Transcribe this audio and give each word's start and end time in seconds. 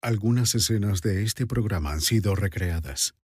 Algunas 0.00 0.54
escenas 0.54 1.00
de 1.00 1.24
este 1.24 1.44
programa 1.44 1.90
han 1.90 2.00
sido 2.00 2.36
recreadas. 2.36 3.16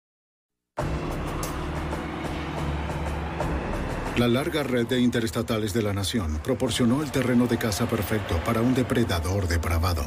La 4.16 4.26
larga 4.26 4.64
red 4.64 4.84
de 4.88 4.98
interestatales 4.98 5.72
de 5.72 5.82
la 5.82 5.92
nación 5.92 6.40
proporcionó 6.42 7.04
el 7.04 7.12
terreno 7.12 7.46
de 7.46 7.58
caza 7.58 7.88
perfecto 7.88 8.42
para 8.44 8.60
un 8.60 8.74
depredador 8.74 9.46
depravado. 9.46 10.04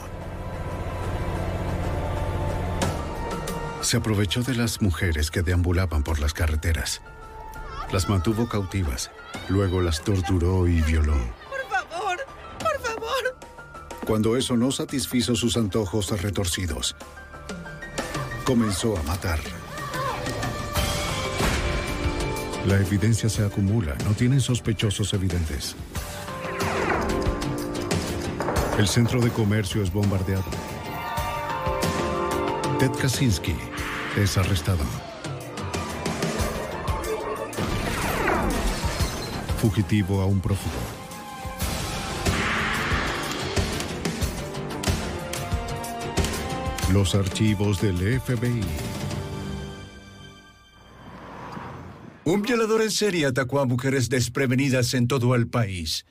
Se 3.79 3.95
aprovechó 3.95 4.43
de 4.43 4.55
las 4.55 4.81
mujeres 4.81 5.31
que 5.31 5.43
deambulaban 5.43 6.03
por 6.03 6.19
las 6.19 6.33
carreteras. 6.33 7.01
Las 7.93 8.09
mantuvo 8.09 8.49
cautivas, 8.49 9.09
luego 9.47 9.81
las 9.81 10.03
torturó 10.03 10.67
y 10.67 10.81
violó. 10.81 11.46
Cuando 14.07 14.37
eso 14.37 14.55
no 14.55 14.71
satisfizo 14.71 15.35
sus 15.35 15.57
antojos 15.57 16.09
retorcidos, 16.21 16.95
comenzó 18.45 18.97
a 18.97 19.03
matar. 19.03 19.37
La 22.65 22.77
evidencia 22.77 23.27
se 23.27 23.43
acumula, 23.43 23.95
no 24.05 24.13
tienen 24.13 24.39
sospechosos 24.39 25.13
evidentes. 25.13 25.75
El 28.77 28.87
centro 28.87 29.19
de 29.19 29.29
comercio 29.29 29.83
es 29.83 29.91
bombardeado. 29.91 30.45
Ted 32.79 32.91
Kaczynski 32.91 33.55
es 34.15 34.37
arrestado. 34.37 34.85
Fugitivo 39.61 40.21
a 40.21 40.25
un 40.25 40.39
prófugo. 40.39 40.96
Los 46.93 47.15
archivos 47.15 47.81
del 47.81 47.97
FBI. 48.21 48.61
Un 52.23 52.41
violador 52.41 52.81
en 52.81 52.91
serie 52.91 53.25
atacó 53.25 53.59
a 53.59 53.65
mujeres 53.65 54.07
desprevenidas 54.07 54.93
en 54.93 55.09
todo 55.09 55.35
el 55.35 55.47
país. 55.47 56.05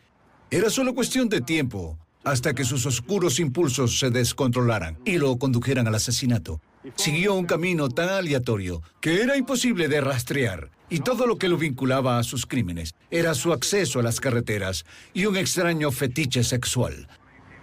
Era 0.50 0.68
solo 0.68 0.94
cuestión 0.94 1.30
de 1.30 1.40
tiempo 1.40 1.98
hasta 2.24 2.52
que 2.52 2.64
sus 2.64 2.84
oscuros 2.84 3.40
impulsos 3.40 3.98
se 3.98 4.10
descontrolaran 4.10 4.98
y 5.06 5.16
lo 5.16 5.38
condujeran 5.38 5.88
al 5.88 5.94
asesinato. 5.94 6.60
Siguió 6.96 7.34
un 7.34 7.46
camino 7.46 7.88
tan 7.88 8.10
aleatorio 8.10 8.82
que 9.00 9.22
era 9.22 9.38
imposible 9.38 9.88
de 9.88 10.02
rastrear 10.02 10.70
y 10.90 11.00
todo 11.00 11.26
lo 11.26 11.38
que 11.38 11.48
lo 11.48 11.56
vinculaba 11.56 12.18
a 12.18 12.22
sus 12.22 12.44
crímenes 12.44 12.94
era 13.10 13.32
su 13.32 13.54
acceso 13.54 14.00
a 14.00 14.02
las 14.02 14.20
carreteras 14.20 14.84
y 15.14 15.24
un 15.24 15.38
extraño 15.38 15.90
fetiche 15.90 16.44
sexual. 16.44 17.08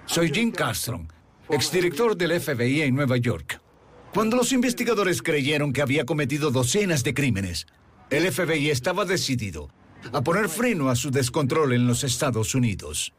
Soy 0.05 0.31
Jim 0.33 0.51
Castron, 0.51 1.07
exdirector 1.49 2.15
del 2.15 2.39
FBI 2.39 2.81
en 2.81 2.95
Nueva 2.95 3.17
York. 3.17 3.59
Cuando 4.13 4.37
los 4.37 4.51
investigadores 4.51 5.21
creyeron 5.21 5.73
que 5.73 5.81
había 5.81 6.05
cometido 6.05 6.51
docenas 6.51 7.03
de 7.03 7.13
crímenes, 7.13 7.65
el 8.09 8.31
FBI 8.31 8.69
estaba 8.69 9.05
decidido 9.05 9.69
a 10.11 10.21
poner 10.21 10.49
freno 10.49 10.89
a 10.89 10.95
su 10.95 11.09
descontrol 11.09 11.73
en 11.73 11.87
los 11.87 12.03
Estados 12.03 12.53
Unidos. 12.53 13.13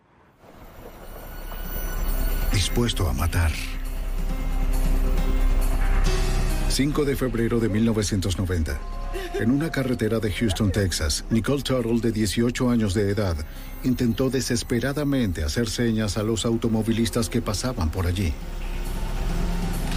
Dispuesto 2.53 3.09
a 3.09 3.13
matar. 3.13 3.51
5 6.69 7.05
de 7.05 7.17
febrero 7.17 7.61
de 7.61 7.69
1990. 7.69 8.81
En 9.41 9.51
una 9.51 9.71
carretera 9.71 10.19
de 10.19 10.33
Houston, 10.33 10.71
Texas, 10.71 11.25
Nicole 11.31 11.63
Tuttle, 11.63 12.01
de 12.01 12.13
18 12.13 12.71
años 12.71 12.95
de 12.95 13.11
edad, 13.11 13.37
intentó 13.85 14.31
desesperadamente 14.31 15.45
hacer 15.45 15.69
señas 15.69 16.17
a 16.17 16.23
los 16.23 16.45
automovilistas 16.45 17.29
que 17.29 17.43
pasaban 17.43 17.91
por 17.91 18.07
allí. 18.07 18.33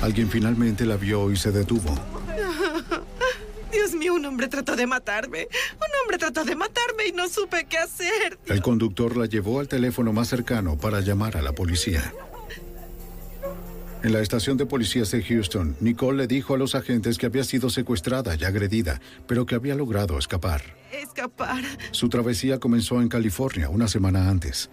Alguien 0.02 0.30
finalmente 0.30 0.86
la 0.86 0.98
vio 0.98 1.32
y 1.32 1.38
se 1.38 1.52
detuvo. 1.52 1.96
Dios 3.72 3.94
mío, 3.94 4.14
un 4.14 4.26
hombre 4.26 4.48
trató 4.48 4.76
de 4.76 4.88
matarme. 4.88 5.48
Un 5.76 5.88
hombre 6.02 6.18
trató 6.18 6.44
de 6.46 6.56
matarme 6.56 7.08
y 7.08 7.12
no 7.12 7.28
supe 7.28 7.66
qué 7.66 7.78
hacer. 7.78 8.38
El 8.46 8.62
conductor 8.62 9.18
la 9.18 9.26
llevó 9.26 9.60
al 9.60 9.68
teléfono 9.68 10.14
más 10.14 10.28
cercano 10.28 10.78
para 10.78 11.02
llamar 11.02 11.38
a 11.38 11.42
la 11.42 11.54
policía. 11.54 12.14
En 14.04 14.14
la 14.14 14.22
estación 14.22 14.58
de 14.58 14.66
policías 14.68 15.10
de 15.12 15.24
Houston, 15.24 15.76
Nicole 15.80 16.20
le 16.20 16.28
dijo 16.28 16.54
a 16.54 16.58
los 16.58 16.76
agentes 16.76 17.18
que 17.18 17.26
había 17.26 17.44
sido 17.44 17.70
secuestrada 17.70 18.36
y 18.36 18.44
agredida, 18.44 19.02
pero 19.26 19.46
que 19.46 19.56
había 19.56 19.74
logrado 19.74 20.20
escapar. 20.20 20.62
Escapar. 20.92 21.64
Su 21.92 22.08
travesía 22.08 22.60
comenzó 22.60 23.02
en 23.02 23.10
California 23.10 23.70
una 23.70 23.88
semana 23.88 24.30
antes. 24.30 24.70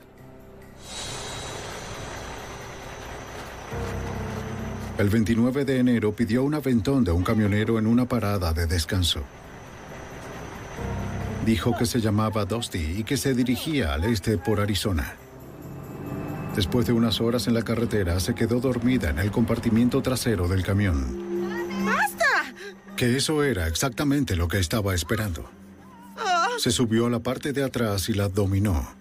El 4.99 5.09
29 5.09 5.65
de 5.65 5.79
enero 5.79 6.15
pidió 6.15 6.45
un 6.45 6.55
aventón 6.55 7.03
de 7.03 7.11
un 7.11 7.25
camionero 7.25 7.79
en 7.79 7.87
una 7.87 8.07
parada 8.07 8.53
de 8.53 8.67
descanso. 8.67 9.23
Dijo 11.45 11.77
que 11.77 11.87
se 11.87 12.01
llamaba 12.01 12.45
Dusty 12.45 12.99
y 12.99 13.05
que 13.05 13.17
se 13.17 13.34
dirigía 13.34 13.95
al 13.95 14.05
este 14.05 14.39
por 14.39 14.61
Arizona. 14.61 15.17
Después 16.54 16.87
de 16.87 16.92
unas 16.92 17.20
horas 17.20 17.48
en 17.48 17.54
la 17.54 17.62
carretera, 17.62 18.20
se 18.20 18.34
quedó 18.34 18.60
dormida 18.60 19.10
en 19.10 19.19
el 19.19 19.32
compartimiento 19.32 20.03
trasero 20.03 20.47
del 20.47 20.62
camión. 20.62 21.84
¡Basta! 21.84 22.54
Que 22.97 23.16
eso 23.16 23.42
era 23.42 23.66
exactamente 23.66 24.37
lo 24.37 24.47
que 24.47 24.59
estaba 24.59 24.94
esperando. 24.94 25.50
Se 26.59 26.70
subió 26.70 27.06
a 27.06 27.10
la 27.10 27.19
parte 27.19 27.53
de 27.53 27.65
atrás 27.65 28.09
y 28.09 28.15
la 28.15 28.28
dominó. 28.28 28.94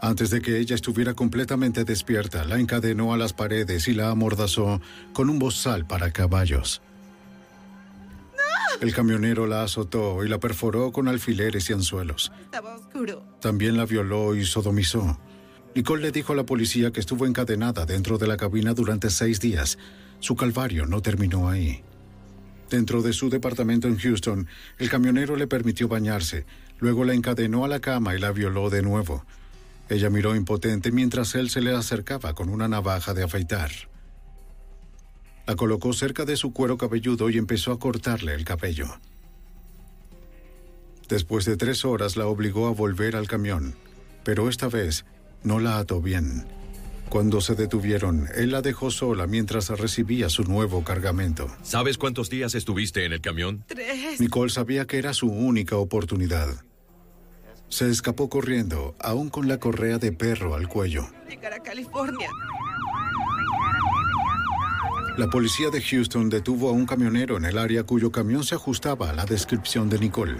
Antes 0.00 0.30
de 0.30 0.40
que 0.40 0.58
ella 0.58 0.76
estuviera 0.76 1.14
completamente 1.14 1.84
despierta, 1.84 2.44
la 2.44 2.60
encadenó 2.60 3.12
a 3.12 3.16
las 3.16 3.32
paredes 3.32 3.88
y 3.88 3.94
la 3.94 4.10
amordazó 4.10 4.80
con 5.12 5.30
un 5.30 5.40
bozal 5.40 5.86
para 5.86 6.12
caballos. 6.12 6.82
El 8.80 8.94
camionero 8.94 9.46
la 9.46 9.64
azotó 9.64 10.22
y 10.24 10.28
la 10.28 10.38
perforó 10.38 10.92
con 10.92 11.08
alfileres 11.08 11.70
y 11.70 11.72
anzuelos. 11.72 12.30
Estaba 12.44 12.76
oscuro. 12.76 13.24
También 13.40 13.76
la 13.76 13.86
violó 13.86 14.36
y 14.36 14.44
sodomizó. 14.44 15.18
Nicole 15.74 16.02
le 16.02 16.12
dijo 16.12 16.32
a 16.32 16.36
la 16.36 16.46
policía 16.46 16.92
que 16.92 17.00
estuvo 17.00 17.26
encadenada 17.26 17.84
dentro 17.84 18.16
de 18.16 18.28
la 18.28 18.36
cabina 18.36 18.74
durante 18.74 19.10
seis 19.10 19.40
días. 19.40 19.76
Su 20.20 20.36
calvario 20.36 20.86
no 20.86 21.02
terminó 21.02 21.48
ahí. 21.48 21.82
Dentro 22.70 23.02
de 23.02 23.12
su 23.12 23.28
departamento 23.28 23.88
en 23.88 23.98
Houston, 23.98 24.46
el 24.78 24.88
camionero 24.88 25.34
le 25.34 25.48
permitió 25.48 25.88
bañarse, 25.88 26.46
luego 26.78 27.04
la 27.04 27.14
encadenó 27.14 27.64
a 27.64 27.68
la 27.68 27.80
cama 27.80 28.14
y 28.14 28.20
la 28.20 28.30
violó 28.30 28.70
de 28.70 28.82
nuevo. 28.82 29.24
Ella 29.88 30.10
miró 30.10 30.36
impotente 30.36 30.92
mientras 30.92 31.34
él 31.34 31.50
se 31.50 31.60
le 31.60 31.74
acercaba 31.74 32.34
con 32.34 32.48
una 32.48 32.68
navaja 32.68 33.12
de 33.12 33.24
afeitar. 33.24 33.70
La 35.46 35.56
colocó 35.56 35.92
cerca 35.92 36.24
de 36.24 36.36
su 36.36 36.52
cuero 36.52 36.78
cabelludo 36.78 37.28
y 37.30 37.36
empezó 37.36 37.72
a 37.72 37.78
cortarle 37.80 38.34
el 38.34 38.44
cabello. 38.44 38.86
Después 41.08 41.44
de 41.44 41.56
tres 41.56 41.84
horas 41.84 42.16
la 42.16 42.26
obligó 42.26 42.68
a 42.68 42.72
volver 42.72 43.14
al 43.14 43.26
camión, 43.26 43.74
pero 44.24 44.48
esta 44.48 44.68
vez 44.68 45.04
no 45.44 45.60
la 45.60 45.78
ató 45.78 46.00
bien. 46.00 46.46
Cuando 47.08 47.40
se 47.40 47.54
detuvieron, 47.54 48.28
él 48.34 48.50
la 48.50 48.60
dejó 48.60 48.90
sola 48.90 49.26
mientras 49.28 49.68
recibía 49.68 50.28
su 50.28 50.42
nuevo 50.42 50.82
cargamento. 50.82 51.46
¿Sabes 51.62 51.96
cuántos 51.96 52.28
días 52.28 52.56
estuviste 52.56 53.04
en 53.04 53.12
el 53.12 53.20
camión? 53.20 53.62
Tres. 53.68 54.20
Nicole 54.20 54.50
sabía 54.50 54.86
que 54.86 54.98
era 54.98 55.14
su 55.14 55.28
única 55.28 55.76
oportunidad. 55.76 56.48
Se 57.68 57.88
escapó 57.88 58.28
corriendo, 58.28 58.96
aún 58.98 59.30
con 59.30 59.46
la 59.46 59.58
correa 59.58 59.98
de 59.98 60.12
perro 60.12 60.54
al 60.54 60.66
cuello. 60.68 61.06
Llegar 61.28 61.52
a 61.52 61.60
California. 61.60 62.28
La 65.16 65.28
policía 65.28 65.70
de 65.70 65.80
Houston 65.80 66.28
detuvo 66.28 66.68
a 66.70 66.72
un 66.72 66.86
camionero 66.86 67.36
en 67.36 67.44
el 67.44 67.58
área 67.58 67.84
cuyo 67.84 68.10
camión 68.10 68.42
se 68.42 68.56
ajustaba 68.56 69.10
a 69.10 69.12
la 69.12 69.24
descripción 69.24 69.88
de 69.88 70.00
Nicole. 70.00 70.38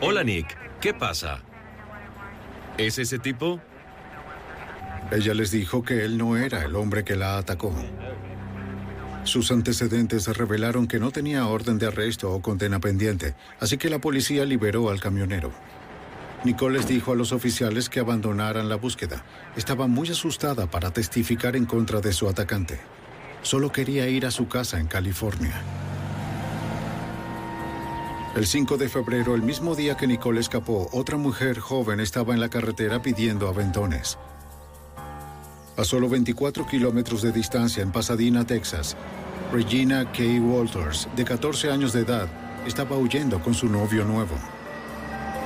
Hola, 0.00 0.24
Nick. 0.24 0.56
¿Qué 0.80 0.92
pasa? 0.92 1.42
¿Es 2.76 2.98
ese 2.98 3.18
tipo? 3.20 3.60
Ella 5.10 5.34
les 5.34 5.52
dijo 5.52 5.82
que 5.82 6.04
él 6.04 6.18
no 6.18 6.36
era 6.36 6.64
el 6.64 6.74
hombre 6.74 7.04
que 7.04 7.14
la 7.14 7.38
atacó. 7.38 7.72
Sus 9.22 9.50
antecedentes 9.50 10.26
revelaron 10.36 10.86
que 10.86 10.98
no 10.98 11.10
tenía 11.10 11.46
orden 11.46 11.78
de 11.78 11.86
arresto 11.86 12.32
o 12.32 12.42
condena 12.42 12.80
pendiente, 12.80 13.34
así 13.60 13.76
que 13.76 13.90
la 13.90 14.00
policía 14.00 14.44
liberó 14.44 14.90
al 14.90 15.00
camionero. 15.00 15.52
Nicole 16.44 16.78
les 16.78 16.86
dijo 16.86 17.12
a 17.12 17.16
los 17.16 17.32
oficiales 17.32 17.88
que 17.88 18.00
abandonaran 18.00 18.68
la 18.68 18.76
búsqueda. 18.76 19.24
Estaba 19.56 19.86
muy 19.86 20.08
asustada 20.10 20.70
para 20.70 20.92
testificar 20.92 21.56
en 21.56 21.66
contra 21.66 22.00
de 22.00 22.12
su 22.12 22.28
atacante. 22.28 22.78
Solo 23.42 23.72
quería 23.72 24.08
ir 24.08 24.26
a 24.26 24.30
su 24.30 24.48
casa 24.48 24.78
en 24.78 24.86
California. 24.86 25.60
El 28.36 28.46
5 28.46 28.76
de 28.76 28.88
febrero, 28.88 29.34
el 29.34 29.42
mismo 29.42 29.74
día 29.74 29.96
que 29.96 30.06
Nicole 30.06 30.40
escapó, 30.40 30.88
otra 30.92 31.16
mujer 31.16 31.58
joven 31.58 32.00
estaba 32.00 32.34
en 32.34 32.40
la 32.40 32.50
carretera 32.50 33.00
pidiendo 33.00 33.48
aventones. 33.48 34.18
A 35.76 35.84
solo 35.84 36.08
24 36.08 36.66
kilómetros 36.66 37.20
de 37.20 37.32
distancia 37.32 37.82
en 37.82 37.92
Pasadena, 37.92 38.46
Texas, 38.46 38.96
Regina 39.52 40.10
K. 40.10 40.22
Walters, 40.40 41.06
de 41.14 41.24
14 41.24 41.70
años 41.70 41.92
de 41.92 42.00
edad, 42.00 42.28
estaba 42.66 42.96
huyendo 42.96 43.40
con 43.40 43.52
su 43.52 43.68
novio 43.68 44.04
nuevo. 44.04 44.34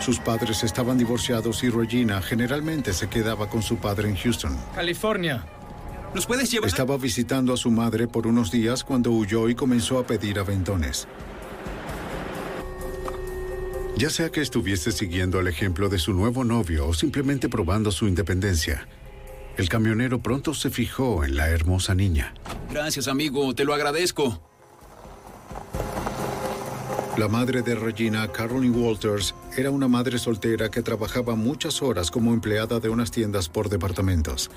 Sus 0.01 0.21
padres 0.21 0.63
estaban 0.63 0.99
divorciados 0.99 1.63
y 1.65 1.69
Regina 1.69 2.23
generalmente 2.23 2.93
se 2.93 3.09
quedaba 3.09 3.49
con 3.51 3.63
su 3.63 3.77
padre 3.77 4.09
en 4.09 4.17
Houston. 4.17 4.57
California. 4.75 5.45
¿Nos 6.15 6.27
puedes 6.27 6.51
llevar? 6.51 6.69
Estaba 6.69 6.97
visitando 6.97 7.53
a 7.53 7.57
su 7.57 7.71
madre 7.71 8.07
por 8.07 8.27
unos 8.27 8.51
días 8.51 8.85
cuando 8.85 9.11
huyó 9.11 9.49
y 9.49 9.55
comenzó 9.55 9.99
a 9.99 10.07
pedir 10.07 10.39
aventones. 10.39 11.09
Ya 13.97 14.09
sea 14.09 14.31
que 14.31 14.41
estuviese 14.41 14.93
siguiendo 14.93 15.41
el 15.41 15.49
ejemplo 15.49 15.89
de 15.89 15.99
su 15.99 16.15
nuevo 16.15 16.43
novio 16.43 16.87
o 16.87 16.95
simplemente 16.95 17.49
probando 17.49 17.91
su 17.93 18.09
independencia, 18.09 18.89
el 19.61 19.69
camionero 19.69 20.21
pronto 20.21 20.55
se 20.55 20.71
fijó 20.71 21.23
en 21.23 21.37
la 21.37 21.49
hermosa 21.51 21.95
niña. 21.95 22.35
Gracias, 22.71 23.09
amigo. 23.09 23.55
Te 23.55 23.65
lo 23.65 23.75
agradezco. 23.75 24.41
La 27.19 27.29
madre 27.29 27.61
de 27.61 27.75
Regina, 27.75 28.27
Caroline 28.33 28.77
Walters, 28.77 29.35
era 29.57 29.71
una 29.71 29.89
madre 29.89 30.19
soltera 30.19 30.71
que 30.71 30.81
trabajaba 30.81 31.35
muchas 31.35 31.83
horas 31.83 32.11
como 32.11 32.33
empleada 32.33 32.81
de 32.81 32.89
unas 32.89 33.11
tiendas 33.11 33.49
por 33.49 33.69
departamentos. 33.69 34.51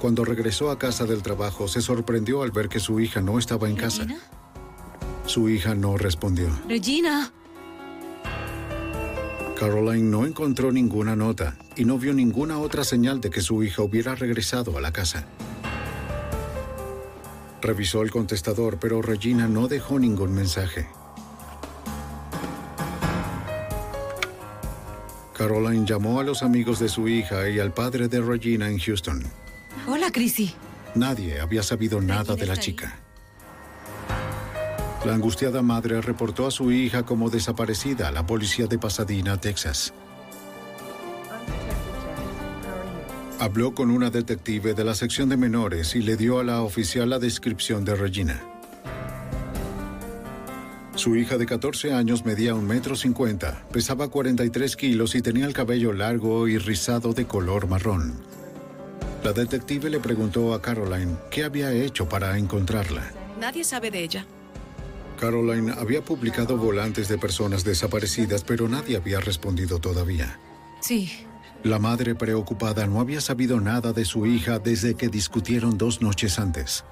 Cuando 0.00 0.24
regresó 0.24 0.70
a 0.70 0.78
casa 0.78 1.04
del 1.04 1.22
trabajo, 1.22 1.68
se 1.68 1.80
sorprendió 1.80 2.42
al 2.42 2.50
ver 2.50 2.68
que 2.68 2.80
su 2.80 2.98
hija 2.98 3.20
no 3.20 3.38
estaba 3.38 3.68
en 3.68 3.76
casa. 3.76 4.02
¿Regina? 4.02 4.20
Su 5.26 5.48
hija 5.48 5.74
no 5.74 5.96
respondió. 5.96 6.48
Regina. 6.68 7.32
Caroline 9.58 10.10
no 10.10 10.26
encontró 10.26 10.72
ninguna 10.72 11.14
nota 11.14 11.56
y 11.76 11.84
no 11.84 11.96
vio 11.98 12.12
ninguna 12.12 12.58
otra 12.58 12.82
señal 12.82 13.20
de 13.20 13.30
que 13.30 13.40
su 13.40 13.62
hija 13.62 13.82
hubiera 13.82 14.14
regresado 14.14 14.76
a 14.76 14.80
la 14.80 14.92
casa. 14.92 15.26
Revisó 17.62 18.02
el 18.02 18.10
contestador, 18.10 18.78
pero 18.78 19.00
Regina 19.00 19.48
no 19.48 19.68
dejó 19.68 19.98
ningún 19.98 20.34
mensaje. 20.34 20.86
Caroline 25.36 25.86
llamó 25.86 26.20
a 26.20 26.24
los 26.24 26.42
amigos 26.42 26.78
de 26.78 26.88
su 26.88 27.08
hija 27.08 27.48
y 27.48 27.58
al 27.58 27.72
padre 27.72 28.08
de 28.08 28.20
Regina 28.20 28.68
en 28.68 28.78
Houston. 28.78 29.22
Hola, 29.86 30.10
Chrissy. 30.12 30.54
Nadie 30.94 31.40
había 31.40 31.62
sabido 31.62 32.00
nada 32.00 32.36
de 32.36 32.46
la 32.46 32.56
chica. 32.56 33.03
La 35.04 35.12
angustiada 35.12 35.60
madre 35.60 36.00
reportó 36.00 36.46
a 36.46 36.50
su 36.50 36.72
hija 36.72 37.02
como 37.02 37.28
desaparecida 37.28 38.08
a 38.08 38.10
la 38.10 38.26
policía 38.26 38.66
de 38.66 38.78
Pasadena, 38.78 39.38
Texas. 39.38 39.92
Habló 43.38 43.74
con 43.74 43.90
una 43.90 44.08
detective 44.08 44.72
de 44.72 44.82
la 44.82 44.94
sección 44.94 45.28
de 45.28 45.36
menores 45.36 45.94
y 45.94 46.00
le 46.00 46.16
dio 46.16 46.38
a 46.38 46.44
la 46.44 46.62
oficial 46.62 47.10
la 47.10 47.18
descripción 47.18 47.84
de 47.84 47.96
Regina. 47.96 48.40
Su 50.94 51.16
hija 51.16 51.36
de 51.36 51.44
14 51.44 51.92
años 51.92 52.24
medía 52.24 52.54
un 52.54 52.66
metro 52.66 52.96
cincuenta, 52.96 53.62
pesaba 53.72 54.08
43 54.08 54.74
kilos 54.76 55.14
y 55.16 55.20
tenía 55.20 55.44
el 55.44 55.52
cabello 55.52 55.92
largo 55.92 56.48
y 56.48 56.56
rizado 56.56 57.12
de 57.12 57.26
color 57.26 57.66
marrón. 57.66 58.14
La 59.22 59.34
detective 59.34 59.90
le 59.90 60.00
preguntó 60.00 60.54
a 60.54 60.62
Caroline 60.62 61.16
qué 61.30 61.44
había 61.44 61.72
hecho 61.72 62.08
para 62.08 62.38
encontrarla. 62.38 63.10
Nadie 63.38 63.64
sabe 63.64 63.90
de 63.90 64.02
ella. 64.02 64.26
Caroline 65.16 65.72
había 65.72 66.04
publicado 66.04 66.56
volantes 66.56 67.08
de 67.08 67.18
personas 67.18 67.64
desaparecidas, 67.64 68.44
pero 68.44 68.68
nadie 68.68 68.96
había 68.96 69.20
respondido 69.20 69.78
todavía. 69.78 70.38
Sí. 70.80 71.10
La 71.62 71.78
madre 71.78 72.14
preocupada 72.14 72.86
no 72.86 73.00
había 73.00 73.20
sabido 73.20 73.60
nada 73.60 73.92
de 73.92 74.04
su 74.04 74.26
hija 74.26 74.58
desde 74.58 74.94
que 74.94 75.08
discutieron 75.08 75.78
dos 75.78 76.02
noches 76.02 76.38
antes. 76.38 76.84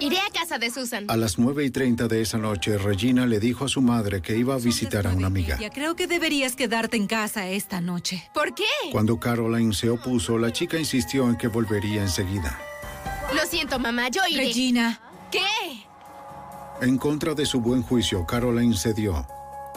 Iré 0.00 0.18
a 0.18 0.30
casa 0.32 0.58
de 0.58 0.70
Susan. 0.70 1.04
A 1.08 1.16
las 1.16 1.38
9 1.38 1.64
y 1.64 1.70
30 1.70 2.06
de 2.06 2.22
esa 2.22 2.38
noche, 2.38 2.78
Regina 2.78 3.26
le 3.26 3.40
dijo 3.40 3.64
a 3.64 3.68
su 3.68 3.82
madre 3.82 4.22
que 4.22 4.36
iba 4.36 4.54
a 4.54 4.58
visitar 4.58 5.06
a 5.08 5.12
una 5.12 5.26
amiga. 5.26 5.58
Ya 5.60 5.70
creo 5.70 5.96
que 5.96 6.06
deberías 6.06 6.54
quedarte 6.54 6.96
en 6.96 7.08
casa 7.08 7.48
esta 7.48 7.80
noche. 7.80 8.30
¿Por 8.32 8.54
qué? 8.54 8.64
Cuando 8.92 9.18
Caroline 9.18 9.74
se 9.74 9.90
opuso, 9.90 10.38
la 10.38 10.52
chica 10.52 10.78
insistió 10.78 11.28
en 11.28 11.36
que 11.36 11.48
volvería 11.48 12.02
enseguida. 12.02 12.58
Lo 13.34 13.44
siento, 13.44 13.78
mamá, 13.78 14.08
yo 14.08 14.22
iré. 14.30 14.44
Regina. 14.44 15.00
¿Qué? 15.32 15.40
En 16.80 16.96
contra 16.96 17.34
de 17.34 17.44
su 17.44 17.60
buen 17.60 17.82
juicio, 17.82 18.24
Caroline 18.24 18.76
cedió, 18.76 19.26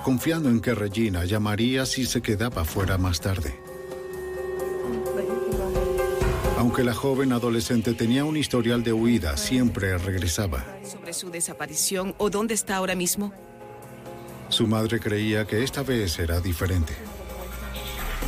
confiando 0.04 0.50
en 0.50 0.62
que 0.62 0.76
Regina 0.76 1.26
llamaría 1.26 1.88
si 1.88 2.06
se 2.06 2.22
quedaba 2.22 2.64
fuera 2.64 3.00
más 3.00 3.20
tarde. 3.20 3.60
Aunque 6.60 6.84
la 6.84 6.94
joven 6.94 7.34
adolescente 7.34 7.96
tenía 7.96 8.24
un 8.24 8.38
historial 8.38 8.84
de 8.84 8.94
huida, 8.94 9.36
siempre 9.36 9.98
regresaba. 9.98 10.64
Sobre 10.84 11.14
su 11.14 11.32
desaparición 11.32 12.14
o 12.20 12.30
dónde 12.30 12.54
está 12.54 12.76
ahora 12.76 12.94
mismo. 12.94 13.34
Su 14.50 14.68
madre 14.68 15.00
creía 15.00 15.48
que 15.48 15.64
esta 15.64 15.82
vez 15.82 16.20
era 16.20 16.40
diferente. 16.40 16.94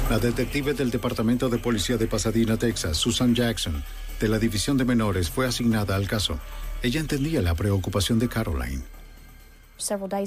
La 0.10 0.18
detective 0.18 0.74
del 0.74 0.90
Departamento 0.90 1.48
de 1.48 1.60
Policía 1.60 1.98
de 1.98 2.08
Pasadena, 2.08 2.58
Texas, 2.58 2.98
Susan 2.98 3.36
Jackson, 3.36 3.84
de 4.20 4.28
la 4.28 4.40
División 4.40 4.78
de 4.78 4.86
Menores, 4.86 5.30
fue 5.30 5.46
asignada 5.46 5.96
al 5.96 6.08
caso. 6.08 6.40
Ella 6.84 7.00
entendía 7.00 7.42
la 7.42 7.56
preocupación 7.56 8.20
de 8.20 8.28
Caroline. 8.28 8.84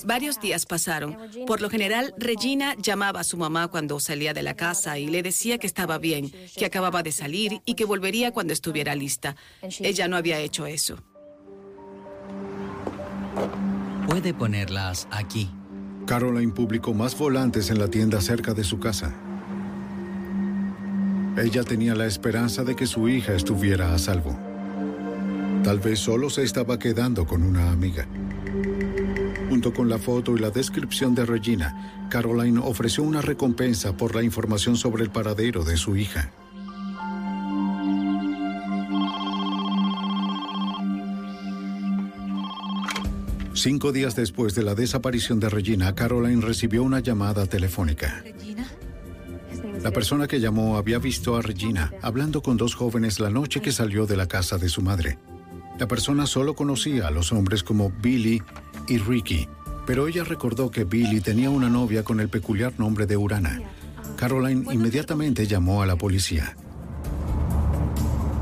Varios 0.05 0.41
días 0.41 0.64
pasaron. 0.64 1.17
Por 1.47 1.61
lo 1.61 1.69
general, 1.69 2.14
Regina 2.19 2.75
llamaba 2.76 3.20
a 3.20 3.25
su 3.25 3.37
mamá 3.37 3.69
cuando 3.69 4.00
salía 4.00 4.32
de 4.32 4.43
la 4.43 4.55
casa 4.55 4.99
y 4.99 5.06
le 5.06 5.23
decía 5.23 5.58
que 5.58 5.67
estaba 5.67 5.99
bien, 5.99 6.32
que 6.56 6.64
acababa 6.64 7.03
de 7.03 7.12
salir 7.12 7.61
y 7.67 7.75
que 7.75 7.85
volvería 7.85 8.32
cuando 8.32 8.55
estuviera 8.55 8.94
lista. 8.94 9.37
Ella 9.81 10.08
no 10.08 10.17
había 10.17 10.41
hecho 10.41 10.67
eso. 10.67 10.97
Puede 14.08 14.32
ponerlas 14.32 15.06
aquí. 15.11 15.50
Caroline 16.06 16.53
publicó 16.53 16.94
más 16.94 17.17
volantes 17.19 17.69
en 17.69 17.79
la 17.79 17.88
tienda 17.88 18.20
cerca 18.23 18.55
de 18.55 18.64
su 18.64 18.79
casa. 18.81 19.14
Ella 21.37 21.64
tenía 21.64 21.94
la 21.94 22.06
esperanza 22.06 22.64
de 22.64 22.75
que 22.75 22.87
su 22.87 23.08
hija 23.11 23.35
estuviera 23.35 23.94
a 23.94 23.99
salvo. 23.99 24.45
Tal 25.66 25.80
vez 25.80 25.98
solo 25.98 26.30
se 26.30 26.44
estaba 26.44 26.78
quedando 26.78 27.26
con 27.26 27.42
una 27.42 27.72
amiga. 27.72 28.06
Junto 29.48 29.74
con 29.74 29.88
la 29.88 29.98
foto 29.98 30.36
y 30.36 30.38
la 30.38 30.50
descripción 30.50 31.12
de 31.17 31.26
Regina, 31.26 32.06
Caroline 32.08 32.60
ofreció 32.62 33.02
una 33.02 33.20
recompensa 33.20 33.96
por 33.96 34.14
la 34.14 34.22
información 34.22 34.76
sobre 34.76 35.02
el 35.02 35.10
paradero 35.10 35.64
de 35.64 35.76
su 35.76 35.96
hija. 35.96 36.31
Cinco 43.52 43.91
días 43.91 44.14
después 44.14 44.55
de 44.55 44.62
la 44.62 44.76
desaparición 44.76 45.41
de 45.41 45.48
Regina, 45.48 45.96
Caroline 45.96 46.43
recibió 46.43 46.84
una 46.84 47.00
llamada 47.00 47.44
telefónica. 47.46 48.22
La 49.82 49.91
persona 49.91 50.29
que 50.29 50.38
llamó 50.38 50.76
había 50.76 51.00
visto 51.00 51.34
a 51.34 51.43
Regina 51.43 51.93
hablando 52.02 52.41
con 52.41 52.56
dos 52.56 52.76
jóvenes 52.76 53.19
la 53.19 53.31
noche 53.31 53.60
que 53.60 53.72
salió 53.72 54.06
de 54.06 54.17
la 54.17 54.29
casa 54.29 54.58
de 54.58 54.69
su 54.69 54.81
madre. 54.81 55.19
La 55.78 55.86
persona 55.86 56.26
solo 56.26 56.54
conocía 56.54 57.08
a 57.08 57.10
los 57.10 57.32
hombres 57.32 57.62
como 57.62 57.90
Billy 57.90 58.42
y 58.88 58.98
Ricky, 58.98 59.46
pero 59.86 60.08
ella 60.08 60.24
recordó 60.24 60.70
que 60.70 60.84
Billy 60.84 61.20
tenía 61.20 61.50
una 61.50 61.68
novia 61.68 62.02
con 62.02 62.20
el 62.20 62.30
peculiar 62.30 62.72
nombre 62.78 63.06
de 63.06 63.16
Urana. 63.16 63.60
Caroline 64.16 64.72
inmediatamente 64.72 65.46
llamó 65.46 65.82
a 65.82 65.86
la 65.86 65.96
policía. 65.96 66.56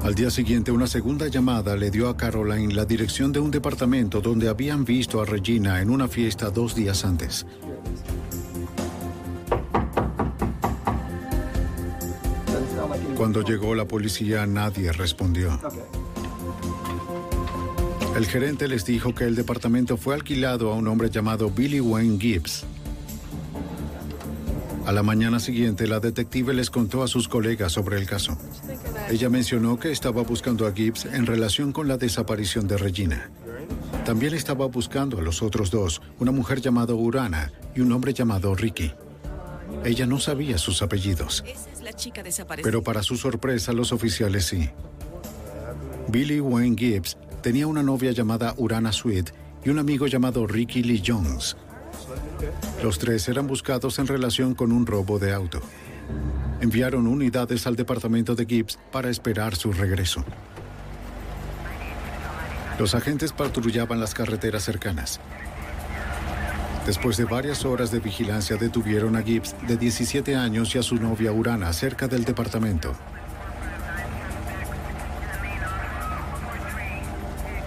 Al 0.04 0.14
día 0.14 0.30
siguiente, 0.30 0.70
una 0.70 0.86
segunda 0.86 1.28
llamada 1.28 1.76
le 1.76 1.90
dio 1.90 2.08
a 2.08 2.16
Caroline 2.16 2.74
la 2.74 2.84
dirección 2.84 3.32
de 3.32 3.40
un 3.40 3.50
departamento 3.50 4.20
donde 4.20 4.48
habían 4.48 4.84
visto 4.84 5.20
a 5.20 5.24
Regina 5.24 5.80
en 5.80 5.90
una 5.90 6.06
fiesta 6.06 6.50
dos 6.50 6.74
días 6.74 7.04
antes. 7.04 7.46
Cuando 13.16 13.42
llegó 13.42 13.74
la 13.74 13.86
policía, 13.86 14.46
nadie 14.46 14.92
respondió. 14.92 15.58
El 18.16 18.26
gerente 18.26 18.68
les 18.68 18.84
dijo 18.84 19.14
que 19.14 19.24
el 19.24 19.34
departamento 19.34 19.96
fue 19.96 20.14
alquilado 20.14 20.72
a 20.72 20.76
un 20.76 20.86
hombre 20.86 21.10
llamado 21.10 21.50
Billy 21.50 21.80
Wayne 21.80 22.18
Gibbs. 22.20 22.64
A 24.86 24.92
la 24.92 25.02
mañana 25.02 25.40
siguiente, 25.40 25.86
la 25.86 25.98
detective 25.98 26.54
les 26.54 26.70
contó 26.70 27.02
a 27.02 27.08
sus 27.08 27.26
colegas 27.26 27.72
sobre 27.72 27.98
el 27.98 28.06
caso. 28.06 28.38
Ella 29.10 29.30
mencionó 29.30 29.78
que 29.78 29.90
estaba 29.90 30.22
buscando 30.22 30.66
a 30.66 30.72
Gibbs 30.72 31.06
en 31.06 31.26
relación 31.26 31.72
con 31.72 31.88
la 31.88 31.96
desaparición 31.96 32.68
de 32.68 32.76
Regina. 32.76 33.30
También 34.04 34.34
estaba 34.34 34.66
buscando 34.66 35.18
a 35.18 35.22
los 35.22 35.42
otros 35.42 35.70
dos, 35.70 36.02
una 36.18 36.30
mujer 36.30 36.60
llamada 36.60 36.94
Urana 36.94 37.50
y 37.74 37.80
un 37.80 37.90
hombre 37.92 38.12
llamado 38.12 38.54
Ricky. 38.54 38.92
Ella 39.84 40.06
no 40.06 40.20
sabía 40.20 40.58
sus 40.58 40.82
apellidos, 40.82 41.42
pero 42.62 42.82
para 42.82 43.02
su 43.02 43.16
sorpresa 43.16 43.72
los 43.72 43.92
oficiales 43.92 44.44
sí. 44.44 44.70
Billy 46.14 46.38
Wayne 46.38 46.76
Gibbs 46.76 47.16
Tenía 47.42 47.66
una 47.66 47.82
novia 47.82 48.12
llamada 48.12 48.54
Urana 48.56 48.92
Sweet 48.92 49.32
y 49.64 49.70
un 49.70 49.80
amigo 49.80 50.06
llamado 50.06 50.46
Ricky 50.46 50.84
Lee 50.84 51.02
Jones. 51.04 51.56
Los 52.84 53.00
tres 53.00 53.28
eran 53.28 53.48
buscados 53.48 53.98
en 53.98 54.06
relación 54.06 54.54
con 54.54 54.70
un 54.70 54.86
robo 54.86 55.18
de 55.18 55.32
auto. 55.32 55.60
Enviaron 56.60 57.08
unidades 57.08 57.66
al 57.66 57.74
departamento 57.74 58.36
de 58.36 58.46
Gibbs 58.46 58.78
para 58.92 59.10
esperar 59.10 59.56
su 59.56 59.72
regreso. 59.72 60.24
Los 62.78 62.94
agentes 62.94 63.32
patrullaban 63.32 63.98
las 63.98 64.14
carreteras 64.14 64.62
cercanas. 64.62 65.18
Después 66.86 67.16
de 67.16 67.24
varias 67.24 67.64
horas 67.64 67.90
de 67.90 67.98
vigilancia 67.98 68.56
detuvieron 68.56 69.16
a 69.16 69.22
Gibbs 69.22 69.56
de 69.66 69.76
17 69.76 70.36
años 70.36 70.76
y 70.76 70.78
a 70.78 70.82
su 70.84 70.94
novia 70.94 71.32
Urana 71.32 71.72
cerca 71.72 72.06
del 72.06 72.24
departamento. 72.24 72.94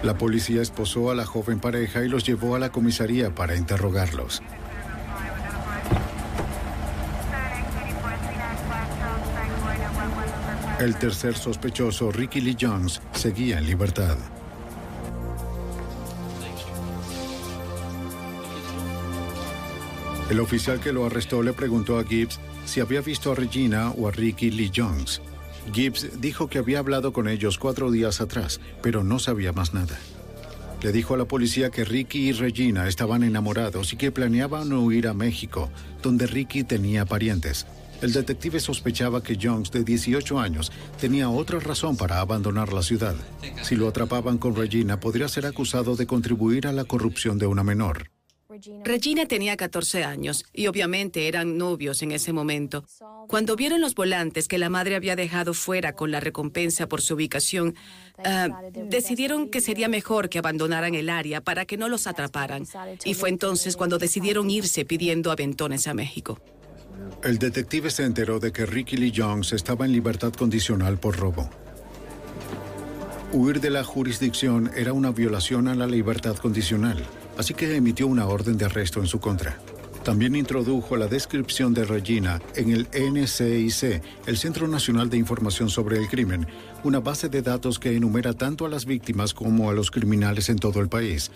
La 0.02 0.16
policía 0.16 0.62
esposó 0.62 1.10
a 1.10 1.14
la 1.14 1.26
joven 1.26 1.58
pareja 1.58 2.04
y 2.04 2.08
los 2.08 2.24
llevó 2.24 2.54
a 2.54 2.58
la 2.58 2.70
comisaría 2.70 3.34
para 3.34 3.56
interrogarlos. 3.56 4.42
El 10.78 10.96
tercer 10.96 11.36
sospechoso, 11.36 12.12
Ricky 12.12 12.40
Lee 12.40 12.56
Jones, 12.58 13.02
seguía 13.12 13.58
en 13.58 13.66
libertad. 13.66 14.16
El 20.30 20.38
oficial 20.38 20.78
que 20.78 20.92
lo 20.92 21.06
arrestó 21.06 21.42
le 21.42 21.52
preguntó 21.52 21.98
a 21.98 22.04
Gibbs 22.04 22.38
si 22.64 22.80
había 22.80 23.00
visto 23.00 23.32
a 23.32 23.34
Regina 23.34 23.90
o 23.90 24.06
a 24.06 24.12
Ricky 24.12 24.52
Lee 24.52 24.70
Jones. 24.74 25.20
Gibbs 25.72 26.20
dijo 26.20 26.48
que 26.48 26.58
había 26.58 26.78
hablado 26.78 27.12
con 27.12 27.28
ellos 27.28 27.58
cuatro 27.58 27.90
días 27.90 28.20
atrás, 28.20 28.60
pero 28.82 29.04
no 29.04 29.18
sabía 29.18 29.52
más 29.52 29.74
nada. 29.74 29.98
Le 30.82 30.92
dijo 30.92 31.14
a 31.14 31.18
la 31.18 31.24
policía 31.24 31.70
que 31.70 31.84
Ricky 31.84 32.28
y 32.28 32.32
Regina 32.32 32.86
estaban 32.86 33.24
enamorados 33.24 33.92
y 33.92 33.96
que 33.96 34.12
planeaban 34.12 34.72
huir 34.72 35.08
a 35.08 35.14
México, 35.14 35.70
donde 36.02 36.26
Ricky 36.26 36.62
tenía 36.62 37.04
parientes. 37.04 37.66
El 38.00 38.12
detective 38.12 38.60
sospechaba 38.60 39.22
que 39.22 39.36
Jones, 39.40 39.72
de 39.72 39.82
18 39.82 40.38
años, 40.38 40.70
tenía 41.00 41.30
otra 41.30 41.58
razón 41.58 41.96
para 41.96 42.20
abandonar 42.20 42.72
la 42.72 42.82
ciudad. 42.82 43.16
Si 43.62 43.74
lo 43.74 43.88
atrapaban 43.88 44.38
con 44.38 44.54
Regina, 44.54 45.00
podría 45.00 45.26
ser 45.26 45.46
acusado 45.46 45.96
de 45.96 46.06
contribuir 46.06 46.68
a 46.68 46.72
la 46.72 46.84
corrupción 46.84 47.38
de 47.38 47.46
una 47.46 47.64
menor. 47.64 48.10
Regina 48.84 49.26
tenía 49.26 49.56
14 49.56 50.04
años 50.04 50.44
y 50.52 50.66
obviamente 50.66 51.28
eran 51.28 51.58
novios 51.58 52.02
en 52.02 52.12
ese 52.12 52.32
momento. 52.32 52.84
Cuando 53.28 53.56
vieron 53.56 53.80
los 53.80 53.94
volantes 53.94 54.48
que 54.48 54.58
la 54.58 54.70
madre 54.70 54.96
había 54.96 55.16
dejado 55.16 55.54
fuera 55.54 55.92
con 55.92 56.10
la 56.10 56.20
recompensa 56.20 56.88
por 56.88 57.00
su 57.00 57.14
ubicación, 57.14 57.74
uh, 58.18 58.52
decidieron 58.86 59.48
que 59.50 59.60
sería 59.60 59.88
mejor 59.88 60.28
que 60.28 60.38
abandonaran 60.38 60.94
el 60.94 61.10
área 61.10 61.40
para 61.40 61.64
que 61.64 61.76
no 61.76 61.88
los 61.88 62.06
atraparan. 62.06 62.66
Y 63.04 63.14
fue 63.14 63.28
entonces 63.28 63.76
cuando 63.76 63.98
decidieron 63.98 64.50
irse 64.50 64.84
pidiendo 64.84 65.30
aventones 65.30 65.86
a 65.86 65.94
México. 65.94 66.40
El 67.22 67.38
detective 67.38 67.90
se 67.90 68.04
enteró 68.04 68.40
de 68.40 68.52
que 68.52 68.66
Ricky 68.66 68.96
Lee 68.96 69.12
Jones 69.14 69.52
estaba 69.52 69.84
en 69.84 69.92
libertad 69.92 70.32
condicional 70.32 70.98
por 70.98 71.16
robo. 71.16 71.48
Huir 73.32 73.60
de 73.60 73.70
la 73.70 73.84
jurisdicción 73.84 74.70
era 74.74 74.92
una 74.92 75.10
violación 75.10 75.68
a 75.68 75.74
la 75.74 75.86
libertad 75.86 76.36
condicional 76.36 77.04
así 77.38 77.54
que 77.54 77.74
emitió 77.74 78.06
una 78.06 78.26
orden 78.26 78.58
de 78.58 78.66
arresto 78.66 79.00
en 79.00 79.06
su 79.06 79.20
contra. 79.20 79.58
También 80.04 80.36
introdujo 80.36 80.96
la 80.96 81.06
descripción 81.06 81.74
de 81.74 81.84
Regina 81.84 82.40
en 82.54 82.70
el 82.70 82.88
NCIC, 82.92 84.02
el 84.26 84.36
Centro 84.36 84.66
Nacional 84.68 85.10
de 85.10 85.18
Información 85.18 85.70
sobre 85.70 85.98
el 85.98 86.08
Crimen, 86.08 86.46
una 86.84 87.00
base 87.00 87.28
de 87.28 87.42
datos 87.42 87.78
que 87.78 87.94
enumera 87.94 88.32
tanto 88.32 88.64
a 88.66 88.68
las 88.68 88.86
víctimas 88.86 89.34
como 89.34 89.70
a 89.70 89.74
los 89.74 89.90
criminales 89.90 90.48
en 90.48 90.58
todo 90.58 90.80
el 90.80 90.88
país. 90.88 91.30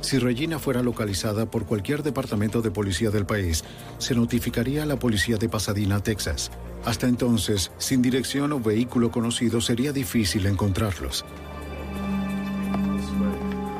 Si 0.00 0.18
Regina 0.18 0.58
fuera 0.58 0.82
localizada 0.82 1.50
por 1.50 1.66
cualquier 1.66 2.02
departamento 2.02 2.62
de 2.62 2.70
policía 2.70 3.10
del 3.10 3.26
país, 3.26 3.64
se 3.98 4.14
notificaría 4.14 4.82
a 4.82 4.86
la 4.86 4.98
policía 4.98 5.36
de 5.36 5.48
Pasadena, 5.48 6.02
Texas. 6.02 6.50
Hasta 6.84 7.08
entonces, 7.08 7.72
sin 7.78 8.02
dirección 8.02 8.52
o 8.52 8.60
vehículo 8.60 9.10
conocido, 9.10 9.60
sería 9.60 9.92
difícil 9.92 10.46
encontrarlos. 10.46 11.24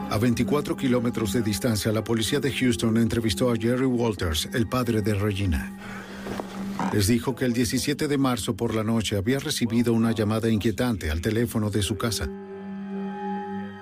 A 0.08 0.18
24 0.18 0.76
kilómetros 0.76 1.32
de 1.32 1.42
distancia, 1.42 1.90
la 1.90 2.04
policía 2.04 2.38
de 2.38 2.52
Houston 2.52 2.96
entrevistó 2.96 3.50
a 3.50 3.56
Jerry 3.56 3.86
Walters, 3.86 4.48
el 4.54 4.68
padre 4.68 5.02
de 5.02 5.14
Regina. 5.14 5.76
Les 6.92 7.08
dijo 7.08 7.34
que 7.34 7.44
el 7.44 7.52
17 7.52 8.06
de 8.06 8.16
marzo 8.16 8.54
por 8.54 8.74
la 8.74 8.84
noche 8.84 9.16
había 9.16 9.40
recibido 9.40 9.92
una 9.92 10.12
llamada 10.12 10.48
inquietante 10.48 11.10
al 11.10 11.20
teléfono 11.20 11.70
de 11.70 11.82
su 11.82 11.98
casa. 11.98 12.28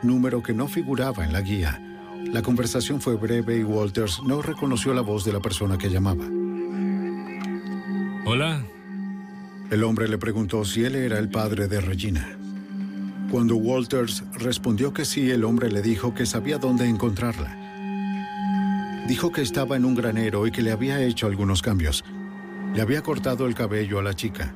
Número 0.02 0.42
que 0.42 0.54
no 0.54 0.66
figuraba 0.66 1.24
en 1.24 1.32
la 1.32 1.42
guía. 1.42 1.80
La 2.32 2.42
conversación 2.42 3.02
fue 3.02 3.16
breve 3.16 3.58
y 3.58 3.64
Walters 3.64 4.20
no 4.26 4.40
reconoció 4.40 4.94
la 4.94 5.02
voz 5.02 5.24
de 5.26 5.32
la 5.32 5.40
persona 5.40 5.76
que 5.76 5.90
llamaba. 5.90 6.24
Hola. 8.24 8.64
El 9.70 9.84
hombre 9.84 10.08
le 10.08 10.18
preguntó 10.18 10.64
si 10.64 10.84
él 10.84 10.94
era 10.94 11.18
el 11.18 11.28
padre 11.28 11.68
de 11.68 11.80
Regina. 11.80 12.38
Cuando 13.34 13.56
Walters 13.56 14.22
respondió 14.38 14.94
que 14.94 15.04
sí, 15.04 15.28
el 15.32 15.42
hombre 15.42 15.68
le 15.68 15.82
dijo 15.82 16.14
que 16.14 16.24
sabía 16.24 16.58
dónde 16.58 16.86
encontrarla. 16.86 17.58
Dijo 19.08 19.32
que 19.32 19.42
estaba 19.42 19.74
en 19.74 19.84
un 19.84 19.96
granero 19.96 20.46
y 20.46 20.52
que 20.52 20.62
le 20.62 20.70
había 20.70 21.02
hecho 21.02 21.26
algunos 21.26 21.60
cambios. 21.60 22.04
Le 22.76 22.80
había 22.80 23.02
cortado 23.02 23.48
el 23.48 23.56
cabello 23.56 23.98
a 23.98 24.04
la 24.04 24.14
chica. 24.14 24.54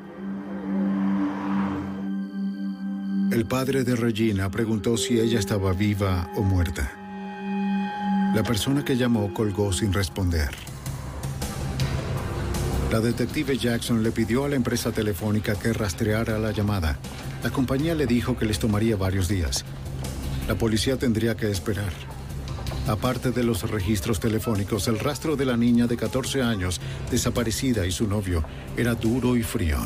El 3.33 3.47
padre 3.47 3.83
de 3.83 3.97
Regina 3.97 4.49
preguntó 4.49 4.97
si 4.97 5.19
ella 5.19 5.41
estaba 5.41 5.73
viva 5.73 6.31
o 6.37 6.43
muerta. 6.43 6.93
La 8.33 8.45
persona 8.45 8.85
que 8.85 8.97
llamó 8.97 9.35
colgó 9.35 9.73
sin 9.73 9.93
responder. 9.93 10.51
La 12.91 13.01
detective 13.01 13.59
Jackson 13.59 14.03
le 14.03 14.13
pidió 14.13 14.47
a 14.47 14.49
la 14.49 14.57
empresa 14.57 14.93
telefónica 14.93 15.55
que 15.55 15.75
rastreara 15.75 16.39
la 16.39 16.53
llamada. 16.53 16.99
La 17.43 17.51
compañía 17.51 17.95
le 17.95 18.07
dijo 18.07 18.39
que 18.39 18.47
les 18.47 18.59
tomaría 18.59 18.97
varios 18.97 19.29
días. 19.29 19.67
La 20.49 20.55
policía 20.55 20.97
tendría 20.97 21.37
que 21.37 21.51
esperar. 21.51 21.93
Aparte 22.87 23.31
de 23.31 23.45
los 23.45 23.71
registros 23.71 24.21
telefónicos, 24.21 24.89
el 24.89 24.99
rastro 24.99 25.37
de 25.37 25.45
la 25.45 25.59
niña 25.59 25.87
de 25.87 25.99
14 25.99 26.41
años, 26.41 26.81
desaparecida, 27.11 27.85
y 27.85 27.93
su 27.93 28.09
novio, 28.09 28.43
era 28.75 28.95
duro 28.95 29.37
y 29.37 29.43
frío. 29.43 29.77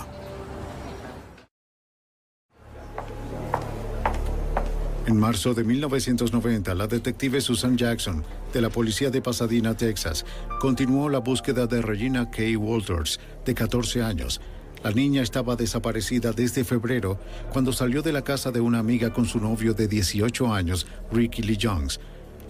En 5.13 5.21
marzo 5.21 5.53
de 5.53 5.63
1990, 5.63 6.75
la 6.75 6.87
detective 6.87 7.43
Susan 7.43 7.77
Jackson, 7.77 8.25
de 8.51 8.63
la 8.63 8.71
policía 8.71 9.11
de 9.11 9.21
Pasadena, 9.21 9.77
Texas, 9.77 10.25
continuó 10.59 11.11
la 11.11 11.19
búsqueda 11.19 11.67
de 11.67 11.83
Regina 11.83 12.31
K. 12.31 12.57
Walters, 12.57 13.21
de 13.45 13.53
14 13.55 14.03
años. 14.03 14.41
La 14.83 14.91
niña 14.91 15.21
estaba 15.21 15.55
desaparecida 15.55 16.33
desde 16.33 16.65
febrero, 16.65 17.21
cuando 17.53 17.75
salió 17.75 18.01
de 18.01 18.11
la 18.11 18.23
casa 18.23 18.51
de 18.53 18.61
una 18.61 18.79
amiga 18.79 19.13
con 19.13 19.27
su 19.27 19.39
novio 19.39 19.75
de 19.75 19.87
18 19.87 20.51
años, 20.51 20.87
Ricky 21.13 21.43
Lee 21.43 21.59
Jones. 21.61 22.01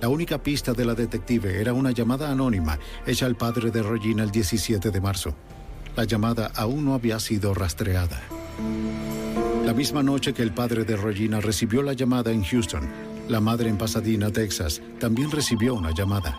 La 0.00 0.09
única 0.09 0.40
pista 0.40 0.73
de 0.73 0.85
la 0.85 0.95
detective 0.95 1.61
era 1.61 1.73
una 1.73 1.90
llamada 1.90 2.31
anónima 2.31 2.78
hecha 3.04 3.26
al 3.26 3.35
padre 3.35 3.73
de 3.73 3.83
Regina 3.83 4.23
el 4.23 4.31
17 4.31 4.92
de 4.92 5.00
marzo. 5.00 5.35
La 5.97 6.04
llamada 6.04 6.52
aún 6.54 6.85
no 6.85 6.95
había 6.95 7.19
sido 7.19 7.54
rastreada. 7.54 8.23
La 9.73 9.79
misma 9.79 10.02
noche 10.02 10.35
que 10.35 10.43
el 10.43 10.52
padre 10.52 10.85
de 10.85 10.99
Regina 10.99 11.41
recibió 11.41 11.83
la 11.83 11.95
llamada 11.95 12.31
en 12.31 12.45
Houston, 12.45 12.87
la 13.31 13.41
madre 13.41 13.71
en 13.71 13.79
Pasadena, 13.79 14.31
Texas, 14.31 14.83
también 15.00 15.31
recibió 15.31 15.75
una 15.75 15.95
llamada. 15.95 16.38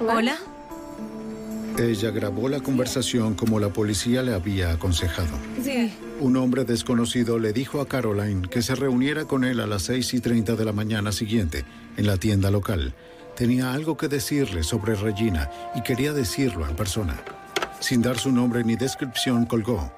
Hola. 0.00 0.36
Ella 1.78 2.10
grabó 2.10 2.48
la 2.48 2.58
conversación 2.58 3.34
como 3.34 3.60
la 3.60 3.68
policía 3.68 4.24
le 4.24 4.34
había 4.34 4.72
aconsejado. 4.72 5.38
Sí. 5.62 5.94
Un 6.18 6.36
hombre 6.36 6.64
desconocido 6.64 7.38
le 7.38 7.52
dijo 7.52 7.80
a 7.80 7.86
Caroline 7.86 8.48
que 8.48 8.60
se 8.60 8.74
reuniera 8.74 9.26
con 9.26 9.44
él 9.44 9.60
a 9.60 9.68
las 9.68 9.82
6 9.82 10.14
y 10.14 10.20
30 10.20 10.56
de 10.56 10.64
la 10.64 10.72
mañana 10.72 11.12
siguiente 11.12 11.64
en 11.96 12.08
la 12.08 12.16
tienda 12.16 12.50
local. 12.50 12.92
Tenía 13.36 13.72
algo 13.72 13.96
que 13.96 14.08
decirle 14.08 14.64
sobre 14.64 14.96
Regina 14.96 15.48
y 15.76 15.82
quería 15.82 16.12
decirlo 16.12 16.68
en 16.68 16.74
persona. 16.74 17.14
Sin 17.80 18.02
dar 18.02 18.18
su 18.18 18.32
nombre 18.32 18.64
ni 18.64 18.76
descripción, 18.76 19.46
colgó. 19.46 19.92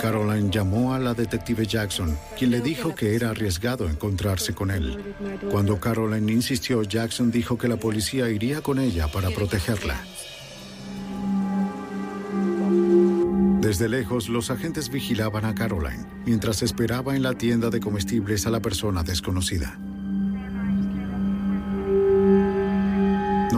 Caroline 0.00 0.50
llamó 0.50 0.94
a 0.94 0.98
la 0.98 1.12
detective 1.12 1.66
Jackson, 1.66 2.16
quien 2.38 2.50
le 2.50 2.60
dijo 2.60 2.94
que 2.94 3.16
era 3.16 3.30
arriesgado 3.30 3.88
encontrarse 3.88 4.54
con 4.54 4.70
él. 4.70 5.14
Cuando 5.50 5.80
Caroline 5.80 6.32
insistió, 6.32 6.82
Jackson 6.82 7.30
dijo 7.30 7.58
que 7.58 7.68
la 7.68 7.76
policía 7.76 8.28
iría 8.30 8.60
con 8.60 8.78
ella 8.78 9.08
para 9.08 9.30
protegerla. 9.30 9.96
Desde 13.60 13.88
lejos, 13.88 14.28
los 14.28 14.50
agentes 14.50 14.88
vigilaban 14.88 15.44
a 15.44 15.54
Caroline 15.54 16.06
mientras 16.24 16.62
esperaba 16.62 17.16
en 17.16 17.22
la 17.22 17.34
tienda 17.34 17.70
de 17.70 17.80
comestibles 17.80 18.46
a 18.46 18.50
la 18.50 18.60
persona 18.60 19.02
desconocida. 19.02 19.78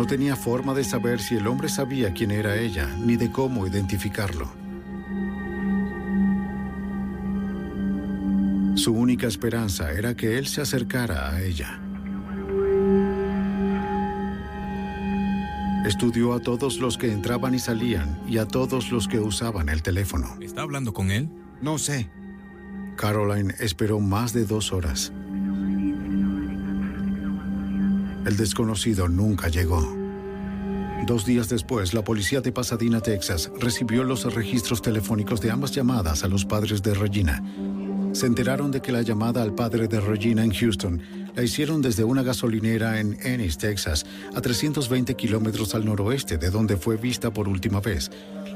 No 0.00 0.06
tenía 0.06 0.34
forma 0.34 0.72
de 0.72 0.82
saber 0.82 1.20
si 1.20 1.34
el 1.34 1.46
hombre 1.46 1.68
sabía 1.68 2.14
quién 2.14 2.30
era 2.30 2.56
ella, 2.56 2.88
ni 3.04 3.16
de 3.16 3.30
cómo 3.30 3.66
identificarlo. 3.66 4.50
Su 8.76 8.94
única 8.94 9.26
esperanza 9.26 9.92
era 9.92 10.16
que 10.16 10.38
él 10.38 10.46
se 10.46 10.62
acercara 10.62 11.28
a 11.28 11.42
ella. 11.42 11.78
Estudió 15.84 16.32
a 16.32 16.40
todos 16.40 16.78
los 16.78 16.96
que 16.96 17.12
entraban 17.12 17.54
y 17.54 17.58
salían 17.58 18.18
y 18.26 18.38
a 18.38 18.48
todos 18.48 18.90
los 18.90 19.06
que 19.06 19.20
usaban 19.20 19.68
el 19.68 19.82
teléfono. 19.82 20.38
¿Está 20.40 20.62
hablando 20.62 20.94
con 20.94 21.10
él? 21.10 21.28
No 21.60 21.76
sé. 21.76 22.08
Caroline 22.96 23.52
esperó 23.60 24.00
más 24.00 24.32
de 24.32 24.46
dos 24.46 24.72
horas. 24.72 25.12
El 28.26 28.36
desconocido 28.36 29.08
nunca 29.08 29.48
llegó. 29.48 29.96
Dos 31.06 31.24
días 31.24 31.48
después, 31.48 31.94
la 31.94 32.04
policía 32.04 32.40
de 32.42 32.52
Pasadena, 32.52 33.00
Texas, 33.00 33.50
recibió 33.58 34.04
los 34.04 34.32
registros 34.34 34.82
telefónicos 34.82 35.40
de 35.40 35.50
ambas 35.50 35.72
llamadas 35.72 36.22
a 36.22 36.28
los 36.28 36.44
padres 36.44 36.82
de 36.82 36.94
Regina. 36.94 37.42
Se 38.12 38.26
enteraron 38.26 38.70
de 38.70 38.82
que 38.82 38.92
la 38.92 39.02
llamada 39.02 39.42
al 39.42 39.54
padre 39.54 39.88
de 39.88 40.00
Regina 40.00 40.44
en 40.44 40.52
Houston 40.52 41.00
la 41.34 41.42
hicieron 41.42 41.80
desde 41.80 42.04
una 42.04 42.22
gasolinera 42.22 43.00
en 43.00 43.16
Ennis, 43.22 43.56
Texas, 43.56 44.04
a 44.34 44.40
320 44.40 45.14
kilómetros 45.14 45.74
al 45.74 45.86
noroeste 45.86 46.36
de 46.36 46.50
donde 46.50 46.76
fue 46.76 46.96
vista 46.96 47.32
por 47.32 47.48
última 47.48 47.80
vez. 47.80 48.10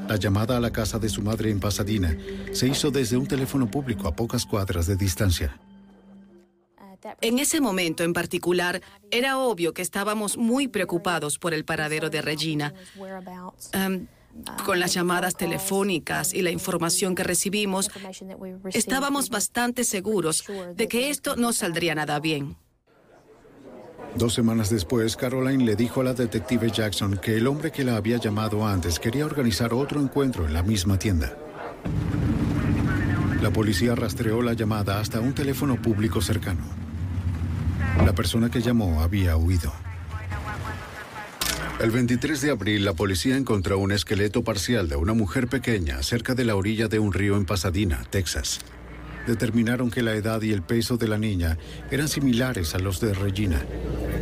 La 0.08 0.16
llamada 0.16 0.56
a 0.58 0.60
la 0.60 0.70
casa 0.70 0.98
de 0.98 1.08
su 1.08 1.22
madre 1.22 1.50
en 1.50 1.60
Pasadena 1.60 2.14
se 2.52 2.68
hizo 2.68 2.90
desde 2.90 3.16
un 3.16 3.26
teléfono 3.26 3.70
público 3.70 4.08
a 4.08 4.14
pocas 4.14 4.44
cuadras 4.44 4.86
de 4.86 4.96
distancia. 4.96 5.56
En 7.20 7.38
ese 7.38 7.60
momento 7.60 8.02
en 8.02 8.12
particular, 8.12 8.80
era 9.10 9.38
obvio 9.38 9.74
que 9.74 9.82
estábamos 9.82 10.36
muy 10.36 10.68
preocupados 10.68 11.38
por 11.38 11.54
el 11.54 11.64
paradero 11.64 12.10
de 12.10 12.22
Regina. 12.22 12.74
Um, 13.74 14.06
con 14.64 14.80
las 14.80 14.94
llamadas 14.94 15.36
telefónicas 15.36 16.34
y 16.34 16.42
la 16.42 16.50
información 16.50 17.14
que 17.14 17.22
recibimos, 17.22 17.90
estábamos 18.72 19.30
bastante 19.30 19.84
seguros 19.84 20.44
de 20.74 20.88
que 20.88 21.10
esto 21.10 21.36
no 21.36 21.52
saldría 21.52 21.94
nada 21.94 22.18
bien. 22.18 22.56
Dos 24.16 24.34
semanas 24.34 24.70
después, 24.70 25.16
Caroline 25.16 25.64
le 25.64 25.76
dijo 25.76 26.00
a 26.00 26.04
la 26.04 26.14
detective 26.14 26.70
Jackson 26.70 27.18
que 27.18 27.36
el 27.36 27.46
hombre 27.46 27.72
que 27.72 27.84
la 27.84 27.96
había 27.96 28.16
llamado 28.16 28.66
antes 28.66 28.98
quería 28.98 29.26
organizar 29.26 29.74
otro 29.74 30.00
encuentro 30.00 30.46
en 30.46 30.52
la 30.52 30.62
misma 30.62 30.98
tienda. 30.98 31.36
La 33.40 33.52
policía 33.52 33.94
rastreó 33.94 34.40
la 34.40 34.54
llamada 34.54 35.00
hasta 35.00 35.20
un 35.20 35.34
teléfono 35.34 35.80
público 35.80 36.20
cercano. 36.20 36.83
La 37.98 38.12
persona 38.14 38.50
que 38.50 38.60
llamó 38.60 39.02
había 39.02 39.36
huido. 39.36 39.72
El 41.80 41.90
23 41.90 42.40
de 42.40 42.50
abril, 42.50 42.84
la 42.84 42.94
policía 42.94 43.36
encontró 43.36 43.78
un 43.78 43.92
esqueleto 43.92 44.44
parcial 44.44 44.88
de 44.88 44.96
una 44.96 45.12
mujer 45.12 45.48
pequeña 45.48 46.02
cerca 46.02 46.34
de 46.34 46.44
la 46.44 46.56
orilla 46.56 46.88
de 46.88 46.98
un 46.98 47.12
río 47.12 47.36
en 47.36 47.46
Pasadena, 47.46 48.04
Texas. 48.10 48.60
Determinaron 49.26 49.90
que 49.90 50.02
la 50.02 50.14
edad 50.14 50.40
y 50.42 50.52
el 50.52 50.62
peso 50.62 50.96
de 50.96 51.08
la 51.08 51.18
niña 51.18 51.58
eran 51.90 52.08
similares 52.08 52.74
a 52.74 52.78
los 52.78 53.00
de 53.00 53.14
Regina. 53.14 53.64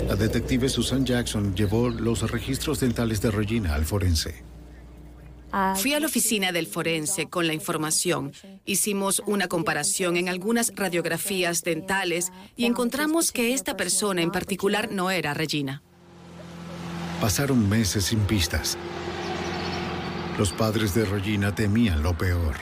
La 0.08 0.16
detective 0.16 0.68
Susan 0.68 1.04
Jackson 1.04 1.54
llevó 1.54 1.88
los 1.88 2.30
registros 2.30 2.80
dentales 2.80 3.20
de 3.20 3.30
Regina 3.30 3.74
al 3.74 3.84
forense. 3.84 4.51
Fui 5.76 5.92
a 5.92 6.00
la 6.00 6.06
oficina 6.06 6.50
del 6.50 6.66
forense 6.66 7.28
con 7.28 7.46
la 7.46 7.52
información. 7.52 8.32
Hicimos 8.64 9.22
una 9.26 9.48
comparación 9.48 10.16
en 10.16 10.28
algunas 10.28 10.72
radiografías 10.74 11.62
dentales 11.62 12.32
y 12.56 12.64
encontramos 12.64 13.32
que 13.32 13.52
esta 13.52 13.76
persona 13.76 14.22
en 14.22 14.30
particular 14.30 14.90
no 14.90 15.10
era 15.10 15.34
Regina. 15.34 15.82
Pasaron 17.20 17.68
meses 17.68 18.04
sin 18.06 18.20
pistas. 18.20 18.78
Los 20.38 20.52
padres 20.52 20.94
de 20.94 21.04
Regina 21.04 21.54
temían 21.54 22.02
lo 22.02 22.16
peor. 22.16 22.56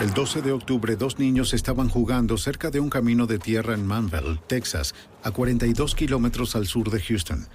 El 0.00 0.12
12 0.12 0.42
de 0.42 0.50
octubre, 0.50 0.96
dos 0.96 1.20
niños 1.20 1.54
estaban 1.54 1.88
jugando 1.88 2.36
cerca 2.36 2.70
de 2.70 2.80
un 2.80 2.90
camino 2.90 3.26
de 3.26 3.38
tierra 3.38 3.74
en 3.74 3.86
Manville, 3.86 4.40
Texas, 4.48 4.92
a 5.22 5.30
42 5.30 5.94
kilómetros 5.94 6.56
al 6.56 6.66
sur 6.66 6.90
de 6.90 7.00
Houston. 7.00 7.46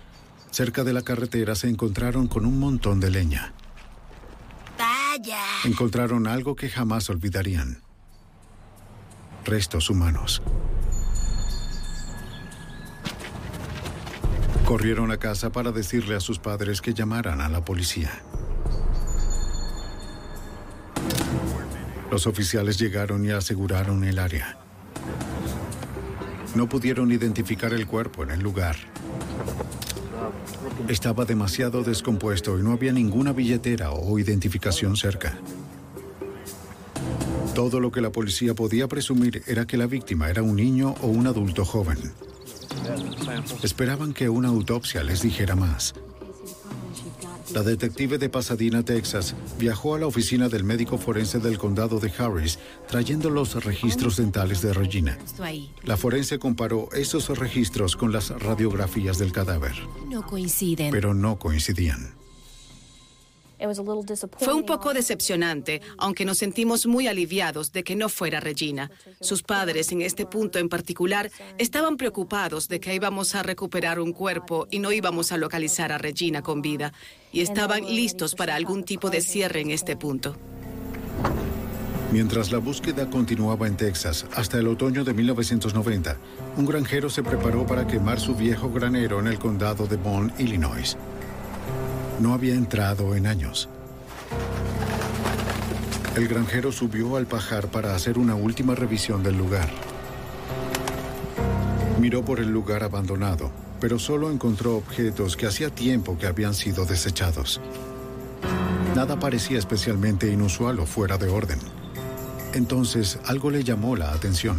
Cerca 0.51 0.83
de 0.83 0.93
la 0.93 1.03
carretera 1.03 1.55
se 1.55 1.69
encontraron 1.69 2.27
con 2.27 2.45
un 2.45 2.59
montón 2.59 2.99
de 2.99 3.11
leña. 3.11 3.53
¡Vaya! 4.77 5.41
Encontraron 5.63 6.27
algo 6.27 6.55
que 6.55 6.69
jamás 6.69 7.09
olvidarían. 7.09 7.81
Restos 9.45 9.89
humanos. 9.89 10.41
Corrieron 14.65 15.11
a 15.11 15.17
casa 15.17 15.51
para 15.51 15.71
decirle 15.71 16.15
a 16.15 16.19
sus 16.19 16.39
padres 16.39 16.81
que 16.81 16.93
llamaran 16.93 17.41
a 17.41 17.49
la 17.49 17.63
policía. 17.63 18.21
Los 22.11 22.27
oficiales 22.27 22.77
llegaron 22.77 23.23
y 23.25 23.31
aseguraron 23.31 24.03
el 24.03 24.19
área. 24.19 24.57
No 26.55 26.67
pudieron 26.67 27.11
identificar 27.11 27.73
el 27.73 27.85
cuerpo 27.85 28.23
en 28.23 28.31
el 28.31 28.41
lugar. 28.41 28.75
Estaba 30.87 31.25
demasiado 31.25 31.83
descompuesto 31.83 32.57
y 32.57 32.63
no 32.63 32.71
había 32.71 32.91
ninguna 32.91 33.33
billetera 33.33 33.91
o 33.91 34.17
identificación 34.17 34.95
cerca. 34.95 35.37
Todo 37.53 37.79
lo 37.79 37.91
que 37.91 38.01
la 38.01 38.11
policía 38.11 38.53
podía 38.53 38.87
presumir 38.87 39.43
era 39.47 39.65
que 39.65 39.77
la 39.77 39.87
víctima 39.87 40.29
era 40.29 40.41
un 40.41 40.55
niño 40.55 40.95
o 41.01 41.07
un 41.07 41.27
adulto 41.27 41.65
joven. 41.65 41.97
Esperaban 43.61 44.13
que 44.13 44.29
una 44.29 44.47
autopsia 44.47 45.03
les 45.03 45.21
dijera 45.21 45.55
más. 45.55 45.93
La 47.53 47.63
detective 47.63 48.17
de 48.17 48.29
Pasadena, 48.29 48.83
Texas, 48.83 49.35
viajó 49.57 49.95
a 49.95 49.99
la 49.99 50.07
oficina 50.07 50.49
del 50.49 50.63
médico 50.63 50.97
forense 50.97 51.39
del 51.39 51.57
condado 51.57 51.99
de 51.99 52.11
Harris, 52.17 52.59
trayendo 52.87 53.29
los 53.29 53.63
registros 53.63 54.17
dentales 54.17 54.61
de 54.61 54.73
Regina. 54.73 55.17
La 55.83 55.97
forense 55.97 56.37
comparó 56.37 56.89
esos 56.91 57.29
registros 57.37 57.95
con 57.95 58.11
las 58.11 58.29
radiografías 58.29 59.17
del 59.17 59.31
cadáver. 59.31 59.73
No 60.07 60.25
coinciden. 60.25 60.91
Pero 60.91 61.13
no 61.13 61.39
coincidían. 61.39 62.18
Fue 64.37 64.53
un 64.53 64.65
poco 64.65 64.93
decepcionante, 64.93 65.81
aunque 65.97 66.23
nos 66.23 66.37
sentimos 66.37 66.85
muy 66.85 67.07
aliviados 67.07 67.71
de 67.73 67.83
que 67.83 67.95
no 67.95 68.07
fuera 68.07 68.39
Regina. 68.39 68.89
Sus 69.19 69.43
padres, 69.43 69.91
en 69.91 70.01
este 70.01 70.25
punto 70.25 70.59
en 70.59 70.69
particular, 70.69 71.29
estaban 71.57 71.97
preocupados 71.97 72.69
de 72.69 72.79
que 72.79 72.95
íbamos 72.95 73.35
a 73.35 73.43
recuperar 73.43 73.99
un 73.99 74.13
cuerpo 74.13 74.67
y 74.71 74.79
no 74.79 74.91
íbamos 74.91 75.31
a 75.31 75.37
localizar 75.37 75.91
a 75.91 75.97
Regina 75.97 76.41
con 76.41 76.61
vida, 76.61 76.93
y 77.31 77.41
estaban 77.41 77.85
listos 77.85 78.33
para 78.33 78.55
algún 78.55 78.83
tipo 78.83 79.09
de 79.09 79.21
cierre 79.21 79.61
en 79.61 79.71
este 79.71 79.97
punto. 79.97 80.35
Mientras 82.11 82.51
la 82.51 82.57
búsqueda 82.57 83.07
continuaba 83.07 83.67
en 83.67 83.77
Texas 83.77 84.25
hasta 84.33 84.57
el 84.57 84.67
otoño 84.67 85.03
de 85.03 85.13
1990, 85.13 86.17
un 86.57 86.65
granjero 86.65 87.09
se 87.09 87.21
preparó 87.21 87.67
para 87.67 87.85
quemar 87.85 88.19
su 88.19 88.33
viejo 88.33 88.71
granero 88.71 89.19
en 89.19 89.27
el 89.27 89.37
condado 89.37 89.85
de 89.85 89.97
Bond, 89.97 90.33
Illinois 90.39 90.97
no 92.19 92.33
había 92.33 92.53
entrado 92.53 93.15
en 93.15 93.27
años. 93.27 93.69
El 96.15 96.27
granjero 96.27 96.71
subió 96.71 97.15
al 97.15 97.27
pajar 97.27 97.67
para 97.67 97.95
hacer 97.95 98.17
una 98.17 98.35
última 98.35 98.75
revisión 98.75 99.23
del 99.23 99.37
lugar. 99.37 99.69
Miró 101.99 102.23
por 102.25 102.39
el 102.39 102.49
lugar 102.49 102.83
abandonado, 102.83 103.51
pero 103.79 103.99
solo 103.99 104.31
encontró 104.31 104.75
objetos 104.75 105.37
que 105.37 105.47
hacía 105.47 105.69
tiempo 105.69 106.17
que 106.17 106.27
habían 106.27 106.53
sido 106.53 106.85
desechados. 106.85 107.61
Nada 108.95 109.19
parecía 109.19 109.57
especialmente 109.57 110.31
inusual 110.31 110.79
o 110.79 110.85
fuera 110.85 111.17
de 111.17 111.29
orden. 111.29 111.59
Entonces 112.53 113.19
algo 113.25 113.51
le 113.51 113.63
llamó 113.63 113.95
la 113.95 114.11
atención. 114.11 114.57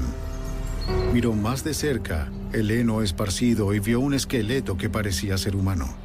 Miró 1.13 1.35
más 1.35 1.65
de 1.65 1.75
cerca 1.75 2.31
el 2.53 2.71
heno 2.71 3.03
esparcido 3.03 3.75
y 3.75 3.81
vio 3.81 4.01
un 4.01 4.15
esqueleto 4.15 4.77
que 4.77 4.89
parecía 4.89 5.37
ser 5.37 5.57
humano. 5.57 6.00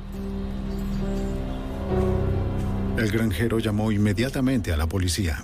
El 2.97 3.12
granjero 3.12 3.60
llamó 3.60 3.91
inmediatamente 3.91 4.71
a 4.71 4.77
la 4.77 4.88
policía. 4.88 5.43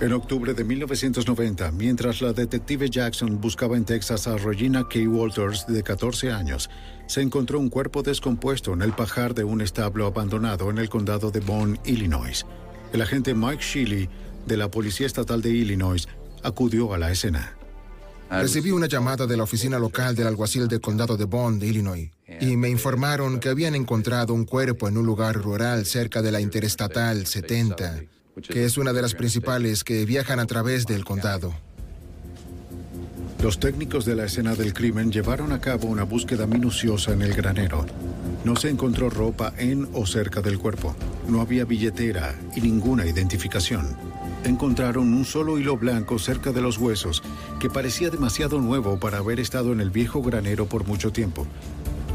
En 0.00 0.12
octubre 0.12 0.52
de 0.52 0.64
1990, 0.64 1.70
mientras 1.70 2.20
la 2.20 2.32
detective 2.32 2.90
Jackson 2.90 3.40
buscaba 3.40 3.76
en 3.76 3.84
Texas 3.84 4.26
a 4.26 4.36
Regina 4.36 4.82
K. 4.88 4.98
Walters, 5.06 5.64
de 5.68 5.84
14 5.84 6.32
años, 6.32 6.70
se 7.06 7.22
encontró 7.22 7.60
un 7.60 7.68
cuerpo 7.68 8.02
descompuesto 8.02 8.72
en 8.72 8.82
el 8.82 8.94
pajar 8.94 9.32
de 9.32 9.44
un 9.44 9.60
establo 9.60 10.04
abandonado 10.04 10.70
en 10.70 10.78
el 10.78 10.88
condado 10.88 11.30
de 11.30 11.38
Bond, 11.38 11.78
Illinois. 11.84 12.44
El 12.92 13.00
agente 13.00 13.32
Mike 13.32 13.62
Shealy, 13.62 14.08
de 14.44 14.56
la 14.56 14.68
Policía 14.68 15.06
Estatal 15.06 15.40
de 15.40 15.50
Illinois, 15.50 16.08
acudió 16.42 16.92
a 16.94 16.98
la 16.98 17.12
escena. 17.12 17.56
Recibí 18.40 18.70
una 18.70 18.86
llamada 18.86 19.26
de 19.26 19.36
la 19.36 19.42
oficina 19.42 19.78
local 19.78 20.14
del 20.16 20.26
alguacil 20.26 20.66
del 20.66 20.80
condado 20.80 21.18
de 21.18 21.24
Bond, 21.24 21.62
Illinois, 21.62 22.10
y 22.40 22.56
me 22.56 22.70
informaron 22.70 23.40
que 23.40 23.50
habían 23.50 23.74
encontrado 23.74 24.32
un 24.32 24.46
cuerpo 24.46 24.88
en 24.88 24.96
un 24.96 25.04
lugar 25.04 25.36
rural 25.36 25.84
cerca 25.84 26.22
de 26.22 26.32
la 26.32 26.40
Interestatal 26.40 27.26
70, 27.26 28.04
que 28.48 28.64
es 28.64 28.78
una 28.78 28.94
de 28.94 29.02
las 29.02 29.14
principales 29.14 29.84
que 29.84 30.06
viajan 30.06 30.40
a 30.40 30.46
través 30.46 30.86
del 30.86 31.04
condado. 31.04 31.54
Los 33.42 33.60
técnicos 33.60 34.04
de 34.04 34.14
la 34.14 34.24
escena 34.24 34.54
del 34.54 34.72
crimen 34.72 35.12
llevaron 35.12 35.52
a 35.52 35.60
cabo 35.60 35.88
una 35.88 36.04
búsqueda 36.04 36.46
minuciosa 36.46 37.12
en 37.12 37.22
el 37.22 37.34
granero. 37.34 37.84
No 38.44 38.56
se 38.56 38.70
encontró 38.70 39.10
ropa 39.10 39.52
en 39.58 39.88
o 39.92 40.06
cerca 40.06 40.40
del 40.40 40.58
cuerpo. 40.58 40.96
No 41.28 41.40
había 41.40 41.64
billetera 41.64 42.34
y 42.56 42.60
ninguna 42.60 43.04
identificación. 43.04 44.11
Encontraron 44.44 45.14
un 45.14 45.24
solo 45.24 45.56
hilo 45.56 45.76
blanco 45.76 46.18
cerca 46.18 46.50
de 46.50 46.60
los 46.60 46.76
huesos 46.78 47.22
que 47.60 47.70
parecía 47.70 48.10
demasiado 48.10 48.60
nuevo 48.60 48.98
para 48.98 49.18
haber 49.18 49.38
estado 49.38 49.72
en 49.72 49.80
el 49.80 49.90
viejo 49.90 50.20
granero 50.20 50.66
por 50.66 50.84
mucho 50.84 51.12
tiempo. 51.12 51.46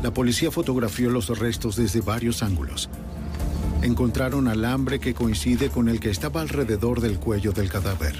La 0.03 0.13
policía 0.13 0.51
fotografió 0.51 1.09
los 1.09 1.29
restos 1.39 1.77
desde 1.77 2.01
varios 2.01 2.43
ángulos. 2.43 2.89
Encontraron 3.81 4.49
alambre 4.49 4.99
que 4.99 5.13
coincide 5.13 5.69
con 5.69 5.87
el 5.87 6.01
que 6.01 6.09
estaba 6.09 6.41
alrededor 6.41 6.99
del 6.99 7.17
cuello 7.17 7.53
del 7.53 7.69
cadáver. 7.69 8.15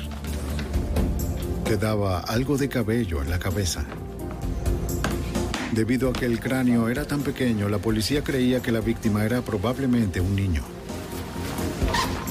Quedaba 1.65 2.19
algo 2.21 2.57
de 2.57 2.69
cabello 2.69 3.21
en 3.21 3.29
la 3.29 3.39
cabeza. 3.39 3.85
Debido 5.73 6.09
a 6.09 6.13
que 6.13 6.25
el 6.25 6.39
cráneo 6.39 6.87
era 6.87 7.05
tan 7.05 7.21
pequeño, 7.21 7.67
la 7.67 7.77
policía 7.77 8.23
creía 8.23 8.61
que 8.61 8.71
la 8.71 8.79
víctima 8.79 9.25
era 9.25 9.41
probablemente 9.41 10.21
un 10.21 10.35
niño. 10.35 10.76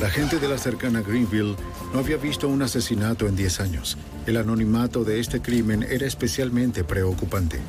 La 0.01 0.11
gente 0.11 0.39
de 0.39 0.49
la 0.49 0.59
cercana 0.59 1.01
Greenville 1.01 1.57
no 1.93 2.01
había 2.01 2.17
visto 2.17 2.49
un 2.49 2.63
asesinato 2.63 3.27
en 3.27 3.37
10 3.37 3.61
años. 3.61 3.97
El 4.27 4.37
anonimato 4.37 5.05
de 5.05 5.21
este 5.21 5.41
crimen 5.41 5.83
era 5.83 6.07
especialmente 6.07 6.85
preocupante. 6.85 7.61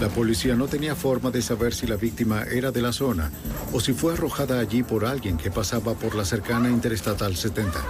La 0.00 0.08
policía 0.08 0.54
no 0.54 0.68
tenía 0.68 0.94
forma 0.94 1.30
de 1.30 1.42
saber 1.42 1.74
si 1.74 1.86
la 1.86 1.96
víctima 1.96 2.44
era 2.44 2.70
de 2.70 2.82
la 2.82 2.92
zona 2.92 3.30
o 3.72 3.80
si 3.80 3.92
fue 3.92 4.12
arrojada 4.12 4.60
allí 4.60 4.82
por 4.82 5.04
alguien 5.04 5.36
que 5.36 5.50
pasaba 5.50 5.94
por 5.94 6.14
la 6.14 6.24
cercana 6.24 6.68
Interestatal 6.68 7.36
70. 7.36 7.80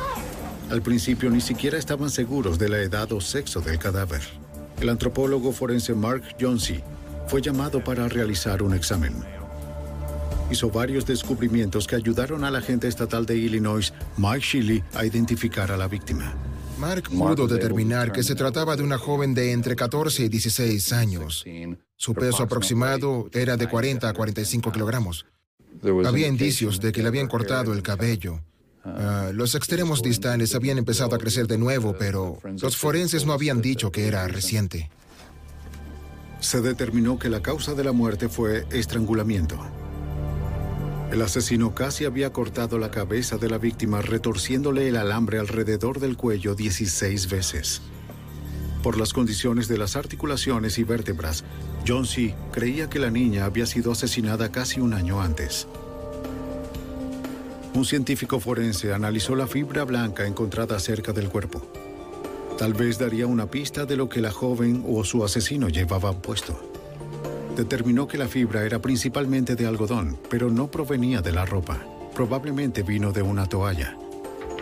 Al 0.71 0.83
principio 0.83 1.31
ni 1.31 1.41
siquiera 1.41 1.79
estaban 1.79 2.11
seguros 2.11 2.59
de 2.59 2.69
la 2.69 2.79
edad 2.79 3.11
o 3.13 3.21
sexo 3.21 3.61
del 3.61 3.79
cadáver. 3.79 4.23
El 4.81 4.91
antropólogo 4.91 5.53
forense 5.53 5.95
Mark 5.95 6.23
Johnsey 6.41 6.83
fue 7.27 7.43
llamado 7.43 7.83
para 7.83 8.09
realizar 8.09 8.63
un 8.63 8.75
examen. 8.75 9.38
Hizo 10.51 10.71
varios 10.71 11.05
descubrimientos 11.05 11.87
que 11.87 11.97
ayudaron 11.97 12.45
al 12.45 12.57
agente 12.57 12.89
estatal 12.89 13.27
de 13.27 13.37
Illinois, 13.37 13.93
Mike 14.17 14.41
Shelley, 14.41 14.83
a 14.95 15.05
identificar 15.05 15.71
a 15.71 15.77
la 15.77 15.89
víctima. 15.89 16.35
Mark 16.79 17.11
pudo 17.11 17.47
determinar 17.49 18.13
que 18.13 18.23
se 18.23 18.35
trataba 18.35 18.77
de 18.77 18.83
una 18.83 18.99
joven 18.99 19.35
de 19.35 19.53
entre 19.53 19.75
14 19.75 20.25
y 20.25 20.29
16 20.29 20.93
años. 20.93 21.45
Su 21.97 22.15
peso 22.15 22.45
aproximado 22.45 23.29
era 23.33 23.57
de 23.57 23.69
40 23.69 24.09
a 24.09 24.13
45 24.13 24.73
kilogramos. 24.73 25.27
Había 26.07 26.29
indicios 26.29 26.81
de 26.81 26.93
que 26.93 27.03
le 27.03 27.09
habían 27.09 27.27
cortado 27.27 27.73
el 27.73 27.83
cabello. 27.83 28.41
Uh, 28.85 29.33
los 29.33 29.55
extremos 29.55 30.03
distales 30.03 30.55
habían 30.55 30.79
empezado 30.79 31.15
a 31.15 31.19
crecer 31.19 31.47
de 31.47 31.59
nuevo, 31.59 31.97
pero 31.99 32.39
los 32.63 32.77
forenses 32.77 33.27
no 33.27 33.33
habían 33.33 33.61
dicho 33.61 33.93
que 33.93 34.07
era 34.07 34.27
reciente. 34.29 34.89
Se 36.41 36.61
determinó 36.63 37.19
que 37.19 37.29
la 37.29 37.43
causa 37.43 37.75
de 37.75 37.85
la 37.85 37.93
muerte 37.93 38.29
fue 38.29 38.67
estrangulamiento. 38.71 39.59
El 41.11 41.23
asesino 41.23 41.75
casi 41.75 42.05
había 42.05 42.33
cortado 42.33 42.79
la 42.79 42.91
cabeza 42.91 43.39
de 43.39 43.49
la 43.49 43.57
víctima 43.57 44.03
retorciéndole 44.03 44.89
el 44.89 44.97
alambre 44.97 45.39
alrededor 45.39 46.01
del 46.01 46.19
cuello 46.19 46.55
16 46.55 47.31
veces. 47.31 47.81
Por 48.83 48.99
las 48.99 49.15
condiciones 49.15 49.69
de 49.69 49.79
las 49.79 49.97
articulaciones 49.97 50.79
y 50.79 50.85
vértebras, 50.85 51.45
John 51.87 52.05
C. 52.05 52.35
creía 52.53 52.91
que 52.91 52.99
la 52.99 53.11
niña 53.11 53.47
había 53.47 53.65
sido 53.65 53.93
asesinada 53.93 54.53
casi 54.53 54.81
un 54.81 54.93
año 54.93 55.21
antes. 55.23 55.67
Un 57.73 57.87
científico 57.87 58.39
forense 58.39 58.93
analizó 58.93 59.35
la 59.35 59.47
fibra 59.47 59.85
blanca 59.85 60.27
encontrada 60.27 60.79
cerca 60.79 61.13
del 61.13 61.31
cuerpo. 61.31 61.67
Tal 62.59 62.75
vez 62.75 62.99
daría 62.99 63.27
una 63.27 63.47
pista 63.47 63.87
de 63.87 63.97
lo 63.97 64.11
que 64.11 64.21
la 64.21 64.31
joven 64.31 64.85
o 64.87 65.03
su 65.05 65.25
asesino 65.25 65.69
llevaban 65.69 66.21
puesto 66.21 66.68
determinó 67.59 68.07
que 68.07 68.19
la 68.19 68.29
fibra 68.29 68.65
era 68.65 68.81
principalmente 68.81 69.57
de 69.57 69.67
algodón, 69.67 70.17
pero 70.31 70.49
no 70.49 70.71
provenía 70.71 71.23
de 71.23 71.33
la 71.33 71.45
ropa. 71.45 71.85
Probablemente 72.15 72.85
vino 72.85 73.13
de 73.13 73.23
una 73.23 73.47
toalla. 73.47 73.97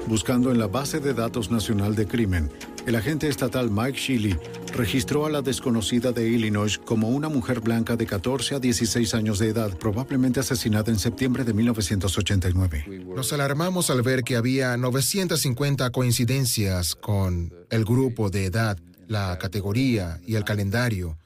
Buscando 0.07 0.51
en 0.51 0.59
la 0.59 0.67
base 0.67 0.99
de 0.99 1.13
datos 1.13 1.51
nacional 1.51 1.95
de 1.95 2.07
crimen, 2.07 2.51
el 2.87 2.97
agente 2.97 3.29
estatal 3.29 3.71
Mike 3.71 3.99
Sheely 3.99 4.39
registró 4.73 5.27
a 5.27 5.31
la 5.31 5.43
desconocida 5.43 6.13
de 6.13 6.27
Illinois 6.27 6.79
como 6.79 7.11
una 7.11 7.29
mujer 7.29 7.61
blanca 7.61 7.97
de 7.97 8.07
14 8.07 8.55
a 8.55 8.61
16 8.61 9.13
años 9.13 9.39
de 9.41 9.49
edad, 9.49 9.77
probablemente 9.77 10.41
asesinada 10.41 10.91
en 10.91 10.99
septiembre 10.99 11.45
de 11.45 11.53
1989. 11.53 13.05
Nos 13.15 13.31
alarmamos 13.35 13.91
al 13.91 14.01
ver 14.01 14.23
que 14.25 14.37
había 14.37 14.75
950 14.79 15.91
coincidencias 15.91 16.95
con 16.95 17.53
el 17.69 17.85
grupo 17.85 18.31
de 18.31 18.47
edad, 18.47 18.79
la 19.07 19.37
categoría 19.39 20.19
y 20.27 20.37
el 20.37 20.45
calendario 20.45 21.19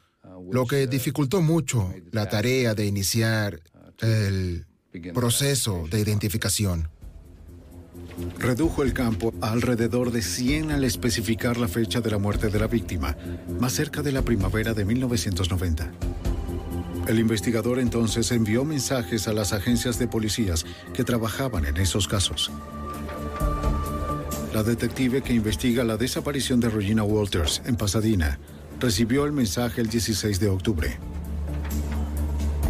lo 0.51 0.67
que 0.67 0.87
dificultó 0.87 1.43
mucho 1.43 1.93
la 2.13 2.29
tarea 2.29 2.75
de 2.75 2.87
iniciar 2.87 3.61
el 4.01 4.67
proceso 5.15 5.85
de 5.91 6.01
identificación. 6.01 6.89
Redujo 8.39 8.83
el 8.83 8.93
campo 8.93 9.33
a 9.41 9.53
alrededor 9.53 10.11
de 10.11 10.23
100 10.23 10.73
al 10.73 10.85
especificar 10.85 11.57
la 11.57 11.69
fecha 11.69 12.01
de 12.01 12.11
la 12.11 12.19
muerte 12.19 12.49
de 12.49 12.59
la 12.59 12.67
víctima, 12.67 13.17
más 13.59 13.73
cerca 13.73 14.03
de 14.03 14.13
la 14.13 14.23
primavera 14.23 14.75
de 14.75 14.85
1990. 14.85 15.91
El 17.07 17.19
investigador 17.19 17.79
entonces 17.79 18.31
envió 18.31 18.65
mensajes 18.65 19.27
a 19.27 19.33
las 19.33 19.53
agencias 19.53 19.99
de 19.99 20.07
policías 20.07 20.65
que 20.93 21.05
trabajaban 21.05 21.65
en 21.67 21.77
esos 21.79 22.07
casos. 22.07 22.51
La 24.53 24.63
detective 24.63 25.23
que 25.23 25.33
investiga 25.33 25.85
la 25.85 25.97
desaparición 25.97 26.61
de 26.61 26.69
Regina 26.69 27.03
Walters 27.03 27.63
en 27.65 27.77
Pasadena 27.77 28.39
recibió 28.81 29.27
el 29.27 29.33
mensaje 29.33 29.83
el 29.83 29.89
16 29.89 30.41
de 30.41 30.49
octubre. 30.49 30.99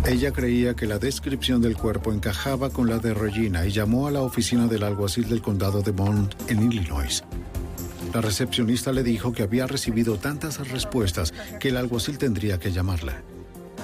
Ella 0.07 0.33
creía 0.33 0.75
que 0.75 0.87
la 0.87 0.99
descripción 0.99 1.63
del 1.63 1.77
cuerpo 1.77 2.13
encajaba 2.13 2.71
con 2.71 2.89
la 2.89 2.99
de 2.99 3.15
Regina 3.15 3.65
y 3.65 3.71
llamó 3.71 4.09
a 4.09 4.11
la 4.11 4.23
oficina 4.23 4.67
del 4.67 4.83
alguacil 4.83 5.29
del 5.29 5.41
condado 5.41 5.83
de 5.83 5.93
Bond 5.93 6.35
en 6.49 6.65
Illinois. 6.65 7.23
La 8.13 8.21
recepcionista 8.21 8.93
le 8.93 9.05
dijo 9.05 9.33
que 9.33 9.45
había 9.45 9.69
recibido 9.69 10.17
tantas 10.17 10.69
respuestas 10.69 11.33
que 11.61 11.69
el 11.69 11.77
alguacil 11.77 12.19
tendría 12.19 12.59
que 12.59 12.73
llamarla. 12.73 13.23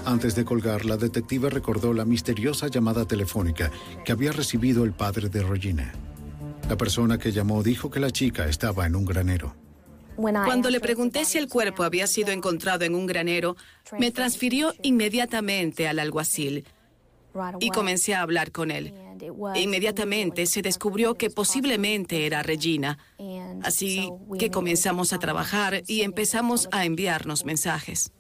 Antes 0.05 0.35
de 0.35 0.45
colgar, 0.45 0.85
la 0.85 0.97
detective 0.97 1.49
recordó 1.49 1.93
la 1.93 2.05
misteriosa 2.05 2.67
llamada 2.69 3.07
telefónica 3.07 3.71
que 4.05 4.13
había 4.13 4.33
recibido 4.33 4.85
el 4.85 4.93
padre 4.93 5.29
de 5.29 5.43
Regina. 5.43 5.93
La 6.69 6.77
persona 6.77 7.19
que 7.19 7.31
llamó 7.31 7.63
dijo 7.63 7.91
que 7.91 8.01
la 8.01 8.11
chica 8.11 8.49
estaba 8.49 8.87
en 8.87 8.97
un 8.97 9.05
granero. 9.05 9.66
Cuando 10.17 10.71
le 10.71 10.81
pregunté 10.81 11.25
si 11.25 11.39
el 11.39 11.49
cuerpo 11.49 11.83
había 11.83 12.07
sido 12.07 12.31
encontrado 12.31 12.85
en 12.85 12.95
un 12.95 13.07
granero, 13.07 13.57
me 13.99 14.11
transfirió 14.11 14.73
inmediatamente 14.83 15.89
al 15.89 15.99
alguacil 15.99 16.65
y 17.61 17.71
comencé 17.71 18.15
a 18.15 18.23
hablar 18.23 18.51
con 18.51 18.71
él. 18.71 18.95
inmediatamente 19.55 20.47
se 20.47 20.63
descubrió 20.63 21.15
que 21.15 21.31
posiblemente 21.31 22.27
era 22.27 22.43
Regina. 22.43 22.99
Así 23.63 24.11
que 24.39 24.51
comenzamos 24.51 25.13
a 25.13 25.19
trabajar 25.19 25.83
y 25.87 26.03
empezamos 26.03 26.69
a 26.73 26.85
enviarnos 26.85 27.45
mensajes. 27.45 28.13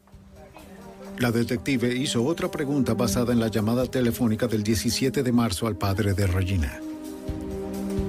La 1.18 1.30
detective 1.30 1.94
hizo 1.94 2.24
otra 2.24 2.50
pregunta 2.50 2.92
basada 2.92 3.32
en 3.32 3.40
la 3.40 3.48
llamada 3.48 3.86
telefónica 3.86 4.46
del 4.48 4.62
17 4.62 5.22
de 5.22 5.32
marzo 5.32 5.66
al 5.66 5.76
padre 5.76 6.12
de 6.12 6.26
Regina. 6.26 6.78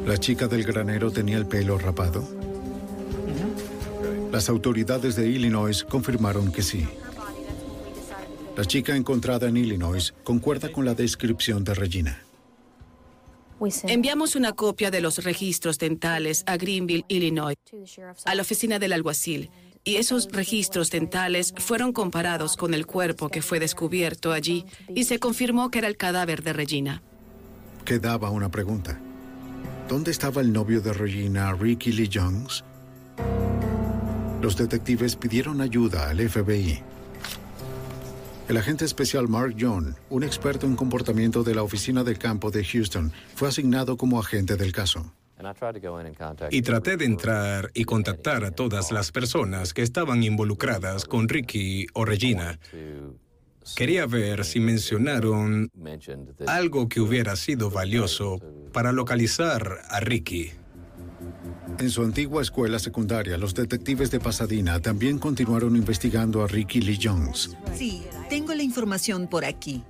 ¿La 0.06 0.18
chica 0.18 0.48
del 0.48 0.64
granero 0.64 1.12
tenía 1.12 1.38
el 1.38 1.46
pelo 1.46 1.78
rapado? 1.78 2.37
Las 4.38 4.50
autoridades 4.50 5.16
de 5.16 5.28
Illinois 5.28 5.84
confirmaron 5.84 6.52
que 6.52 6.62
sí. 6.62 6.88
La 8.56 8.66
chica 8.66 8.96
encontrada 8.96 9.48
en 9.48 9.58
Illinois 9.58 10.14
concuerda 10.24 10.72
con 10.72 10.86
la 10.86 10.94
descripción 10.94 11.64
de 11.64 11.74
Regina. 11.74 12.22
Enviamos 13.88 14.36
una 14.36 14.52
copia 14.54 14.92
de 14.92 15.02
los 15.02 15.24
registros 15.24 15.80
dentales 15.80 16.44
a 16.46 16.56
Greenville, 16.56 17.04
Illinois, 17.08 17.58
a 18.26 18.36
la 18.36 18.44
oficina 18.44 18.78
del 18.78 18.94
alguacil, 18.94 19.50
y 19.84 19.96
esos 19.96 20.28
registros 20.32 20.92
dentales 20.92 21.56
fueron 21.58 21.92
comparados 21.92 22.58
con 22.58 22.76
el 22.76 22.86
cuerpo 22.86 23.30
que 23.30 23.42
fue 23.42 23.60
descubierto 23.60 24.34
allí 24.34 24.68
y 24.94 25.06
se 25.06 25.18
confirmó 25.18 25.72
que 25.72 25.80
era 25.80 25.88
el 25.88 25.98
cadáver 25.98 26.44
de 26.44 26.54
Regina. 26.54 27.02
Quedaba 27.86 28.30
una 28.30 28.52
pregunta. 28.52 29.02
¿Dónde 29.90 30.12
estaba 30.12 30.42
el 30.42 30.54
novio 30.54 30.80
de 30.80 30.94
Regina, 30.94 31.54
Ricky 31.54 31.92
Lee 31.92 32.12
Jones? 32.14 32.64
Los 34.42 34.56
detectives 34.56 35.16
pidieron 35.16 35.62
ayuda 35.62 36.10
al 36.10 36.20
FBI. 36.30 36.84
El 38.48 38.58
agente 38.58 38.86
especial 38.86 39.28
Mark 39.28 39.56
John, 39.60 39.96
un 40.10 40.24
experto 40.24 40.66
en 40.66 40.76
comportamiento 40.76 41.44
de 41.44 41.56
la 41.56 41.64
oficina 41.64 42.04
del 42.04 42.18
campo 42.18 42.50
de 42.52 42.64
Houston, 42.64 43.12
fue 43.36 43.50
asignado 43.50 43.98
como 43.98 44.20
agente 44.20 44.56
del 44.56 44.72
caso. 44.72 45.12
Y 46.50 46.62
traté 46.62 46.98
de 46.98 47.06
entrar 47.06 47.72
y 47.74 47.84
contactar 47.84 48.46
a 48.46 48.52
todas 48.52 48.92
las 48.92 49.12
personas 49.12 49.74
que 49.74 49.82
estaban 49.82 50.24
involucradas 50.24 51.06
con 51.06 51.28
Ricky 51.28 51.88
o 51.94 52.06
Regina. 52.06 52.60
Quería 53.76 54.06
ver 54.06 54.46
si 54.46 54.60
mencionaron 54.60 55.70
algo 56.48 56.88
que 56.88 57.02
hubiera 57.02 57.36
sido 57.36 57.70
valioso 57.70 58.40
para 58.72 58.92
localizar 58.92 59.80
a 59.90 60.00
Ricky. 60.00 60.54
En 61.80 61.90
su 61.90 62.04
antigua 62.04 62.42
escuela 62.42 62.80
secundaria, 62.80 63.38
los 63.38 63.54
detectives 63.54 64.10
de 64.12 64.20
Pasadena 64.20 64.80
también 64.80 65.20
continuaron 65.20 65.76
investigando 65.76 66.44
a 66.44 66.48
Ricky 66.48 66.82
Lee 66.82 67.00
Jones. 67.02 67.56
Sí, 67.76 68.04
tengo 68.30 68.54
la 68.54 68.64
información 68.64 69.28
por 69.28 69.46
aquí. 69.46 69.84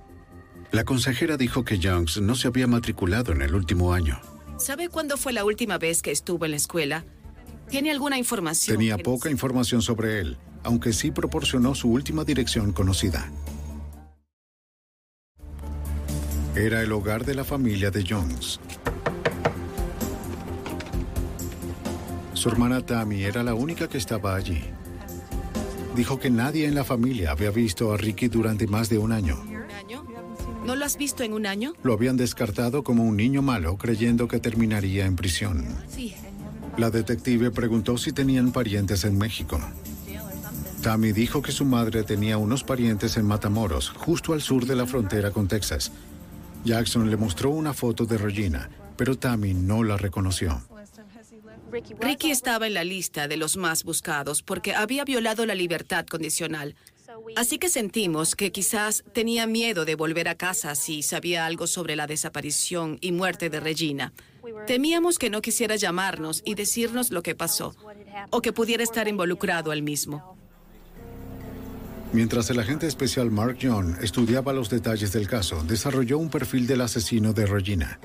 La 0.70 0.84
consejera 0.84 1.36
dijo 1.36 1.64
que 1.64 1.80
Jones 1.82 2.20
no 2.20 2.34
se 2.34 2.48
había 2.48 2.66
matriculado 2.66 3.32
en 3.32 3.42
el 3.42 3.54
último 3.54 3.94
año. 3.94 4.20
¿Sabe 4.58 4.88
cuándo 4.88 5.16
fue 5.16 5.32
la 5.32 5.44
última 5.44 5.78
vez 5.78 6.02
que 6.02 6.10
estuvo 6.10 6.44
en 6.44 6.50
la 6.50 6.56
escuela? 6.58 7.04
¿Tiene 7.70 7.90
alguna 7.90 8.18
información? 8.18 8.76
Tenía 8.76 8.98
poca 8.98 9.30
información 9.30 9.82
sobre 9.82 10.20
él, 10.20 10.36
aunque 10.64 10.92
sí 10.92 11.10
proporcionó 11.10 11.74
su 11.74 11.90
última 11.90 12.24
dirección 12.24 12.72
conocida. 12.72 13.30
Era 16.54 16.82
el 16.82 16.92
hogar 16.92 17.24
de 17.24 17.34
la 17.34 17.44
familia 17.44 17.90
de 17.90 18.04
Jones. 18.08 18.58
Su 22.38 22.50
hermana 22.50 22.86
Tammy 22.86 23.24
era 23.24 23.42
la 23.42 23.52
única 23.52 23.88
que 23.88 23.98
estaba 23.98 24.36
allí. 24.36 24.62
Dijo 25.96 26.20
que 26.20 26.30
nadie 26.30 26.66
en 26.66 26.76
la 26.76 26.84
familia 26.84 27.32
había 27.32 27.50
visto 27.50 27.92
a 27.92 27.96
Ricky 27.96 28.28
durante 28.28 28.68
más 28.68 28.88
de 28.88 28.96
un 28.96 29.10
año. 29.10 29.40
¿Un 29.40 29.72
año? 29.72 30.06
¿No 30.64 30.76
lo 30.76 30.84
has 30.84 30.96
visto 30.96 31.24
en 31.24 31.32
un 31.32 31.46
año? 31.46 31.72
Lo 31.82 31.94
habían 31.94 32.16
descartado 32.16 32.84
como 32.84 33.02
un 33.02 33.16
niño 33.16 33.42
malo, 33.42 33.76
creyendo 33.76 34.28
que 34.28 34.38
terminaría 34.38 35.04
en 35.04 35.16
prisión. 35.16 35.66
Sí. 35.88 36.14
La 36.76 36.90
detective 36.90 37.50
preguntó 37.50 37.98
si 37.98 38.12
tenían 38.12 38.52
parientes 38.52 39.04
en 39.04 39.18
México. 39.18 39.58
Tammy 40.80 41.10
dijo 41.10 41.42
que 41.42 41.50
su 41.50 41.64
madre 41.64 42.04
tenía 42.04 42.38
unos 42.38 42.62
parientes 42.62 43.16
en 43.16 43.26
Matamoros, 43.26 43.88
justo 43.88 44.32
al 44.32 44.42
sur 44.42 44.64
de 44.64 44.76
la 44.76 44.86
frontera 44.86 45.32
con 45.32 45.48
Texas. 45.48 45.90
Jackson 46.64 47.10
le 47.10 47.16
mostró 47.16 47.50
una 47.50 47.74
foto 47.74 48.06
de 48.06 48.16
Regina, 48.16 48.70
pero 48.96 49.18
Tammy 49.18 49.54
no 49.54 49.82
la 49.82 49.96
reconoció. 49.96 50.62
Ricky 51.70 52.30
estaba 52.30 52.66
en 52.66 52.74
la 52.74 52.84
lista 52.84 53.28
de 53.28 53.36
los 53.36 53.56
más 53.56 53.84
buscados 53.84 54.42
porque 54.42 54.74
había 54.74 55.04
violado 55.04 55.44
la 55.46 55.54
libertad 55.54 56.06
condicional. 56.06 56.74
Así 57.36 57.58
que 57.58 57.68
sentimos 57.68 58.34
que 58.34 58.52
quizás 58.52 59.04
tenía 59.12 59.46
miedo 59.46 59.84
de 59.84 59.94
volver 59.94 60.28
a 60.28 60.34
casa 60.34 60.74
si 60.74 61.02
sabía 61.02 61.46
algo 61.46 61.66
sobre 61.66 61.96
la 61.96 62.06
desaparición 62.06 62.98
y 63.00 63.12
muerte 63.12 63.50
de 63.50 63.60
Regina. 63.60 64.12
Temíamos 64.66 65.18
que 65.18 65.30
no 65.30 65.42
quisiera 65.42 65.76
llamarnos 65.76 66.42
y 66.44 66.54
decirnos 66.54 67.10
lo 67.10 67.22
que 67.22 67.34
pasó, 67.34 67.74
o 68.30 68.40
que 68.40 68.52
pudiera 68.52 68.82
estar 68.82 69.08
involucrado 69.08 69.72
él 69.72 69.82
mismo. 69.82 70.36
Mientras 72.12 72.48
el 72.48 72.58
agente 72.58 72.86
especial 72.86 73.30
Mark 73.30 73.58
John 73.60 73.98
estudiaba 74.00 74.54
los 74.54 74.70
detalles 74.70 75.12
del 75.12 75.28
caso, 75.28 75.62
desarrolló 75.64 76.18
un 76.18 76.30
perfil 76.30 76.66
del 76.66 76.80
asesino 76.80 77.34
de 77.34 77.46
Regina. 77.46 78.00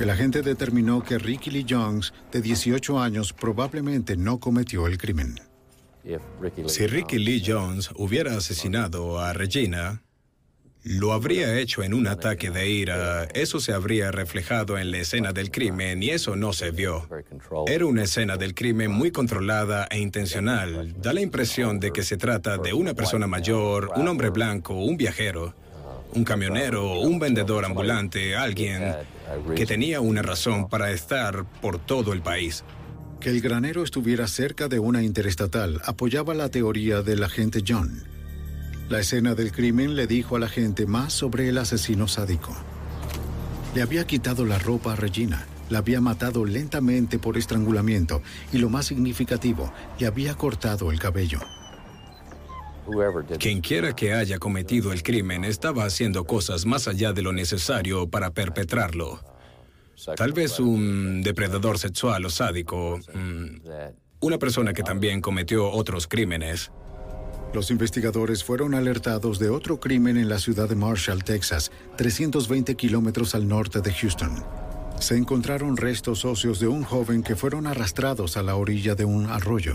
El 0.00 0.10
agente 0.10 0.42
determinó 0.42 1.02
que 1.02 1.18
Ricky 1.18 1.50
Lee 1.50 1.66
Jones, 1.68 2.12
de 2.30 2.40
18 2.40 3.00
años, 3.00 3.32
probablemente 3.32 4.16
no 4.16 4.38
cometió 4.38 4.86
el 4.86 4.96
crimen. 4.96 5.40
Si 6.66 6.86
Ricky 6.86 7.18
Lee 7.18 7.42
Jones 7.44 7.90
hubiera 7.96 8.36
asesinado 8.36 9.18
a 9.18 9.32
Regina, 9.32 10.02
lo 10.84 11.12
habría 11.12 11.58
hecho 11.58 11.82
en 11.82 11.94
un 11.94 12.06
ataque 12.06 12.50
de 12.50 12.70
ira. 12.70 13.24
Eso 13.34 13.58
se 13.58 13.72
habría 13.72 14.12
reflejado 14.12 14.78
en 14.78 14.92
la 14.92 14.98
escena 14.98 15.32
del 15.32 15.50
crimen 15.50 16.00
y 16.02 16.10
eso 16.10 16.36
no 16.36 16.52
se 16.52 16.70
vio. 16.70 17.08
Era 17.66 17.84
una 17.84 18.04
escena 18.04 18.36
del 18.36 18.54
crimen 18.54 18.92
muy 18.92 19.10
controlada 19.10 19.88
e 19.90 19.98
intencional. 19.98 20.94
Da 21.02 21.12
la 21.12 21.20
impresión 21.20 21.80
de 21.80 21.92
que 21.92 22.04
se 22.04 22.16
trata 22.16 22.56
de 22.56 22.72
una 22.72 22.94
persona 22.94 23.26
mayor, 23.26 23.90
un 23.96 24.06
hombre 24.06 24.30
blanco, 24.30 24.74
un 24.74 24.96
viajero, 24.96 25.54
un 26.14 26.22
camionero, 26.22 27.00
un 27.00 27.18
vendedor 27.18 27.64
ambulante, 27.64 28.36
alguien 28.36 28.94
que 29.54 29.66
tenía 29.66 30.00
una 30.00 30.22
razón 30.22 30.68
para 30.68 30.90
estar 30.90 31.44
por 31.60 31.78
todo 31.78 32.12
el 32.12 32.22
país. 32.22 32.64
Que 33.20 33.30
el 33.30 33.40
granero 33.40 33.82
estuviera 33.82 34.26
cerca 34.28 34.68
de 34.68 34.78
una 34.78 35.02
interestatal 35.02 35.80
apoyaba 35.84 36.34
la 36.34 36.50
teoría 36.50 37.02
del 37.02 37.24
agente 37.24 37.62
John. 37.66 38.04
La 38.88 39.00
escena 39.00 39.34
del 39.34 39.52
crimen 39.52 39.96
le 39.96 40.06
dijo 40.06 40.36
a 40.36 40.38
la 40.38 40.48
gente 40.48 40.86
más 40.86 41.12
sobre 41.12 41.48
el 41.48 41.58
asesino 41.58 42.08
sádico. 42.08 42.56
Le 43.74 43.82
había 43.82 44.06
quitado 44.06 44.46
la 44.46 44.58
ropa 44.58 44.92
a 44.92 44.96
Regina, 44.96 45.46
la 45.68 45.78
había 45.78 46.00
matado 46.00 46.44
lentamente 46.44 47.18
por 47.18 47.36
estrangulamiento 47.36 48.22
y 48.52 48.58
lo 48.58 48.70
más 48.70 48.86
significativo, 48.86 49.72
le 49.98 50.06
había 50.06 50.34
cortado 50.34 50.90
el 50.90 50.98
cabello. 50.98 51.40
Quien 53.38 53.60
quiera 53.60 53.94
que 53.94 54.12
haya 54.12 54.38
cometido 54.38 54.92
el 54.92 55.02
crimen 55.02 55.44
estaba 55.44 55.84
haciendo 55.84 56.24
cosas 56.24 56.66
más 56.66 56.88
allá 56.88 57.12
de 57.12 57.22
lo 57.22 57.32
necesario 57.32 58.08
para 58.08 58.30
perpetrarlo. 58.30 59.20
Tal 60.16 60.32
vez 60.32 60.60
un 60.60 61.22
depredador 61.22 61.78
sexual 61.78 62.24
o 62.24 62.30
sádico, 62.30 63.00
mm, 63.12 63.56
una 64.20 64.38
persona 64.38 64.72
que 64.72 64.82
también 64.82 65.20
cometió 65.20 65.70
otros 65.70 66.06
crímenes. 66.06 66.70
Los 67.52 67.70
investigadores 67.70 68.44
fueron 68.44 68.74
alertados 68.74 69.38
de 69.38 69.48
otro 69.48 69.80
crimen 69.80 70.16
en 70.16 70.28
la 70.28 70.38
ciudad 70.38 70.68
de 70.68 70.76
Marshall, 70.76 71.24
Texas, 71.24 71.72
320 71.96 72.74
kilómetros 72.76 73.34
al 73.34 73.48
norte 73.48 73.80
de 73.80 73.92
Houston. 73.92 74.44
Se 75.00 75.16
encontraron 75.16 75.76
restos 75.76 76.24
óseos 76.24 76.60
de 76.60 76.68
un 76.68 76.84
joven 76.84 77.22
que 77.22 77.36
fueron 77.36 77.66
arrastrados 77.66 78.36
a 78.36 78.42
la 78.42 78.56
orilla 78.56 78.94
de 78.94 79.04
un 79.04 79.26
arroyo. 79.26 79.74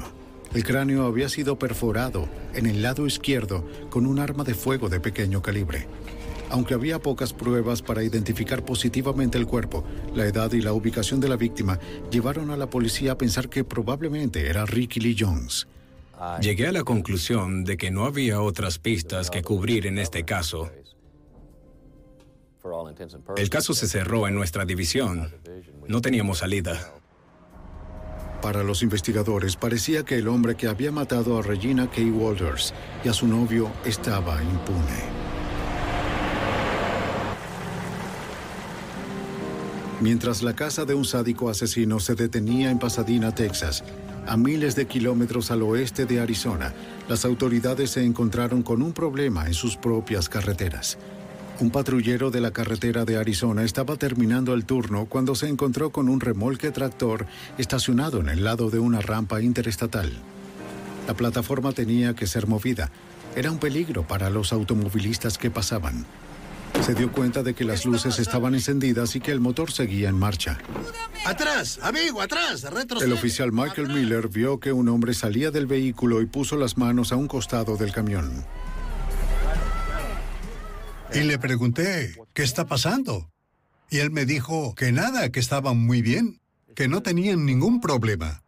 El 0.54 0.63
cráneo 0.63 1.06
había 1.06 1.30
sido 1.30 1.58
perforado 1.58 2.30
en 2.54 2.68
el 2.68 2.82
lado 2.84 3.08
izquierdo 3.08 3.68
con 3.89 4.06
un 4.06 4.20
arma 4.20 4.44
de 4.44 4.54
fuego 4.54 4.88
de 4.88 5.00
pequeño 5.00 5.42
calibre. 5.42 5.88
Aunque 6.50 6.76
había 6.76 7.00
pocas 7.00 7.34
pruebas 7.34 7.82
para 7.82 8.04
identificar 8.04 8.63
positivamente 8.63 9.39
el 9.39 9.48
cuerpo, 9.48 9.84
la 10.13 10.28
edad 10.28 10.52
y 10.52 10.62
la 10.62 10.74
ubicación 10.74 11.20
de 11.20 11.28
la 11.28 11.36
víctima 11.36 11.80
llevaron 12.12 12.52
a 12.52 12.58
la 12.58 12.70
policía 12.70 13.13
a 13.13 13.18
pensar 13.18 13.50
que 13.50 13.63
probablemente 13.63 14.48
era 14.48 14.66
Ricky 14.66 15.00
Lee 15.00 15.16
Jones. 15.20 15.68
Llegué 16.39 16.68
a 16.68 16.72
la 16.72 16.84
conclusión 16.84 17.63
de 17.63 17.76
que 17.76 17.89
no 17.89 18.06
había 18.06 18.39
otras 18.39 18.78
pistas 18.78 19.32
que 19.32 19.42
cubrir 19.42 19.88
en 19.88 19.98
este 19.98 20.24
caso. 20.24 20.72
El 23.36 23.50
caso 23.50 23.74
se 23.74 23.88
cerró 23.88 24.28
en 24.28 24.36
nuestra 24.36 24.66
división. 24.66 25.34
No 25.88 26.02
teníamos 26.02 26.38
salida. 26.38 26.94
Para 28.44 28.62
los 28.62 28.84
investigadores 28.84 29.56
parecía 29.56 30.04
que 30.04 30.18
el 30.18 30.28
hombre 30.28 30.56
que 30.56 30.68
había 30.68 30.92
matado 30.92 31.40
a 31.40 31.42
Regina 31.42 31.90
K. 31.90 32.02
Walters 32.02 32.74
y 33.02 33.08
a 33.08 33.14
su 33.14 33.26
novio 33.26 33.72
estaba 33.86 34.44
impune. 34.44 35.02
Mientras 40.02 40.44
la 40.44 40.54
casa 40.54 40.84
de 40.84 40.94
un 40.94 41.06
sádico 41.06 41.50
asesino 41.50 42.02
se 42.02 42.16
detenía 42.16 42.70
en 42.70 42.80
Pasadena, 42.80 43.34
Texas, 43.34 43.86
a 44.28 44.36
miles 44.36 44.76
de 44.76 44.88
kilómetros 44.88 45.50
al 45.50 45.62
oeste 45.62 46.06
de 46.06 46.20
Arizona, 46.20 46.74
las 47.08 47.24
autoridades 47.24 47.92
se 47.92 48.04
encontraron 48.04 48.62
con 48.62 48.82
un 48.82 48.92
problema 48.92 49.48
en 49.48 49.54
sus 49.54 49.78
propias 49.78 50.28
carreteras. 50.28 50.98
Un 51.60 51.70
patrullero 51.70 52.32
de 52.32 52.42
la 52.42 52.52
carretera 52.52 53.06
de 53.06 53.18
Arizona 53.18 53.63
estaba 53.63 53.96
terminando 53.96 54.54
el 54.54 54.66
turno 54.66 55.06
cuando 55.06 55.36
se 55.36 55.48
encontró 55.48 55.92
con 55.92 56.10
un 56.10 56.20
remolque 56.20 56.72
tractor 56.72 57.28
estacionado 57.58 58.20
en 58.20 58.30
el 58.30 58.44
lado 58.44 58.70
de 58.70 58.80
una 58.80 59.02
rampa 59.02 59.42
interestatal. 59.42 60.12
La 61.08 61.13
plataforma 61.13 61.72
tenía 61.72 62.16
que 62.16 62.28
ser 62.28 62.48
movida. 62.48 62.89
Era 63.36 63.52
un 63.52 63.60
peligro 63.60 64.08
para 64.08 64.30
los 64.30 64.52
automovilistas 64.52 65.38
que 65.38 65.52
pasaban. 65.52 66.06
Se 66.82 66.96
dio 66.96 67.12
cuenta 67.12 67.44
de 67.44 67.54
que 67.54 67.63
las 67.66 67.86
luces 67.86 68.20
estaban 68.20 68.56
encendidas 68.56 69.16
y 69.16 69.22
que 69.22 69.32
el 69.32 69.39
motor 69.39 69.72
seguía 69.72 70.10
en 70.10 70.18
marcha. 70.18 70.58
¡Atrás! 71.26 71.80
¡Amigo, 71.84 72.20
atrás! 72.20 72.63
¡Retrocede! 72.63 73.08
El 73.08 73.13
oficial 73.13 73.52
Michael 73.52 73.89
Miller 73.89 74.28
vio 74.28 74.60
que 74.60 74.74
un 74.74 74.89
hombre 74.89 75.13
salía 75.13 75.52
del 75.52 75.68
vehículo 75.68 76.22
y 76.22 76.26
puso 76.26 76.58
las 76.58 76.78
manos 76.78 77.12
a 77.12 77.16
un 77.16 77.28
costado 77.28 77.78
del 77.78 77.92
camión. 77.92 78.44
Y 81.13 81.19
le 81.19 81.38
pregunté, 81.38 82.15
¿qué 82.34 82.41
está 82.41 82.65
pasando? 82.65 83.30
Y 83.91 83.99
él 83.99 84.10
me 84.10 84.26
dijo 84.26 84.73
que 84.73 84.91
nada, 84.91 85.32
que 85.32 85.39
estaban 85.39 85.78
muy 85.78 86.02
bien, 86.02 86.39
que 86.76 86.88
no 86.88 87.04
tenían 87.04 87.45
ningún 87.45 87.82
problema. 87.82 88.41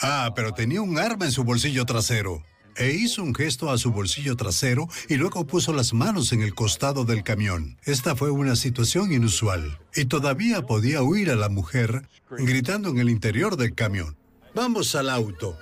Ah, 0.00 0.32
pero 0.36 0.52
tenía 0.52 0.82
un 0.82 0.98
arma 0.98 1.24
en 1.24 1.32
su 1.32 1.42
bolsillo 1.42 1.84
trasero. 1.84 2.44
E 2.76 2.92
hizo 2.92 3.22
un 3.22 3.34
gesto 3.34 3.70
a 3.70 3.76
su 3.76 3.90
bolsillo 3.90 4.36
trasero 4.36 4.88
y 5.08 5.16
luego 5.16 5.46
puso 5.46 5.72
las 5.72 5.92
manos 5.92 6.32
en 6.32 6.42
el 6.42 6.54
costado 6.54 7.04
del 7.04 7.24
camión. 7.24 7.76
Esta 7.82 8.14
fue 8.14 8.30
una 8.30 8.54
situación 8.54 9.12
inusual. 9.12 9.80
Y 9.94 10.04
todavía 10.04 10.62
podía 10.62 11.02
oír 11.02 11.30
a 11.30 11.36
la 11.36 11.48
mujer 11.48 12.08
gritando 12.30 12.88
en 12.90 12.98
el 12.98 13.10
interior 13.10 13.56
del 13.56 13.74
camión. 13.74 14.16
Vamos 14.54 14.94
al 14.94 15.10
auto. 15.10 15.58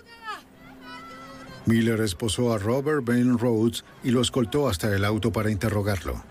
Miller 1.64 2.00
esposó 2.00 2.52
a 2.52 2.58
Robert 2.58 3.04
Ben 3.04 3.38
Rhodes 3.38 3.84
y 4.04 4.10
lo 4.10 4.20
escoltó 4.20 4.68
hasta 4.68 4.94
el 4.94 5.04
auto 5.04 5.32
para 5.32 5.50
interrogarlo. 5.50 6.29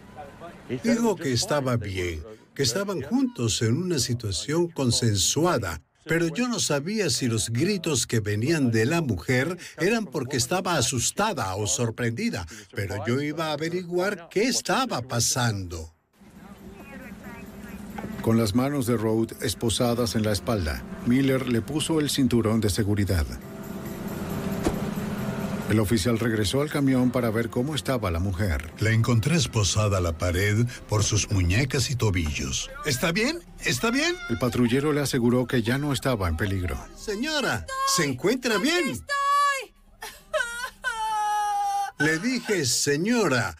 Dijo 0.83 1.15
que 1.15 1.33
estaba 1.33 1.77
bien, 1.77 2.23
que 2.53 2.63
estaban 2.63 3.01
juntos 3.01 3.61
en 3.61 3.77
una 3.77 3.99
situación 3.99 4.67
consensuada, 4.67 5.81
pero 6.05 6.27
yo 6.27 6.47
no 6.47 6.59
sabía 6.59 7.09
si 7.09 7.27
los 7.27 7.49
gritos 7.49 8.07
que 8.07 8.19
venían 8.19 8.71
de 8.71 8.85
la 8.85 9.01
mujer 9.01 9.57
eran 9.79 10.05
porque 10.05 10.37
estaba 10.37 10.75
asustada 10.75 11.55
o 11.55 11.67
sorprendida, 11.67 12.45
pero 12.73 13.05
yo 13.05 13.21
iba 13.21 13.47
a 13.47 13.53
averiguar 13.53 14.29
qué 14.29 14.43
estaba 14.43 15.01
pasando. 15.01 15.93
Con 18.21 18.37
las 18.37 18.53
manos 18.53 18.85
de 18.85 18.97
Rhodes 18.97 19.37
esposadas 19.41 20.15
en 20.15 20.23
la 20.23 20.31
espalda, 20.31 20.83
Miller 21.05 21.47
le 21.47 21.61
puso 21.61 21.99
el 21.99 22.09
cinturón 22.09 22.59
de 22.59 22.69
seguridad. 22.69 23.25
El 25.69 25.79
oficial 25.79 26.17
regresó 26.17 26.61
al 26.61 26.69
camión 26.69 27.11
para 27.11 27.29
ver 27.29 27.49
cómo 27.49 27.75
estaba 27.75 28.09
la 28.09 28.19
mujer. 28.19 28.71
La 28.79 28.89
encontré 28.89 29.35
esposada 29.35 29.99
a 29.99 30.01
la 30.01 30.17
pared 30.17 30.65
por 30.87 31.03
sus 31.03 31.29
muñecas 31.31 31.91
y 31.91 31.95
tobillos. 31.95 32.71
¿Está 32.85 33.11
bien? 33.11 33.39
¿Está 33.63 33.91
bien? 33.91 34.15
El 34.29 34.39
patrullero 34.39 34.93
le 34.93 35.01
aseguró 35.01 35.45
que 35.45 35.61
ya 35.61 35.77
no 35.77 35.93
estaba 35.93 36.27
en 36.27 36.37
peligro. 36.37 36.77
Señora, 36.95 37.67
¿se 37.95 38.05
encuentra 38.05 38.57
bien? 38.57 38.99
Le 41.99 42.17
dije, 42.17 42.65
señora, 42.65 43.55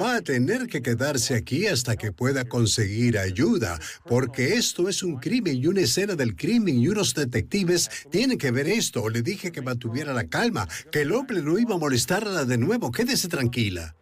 va 0.00 0.16
a 0.16 0.22
tener 0.22 0.66
que 0.66 0.82
quedarse 0.82 1.34
aquí 1.34 1.66
hasta 1.66 1.96
que 1.96 2.12
pueda 2.12 2.44
conseguir 2.44 3.18
ayuda, 3.18 3.78
porque 4.06 4.54
esto 4.54 4.88
es 4.88 5.02
un 5.02 5.16
crimen 5.16 5.56
y 5.56 5.66
una 5.66 5.80
escena 5.82 6.14
del 6.14 6.36
crimen 6.36 6.78
y 6.78 6.88
unos 6.88 7.14
detectives 7.14 7.90
tienen 8.10 8.38
que 8.38 8.50
ver 8.50 8.68
esto. 8.68 9.08
Le 9.08 9.22
dije 9.22 9.52
que 9.52 9.62
mantuviera 9.62 10.12
la 10.12 10.28
calma, 10.28 10.68
que 10.90 11.02
el 11.02 11.12
hombre 11.12 11.42
no 11.42 11.58
iba 11.58 11.74
a 11.74 11.78
molestarla 11.78 12.44
de 12.44 12.58
nuevo. 12.58 12.90
Quédese 12.90 13.28
tranquila. 13.28 13.94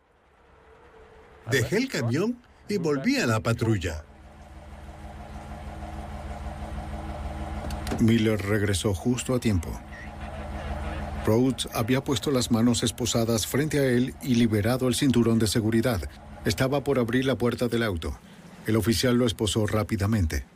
Dejé 1.50 1.76
el 1.76 1.88
camión 1.88 2.40
y 2.68 2.78
volví 2.78 3.16
a 3.16 3.26
la 3.26 3.40
patrulla. 3.40 4.04
Miller 8.00 8.40
regresó 8.40 8.92
justo 8.92 9.34
a 9.34 9.40
tiempo. 9.40 9.80
Rhodes 11.26 11.68
había 11.74 12.02
puesto 12.02 12.30
las 12.30 12.50
manos 12.50 12.82
esposadas 12.82 13.46
frente 13.46 13.80
a 13.80 13.84
él 13.84 14.14
y 14.22 14.36
liberado 14.36 14.86
el 14.88 14.94
cinturón 14.94 15.38
de 15.38 15.48
seguridad. 15.48 16.08
Estaba 16.44 16.84
por 16.84 16.98
abrir 16.98 17.24
la 17.24 17.36
puerta 17.36 17.66
del 17.66 17.82
auto. 17.82 18.16
El 18.66 18.76
oficial 18.76 19.16
lo 19.16 19.26
esposó 19.26 19.66
rápidamente. 19.66 20.46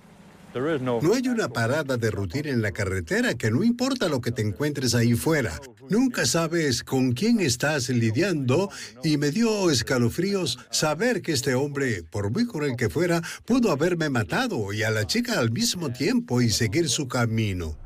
No 0.55 1.15
hay 1.15 1.29
una 1.29 1.49
parada 1.49 1.97
de 1.97 2.11
rutina 2.11 2.51
en 2.51 2.61
la 2.61 2.73
carretera 2.73 3.35
que 3.35 3.53
no 3.53 3.63
importa 3.63 4.09
lo 4.09 4.21
que 4.21 4.33
te 4.33 4.43
encuentres 4.43 4.95
ahí 4.95 5.15
fuera. 5.15 5.61
Nunca 5.89 6.27
sabes 6.27 6.83
con 6.83 7.13
quién 7.13 7.39
estás 7.41 7.89
lidiando 7.89 8.69
y 9.05 9.17
me 9.17 9.31
dio 9.31 9.71
escalofríos 9.71 10.59
saber 10.71 11.23
que 11.23 11.33
este 11.33 11.55
hombre, 11.55 12.03
por 12.03 12.31
muy 12.31 12.47
cruel 12.47 12.75
que 12.77 12.89
fuera, 12.89 13.23
pudo 13.45 13.71
haberme 13.71 14.09
matado 14.09 14.73
y 14.73 14.83
a 14.83 14.91
la 14.91 15.07
chica 15.07 15.39
al 15.39 15.53
mismo 15.53 15.93
tiempo 15.93 16.41
y 16.41 16.51
seguir 16.51 16.89
su 16.89 17.07
camino. 17.07 17.77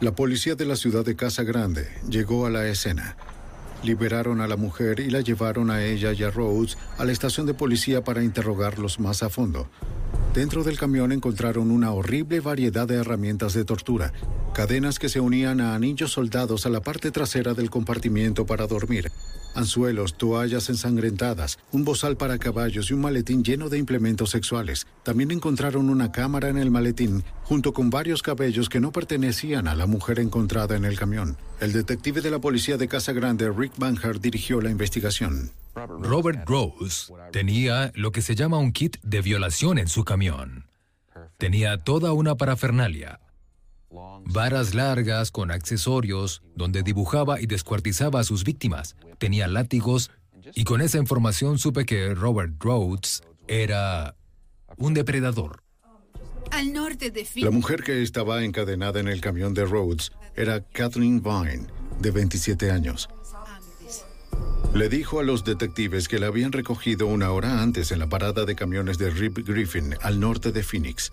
La 0.00 0.12
policía 0.12 0.56
de 0.56 0.66
la 0.66 0.74
ciudad 0.74 1.04
de 1.04 1.14
Casa 1.14 1.44
Grande 1.44 1.88
llegó 2.10 2.46
a 2.46 2.50
la 2.50 2.66
escena. 2.66 3.16
Liberaron 3.84 4.40
a 4.40 4.48
la 4.48 4.56
mujer 4.56 4.98
y 4.98 5.08
la 5.08 5.20
llevaron 5.20 5.70
a 5.70 5.84
ella 5.84 6.12
y 6.12 6.24
a 6.24 6.30
Rhodes 6.30 6.76
a 6.98 7.04
la 7.04 7.12
estación 7.12 7.46
de 7.46 7.54
policía 7.54 8.02
para 8.02 8.24
interrogarlos 8.24 8.98
más 8.98 9.22
a 9.22 9.30
fondo. 9.30 9.68
Dentro 10.34 10.64
del 10.64 10.78
camión 10.78 11.12
encontraron 11.12 11.70
una 11.70 11.92
horrible 11.92 12.40
variedad 12.40 12.88
de 12.88 12.96
herramientas 12.96 13.54
de 13.54 13.64
tortura, 13.64 14.12
cadenas 14.52 14.98
que 14.98 15.08
se 15.08 15.20
unían 15.20 15.60
a 15.60 15.76
anillos 15.76 16.10
soldados 16.10 16.66
a 16.66 16.70
la 16.70 16.80
parte 16.80 17.12
trasera 17.12 17.54
del 17.54 17.70
compartimiento 17.70 18.46
para 18.46 18.66
dormir, 18.66 19.12
anzuelos, 19.54 20.14
toallas 20.14 20.68
ensangrentadas, 20.68 21.58
un 21.72 21.84
bozal 21.84 22.16
para 22.16 22.38
caballos 22.38 22.90
y 22.90 22.94
un 22.94 23.00
maletín 23.00 23.44
lleno 23.44 23.68
de 23.68 23.78
implementos 23.78 24.30
sexuales. 24.30 24.86
También 25.02 25.30
encontraron 25.30 25.90
una 25.90 26.12
cámara 26.12 26.48
en 26.48 26.58
el 26.58 26.70
maletín, 26.70 27.24
junto 27.44 27.72
con 27.72 27.90
varios 27.90 28.22
cabellos 28.22 28.68
que 28.68 28.80
no 28.80 28.92
pertenecían 28.92 29.68
a 29.68 29.74
la 29.74 29.86
mujer 29.86 30.18
encontrada 30.18 30.76
en 30.76 30.84
el 30.84 30.98
camión. 30.98 31.36
El 31.60 31.72
detective 31.72 32.20
de 32.20 32.30
la 32.30 32.40
policía 32.40 32.76
de 32.76 32.88
Casa 32.88 33.12
Grande, 33.12 33.50
Rick 33.50 33.72
Banhart, 33.78 34.20
dirigió 34.20 34.60
la 34.60 34.70
investigación. 34.70 35.50
Robert 35.74 36.48
Rose 36.48 37.12
tenía 37.32 37.90
lo 37.94 38.12
que 38.12 38.22
se 38.22 38.34
llama 38.34 38.58
un 38.58 38.72
kit 38.72 38.96
de 39.02 39.20
violación 39.20 39.78
en 39.78 39.88
su 39.88 40.04
camión. 40.04 40.66
Tenía 41.38 41.78
toda 41.78 42.12
una 42.12 42.36
parafernalia. 42.36 43.20
Varas 44.26 44.74
largas 44.74 45.30
con 45.30 45.50
accesorios 45.50 46.42
donde 46.56 46.82
dibujaba 46.82 47.40
y 47.40 47.46
descuartizaba 47.46 48.20
a 48.20 48.24
sus 48.24 48.44
víctimas. 48.44 48.96
Tenía 49.18 49.48
látigos 49.48 50.10
y 50.54 50.64
con 50.64 50.80
esa 50.80 50.98
información 50.98 51.58
supe 51.58 51.84
que 51.84 52.14
Robert 52.14 52.54
Rhodes 52.58 53.22
era 53.48 54.16
un 54.76 54.94
depredador. 54.94 55.62
Al 56.50 56.72
norte 56.72 57.10
de 57.10 57.26
La 57.36 57.50
mujer 57.50 57.82
que 57.82 58.02
estaba 58.02 58.44
encadenada 58.44 59.00
en 59.00 59.08
el 59.08 59.20
camión 59.20 59.54
de 59.54 59.64
Rhodes 59.64 60.12
era 60.36 60.60
Kathleen 60.60 61.22
Vine, 61.22 61.66
de 62.00 62.10
27 62.10 62.70
años. 62.70 63.08
Le 64.74 64.88
dijo 64.88 65.20
a 65.20 65.22
los 65.22 65.44
detectives 65.44 66.08
que 66.08 66.18
la 66.18 66.26
habían 66.26 66.52
recogido 66.52 67.06
una 67.06 67.30
hora 67.30 67.62
antes 67.62 67.92
en 67.92 68.00
la 68.00 68.08
parada 68.08 68.44
de 68.44 68.56
camiones 68.56 68.98
de 68.98 69.10
Rip 69.10 69.38
Griffin, 69.38 69.94
al 70.02 70.18
norte 70.18 70.50
de 70.50 70.62
Phoenix. 70.64 71.12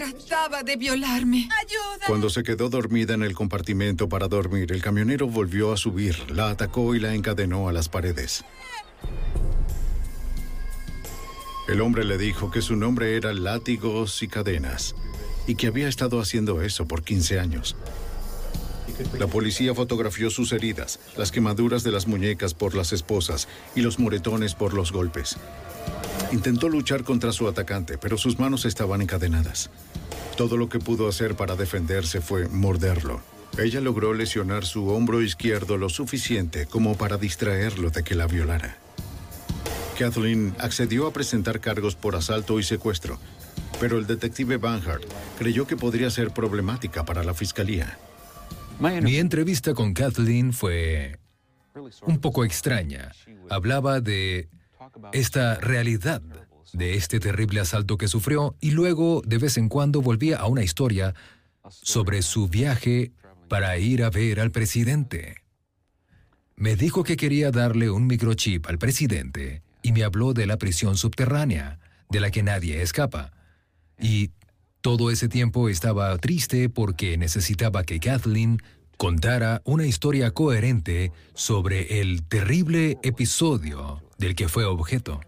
Trataba 0.00 0.62
de 0.62 0.76
violarme. 0.76 1.46
¡Ayuda! 1.60 2.06
Cuando 2.06 2.30
se 2.30 2.42
quedó 2.42 2.70
dormida 2.70 3.12
en 3.12 3.22
el 3.22 3.34
compartimento 3.34 4.08
para 4.08 4.28
dormir, 4.28 4.72
el 4.72 4.80
camionero 4.80 5.26
volvió 5.26 5.74
a 5.74 5.76
subir, 5.76 6.30
la 6.30 6.48
atacó 6.48 6.94
y 6.94 7.00
la 7.00 7.14
encadenó 7.14 7.68
a 7.68 7.72
las 7.74 7.90
paredes. 7.90 8.42
El 11.68 11.82
hombre 11.82 12.06
le 12.06 12.16
dijo 12.16 12.50
que 12.50 12.62
su 12.62 12.76
nombre 12.76 13.14
era 13.14 13.34
Látigos 13.34 14.22
y 14.22 14.28
Cadenas 14.28 14.94
y 15.46 15.56
que 15.56 15.66
había 15.66 15.86
estado 15.86 16.18
haciendo 16.18 16.62
eso 16.62 16.86
por 16.86 17.02
15 17.02 17.38
años. 17.38 17.76
La 19.18 19.26
policía 19.26 19.74
fotografió 19.74 20.30
sus 20.30 20.52
heridas, 20.52 20.98
las 21.18 21.30
quemaduras 21.30 21.82
de 21.82 21.92
las 21.92 22.06
muñecas 22.06 22.54
por 22.54 22.74
las 22.74 22.94
esposas 22.94 23.48
y 23.74 23.82
los 23.82 23.98
moretones 23.98 24.54
por 24.54 24.72
los 24.72 24.92
golpes. 24.92 25.36
Intentó 26.32 26.68
luchar 26.68 27.02
contra 27.04 27.32
su 27.32 27.48
atacante, 27.48 27.98
pero 27.98 28.16
sus 28.16 28.38
manos 28.38 28.64
estaban 28.64 29.02
encadenadas. 29.02 29.70
Todo 30.36 30.56
lo 30.56 30.68
que 30.68 30.78
pudo 30.78 31.08
hacer 31.08 31.34
para 31.34 31.56
defenderse 31.56 32.20
fue 32.20 32.48
morderlo. 32.48 33.20
Ella 33.58 33.80
logró 33.80 34.14
lesionar 34.14 34.64
su 34.64 34.88
hombro 34.88 35.22
izquierdo 35.22 35.76
lo 35.76 35.88
suficiente 35.88 36.66
como 36.66 36.96
para 36.96 37.16
distraerlo 37.16 37.90
de 37.90 38.04
que 38.04 38.14
la 38.14 38.26
violara. 38.26 38.78
Kathleen 39.98 40.54
accedió 40.58 41.06
a 41.06 41.12
presentar 41.12 41.60
cargos 41.60 41.94
por 41.94 42.16
asalto 42.16 42.58
y 42.58 42.62
secuestro, 42.62 43.18
pero 43.80 43.98
el 43.98 44.06
detective 44.06 44.56
Banhart 44.56 45.04
creyó 45.38 45.66
que 45.66 45.76
podría 45.76 46.10
ser 46.10 46.30
problemática 46.30 47.04
para 47.04 47.22
la 47.22 47.34
fiscalía. 47.34 47.98
Mi 48.78 49.16
entrevista 49.16 49.74
con 49.74 49.92
Kathleen 49.92 50.54
fue 50.54 51.18
un 52.06 52.18
poco 52.18 52.44
extraña. 52.46 53.12
Hablaba 53.50 54.00
de 54.00 54.48
esta 55.12 55.56
realidad, 55.56 56.22
de 56.72 56.94
este 56.94 57.20
terrible 57.20 57.60
asalto 57.60 57.98
que 57.98 58.08
sufrió 58.08 58.56
y 58.60 58.70
luego 58.70 59.22
de 59.26 59.38
vez 59.38 59.56
en 59.56 59.68
cuando 59.68 60.02
volvía 60.02 60.38
a 60.38 60.46
una 60.46 60.62
historia 60.62 61.14
sobre 61.68 62.22
su 62.22 62.48
viaje 62.48 63.12
para 63.48 63.76
ir 63.78 64.02
a 64.04 64.10
ver 64.10 64.40
al 64.40 64.50
presidente. 64.50 65.36
Me 66.56 66.76
dijo 66.76 67.04
que 67.04 67.16
quería 67.16 67.50
darle 67.50 67.90
un 67.90 68.06
microchip 68.06 68.66
al 68.66 68.78
presidente 68.78 69.62
y 69.82 69.92
me 69.92 70.04
habló 70.04 70.34
de 70.34 70.46
la 70.46 70.58
prisión 70.58 70.96
subterránea, 70.96 71.78
de 72.10 72.20
la 72.20 72.30
que 72.30 72.42
nadie 72.42 72.82
escapa. 72.82 73.32
Y 73.98 74.30
todo 74.80 75.10
ese 75.10 75.28
tiempo 75.28 75.68
estaba 75.68 76.16
triste 76.18 76.68
porque 76.68 77.16
necesitaba 77.16 77.84
que 77.84 77.98
Kathleen 77.98 78.62
contara 78.96 79.62
una 79.64 79.86
historia 79.86 80.32
coherente 80.32 81.12
sobre 81.34 82.00
el 82.00 82.22
terrible 82.24 82.98
episodio 83.02 84.02
del 84.20 84.34
que 84.34 84.48
fue 84.48 84.66
objeto. 84.66 85.20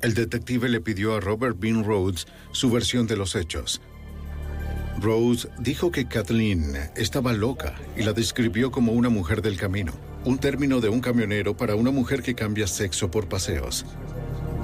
El 0.00 0.14
detective 0.14 0.68
le 0.70 0.80
pidió 0.80 1.14
a 1.14 1.20
Robert 1.20 1.56
Bean 1.60 1.84
Rhodes 1.84 2.26
su 2.52 2.70
versión 2.70 3.06
de 3.06 3.16
los 3.16 3.36
hechos. 3.36 3.82
Rhodes 4.98 5.48
dijo 5.58 5.90
que 5.90 6.08
Kathleen 6.08 6.74
estaba 6.96 7.34
loca 7.34 7.74
y 7.96 8.02
la 8.02 8.14
describió 8.14 8.70
como 8.70 8.92
una 8.92 9.10
mujer 9.10 9.42
del 9.42 9.58
camino, 9.58 9.92
un 10.24 10.38
término 10.38 10.80
de 10.80 10.88
un 10.88 11.00
camionero 11.00 11.54
para 11.56 11.74
una 11.74 11.90
mujer 11.90 12.22
que 12.22 12.34
cambia 12.34 12.66
sexo 12.66 13.10
por 13.10 13.28
paseos. 13.28 13.84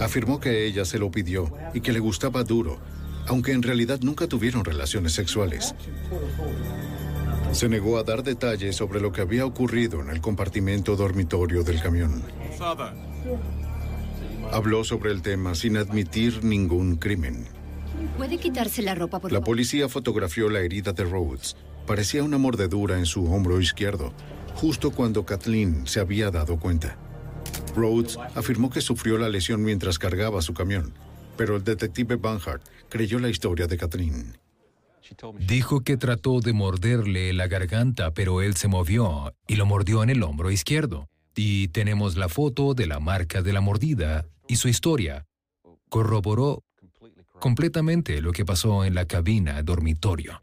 Afirmó 0.00 0.40
que 0.40 0.66
ella 0.66 0.86
se 0.86 0.98
lo 0.98 1.10
pidió 1.10 1.52
y 1.74 1.82
que 1.82 1.92
le 1.92 2.00
gustaba 2.00 2.44
duro, 2.44 2.78
aunque 3.26 3.52
en 3.52 3.62
realidad 3.62 4.00
nunca 4.00 4.26
tuvieron 4.26 4.64
relaciones 4.64 5.12
sexuales. 5.12 5.74
Se 7.52 7.68
negó 7.68 7.98
a 7.98 8.04
dar 8.04 8.22
detalles 8.22 8.76
sobre 8.76 9.00
lo 9.00 9.12
que 9.12 9.20
había 9.20 9.44
ocurrido 9.44 10.00
en 10.00 10.08
el 10.08 10.22
compartimento 10.22 10.96
dormitorio 10.96 11.62
del 11.62 11.82
camión. 11.82 12.22
Habló 14.52 14.82
sobre 14.84 15.12
el 15.12 15.22
tema 15.22 15.54
sin 15.54 15.76
admitir 15.76 16.42
ningún 16.42 16.96
crimen. 16.96 17.46
¿Puede 18.16 18.38
quitarse 18.38 18.82
la 18.82 18.94
ropa, 18.94 19.20
por 19.20 19.30
La 19.30 19.38
favor? 19.38 19.46
policía 19.46 19.88
fotografió 19.88 20.48
la 20.48 20.60
herida 20.60 20.92
de 20.92 21.04
Rhodes. 21.04 21.56
Parecía 21.86 22.22
una 22.22 22.38
mordedura 22.38 22.98
en 22.98 23.06
su 23.06 23.24
hombro 23.32 23.60
izquierdo, 23.60 24.12
justo 24.54 24.90
cuando 24.90 25.24
Kathleen 25.24 25.86
se 25.86 26.00
había 26.00 26.30
dado 26.30 26.58
cuenta. 26.58 26.96
Rhodes 27.76 28.18
afirmó 28.34 28.70
que 28.70 28.80
sufrió 28.80 29.18
la 29.18 29.28
lesión 29.28 29.62
mientras 29.62 29.98
cargaba 29.98 30.42
su 30.42 30.54
camión, 30.54 30.92
pero 31.36 31.56
el 31.56 31.64
detective 31.64 32.16
Banhart 32.16 32.62
creyó 32.88 33.18
la 33.18 33.28
historia 33.28 33.66
de 33.66 33.76
Kathleen. 33.76 34.38
Dijo 35.46 35.80
que 35.80 35.96
trató 35.96 36.40
de 36.40 36.52
morderle 36.52 37.32
la 37.32 37.48
garganta, 37.48 38.12
pero 38.12 38.42
él 38.42 38.56
se 38.56 38.68
movió 38.68 39.32
y 39.48 39.56
lo 39.56 39.66
mordió 39.66 40.02
en 40.02 40.10
el 40.10 40.22
hombro 40.22 40.50
izquierdo. 40.50 41.08
Y 41.34 41.68
tenemos 41.68 42.16
la 42.16 42.28
foto 42.28 42.74
de 42.74 42.86
la 42.86 43.00
marca 43.00 43.42
de 43.42 43.52
la 43.52 43.60
mordida 43.60 44.26
y 44.50 44.56
su 44.56 44.66
historia. 44.66 45.26
Corroboró 45.88 46.64
completamente 47.38 48.20
lo 48.20 48.32
que 48.32 48.44
pasó 48.44 48.84
en 48.84 48.96
la 48.96 49.06
cabina 49.06 49.62
dormitorio. 49.62 50.42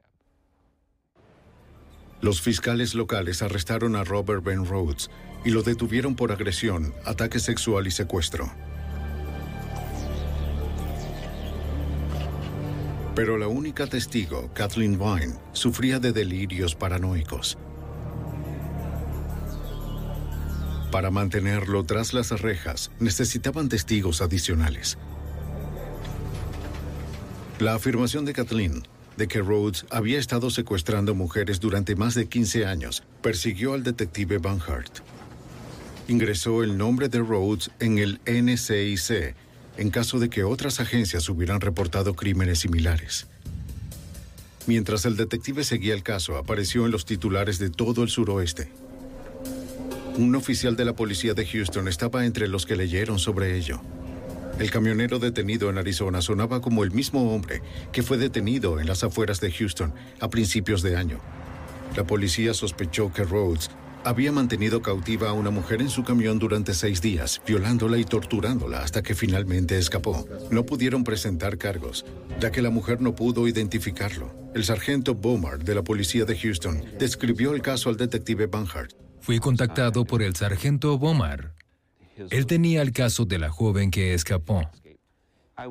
Los 2.21 2.41
fiscales 2.41 2.95
locales 2.95 3.41
arrestaron 3.41 3.97
a 3.97 4.05
Robert 4.05 4.43
Ben 4.45 4.65
Rhodes 4.65 5.11
y 5.43 5.51
lo 5.51 5.61
detuvieron 5.61 6.15
por 6.15 6.31
agresión, 6.31 6.93
ataque 7.03 7.39
sexual 7.39 7.85
y 7.85 7.91
secuestro. 7.91 8.49
Pero 13.13 13.37
la 13.37 13.47
única 13.47 13.87
testigo, 13.87 14.49
Kathleen 14.53 14.97
Vine, 14.97 15.35
sufría 15.51 15.99
de 15.99 16.13
delirios 16.13 16.75
paranoicos. 16.75 17.57
Para 20.91 21.11
mantenerlo 21.11 21.83
tras 21.83 22.13
las 22.13 22.29
rejas, 22.41 22.91
necesitaban 22.99 23.67
testigos 23.69 24.21
adicionales. 24.21 24.97
La 27.59 27.75
afirmación 27.75 28.23
de 28.25 28.33
Kathleen 28.33 28.83
de 29.17 29.27
que 29.27 29.41
Rhodes 29.41 29.85
había 29.89 30.19
estado 30.19 30.49
secuestrando 30.49 31.15
mujeres 31.15 31.59
durante 31.59 31.95
más 31.95 32.13
de 32.13 32.27
15 32.27 32.65
años 32.67 33.03
persiguió 33.21 33.73
al 33.73 33.83
detective 33.83 34.37
Van 34.37 34.61
Hart. 34.61 34.99
Ingresó 36.07 36.63
el 36.63 36.77
nombre 36.77 37.09
de 37.09 37.19
Rhodes 37.19 37.71
en 37.79 37.97
el 37.97 38.21
NCIC 38.25 39.35
en 39.77 39.89
caso 39.89 40.19
de 40.19 40.29
que 40.29 40.43
otras 40.43 40.79
agencias 40.79 41.27
hubieran 41.29 41.61
reportado 41.61 42.15
crímenes 42.15 42.59
similares. 42.59 43.27
Mientras 44.67 45.05
el 45.05 45.17
detective 45.17 45.63
seguía 45.63 45.93
el 45.93 46.03
caso, 46.03 46.37
apareció 46.37 46.85
en 46.85 46.91
los 46.91 47.05
titulares 47.05 47.57
de 47.59 47.69
todo 47.69 48.03
el 48.03 48.09
suroeste. 48.09 48.69
Un 50.17 50.33
oficial 50.33 50.75
de 50.75 50.83
la 50.83 50.95
policía 50.95 51.35
de 51.35 51.45
Houston 51.45 51.87
estaba 51.87 52.25
entre 52.25 52.47
los 52.47 52.65
que 52.65 52.75
leyeron 52.75 53.19
sobre 53.19 53.55
ello. 53.55 53.79
El 54.57 54.71
camionero 54.71 55.19
detenido 55.19 55.69
en 55.69 55.77
Arizona 55.77 56.23
sonaba 56.23 56.59
como 56.59 56.83
el 56.83 56.89
mismo 56.89 57.35
hombre 57.35 57.61
que 57.91 58.01
fue 58.01 58.17
detenido 58.17 58.79
en 58.79 58.87
las 58.87 59.03
afueras 59.03 59.39
de 59.41 59.51
Houston 59.51 59.93
a 60.19 60.27
principios 60.27 60.81
de 60.81 60.97
año. 60.97 61.19
La 61.95 62.03
policía 62.03 62.55
sospechó 62.55 63.13
que 63.13 63.25
Rhodes 63.25 63.69
había 64.03 64.31
mantenido 64.31 64.81
cautiva 64.81 65.29
a 65.29 65.33
una 65.33 65.51
mujer 65.51 65.81
en 65.81 65.89
su 65.89 66.03
camión 66.03 66.39
durante 66.39 66.73
seis 66.73 66.99
días, 66.99 67.39
violándola 67.45 67.99
y 67.99 68.03
torturándola 68.03 68.81
hasta 68.81 69.03
que 69.03 69.13
finalmente 69.13 69.77
escapó. 69.77 70.27
No 70.49 70.65
pudieron 70.65 71.03
presentar 71.03 71.59
cargos, 71.59 72.05
ya 72.39 72.51
que 72.51 72.63
la 72.63 72.71
mujer 72.71 73.01
no 73.01 73.13
pudo 73.13 73.47
identificarlo. 73.47 74.33
El 74.55 74.63
sargento 74.63 75.13
Bomar 75.13 75.63
de 75.63 75.75
la 75.75 75.83
policía 75.83 76.25
de 76.25 76.35
Houston 76.35 76.83
describió 76.97 77.53
el 77.53 77.61
caso 77.61 77.89
al 77.89 77.97
detective 77.97 78.47
Banhart. 78.47 79.06
Fui 79.27 79.39
contactado 79.39 80.05
por 80.05 80.21
el 80.21 80.37
sargento 80.37 80.97
Bomar. 80.97 81.53
Él 82.29 82.45
tenía 82.45 82.81
el 82.81 82.93
caso 82.93 83.25
de 83.25 83.37
la 83.37 83.49
joven 83.49 83.91
que 83.91 84.13
escapó. 84.13 84.71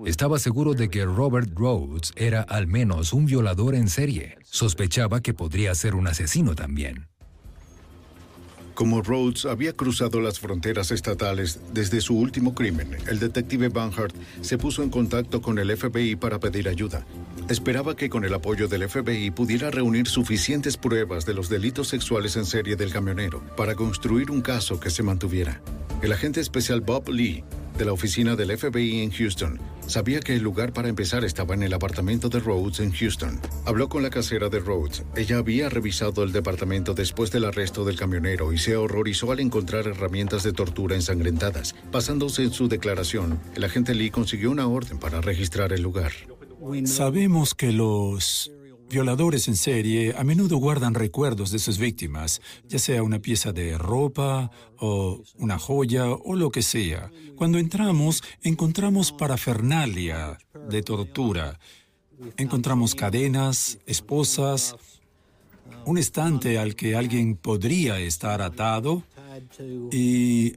Estaba 0.05 0.39
seguro 0.39 0.75
de 0.75 0.91
que 0.91 1.07
Robert 1.07 1.49
Rhodes 1.55 2.13
era 2.17 2.43
al 2.43 2.67
menos 2.67 3.15
un 3.15 3.25
violador 3.25 3.75
en 3.75 3.89
serie. 3.89 4.37
Sospechaba 4.45 5.23
que 5.23 5.33
podría 5.33 5.75
ser 5.75 5.95
un 5.95 6.07
asesino 6.07 6.55
también. 6.55 7.09
Como 8.75 9.01
Rhodes 9.01 9.47
había 9.47 9.73
cruzado 9.73 10.21
las 10.21 10.39
fronteras 10.39 10.91
estatales 10.91 11.59
desde 11.73 12.03
su 12.03 12.15
último 12.19 12.55
crimen, 12.55 12.99
el 13.09 13.19
detective 13.19 13.71
Banhart 13.71 14.15
se 14.43 14.59
puso 14.59 14.83
en 14.83 14.91
contacto 14.91 15.41
con 15.41 15.59
el 15.59 15.75
FBI 15.75 16.17
para 16.17 16.39
pedir 16.39 16.69
ayuda. 16.69 17.07
Esperaba 17.49 17.95
que 17.95 18.11
con 18.11 18.25
el 18.25 18.35
apoyo 18.35 18.67
del 18.67 18.89
FBI 18.89 19.31
pudiera 19.31 19.71
reunir 19.71 20.09
suficientes 20.09 20.77
pruebas 20.77 21.27
de 21.27 21.35
los 21.35 21.49
delitos 21.49 21.87
sexuales 21.87 22.37
en 22.37 22.45
serie 22.45 22.75
del 22.75 22.93
camionero 22.93 23.41
para 23.57 23.77
construir 23.77 24.33
un 24.33 24.43
caso 24.43 24.81
que 24.81 24.91
se 24.91 25.05
mantuviera. 25.05 25.61
El 26.03 26.13
agente 26.13 26.41
especial 26.41 26.81
Bob 26.81 27.09
Lee, 27.09 27.45
de 27.79 27.85
la 27.85 27.93
oficina 27.93 28.35
del 28.35 28.59
FBI 28.59 29.01
en 29.01 29.13
Houston, 29.13 29.61
sabía 29.87 30.19
que 30.19 30.35
el 30.35 30.43
lugar 30.43 30.73
para 30.73 30.89
empezar 30.89 31.25
estaba 31.25 31.55
en 31.55 31.63
el 31.63 31.73
apartamento 31.73 32.29
de 32.29 32.41
Rhodes 32.41 32.81
en 32.81 32.91
Houston. 32.91 33.41
Habló 33.65 33.89
con 33.89 34.03
la 34.03 34.11
casera 34.11 34.49
de 34.49 34.59
Rhodes. 34.59 35.05
Ella 35.15 35.39
había 35.39 35.69
revisado 35.69 36.25
el 36.25 36.33
departamento 36.33 36.95
después 36.95 37.31
del 37.31 37.45
arresto 37.45 37.85
del 37.85 37.97
camionero 37.97 38.53
y 38.53 38.59
se 38.59 38.75
horrorizó 38.75 39.31
al 39.31 39.39
encontrar 39.39 39.87
herramientas 39.87 40.43
de 40.43 40.53
tortura 40.53 40.97
ensangrentadas. 40.97 41.77
Basándose 41.93 42.43
en 42.43 42.53
su 42.53 42.67
declaración, 42.67 43.39
el 43.55 43.63
agente 43.63 43.95
Lee 43.95 44.11
consiguió 44.11 44.51
una 44.51 44.67
orden 44.67 44.99
para 44.99 45.21
registrar 45.21 45.73
el 45.73 45.83
lugar. 45.83 46.13
Sabemos 46.85 47.55
que 47.55 47.73
los 47.73 48.51
Violadores 48.89 49.49
en 49.49 49.57
serie 49.57 50.15
a 50.17 50.23
menudo 50.23 50.59
guardan 50.59 50.95
recuerdos 50.95 51.51
de 51.51 51.59
sus 51.59 51.77
víctimas, 51.77 52.41
ya 52.69 52.79
sea 52.79 53.03
una 53.03 53.19
pieza 53.19 53.51
de 53.51 53.77
ropa 53.77 54.53
o 54.79 55.23
una 55.39 55.59
joya 55.59 56.09
o 56.09 56.37
lo 56.37 56.51
que 56.51 56.63
sea. 56.63 57.11
Cuando 57.35 57.59
entramos, 57.59 58.23
encontramos 58.43 59.11
parafernalia 59.11 60.39
de 60.71 60.83
tortura. 60.83 61.59
Encontramos 62.37 62.95
cadenas, 62.95 63.79
esposas, 63.87 64.77
un 65.85 65.99
estante 65.99 66.57
al 66.57 66.77
que 66.77 66.95
alguien 66.95 67.35
podría 67.35 67.99
estar 67.99 68.41
atado 68.41 69.03
y 69.91 70.55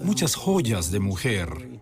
muchas 0.00 0.34
joyas 0.34 0.90
de 0.90 0.98
mujer. 0.98 1.77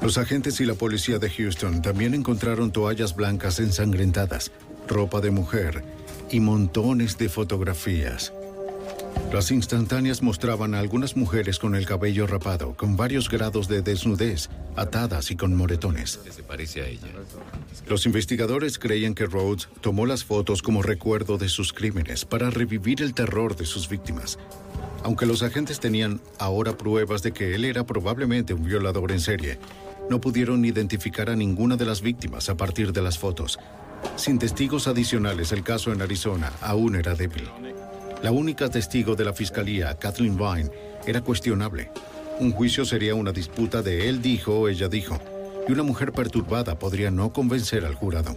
Los 0.00 0.16
agentes 0.16 0.60
y 0.60 0.64
la 0.64 0.74
policía 0.74 1.18
de 1.18 1.28
Houston 1.28 1.82
también 1.82 2.14
encontraron 2.14 2.70
toallas 2.70 3.16
blancas 3.16 3.58
ensangrentadas, 3.58 4.52
ropa 4.86 5.20
de 5.20 5.30
mujer 5.30 5.82
y 6.30 6.40
montones 6.40 7.18
de 7.18 7.28
fotografías. 7.28 8.32
Las 9.32 9.50
instantáneas 9.50 10.22
mostraban 10.22 10.74
a 10.74 10.78
algunas 10.78 11.16
mujeres 11.16 11.58
con 11.58 11.74
el 11.74 11.84
cabello 11.84 12.26
rapado, 12.26 12.74
con 12.76 12.96
varios 12.96 13.28
grados 13.28 13.68
de 13.68 13.82
desnudez, 13.82 14.48
atadas 14.74 15.30
y 15.30 15.36
con 15.36 15.54
moretones. 15.54 16.18
Se 16.30 16.42
parece 16.42 16.80
a 16.82 16.86
ella. 16.86 17.08
Los 17.86 18.06
investigadores 18.06 18.78
creían 18.78 19.14
que 19.14 19.26
Rhodes 19.26 19.68
tomó 19.82 20.06
las 20.06 20.24
fotos 20.24 20.62
como 20.62 20.80
recuerdo 20.82 21.36
de 21.36 21.50
sus 21.50 21.74
crímenes 21.74 22.24
para 22.24 22.48
revivir 22.48 23.02
el 23.02 23.12
terror 23.12 23.54
de 23.54 23.66
sus 23.66 23.88
víctimas. 23.88 24.38
Aunque 25.02 25.26
los 25.26 25.42
agentes 25.42 25.78
tenían 25.78 26.20
ahora 26.38 26.78
pruebas 26.78 27.22
de 27.22 27.32
que 27.32 27.54
él 27.54 27.64
era 27.64 27.84
probablemente 27.84 28.54
un 28.54 28.64
violador 28.64 29.12
en 29.12 29.20
serie, 29.20 29.58
no 30.10 30.20
pudieron 30.20 30.64
identificar 30.64 31.30
a 31.30 31.36
ninguna 31.36 31.76
de 31.76 31.84
las 31.84 32.00
víctimas 32.00 32.48
a 32.48 32.56
partir 32.56 32.92
de 32.92 33.02
las 33.02 33.18
fotos. 33.18 33.58
Sin 34.16 34.38
testigos 34.38 34.88
adicionales, 34.88 35.52
el 35.52 35.62
caso 35.62 35.92
en 35.92 36.02
Arizona 36.02 36.52
aún 36.60 36.96
era 36.96 37.14
débil. 37.14 37.48
La 38.22 38.30
única 38.32 38.68
testigo 38.68 39.14
de 39.14 39.24
la 39.24 39.32
fiscalía, 39.32 39.94
Kathleen 39.98 40.36
Vine, 40.36 40.70
era 41.06 41.20
cuestionable. 41.20 41.90
Un 42.40 42.52
juicio 42.52 42.84
sería 42.84 43.14
una 43.14 43.32
disputa 43.32 43.82
de 43.82 44.08
él 44.08 44.22
dijo, 44.22 44.68
ella 44.68 44.88
dijo, 44.88 45.20
y 45.68 45.72
una 45.72 45.82
mujer 45.82 46.12
perturbada 46.12 46.78
podría 46.78 47.10
no 47.10 47.32
convencer 47.32 47.84
al 47.84 47.94
jurado. 47.94 48.36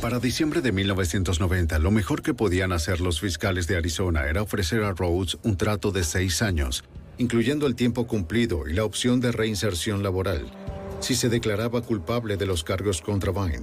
Para 0.00 0.18
diciembre 0.18 0.62
de 0.62 0.72
1990, 0.72 1.78
lo 1.78 1.92
mejor 1.92 2.22
que 2.22 2.34
podían 2.34 2.72
hacer 2.72 3.00
los 3.00 3.20
fiscales 3.20 3.68
de 3.68 3.76
Arizona 3.76 4.26
era 4.26 4.42
ofrecer 4.42 4.82
a 4.82 4.90
Rhodes 4.90 5.38
un 5.44 5.56
trato 5.56 5.92
de 5.92 6.02
seis 6.02 6.42
años, 6.42 6.82
incluyendo 7.22 7.68
el 7.68 7.76
tiempo 7.76 8.08
cumplido 8.08 8.66
y 8.66 8.72
la 8.72 8.84
opción 8.84 9.20
de 9.20 9.30
reinserción 9.30 10.02
laboral, 10.02 10.50
si 10.98 11.14
se 11.14 11.28
declaraba 11.28 11.80
culpable 11.80 12.36
de 12.36 12.46
los 12.46 12.64
cargos 12.64 13.00
contra 13.00 13.30
Vine. 13.30 13.60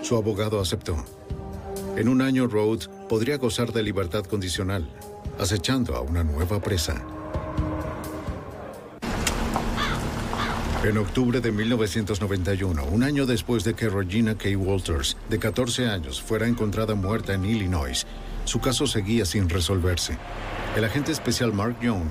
Su 0.00 0.16
abogado 0.16 0.60
aceptó. 0.60 0.96
En 1.98 2.08
un 2.08 2.22
año, 2.22 2.46
Rhodes 2.46 2.88
podría 3.06 3.36
gozar 3.36 3.74
de 3.74 3.82
libertad 3.82 4.24
condicional, 4.24 4.88
acechando 5.38 5.94
a 5.94 6.00
una 6.00 6.24
nueva 6.24 6.58
presa. 6.58 7.04
En 10.82 10.96
octubre 10.96 11.42
de 11.42 11.52
1991, 11.52 12.82
un 12.86 13.02
año 13.02 13.26
después 13.26 13.62
de 13.62 13.74
que 13.74 13.90
Regina 13.90 14.38
K. 14.38 14.56
Walters, 14.56 15.18
de 15.28 15.38
14 15.38 15.86
años, 15.86 16.22
fuera 16.22 16.46
encontrada 16.48 16.94
muerta 16.94 17.34
en 17.34 17.44
Illinois, 17.44 18.06
su 18.46 18.58
caso 18.60 18.86
seguía 18.86 19.26
sin 19.26 19.50
resolverse. 19.50 20.16
El 20.76 20.84
agente 20.84 21.12
especial 21.12 21.52
Mark 21.52 21.76
Young, 21.82 22.06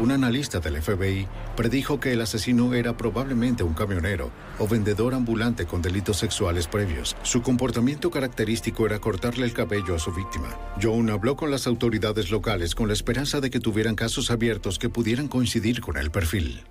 un 0.00 0.12
analista 0.12 0.60
del 0.60 0.80
FBI, 0.80 1.26
predijo 1.56 1.98
que 1.98 2.12
el 2.12 2.20
asesino 2.20 2.74
era 2.74 2.96
probablemente 2.96 3.62
un 3.62 3.74
camionero 3.74 4.30
o 4.58 4.68
vendedor 4.68 5.14
ambulante 5.14 5.66
con 5.66 5.82
delitos 5.82 6.18
sexuales 6.18 6.68
previos. 6.68 7.16
Su 7.22 7.42
comportamiento 7.42 8.10
característico 8.10 8.86
era 8.86 8.98
cortarle 8.98 9.44
el 9.44 9.52
cabello 9.52 9.94
a 9.94 9.98
su 9.98 10.12
víctima. 10.12 10.56
Young 10.78 11.10
habló 11.10 11.36
con 11.36 11.50
las 11.50 11.66
autoridades 11.66 12.30
locales 12.30 12.74
con 12.74 12.88
la 12.88 12.94
esperanza 12.94 13.40
de 13.40 13.50
que 13.50 13.60
tuvieran 13.60 13.94
casos 13.94 14.30
abiertos 14.30 14.78
que 14.78 14.88
pudieran 14.88 15.28
coincidir 15.28 15.80
con 15.80 15.96
el 15.96 16.10
perfil. 16.10 16.62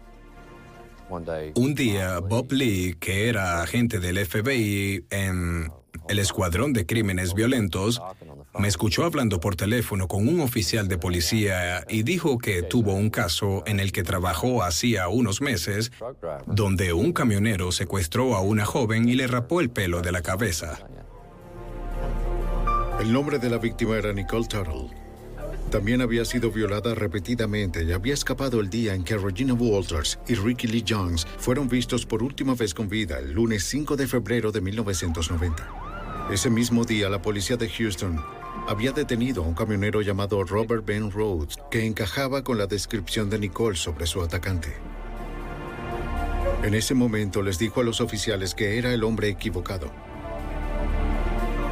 Un 1.56 1.74
día, 1.74 2.20
Bob 2.20 2.52
Lee, 2.52 2.98
que 3.00 3.30
era 3.30 3.62
agente 3.62 4.00
del 4.00 4.26
FBI 4.26 5.06
en 5.10 5.72
el 6.10 6.20
Escuadrón 6.20 6.74
de 6.74 6.86
Crímenes 6.86 7.34
Violentos, 7.34 8.02
me 8.58 8.68
escuchó 8.68 9.04
hablando 9.04 9.40
por 9.40 9.56
teléfono 9.56 10.08
con 10.08 10.28
un 10.28 10.40
oficial 10.40 10.88
de 10.88 10.98
policía 10.98 11.84
y 11.88 12.04
dijo 12.04 12.38
que 12.38 12.64
tuvo 12.64 12.94
un 12.94 13.10
caso 13.10 13.64
en 13.66 13.80
el 13.80 13.92
que 13.92 14.04
trabajó 14.04 14.64
hacía 14.64 15.08
unos 15.08 15.42
meses, 15.42 15.92
donde 16.46 16.94
un 16.94 17.14
camionero 17.14 17.72
secuestró 17.72 18.36
a 18.36 18.42
una 18.42 18.66
joven 18.66 19.08
y 19.08 19.16
le 19.16 19.28
rapó 19.28 19.62
el 19.62 19.70
pelo 19.70 20.02
de 20.02 20.12
la 20.12 20.22
cabeza. 20.22 20.80
El 23.00 23.14
nombre 23.14 23.38
de 23.38 23.50
la 23.50 23.58
víctima 23.58 23.98
era 23.98 24.12
Nicole 24.12 24.48
Tuttle. 24.48 24.90
También 25.70 26.02
había 26.02 26.24
sido 26.24 26.50
violada 26.50 26.96
repetidamente 26.96 27.84
y 27.84 27.92
había 27.92 28.14
escapado 28.14 28.62
el 28.62 28.70
día 28.70 28.96
en 28.96 29.04
que 29.04 29.18
Regina 29.18 29.54
Walters 29.54 30.18
y 30.28 30.36
Ricky 30.36 30.68
Lee 30.68 30.86
Jones 30.88 31.28
fueron 31.38 31.68
vistos 31.68 32.06
por 32.06 32.24
última 32.24 32.56
vez 32.56 32.74
con 32.74 32.88
vida 32.88 33.20
el 33.20 33.34
lunes 33.34 33.66
5 33.66 33.98
de 33.98 34.08
febrero 34.08 34.52
de 34.52 34.62
1990. 34.62 35.87
Ese 36.32 36.50
mismo 36.50 36.84
día, 36.84 37.08
la 37.08 37.22
policía 37.22 37.56
de 37.56 37.70
Houston 37.70 38.22
había 38.68 38.92
detenido 38.92 39.44
a 39.44 39.48
un 39.48 39.54
camionero 39.54 40.02
llamado 40.02 40.44
Robert 40.44 40.86
Ben 40.86 41.10
Rhodes 41.10 41.56
que 41.72 41.86
encajaba 41.86 42.44
con 42.44 42.58
la 42.58 42.68
descripción 42.68 43.30
de 43.30 43.40
Nicole 43.40 43.78
sobre 43.78 44.06
su 44.06 44.22
atacante. 44.22 44.76
En 46.64 46.74
ese 46.74 46.94
momento 46.94 47.42
les 47.42 47.58
dijo 47.58 47.80
a 47.80 47.84
los 47.86 48.02
oficiales 48.02 48.54
que 48.54 48.78
era 48.78 48.94
el 48.94 49.06
hombre 49.06 49.30
equivocado. 49.30 49.90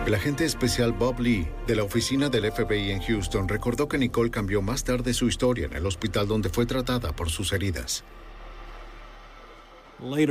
El 0.08 0.14
agente 0.14 0.46
especial 0.46 0.94
Bob 0.94 1.20
Lee 1.20 1.50
de 1.68 1.76
la 1.76 1.84
oficina 1.84 2.30
del 2.30 2.50
FBI 2.50 2.92
en 2.92 3.02
Houston 3.02 3.50
recordó 3.50 3.90
que 3.90 3.98
Nicole 3.98 4.32
cambió 4.32 4.62
más 4.62 4.86
tarde 4.86 5.14
su 5.14 5.28
historia 5.28 5.66
en 5.66 5.74
el 5.74 5.86
hospital 5.86 6.30
donde 6.30 6.48
fue 6.48 6.66
tratada 6.66 7.14
por 7.14 7.30
sus 7.30 7.52
heridas. 7.52 8.06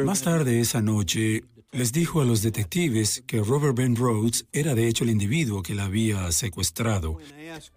Más 0.05 0.23
tarde 0.23 0.61
esa 0.61 0.81
noche, 0.81 1.45
les 1.75 1.91
dijo 1.91 2.21
a 2.21 2.25
los 2.25 2.41
detectives 2.41 3.25
que 3.27 3.41
Robert 3.41 3.77
Ben 3.77 3.97
Rhodes 3.97 4.47
era 4.53 4.77
de 4.77 4.87
hecho 4.87 5.03
el 5.03 5.11
individuo 5.11 5.63
que 5.63 5.75
la 5.75 5.87
había 5.87 6.31
secuestrado. 6.31 7.19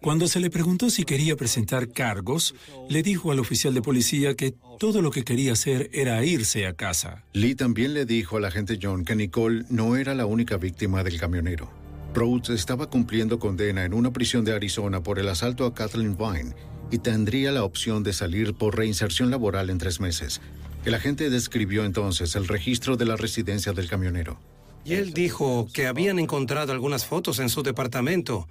Cuando 0.00 0.28
se 0.28 0.38
le 0.38 0.50
preguntó 0.50 0.88
si 0.88 1.04
quería 1.04 1.36
presentar 1.36 1.88
cargos, 1.88 2.54
le 2.88 3.02
dijo 3.02 3.32
al 3.32 3.40
oficial 3.40 3.74
de 3.74 3.82
policía 3.82 4.34
que 4.34 4.54
todo 4.78 5.02
lo 5.02 5.10
que 5.10 5.24
quería 5.24 5.52
hacer 5.52 5.90
era 5.92 6.24
irse 6.24 6.66
a 6.66 6.74
casa. 6.74 7.24
Lee 7.32 7.56
también 7.56 7.92
le 7.92 8.06
dijo 8.06 8.36
al 8.36 8.44
agente 8.44 8.78
John 8.80 9.04
que 9.04 9.16
Nicole 9.16 9.64
no 9.68 9.96
era 9.96 10.14
la 10.14 10.26
única 10.26 10.56
víctima 10.56 11.02
del 11.02 11.18
camionero. 11.18 11.68
Rhodes 12.14 12.50
estaba 12.50 12.88
cumpliendo 12.88 13.40
condena 13.40 13.84
en 13.84 13.94
una 13.94 14.12
prisión 14.12 14.44
de 14.44 14.54
Arizona 14.54 15.02
por 15.02 15.18
el 15.18 15.28
asalto 15.28 15.66
a 15.66 15.74
Kathleen 15.74 16.16
Vine 16.16 16.54
y 16.92 16.98
tendría 16.98 17.50
la 17.50 17.64
opción 17.64 18.04
de 18.04 18.12
salir 18.12 18.54
por 18.54 18.76
reinserción 18.76 19.30
laboral 19.30 19.70
en 19.70 19.78
tres 19.78 20.00
meses. 20.00 20.40
El 20.84 20.94
agente 20.94 21.30
describió 21.30 21.84
entonces 21.84 22.34
el 22.36 22.48
registro 22.48 22.96
de 22.96 23.04
la 23.04 23.16
residencia 23.16 23.72
del 23.72 23.88
camionero. 23.88 24.38
Y 24.84 24.94
él 24.94 25.12
dijo 25.12 25.66
que 25.72 25.86
habían 25.86 26.18
encontrado 26.18 26.72
algunas 26.72 27.04
fotos 27.04 27.40
en 27.40 27.48
su 27.48 27.62
departamento, 27.62 28.48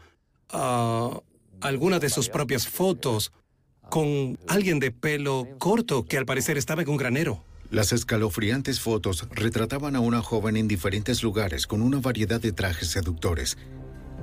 ah, 0.49 1.19
algunas 1.61 1.99
de 2.01 2.09
sus 2.09 2.29
propias 2.29 2.67
fotos, 2.67 3.31
con 3.89 4.37
alguien 4.47 4.79
de 4.79 4.91
pelo 4.91 5.47
corto 5.57 6.05
que 6.05 6.17
al 6.17 6.25
parecer 6.25 6.57
estaba 6.57 6.81
en 6.81 6.89
un 6.89 6.97
granero. 6.97 7.43
Las 7.69 7.91
escalofriantes 7.91 8.79
fotos 8.79 9.27
retrataban 9.31 9.95
a 9.95 9.99
una 9.99 10.21
joven 10.21 10.55
en 10.57 10.67
diferentes 10.67 11.23
lugares 11.23 11.67
con 11.67 11.81
una 11.81 11.99
variedad 11.99 12.39
de 12.39 12.53
trajes 12.53 12.89
seductores. 12.89 13.57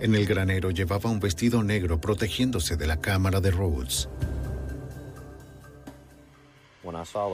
En 0.01 0.15
el 0.15 0.27
granero 0.27 0.71
llevaba 0.71 1.11
un 1.11 1.21
vestido 1.21 1.63
negro 1.63 2.01
protegiéndose 2.01 2.77
de 2.77 2.87
la 2.87 3.01
cámara 3.01 3.41
de 3.41 3.51
Rhodes. 3.51 4.09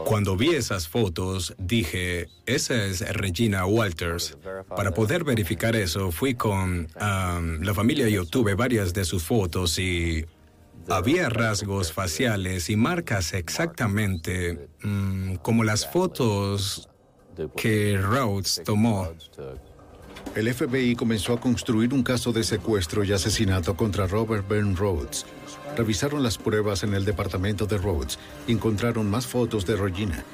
Cuando 0.04 0.36
vi 0.36 0.54
esas 0.54 0.88
fotos, 0.88 1.54
dije, 1.58 2.28
esa 2.46 2.84
es 2.84 3.00
Regina 3.14 3.66
Walters. 3.66 4.38
Para 4.76 4.92
poder 4.92 5.24
verificar 5.24 5.76
eso, 5.76 6.10
fui 6.12 6.34
con 6.34 6.88
um, 7.00 7.60
la 7.62 7.74
familia 7.74 8.08
y 8.08 8.16
obtuve 8.18 8.54
varias 8.54 8.92
de 8.94 9.04
sus 9.04 9.22
fotos 9.22 9.78
y 9.78 10.24
había 10.88 11.28
rasgos 11.28 11.92
faciales 11.92 12.70
y 12.70 12.76
marcas 12.76 13.32
exactamente 13.34 14.68
mm, 14.82 15.36
como 15.36 15.64
las 15.64 15.86
fotos 15.86 16.88
que 17.56 17.98
Rhodes 17.98 18.62
tomó. 18.64 19.08
El 20.34 20.52
FBI 20.52 20.94
comenzó 20.94 21.32
a 21.32 21.40
construir 21.40 21.92
un 21.94 22.02
caso 22.02 22.32
de 22.32 22.44
secuestro 22.44 23.02
y 23.04 23.12
asesinato 23.12 23.74
contra 23.76 24.06
Robert 24.06 24.46
Ben 24.48 24.76
Rhodes. 24.76 25.26
Revisaron 25.76 26.22
las 26.22 26.38
pruebas 26.38 26.82
en 26.82 26.94
el 26.94 27.04
departamento 27.04 27.66
de 27.66 27.78
Rhodes 27.78 28.18
y 28.46 28.52
encontraron 28.52 29.08
más 29.08 29.26
fotos 29.26 29.66
de 29.66 29.76
Regina. 29.76 30.24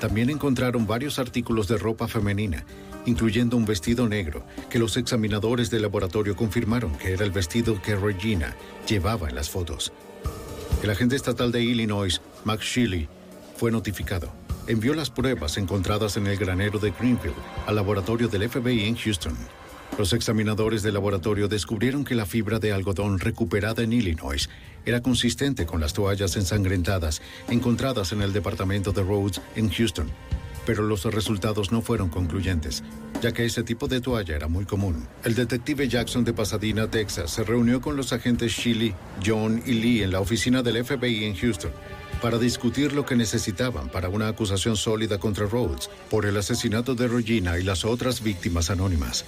También 0.00 0.30
encontraron 0.30 0.86
varios 0.86 1.18
artículos 1.18 1.68
de 1.68 1.78
ropa 1.78 2.08
femenina, 2.08 2.64
incluyendo 3.06 3.56
un 3.56 3.64
vestido 3.64 4.08
negro, 4.08 4.44
que 4.68 4.78
los 4.78 4.96
examinadores 4.96 5.70
del 5.70 5.82
laboratorio 5.82 6.36
confirmaron 6.36 6.96
que 6.96 7.12
era 7.12 7.24
el 7.24 7.30
vestido 7.30 7.80
que 7.80 7.96
Regina 7.96 8.56
llevaba 8.88 9.28
en 9.28 9.34
las 9.34 9.50
fotos. 9.50 9.92
El 10.82 10.90
agente 10.90 11.16
estatal 11.16 11.52
de 11.52 11.62
Illinois, 11.62 12.20
Max 12.44 12.64
Shilley, 12.64 13.08
fue 13.56 13.70
notificado. 13.70 14.32
Envió 14.66 14.94
las 14.94 15.10
pruebas 15.10 15.58
encontradas 15.58 16.16
en 16.16 16.26
el 16.26 16.38
granero 16.38 16.78
de 16.78 16.92
Greenfield 16.92 17.34
al 17.66 17.76
laboratorio 17.76 18.28
del 18.28 18.48
FBI 18.48 18.86
en 18.86 18.96
Houston. 18.96 19.36
Los 19.98 20.14
examinadores 20.14 20.82
del 20.82 20.94
laboratorio 20.94 21.48
descubrieron 21.48 22.04
que 22.04 22.14
la 22.14 22.24
fibra 22.24 22.58
de 22.58 22.72
algodón 22.72 23.18
recuperada 23.18 23.82
en 23.82 23.92
Illinois 23.92 24.48
era 24.84 25.02
consistente 25.02 25.66
con 25.66 25.80
las 25.80 25.92
toallas 25.92 26.36
ensangrentadas 26.36 27.22
encontradas 27.48 28.12
en 28.12 28.22
el 28.22 28.32
departamento 28.32 28.92
de 28.92 29.02
Rhodes 29.02 29.40
en 29.56 29.70
Houston. 29.70 30.10
Pero 30.66 30.82
los 30.82 31.04
resultados 31.04 31.72
no 31.72 31.82
fueron 31.82 32.08
concluyentes, 32.08 32.82
ya 33.20 33.32
que 33.32 33.44
ese 33.44 33.62
tipo 33.62 33.88
de 33.88 34.00
toalla 34.00 34.36
era 34.36 34.48
muy 34.48 34.64
común. 34.64 35.06
El 35.24 35.34
detective 35.34 35.88
Jackson 35.88 36.24
de 36.24 36.32
Pasadena, 36.32 36.90
Texas, 36.90 37.30
se 37.30 37.44
reunió 37.44 37.80
con 37.80 37.96
los 37.96 38.12
agentes 38.12 38.52
Shiley, 38.52 38.94
John 39.24 39.62
y 39.66 39.72
Lee 39.72 40.02
en 40.02 40.12
la 40.12 40.20
oficina 40.20 40.62
del 40.62 40.84
FBI 40.84 41.24
en 41.24 41.36
Houston 41.36 41.72
para 42.20 42.38
discutir 42.38 42.92
lo 42.92 43.04
que 43.06 43.16
necesitaban 43.16 43.88
para 43.88 44.08
una 44.08 44.28
acusación 44.28 44.76
sólida 44.76 45.18
contra 45.18 45.46
Rhodes 45.46 45.88
por 46.10 46.26
el 46.26 46.36
asesinato 46.36 46.94
de 46.94 47.08
Regina 47.08 47.58
y 47.58 47.62
las 47.62 47.84
otras 47.84 48.22
víctimas 48.22 48.70
anónimas. 48.70 49.24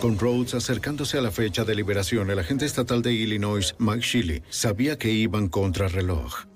Con 0.00 0.18
Rhodes 0.18 0.54
acercándose 0.54 1.18
a 1.18 1.22
la 1.22 1.30
fecha 1.30 1.64
de 1.64 1.74
liberación, 1.74 2.30
el 2.30 2.38
agente 2.38 2.64
estatal 2.64 3.02
de 3.02 3.12
Illinois, 3.12 3.74
Mike 3.78 4.04
Shilley, 4.04 4.42
sabía 4.50 4.96
que 4.98 5.10
iban 5.10 5.48
contra 5.48 5.88
reloj. 5.88 6.46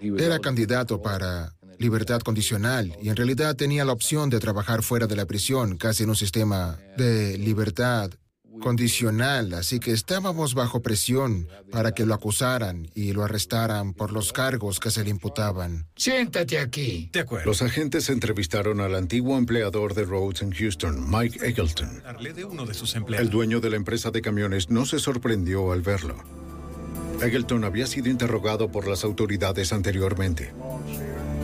Era 0.00 0.38
candidato 0.38 1.00
para 1.00 1.55
libertad 1.78 2.20
condicional 2.20 2.96
y 3.02 3.08
en 3.08 3.16
realidad 3.16 3.56
tenía 3.56 3.84
la 3.84 3.92
opción 3.92 4.30
de 4.30 4.40
trabajar 4.40 4.82
fuera 4.82 5.06
de 5.06 5.16
la 5.16 5.26
prisión, 5.26 5.76
casi 5.76 6.02
en 6.04 6.10
un 6.10 6.16
sistema 6.16 6.78
de 6.96 7.38
libertad 7.38 8.10
condicional, 8.58 9.54
así 9.54 9.80
que 9.80 9.92
estábamos 9.92 10.54
bajo 10.54 10.80
presión 10.80 11.48
para 11.70 11.92
que 11.92 12.06
lo 12.06 12.14
acusaran 12.14 12.88
y 12.94 13.12
lo 13.12 13.24
arrestaran 13.24 13.92
por 13.92 14.12
los 14.12 14.32
cargos 14.32 14.80
que 14.80 14.90
se 14.90 15.04
le 15.04 15.10
imputaban. 15.10 15.86
Siéntate 15.96 16.58
aquí. 16.58 17.10
De 17.12 17.20
acuerdo. 17.20 17.46
Los 17.46 17.62
agentes 17.62 18.08
entrevistaron 18.08 18.80
al 18.80 18.94
antiguo 18.94 19.36
empleador 19.36 19.94
de 19.94 20.04
Rhodes 20.04 20.42
en 20.42 20.52
Houston, 20.52 21.10
Mike 21.10 21.46
Eggleton. 21.46 22.02
El 23.18 23.30
dueño 23.30 23.60
de 23.60 23.70
la 23.70 23.76
empresa 23.76 24.10
de 24.10 24.22
camiones 24.22 24.70
no 24.70 24.86
se 24.86 24.98
sorprendió 24.98 25.72
al 25.72 25.82
verlo. 25.82 26.16
Eggleton 27.22 27.64
había 27.64 27.86
sido 27.86 28.08
interrogado 28.08 28.70
por 28.70 28.86
las 28.86 29.04
autoridades 29.04 29.72
anteriormente. 29.72 30.52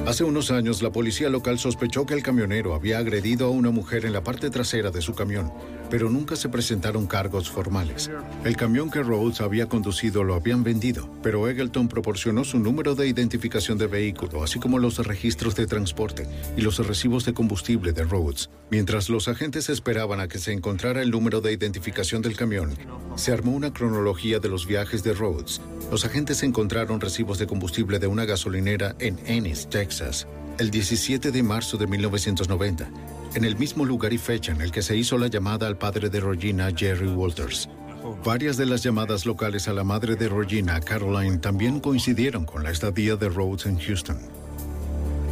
Hace 0.05 0.25
unos 0.25 0.51
años, 0.51 0.83
la 0.83 0.91
policía 0.91 1.29
local 1.29 1.61
sospechó 1.61 2.05
que 2.07 2.15
el 2.15 2.25
camionero 2.25 2.75
había 2.75 2.99
agredido 2.99 3.47
a 3.47 3.51
una 3.51 3.71
mujer 3.71 4.05
en 4.05 4.13
la 4.13 4.25
parte 4.25 4.51
trasera 4.51 4.91
de 4.91 5.01
su 5.01 5.15
camión, 5.15 5.53
pero 5.93 6.09
nunca 6.09 6.37
se 6.37 6.49
presentaron 6.49 7.07
cargos 7.07 7.51
formales. 7.51 8.11
El 8.45 8.57
camión 8.57 8.91
que 8.91 9.03
Rhodes 9.03 9.43
había 9.43 9.67
conducido 9.67 10.25
lo 10.25 10.35
habían 10.35 10.65
vendido, 10.65 11.07
pero 11.23 11.47
Eggleton 11.51 11.87
proporcionó 11.87 12.45
su 12.45 12.59
número 12.59 12.95
de 12.95 13.09
identificación 13.09 13.77
de 13.77 13.89
vehículo, 13.89 14.43
así 14.43 14.59
como 14.59 14.79
los 14.79 15.07
registros 15.07 15.55
de 15.55 15.67
transporte 15.67 16.27
y 16.57 16.63
los 16.63 16.79
recibos 16.79 17.27
de 17.27 17.35
combustible 17.35 17.93
de 17.93 18.05
Rhodes. 18.05 18.49
Mientras 18.71 19.11
los 19.11 19.29
agentes 19.29 19.69
esperaban 19.69 20.21
a 20.21 20.29
que 20.29 20.39
se 20.39 20.53
encontrara 20.53 21.03
el 21.03 21.11
número 21.11 21.43
de 21.43 21.53
identificación 21.53 22.23
del 22.23 22.39
camión, 22.39 22.75
se 23.17 23.33
armó 23.33 23.53
una 23.53 23.75
cronología 23.75 24.39
de 24.39 24.49
los 24.49 24.67
viajes 24.67 25.03
de 25.03 25.13
Rhodes. 25.13 25.61
Los 25.91 26.07
agentes 26.07 26.43
encontraron 26.43 27.03
recibos 27.03 27.39
de 27.39 27.47
combustible 27.47 27.99
de 27.99 28.07
una 28.07 28.25
gasolinera 28.25 28.97
en 28.99 29.19
Ennis, 29.27 29.69
Texas 29.69 30.27
el 30.59 30.71
17 30.71 31.31
de 31.31 31.43
marzo 31.43 31.77
de 31.77 31.87
1990, 31.87 32.89
en 33.35 33.45
el 33.45 33.57
mismo 33.57 33.85
lugar 33.85 34.13
y 34.13 34.19
fecha 34.19 34.53
en 34.53 34.61
el 34.61 34.71
que 34.71 34.83
se 34.83 34.97
hizo 34.97 35.19
la 35.19 35.29
llamada 35.29 35.67
al 35.67 35.79
padre 35.79 36.11
de 36.11 36.21
Regina, 36.21 36.71
Jerry 36.75 37.09
Walters. 37.09 37.69
Varias 38.25 38.57
de 38.57 38.67
las 38.67 38.83
llamadas 38.83 39.27
locales 39.27 39.69
a 39.69 39.73
la 39.73 39.85
madre 39.85 40.17
de 40.17 40.29
Regina, 40.29 40.81
Caroline, 40.81 41.39
también 41.39 41.81
coincidieron 41.81 42.45
con 42.45 42.63
la 42.63 42.71
estadía 42.71 43.17
de 43.17 43.29
Rhodes 43.29 43.67
en 43.67 43.79
Houston. 43.79 44.19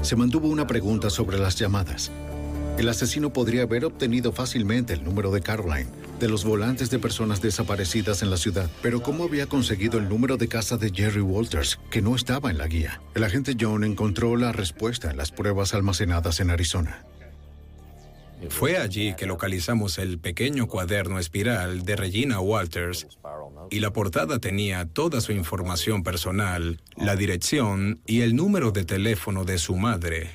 Se 0.02 0.16
mantuvo 0.16 0.48
una 0.48 0.66
pregunta 0.66 1.10
sobre 1.10 1.38
las 1.38 1.56
llamadas. 1.56 2.10
El 2.78 2.88
asesino 2.88 3.32
podría 3.32 3.62
haber 3.62 3.84
obtenido 3.84 4.32
fácilmente 4.32 4.94
el 4.94 5.04
número 5.04 5.30
de 5.30 5.42
Caroline, 5.42 5.90
de 6.20 6.28
los 6.28 6.44
volantes 6.44 6.90
de 6.90 7.00
personas 7.00 7.42
desaparecidas 7.42 8.22
en 8.22 8.30
la 8.30 8.36
ciudad, 8.36 8.70
pero 8.82 9.02
¿cómo 9.02 9.24
había 9.24 9.46
conseguido 9.46 9.98
el 9.98 10.08
número 10.08 10.36
de 10.36 10.46
casa 10.46 10.76
de 10.76 10.92
Jerry 10.94 11.22
Walters, 11.22 11.80
que 11.90 12.02
no 12.02 12.14
estaba 12.14 12.50
en 12.50 12.58
la 12.58 12.68
guía? 12.68 13.00
El 13.14 13.24
agente 13.24 13.56
John 13.58 13.82
encontró 13.82 14.36
la 14.36 14.52
respuesta 14.52 15.10
en 15.10 15.16
las 15.16 15.32
pruebas 15.32 15.74
almacenadas 15.74 16.38
en 16.38 16.50
Arizona. 16.50 17.04
Fue 18.48 18.76
allí 18.78 19.14
que 19.14 19.26
localizamos 19.26 19.98
el 19.98 20.18
pequeño 20.18 20.66
cuaderno 20.66 21.18
espiral 21.18 21.84
de 21.84 21.96
Regina 21.96 22.40
Walters 22.40 23.06
y 23.70 23.80
la 23.80 23.92
portada 23.92 24.38
tenía 24.38 24.86
toda 24.86 25.20
su 25.20 25.32
información 25.32 26.02
personal, 26.02 26.80
la 26.96 27.16
dirección 27.16 28.00
y 28.06 28.20
el 28.20 28.36
número 28.36 28.72
de 28.72 28.84
teléfono 28.84 29.44
de 29.44 29.58
su 29.58 29.76
madre 29.76 30.30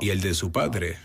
y 0.00 0.10
el 0.10 0.20
de 0.20 0.34
su 0.34 0.52
padre. 0.52 0.96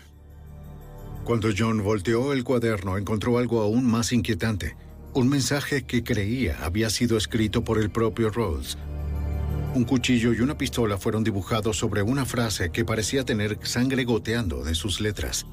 Cuando 1.24 1.48
John 1.56 1.82
volteó 1.82 2.34
el 2.34 2.44
cuaderno, 2.44 2.98
encontró 2.98 3.38
algo 3.38 3.62
aún 3.62 3.86
más 3.86 4.12
inquietante. 4.12 4.76
Un 5.14 5.28
mensaje 5.28 5.86
que 5.86 6.04
creía 6.04 6.58
había 6.62 6.90
sido 6.90 7.16
escrito 7.16 7.64
por 7.64 7.78
el 7.78 7.90
propio 7.90 8.28
Rhodes. 8.28 8.76
Un 9.74 9.84
cuchillo 9.84 10.34
y 10.34 10.40
una 10.40 10.58
pistola 10.58 10.98
fueron 10.98 11.24
dibujados 11.24 11.78
sobre 11.78 12.02
una 12.02 12.26
frase 12.26 12.70
que 12.70 12.84
parecía 12.84 13.24
tener 13.24 13.58
sangre 13.62 14.04
goteando 14.04 14.64
de 14.64 14.74
sus 14.74 15.00
letras. 15.00 15.46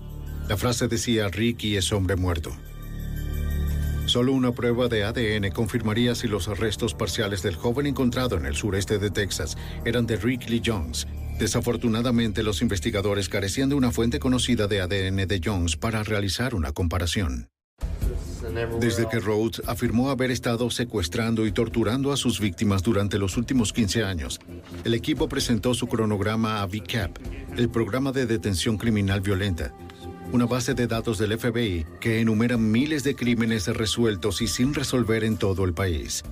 La 0.50 0.58
frase 0.58 0.90
decía 0.90 1.30
Ricky 1.30 1.78
es 1.78 1.94
hombre 1.94 2.18
muerto. 2.18 2.52
Solo 4.08 4.34
una 4.34 4.52
prueba 4.52 4.90
de 4.90 5.06
ADN 5.06 5.52
confirmaría 5.52 6.16
si 6.16 6.28
los 6.28 6.48
restos 6.60 6.94
parciales 6.94 7.44
del 7.44 7.56
joven 7.56 7.88
encontrado 7.88 8.36
en 8.36 8.46
el 8.46 8.58
sureste 8.58 9.00
de 9.00 9.10
Texas 9.10 9.58
eran 9.86 10.06
de 10.06 10.18
Rick 10.18 10.50
Lee 10.50 10.62
Jones. 10.66 11.08
Desafortunadamente, 11.42 12.44
los 12.44 12.62
investigadores 12.62 13.28
carecían 13.28 13.68
de 13.68 13.74
una 13.74 13.90
fuente 13.90 14.20
conocida 14.20 14.68
de 14.68 14.80
ADN 14.80 15.28
de 15.28 15.42
Jones 15.44 15.76
para 15.76 16.04
realizar 16.04 16.54
una 16.54 16.72
comparación. 16.72 17.50
Desde 18.80 19.10
que 19.10 19.20
Rhodes 19.20 19.60
afirmó 19.66 20.12
haber 20.12 20.30
estado 20.30 20.70
secuestrando 20.70 21.48
y 21.48 21.52
torturando 21.52 22.12
a 22.12 22.18
sus 22.18 22.40
víctimas 22.40 22.84
durante 22.84 23.18
los 23.18 23.38
últimos 23.38 23.74
15 23.74 24.04
años, 24.04 24.40
el 24.84 24.94
equipo 24.94 25.28
presentó 25.28 25.74
su 25.74 25.88
cronograma 25.88 26.62
a 26.62 26.68
VCAP, 26.68 27.18
el 27.58 27.70
programa 27.70 28.12
de 28.12 28.28
detención 28.28 28.78
criminal 28.78 29.22
violenta, 29.22 29.74
una 30.32 30.46
base 30.46 30.76
de 30.76 30.86
datos 30.86 31.18
del 31.18 31.40
FBI 31.40 31.88
que 32.00 32.22
enumera 32.22 32.56
miles 32.56 33.04
de 33.04 33.16
crímenes 33.16 33.66
resueltos 33.66 34.44
y 34.44 34.48
sin 34.48 34.76
resolver 34.76 35.24
en 35.24 35.38
todo 35.38 35.66
el 35.66 35.74
país. 35.74 36.24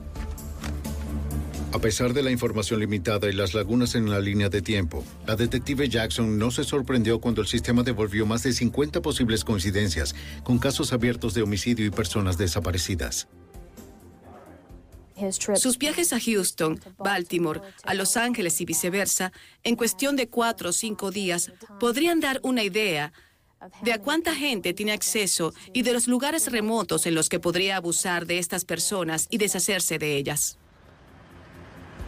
A 1.72 1.78
pesar 1.78 2.14
de 2.14 2.24
la 2.24 2.32
información 2.32 2.80
limitada 2.80 3.30
y 3.30 3.34
las 3.34 3.54
lagunas 3.54 3.94
en 3.94 4.10
la 4.10 4.20
línea 4.20 4.50
de 4.50 4.64
tiempo, 4.64 5.06
la 5.28 5.36
detective 5.36 5.88
Jackson 5.88 6.40
no 6.40 6.50
se 6.50 6.64
sorprendió 6.64 7.22
cuando 7.22 7.42
el 7.42 7.48
sistema 7.48 7.84
devolvió 7.84 8.26
más 8.26 8.42
de 8.42 8.54
50 8.54 9.04
posibles 9.04 9.44
coincidencias 9.44 10.16
con 10.44 10.58
casos 10.58 10.94
abiertos 10.94 11.36
de 11.36 11.44
homicidio 11.44 11.86
y 11.86 11.92
personas 11.92 12.40
desaparecidas. 12.40 13.28
Sus 15.58 15.78
viajes 15.78 16.12
a 16.12 16.20
Houston, 16.20 16.80
Baltimore, 16.98 17.62
a 17.84 17.94
Los 17.94 18.18
Ángeles 18.18 18.60
y 18.62 18.66
viceversa, 18.66 19.32
en 19.64 19.76
cuestión 19.76 20.16
de 20.16 20.28
cuatro 20.28 20.70
o 20.70 20.74
cinco 20.74 21.12
días, 21.12 21.52
podrían 21.80 22.20
dar 22.20 22.40
una 22.42 22.64
idea 22.64 23.14
de 23.84 23.94
a 23.94 24.00
cuánta 24.00 24.34
gente 24.34 24.74
tiene 24.74 24.94
acceso 24.94 25.54
y 25.72 25.84
de 25.84 25.94
los 25.94 26.08
lugares 26.08 26.52
remotos 26.52 27.06
en 27.06 27.14
los 27.14 27.30
que 27.30 27.40
podría 27.40 27.78
abusar 27.78 28.26
de 28.26 28.40
estas 28.40 28.66
personas 28.66 29.28
y 29.30 29.38
deshacerse 29.38 30.00
de 30.00 30.16
ellas. 30.16 30.58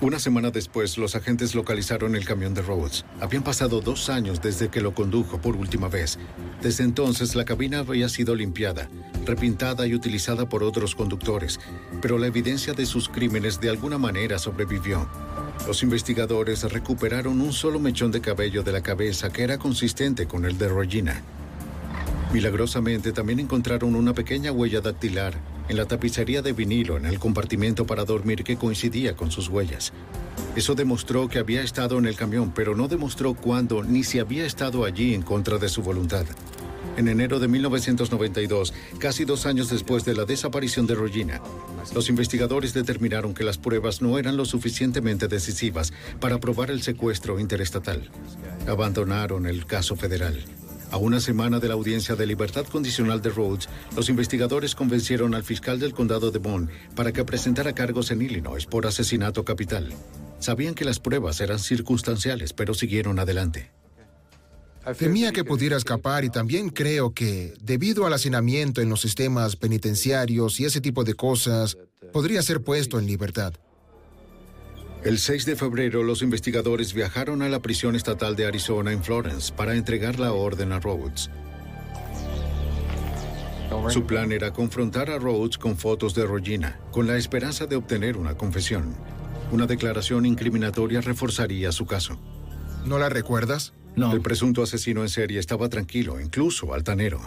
Una 0.02 0.18
semana 0.18 0.50
después, 0.50 0.98
los 0.98 1.16
agentes 1.16 1.54
localizaron 1.54 2.16
el 2.16 2.26
camión 2.26 2.56
de 2.56 2.64
Rhodes. 2.64 3.06
Habían 3.20 3.44
pasado 3.44 3.82
dos 3.82 4.10
años 4.10 4.42
desde 4.42 4.70
que 4.70 4.82
lo 4.82 4.96
condujo 4.96 5.40
por 5.40 5.56
última 5.56 5.90
vez. 5.90 6.18
Desde 6.60 6.84
entonces, 6.84 7.36
la 7.36 7.46
cabina 7.46 7.80
había 7.80 8.10
sido 8.10 8.34
limpiada, 8.34 8.90
repintada 9.28 9.86
y 9.86 9.94
utilizada 9.94 10.50
por 10.50 10.64
otros 10.64 10.96
conductores, 10.96 11.60
pero 12.02 12.18
la 12.18 12.26
evidencia 12.26 12.74
de 12.74 12.88
sus 12.88 13.10
crímenes 13.10 13.62
de 13.62 13.70
alguna 13.70 14.00
manera 14.00 14.40
sobrevivió. 14.40 15.08
Los 15.68 15.84
investigadores 15.84 16.64
recuperaron 16.64 17.40
un 17.40 17.54
solo 17.54 17.80
mechón 17.80 18.12
de 18.12 18.22
cabello 18.22 18.64
de 18.64 18.72
la 18.72 18.82
cabeza 18.82 19.32
que 19.32 19.44
era 19.44 19.60
consistente 19.60 20.26
con 20.26 20.46
el 20.46 20.58
de 20.58 20.68
Regina. 20.68 21.22
Milagrosamente 22.34 23.12
también 23.12 23.40
encontraron 23.40 23.94
una 23.94 24.16
pequeña 24.16 24.52
huella 24.52 24.82
dactilar 24.82 25.36
en 25.72 25.78
la 25.78 25.86
tapicería 25.86 26.42
de 26.42 26.52
vinilo 26.52 26.98
en 26.98 27.06
el 27.06 27.18
compartimento 27.18 27.86
para 27.86 28.04
dormir 28.04 28.44
que 28.44 28.58
coincidía 28.58 29.16
con 29.16 29.32
sus 29.32 29.48
huellas. 29.48 29.94
Eso 30.54 30.76
demostró 30.76 31.30
que 31.30 31.40
había 31.40 31.64
estado 31.64 31.98
en 31.98 32.08
el 32.08 32.18
camión, 32.18 32.52
pero 32.54 32.76
no 32.76 32.90
demostró 32.90 33.36
cuándo 33.36 33.82
ni 33.82 34.04
si 34.04 34.20
había 34.20 34.46
estado 34.46 34.84
allí 34.84 35.14
en 35.14 35.22
contra 35.22 35.58
de 35.60 35.70
su 35.70 35.82
voluntad. 35.82 36.26
En 36.98 37.08
enero 37.08 37.40
de 37.40 37.48
1992, 37.48 38.74
casi 39.00 39.24
dos 39.24 39.46
años 39.46 39.70
después 39.70 40.04
de 40.04 40.14
la 40.14 40.26
desaparición 40.26 40.88
de 40.88 40.96
Regina, 40.96 41.40
los 41.96 42.10
investigadores 42.10 42.74
determinaron 42.74 43.34
que 43.34 43.46
las 43.46 43.58
pruebas 43.58 44.02
no 44.02 44.20
eran 44.20 44.36
lo 44.36 44.44
suficientemente 44.44 45.30
decisivas 45.30 45.94
para 46.20 46.40
probar 46.40 46.70
el 46.70 46.82
secuestro 46.82 47.40
interestatal. 47.40 48.10
Abandonaron 48.68 49.46
el 49.46 49.66
caso 49.66 49.96
federal. 49.96 50.44
A 50.92 50.98
una 50.98 51.22
semana 51.22 51.60
de 51.62 51.70
la 51.70 51.76
audiencia 51.76 52.16
de 52.18 52.26
libertad 52.26 52.66
condicional 52.66 53.22
de 53.22 53.30
Rhodes, 53.30 53.70
los 53.96 54.10
investigadores 54.10 54.76
convencieron 54.76 55.34
al 55.34 55.44
fiscal 55.44 55.80
del 55.80 55.94
condado 55.94 56.32
de 56.32 56.40
Bond 56.40 56.70
para 56.96 57.14
que 57.14 57.24
presentara 57.24 57.74
cargos 57.74 58.12
en 58.12 58.22
Illinois 58.22 58.66
por 58.66 58.86
asesinato 58.86 59.46
capital. 59.46 59.94
Sabían 60.40 60.76
que 60.76 60.84
las 60.84 61.00
pruebas 61.00 61.40
eran 61.40 61.60
circunstanciales, 61.60 62.52
pero 62.52 62.74
siguieron 62.74 63.20
adelante. 63.20 63.72
Temía 64.98 65.32
que 65.32 65.46
pudiera 65.46 65.78
escapar 65.78 66.26
y 66.26 66.30
también 66.30 66.70
creo 66.70 67.14
que, 67.14 67.54
debido 67.62 68.06
al 68.06 68.14
hacinamiento 68.14 68.82
en 68.82 68.90
los 68.90 69.00
sistemas 69.00 69.56
penitenciarios 69.56 70.60
y 70.60 70.66
ese 70.66 70.82
tipo 70.82 71.06
de 71.06 71.14
cosas, 71.14 71.78
podría 72.12 72.42
ser 72.42 72.62
puesto 72.62 73.00
en 73.00 73.06
libertad. 73.06 73.54
El 75.04 75.18
6 75.18 75.46
de 75.46 75.56
febrero, 75.56 76.04
los 76.04 76.22
investigadores 76.22 76.94
viajaron 76.94 77.42
a 77.42 77.50
la 77.50 77.60
prisión 77.60 77.96
estatal 77.96 78.36
de 78.36 78.46
Arizona 78.46 78.92
en 78.92 79.04
Florence 79.04 79.52
para 79.52 79.76
entregar 79.76 80.20
la 80.20 80.32
orden 80.32 80.72
a 80.72 80.80
Rhodes. 80.80 81.32
Su 83.90 84.06
plan 84.06 84.32
era 84.32 84.54
confrontar 84.54 85.10
a 85.10 85.18
Rhodes 85.18 85.58
con 85.58 85.76
fotos 85.76 86.14
de 86.14 86.28
Regina, 86.28 86.80
con 86.92 87.08
la 87.08 87.18
esperanza 87.18 87.66
de 87.66 87.78
obtener 87.78 88.16
una 88.16 88.36
confesión. 88.38 88.94
Una 89.52 89.66
declaración 89.66 90.28
incriminatoria 90.28 91.02
reforzaría 91.02 91.72
su 91.72 91.88
caso. 91.88 92.20
¿No 92.86 93.00
la 93.00 93.10
recuerdas? 93.10 93.74
No. 93.96 94.14
El 94.14 94.22
presunto 94.22 94.62
asesino 94.62 95.02
en 95.02 95.10
serie 95.10 95.40
estaba 95.40 95.68
tranquilo, 95.68 96.20
incluso 96.20 96.76
altanero. 96.76 97.20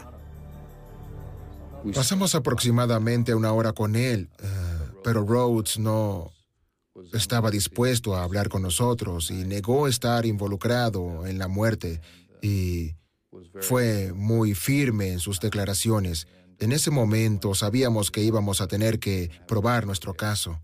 Pasamos 1.93 2.37
aproximadamente 2.37 3.35
una 3.35 3.53
hora 3.53 3.73
con 3.73 3.97
él, 3.97 4.29
eh, 4.41 4.47
pero 5.03 5.27
Rhodes 5.27 5.79
no 5.79 6.34
estaba 7.13 7.51
dispuesto 7.51 8.15
a 8.15 8.23
hablar 8.23 8.49
con 8.49 8.63
nosotros 8.63 9.31
y 9.31 9.45
negó 9.45 9.89
estar 9.89 10.27
involucrado 10.27 11.27
en 11.27 11.39
la 11.39 11.49
muerte 11.49 12.01
y 12.43 12.95
fue 13.61 14.13
muy 14.13 14.55
firme 14.55 15.13
en 15.13 15.21
sus 15.21 15.41
declaraciones. 15.41 16.29
En 16.59 16.73
ese 16.73 16.91
momento 16.91 17.55
sabíamos 17.55 18.11
que 18.11 18.23
íbamos 18.23 18.61
a 18.61 18.69
tener 18.69 18.99
que 18.99 19.31
probar 19.49 19.87
nuestro 19.87 20.15
caso. 20.15 20.61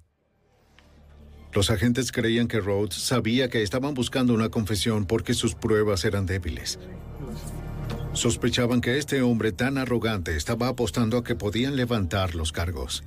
Los 1.53 1.71
agentes 1.71 2.13
creían 2.13 2.47
que 2.47 2.61
Rhodes 2.61 2.95
sabía 2.95 3.49
que 3.49 3.63
estaban 3.63 3.95
buscando 3.95 4.33
una 4.33 4.51
confesión 4.51 5.07
porque 5.07 5.35
sus 5.35 5.57
pruebas 5.57 6.05
eran 6.05 6.27
débiles. 6.27 6.79
Sospechaban 8.13 8.81
que 8.81 8.99
este 8.99 9.23
hombre 9.23 9.51
tan 9.51 9.79
arrogante 9.79 10.37
estaba 10.37 10.69
apostando 10.69 11.19
a 11.19 11.25
que 11.25 11.35
podían 11.35 11.75
levantar 11.75 12.37
los 12.37 12.53
cargos. 12.53 13.03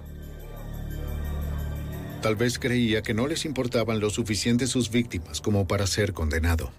Tal 2.23 2.37
vez 2.37 2.57
creía 2.57 3.01
que 3.01 3.13
no 3.13 3.27
les 3.27 3.43
importaban 3.43 3.99
lo 3.99 4.09
suficiente 4.09 4.65
sus 4.65 4.89
víctimas 4.89 5.41
como 5.41 5.67
para 5.67 5.85
ser 5.85 6.13
condenado. 6.13 6.71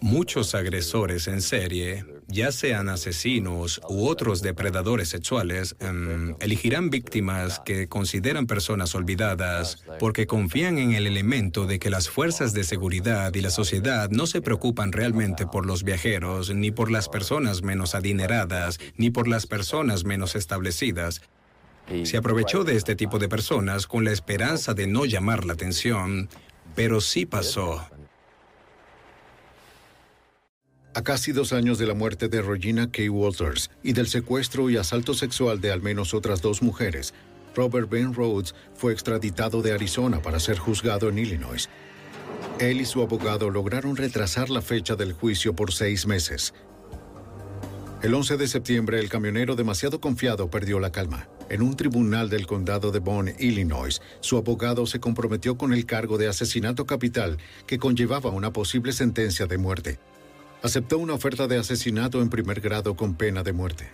Muchos 0.00 0.56
agresores 0.56 1.28
en 1.28 1.40
serie, 1.40 2.04
ya 2.26 2.50
sean 2.50 2.88
asesinos 2.88 3.80
u 3.88 4.08
otros 4.08 4.42
depredadores 4.42 5.08
sexuales, 5.10 5.76
em, 5.78 6.34
elegirán 6.40 6.90
víctimas 6.90 7.60
que 7.60 7.86
consideran 7.86 8.48
personas 8.48 8.96
olvidadas 8.96 9.84
porque 10.00 10.26
confían 10.26 10.78
en 10.78 10.92
el 10.92 11.06
elemento 11.06 11.64
de 11.64 11.78
que 11.78 11.88
las 11.88 12.10
fuerzas 12.10 12.52
de 12.52 12.64
seguridad 12.64 13.32
y 13.32 13.42
la 13.42 13.50
sociedad 13.50 14.10
no 14.10 14.26
se 14.26 14.42
preocupan 14.42 14.90
realmente 14.90 15.46
por 15.46 15.66
los 15.66 15.84
viajeros, 15.84 16.52
ni 16.52 16.72
por 16.72 16.90
las 16.90 17.08
personas 17.08 17.62
menos 17.62 17.94
adineradas, 17.94 18.80
ni 18.96 19.10
por 19.10 19.28
las 19.28 19.46
personas 19.46 20.04
menos 20.04 20.34
establecidas, 20.34 21.22
se 22.04 22.16
aprovechó 22.16 22.64
de 22.64 22.76
este 22.76 22.96
tipo 22.96 23.18
de 23.18 23.28
personas 23.28 23.86
con 23.86 24.04
la 24.04 24.12
esperanza 24.12 24.74
de 24.74 24.86
no 24.86 25.04
llamar 25.04 25.44
la 25.44 25.52
atención, 25.52 26.28
pero 26.74 27.00
sí 27.00 27.26
pasó. 27.26 27.86
A 30.94 31.02
casi 31.02 31.32
dos 31.32 31.52
años 31.52 31.78
de 31.78 31.86
la 31.86 31.94
muerte 31.94 32.28
de 32.28 32.40
Regina 32.40 32.90
K. 32.90 33.10
Walters 33.10 33.70
y 33.82 33.94
del 33.94 34.06
secuestro 34.06 34.70
y 34.70 34.76
asalto 34.76 35.12
sexual 35.12 35.60
de 35.60 35.72
al 35.72 35.82
menos 35.82 36.14
otras 36.14 36.40
dos 36.40 36.62
mujeres, 36.62 37.14
Robert 37.54 37.88
Ben 37.90 38.14
Rhodes 38.14 38.54
fue 38.74 38.92
extraditado 38.92 39.60
de 39.60 39.72
Arizona 39.72 40.20
para 40.22 40.40
ser 40.40 40.58
juzgado 40.58 41.08
en 41.08 41.18
Illinois. 41.18 41.68
Él 42.60 42.80
y 42.80 42.84
su 42.84 43.02
abogado 43.02 43.50
lograron 43.50 43.96
retrasar 43.96 44.50
la 44.50 44.62
fecha 44.62 44.94
del 44.94 45.12
juicio 45.12 45.54
por 45.54 45.72
seis 45.72 46.06
meses. 46.06 46.54
El 48.02 48.14
11 48.14 48.36
de 48.36 48.46
septiembre, 48.46 49.00
el 49.00 49.08
camionero 49.08 49.56
demasiado 49.56 50.00
confiado 50.00 50.48
perdió 50.48 50.78
la 50.78 50.92
calma. 50.92 51.28
En 51.50 51.62
un 51.62 51.76
tribunal 51.76 52.30
del 52.30 52.46
condado 52.46 52.90
de 52.90 53.00
Bond, 53.00 53.34
Illinois, 53.38 54.00
su 54.20 54.36
abogado 54.36 54.86
se 54.86 55.00
comprometió 55.00 55.58
con 55.58 55.72
el 55.72 55.84
cargo 55.84 56.16
de 56.16 56.28
asesinato 56.28 56.86
capital 56.86 57.38
que 57.66 57.78
conllevaba 57.78 58.30
una 58.30 58.52
posible 58.52 58.92
sentencia 58.92 59.46
de 59.46 59.58
muerte. 59.58 59.98
Aceptó 60.62 60.98
una 60.98 61.12
oferta 61.12 61.46
de 61.46 61.58
asesinato 61.58 62.22
en 62.22 62.30
primer 62.30 62.60
grado 62.60 62.96
con 62.96 63.14
pena 63.14 63.42
de 63.42 63.52
muerte. 63.52 63.90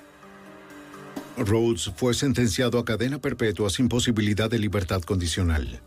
Rhodes 1.37 1.91
fue 1.97 2.15
sentenciado 2.15 2.79
a 2.79 2.85
cadena 2.85 3.19
perpetua 3.19 3.71
sin 3.71 3.89
posibilidad 3.89 4.49
de 4.49 4.59
libertad 4.59 5.03
condicional. 5.03 5.81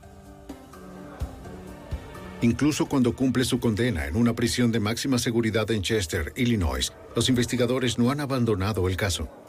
Incluso 2.41 2.87
cuando 2.87 3.15
cumple 3.15 3.45
su 3.45 3.61
condena 3.61 4.05
en 4.05 4.17
una 4.17 4.33
prisión 4.33 4.73
de 4.73 4.81
máxima 4.81 5.17
seguridad 5.17 5.71
en 5.71 5.81
Chester, 5.81 6.33
Illinois, 6.35 6.91
los 7.15 7.29
investigadores 7.29 7.97
no 7.97 8.11
han 8.11 8.19
abandonado 8.19 8.89
el 8.89 8.97
caso. 8.97 9.42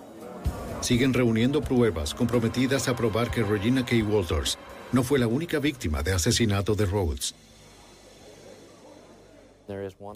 Siguen 0.84 1.14
reuniendo 1.14 1.62
pruebas 1.62 2.14
comprometidas 2.14 2.88
a 2.88 2.94
probar 2.94 3.30
que 3.30 3.42
Regina 3.42 3.84
K. 3.84 3.96
Walters 4.04 4.58
no 4.92 5.02
fue 5.02 5.18
la 5.18 5.26
única 5.26 5.58
víctima 5.58 6.02
de 6.02 6.12
asesinato 6.12 6.74
de 6.74 6.84
Rhodes. 6.86 7.34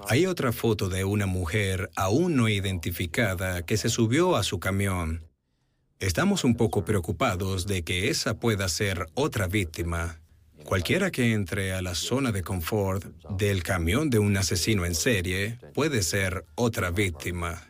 Hay 0.08 0.26
otra 0.26 0.52
foto 0.52 0.90
de 0.90 1.04
una 1.04 1.24
mujer 1.24 1.90
aún 1.96 2.36
no 2.36 2.50
identificada 2.50 3.62
que 3.62 3.78
se 3.78 3.88
subió 3.88 4.36
a 4.36 4.42
su 4.42 4.60
camión. 4.60 5.24
Estamos 6.00 6.44
un 6.44 6.54
poco 6.54 6.84
preocupados 6.84 7.66
de 7.66 7.82
que 7.82 8.10
esa 8.10 8.34
pueda 8.34 8.68
ser 8.68 9.06
otra 9.14 9.48
víctima. 9.48 10.20
Cualquiera 10.64 11.10
que 11.10 11.32
entre 11.32 11.72
a 11.72 11.80
la 11.80 11.94
zona 11.94 12.30
de 12.30 12.42
confort 12.42 13.04
del 13.30 13.62
camión 13.62 14.10
de 14.10 14.18
un 14.18 14.36
asesino 14.36 14.84
en 14.84 14.94
serie 14.94 15.58
puede 15.72 16.02
ser 16.02 16.44
otra 16.56 16.90
víctima. 16.90 17.67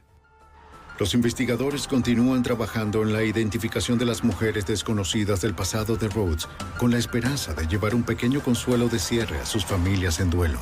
Los 0.99 1.15
investigadores 1.15 1.87
continúan 1.87 2.43
trabajando 2.43 3.03
en 3.03 3.13
la 3.13 3.23
identificación 3.23 3.99
de 3.99 4.05
las 4.05 4.25
mujeres 4.25 4.67
desconocidas 4.67 5.41
del 5.41 5.55
pasado 5.55 5.97
de 5.97 6.09
Rhodes, 6.09 6.49
con 6.77 6.91
la 6.91 6.99
esperanza 6.99 7.55
de 7.55 7.69
llevar 7.69 7.95
un 7.95 8.03
pequeño 8.03 8.41
consuelo 8.41 8.89
de 8.89 8.99
cierre 8.99 9.39
a 9.39 9.47
sus 9.47 9.65
familias 9.65 10.19
en 10.19 10.29
duelo. 10.29 10.59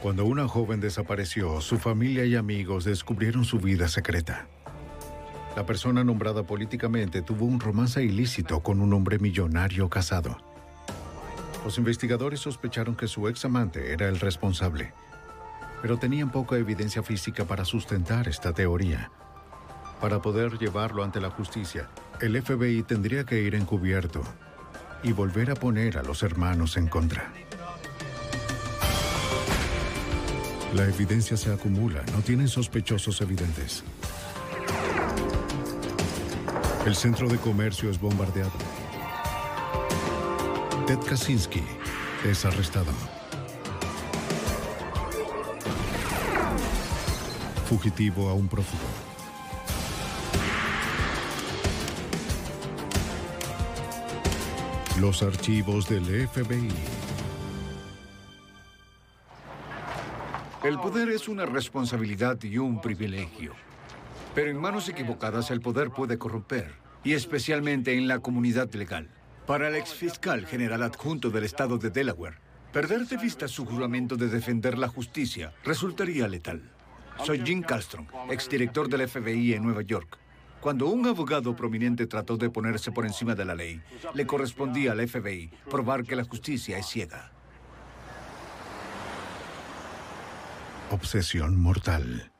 Cuando 0.00 0.24
una 0.24 0.48
joven 0.48 0.80
desapareció, 0.80 1.60
su 1.60 1.78
familia 1.78 2.24
y 2.24 2.36
amigos 2.36 2.84
descubrieron 2.84 3.44
su 3.44 3.58
vida 3.58 3.86
secreta. 3.88 4.46
La 5.56 5.66
persona 5.66 6.02
nombrada 6.02 6.44
políticamente 6.44 7.20
tuvo 7.20 7.44
un 7.44 7.60
romance 7.60 8.02
ilícito 8.02 8.60
con 8.60 8.80
un 8.80 8.94
hombre 8.94 9.18
millonario 9.18 9.90
casado. 9.90 10.38
Los 11.66 11.76
investigadores 11.76 12.40
sospecharon 12.40 12.96
que 12.96 13.08
su 13.08 13.28
ex 13.28 13.44
amante 13.44 13.92
era 13.92 14.08
el 14.08 14.18
responsable, 14.18 14.94
pero 15.82 15.98
tenían 15.98 16.30
poca 16.30 16.56
evidencia 16.56 17.02
física 17.02 17.44
para 17.44 17.64
sustentar 17.64 18.28
esta 18.28 18.52
teoría. 18.52 19.10
Para 20.00 20.22
poder 20.22 20.58
llevarlo 20.58 21.04
ante 21.04 21.20
la 21.20 21.30
justicia, 21.30 21.88
el 22.20 22.40
FBI 22.40 22.82
tendría 22.82 23.24
que 23.24 23.40
ir 23.40 23.54
encubierto 23.54 24.22
y 25.02 25.12
volver 25.12 25.50
a 25.50 25.54
poner 25.54 25.98
a 25.98 26.02
los 26.02 26.22
hermanos 26.22 26.76
en 26.76 26.88
contra. 26.88 27.32
La 30.74 30.84
evidencia 30.84 31.36
se 31.36 31.52
acumula, 31.52 32.02
no 32.12 32.22
tienen 32.22 32.48
sospechosos 32.48 33.20
evidentes. 33.20 33.82
El 36.86 36.94
centro 36.94 37.28
de 37.28 37.36
comercio 37.38 37.90
es 37.90 38.00
bombardeado. 38.00 38.52
Ted 40.86 40.98
Kaczynski 41.00 41.62
es 42.24 42.44
arrestado. 42.44 43.19
Fugitivo 47.70 48.28
a 48.28 48.34
un 48.34 48.48
prófugo. 48.48 48.82
Los 55.00 55.22
archivos 55.22 55.88
del 55.88 56.26
FBI. 56.26 56.68
El 60.64 60.80
poder 60.80 61.10
es 61.10 61.28
una 61.28 61.46
responsabilidad 61.46 62.42
y 62.42 62.58
un 62.58 62.80
privilegio. 62.80 63.52
Pero 64.34 64.50
en 64.50 64.60
manos 64.60 64.88
equivocadas 64.88 65.52
el 65.52 65.60
poder 65.60 65.90
puede 65.90 66.18
corromper, 66.18 66.74
y 67.04 67.12
especialmente 67.12 67.96
en 67.96 68.08
la 68.08 68.18
comunidad 68.18 68.68
legal. 68.74 69.08
Para 69.46 69.68
el 69.68 69.76
exfiscal 69.76 70.44
general 70.44 70.82
adjunto 70.82 71.30
del 71.30 71.44
estado 71.44 71.78
de 71.78 71.90
Delaware, 71.90 72.38
perder 72.72 73.06
de 73.06 73.16
vista 73.16 73.46
su 73.46 73.64
juramento 73.64 74.16
de 74.16 74.26
defender 74.26 74.76
la 74.76 74.88
justicia 74.88 75.52
resultaría 75.62 76.26
letal. 76.26 76.79
Soy 77.24 77.42
Jim 77.44 77.62
Castron, 77.62 78.06
exdirector 78.30 78.88
del 78.88 79.08
FBI 79.08 79.54
en 79.54 79.62
Nueva 79.62 79.82
York. 79.82 80.18
Cuando 80.60 80.88
un 80.88 81.06
abogado 81.06 81.54
prominente 81.54 82.06
trató 82.06 82.36
de 82.36 82.50
ponerse 82.50 82.92
por 82.92 83.06
encima 83.06 83.34
de 83.34 83.44
la 83.44 83.54
ley, 83.54 83.80
le 84.14 84.26
correspondía 84.26 84.92
al 84.92 85.06
FBI 85.06 85.50
probar 85.70 86.04
que 86.04 86.16
la 86.16 86.24
justicia 86.24 86.78
es 86.78 86.86
ciega. 86.86 87.32
Obsesión 90.90 91.60
mortal. 91.60 92.30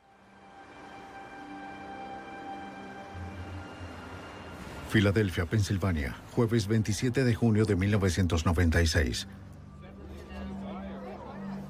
Filadelfia, 4.89 5.47
Pensilvania, 5.47 6.17
jueves 6.33 6.67
27 6.67 7.23
de 7.23 7.35
junio 7.35 7.65
de 7.65 7.77
1996. 7.77 9.29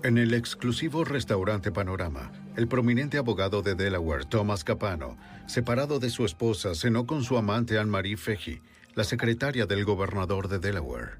En 0.02 0.16
el 0.16 0.32
exclusivo 0.32 1.04
restaurante 1.04 1.70
Panorama, 1.70 2.32
el 2.56 2.68
prominente 2.68 3.18
abogado 3.18 3.62
de 3.62 3.74
Delaware, 3.74 4.24
Thomas 4.24 4.64
Capano, 4.64 5.16
separado 5.46 5.98
de 5.98 6.10
su 6.10 6.24
esposa, 6.24 6.74
cenó 6.74 7.06
con 7.06 7.22
su 7.22 7.36
amante 7.36 7.78
Anne-Marie 7.78 8.16
Feggi, 8.16 8.60
la 8.94 9.04
secretaria 9.04 9.66
del 9.66 9.84
gobernador 9.84 10.48
de 10.48 10.58
Delaware. 10.58 11.12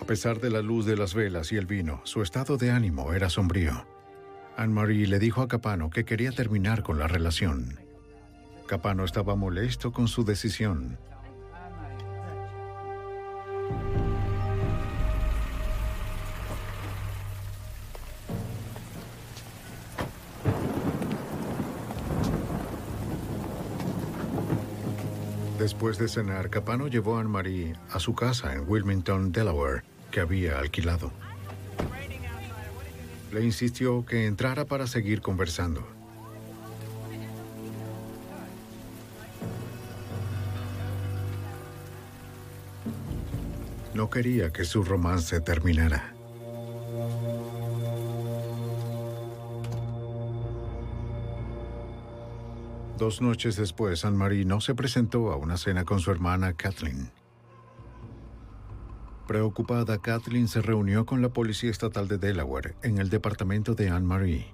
A 0.00 0.06
pesar 0.06 0.40
de 0.40 0.50
la 0.50 0.60
luz 0.60 0.86
de 0.86 0.96
las 0.96 1.14
velas 1.14 1.52
y 1.52 1.56
el 1.56 1.66
vino, 1.66 2.00
su 2.04 2.20
estado 2.20 2.56
de 2.56 2.70
ánimo 2.70 3.12
era 3.12 3.30
sombrío. 3.30 3.86
Anne-Marie 4.56 5.06
le 5.06 5.18
dijo 5.18 5.40
a 5.40 5.48
Capano 5.48 5.90
que 5.90 6.04
quería 6.04 6.32
terminar 6.32 6.82
con 6.82 6.98
la 6.98 7.08
relación. 7.08 7.78
Capano 8.66 9.04
estaba 9.04 9.34
molesto 9.34 9.92
con 9.92 10.08
su 10.08 10.24
decisión. 10.24 10.98
Después 25.64 25.96
de 25.96 26.08
cenar, 26.08 26.50
Capano 26.50 26.88
llevó 26.88 27.16
a 27.16 27.20
Anne-Marie 27.20 27.72
a 27.88 27.98
su 27.98 28.14
casa 28.14 28.52
en 28.52 28.68
Wilmington, 28.68 29.32
Delaware, 29.32 29.82
que 30.10 30.20
había 30.20 30.58
alquilado. 30.58 31.10
Le 33.32 33.42
insistió 33.42 34.04
que 34.04 34.26
entrara 34.26 34.66
para 34.66 34.86
seguir 34.86 35.22
conversando. 35.22 35.82
No 43.94 44.10
quería 44.10 44.52
que 44.52 44.66
su 44.66 44.84
romance 44.84 45.40
terminara. 45.40 46.13
Dos 52.98 53.20
noches 53.20 53.56
después, 53.56 54.04
Anne-Marie 54.04 54.44
no 54.44 54.60
se 54.60 54.74
presentó 54.74 55.32
a 55.32 55.36
una 55.36 55.56
cena 55.56 55.84
con 55.84 55.98
su 55.98 56.12
hermana 56.12 56.52
Kathleen. 56.52 57.10
Preocupada, 59.26 59.98
Kathleen 59.98 60.46
se 60.46 60.62
reunió 60.62 61.04
con 61.04 61.20
la 61.20 61.30
Policía 61.30 61.70
Estatal 61.70 62.06
de 62.06 62.18
Delaware 62.18 62.76
en 62.82 62.98
el 62.98 63.10
departamento 63.10 63.74
de 63.74 63.88
Anne-Marie. 63.88 64.46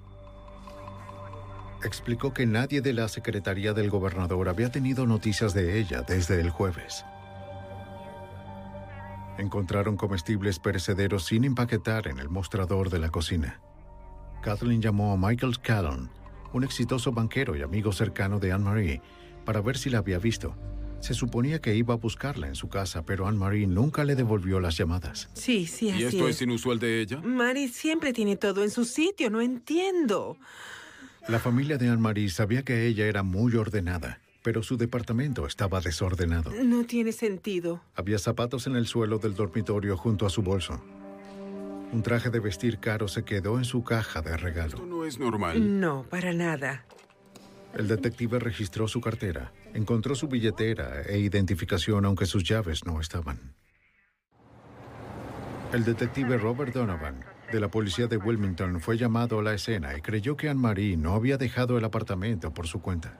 Explicó 1.83 2.33
que 2.33 2.47
nadie 2.47 2.81
de 2.81 2.93
la 2.93 3.07
Secretaría 3.09 3.73
del 3.73 3.89
Gobernador 3.89 4.49
había 4.49 4.71
tenido 4.71 5.05
noticias 5.05 5.53
de 5.53 5.79
ella 5.79 6.01
desde 6.01 6.39
el 6.39 6.49
jueves. 6.49 7.05
Encontraron 9.37 9.97
comestibles 9.97 10.57
perecederos 10.57 11.25
sin 11.25 11.43
empaquetar 11.43 12.07
en 12.07 12.19
el 12.19 12.29
mostrador 12.29 12.89
de 12.89 12.99
la 12.99 13.09
cocina. 13.09 13.59
Kathleen 14.41 14.81
llamó 14.81 15.13
a 15.13 15.17
Michael 15.17 15.59
Callon, 15.59 16.09
un 16.53 16.63
exitoso 16.63 17.11
banquero 17.11 17.55
y 17.55 17.61
amigo 17.61 17.91
cercano 17.91 18.39
de 18.39 18.51
Anne-Marie, 18.51 19.01
para 19.45 19.61
ver 19.61 19.77
si 19.77 19.89
la 19.89 19.99
había 19.99 20.19
visto. 20.19 20.55
Se 20.99 21.15
suponía 21.15 21.59
que 21.59 21.73
iba 21.75 21.95
a 21.95 21.97
buscarla 21.97 22.47
en 22.47 22.55
su 22.55 22.69
casa, 22.69 23.03
pero 23.03 23.27
Anne-Marie 23.27 23.65
nunca 23.65 24.03
le 24.03 24.15
devolvió 24.15 24.59
las 24.59 24.77
llamadas. 24.77 25.29
Sí, 25.33 25.65
sí, 25.65 25.89
así 25.89 26.01
¿Y 26.01 26.05
esto 26.05 26.27
es. 26.27 26.41
inusual 26.41 26.77
de 26.77 27.01
ella? 27.01 27.21
Mari 27.21 27.67
siempre 27.69 28.13
tiene 28.13 28.35
todo 28.35 28.63
en 28.63 28.69
su 28.69 28.85
sitio, 28.85 29.31
no 29.31 29.41
entiendo. 29.41 30.37
La 31.27 31.39
familia 31.39 31.77
de 31.77 31.89
Anne-Marie 31.89 32.29
sabía 32.29 32.63
que 32.63 32.85
ella 32.85 33.05
era 33.07 33.23
muy 33.23 33.55
ordenada, 33.55 34.19
pero 34.43 34.61
su 34.61 34.77
departamento 34.77 35.47
estaba 35.47 35.81
desordenado. 35.81 36.51
No 36.63 36.83
tiene 36.83 37.11
sentido. 37.13 37.81
Había 37.95 38.19
zapatos 38.19 38.67
en 38.67 38.75
el 38.75 38.85
suelo 38.85 39.17
del 39.17 39.33
dormitorio 39.33 39.97
junto 39.97 40.27
a 40.27 40.29
su 40.29 40.43
bolso. 40.43 40.83
Un 41.91 42.03
traje 42.03 42.29
de 42.29 42.39
vestir 42.39 42.79
caro 42.79 43.07
se 43.07 43.23
quedó 43.23 43.57
en 43.57 43.65
su 43.65 43.83
caja 43.83 44.21
de 44.21 44.37
regalo. 44.37 44.75
Esto 44.75 44.85
no 44.85 45.05
es 45.05 45.19
normal. 45.19 45.79
No, 45.79 46.03
para 46.09 46.31
nada. 46.33 46.85
El 47.73 47.87
detective 47.87 48.39
registró 48.39 48.87
su 48.87 49.01
cartera, 49.01 49.51
encontró 49.73 50.15
su 50.15 50.27
billetera 50.27 51.01
e 51.03 51.19
identificación 51.19 52.05
aunque 52.05 52.25
sus 52.25 52.43
llaves 52.43 52.85
no 52.85 52.99
estaban. 52.99 53.55
El 55.73 55.85
detective 55.85 56.37
Robert 56.37 56.73
Donovan, 56.73 57.23
de 57.51 57.59
la 57.59 57.69
policía 57.69 58.07
de 58.07 58.17
Wilmington, 58.17 58.81
fue 58.81 58.97
llamado 58.97 59.39
a 59.39 59.43
la 59.43 59.53
escena 59.53 59.97
y 59.97 60.01
creyó 60.01 60.35
que 60.35 60.49
Anne-Marie 60.49 60.97
no 60.97 61.13
había 61.13 61.37
dejado 61.37 61.77
el 61.77 61.85
apartamento 61.85 62.53
por 62.53 62.67
su 62.67 62.81
cuenta. 62.81 63.17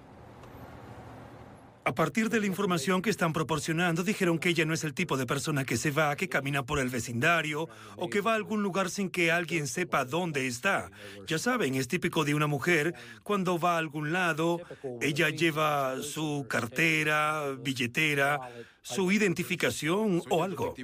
A 1.83 1.95
partir 1.95 2.29
de 2.29 2.39
la 2.39 2.45
información 2.45 3.01
que 3.01 3.09
están 3.09 3.33
proporcionando, 3.33 4.03
dijeron 4.03 4.37
que 4.37 4.49
ella 4.49 4.65
no 4.65 4.73
es 4.73 4.83
el 4.83 4.93
tipo 4.93 5.17
de 5.17 5.25
persona 5.25 5.65
que 5.65 5.77
se 5.77 5.89
va, 5.89 6.15
que 6.15 6.29
camina 6.29 6.63
por 6.63 6.77
el 6.79 6.89
vecindario 6.89 7.67
o 7.97 8.09
que 8.09 8.21
va 8.21 8.33
a 8.33 8.35
algún 8.35 8.61
lugar 8.61 8.91
sin 8.91 9.09
que 9.09 9.31
alguien 9.31 9.65
sepa 9.67 10.05
dónde 10.05 10.45
está. 10.45 10.91
Ya 11.25 11.39
saben, 11.39 11.73
es 11.73 11.87
típico 11.87 12.23
de 12.23 12.35
una 12.35 12.45
mujer 12.45 12.93
cuando 13.23 13.59
va 13.59 13.75
a 13.75 13.77
algún 13.79 14.13
lado, 14.13 14.61
ella 15.01 15.29
lleva 15.29 16.01
su 16.03 16.45
cartera, 16.47 17.55
billetera, 17.59 18.39
su 18.83 19.11
identificación 19.11 20.21
o 20.29 20.43
algo. 20.43 20.75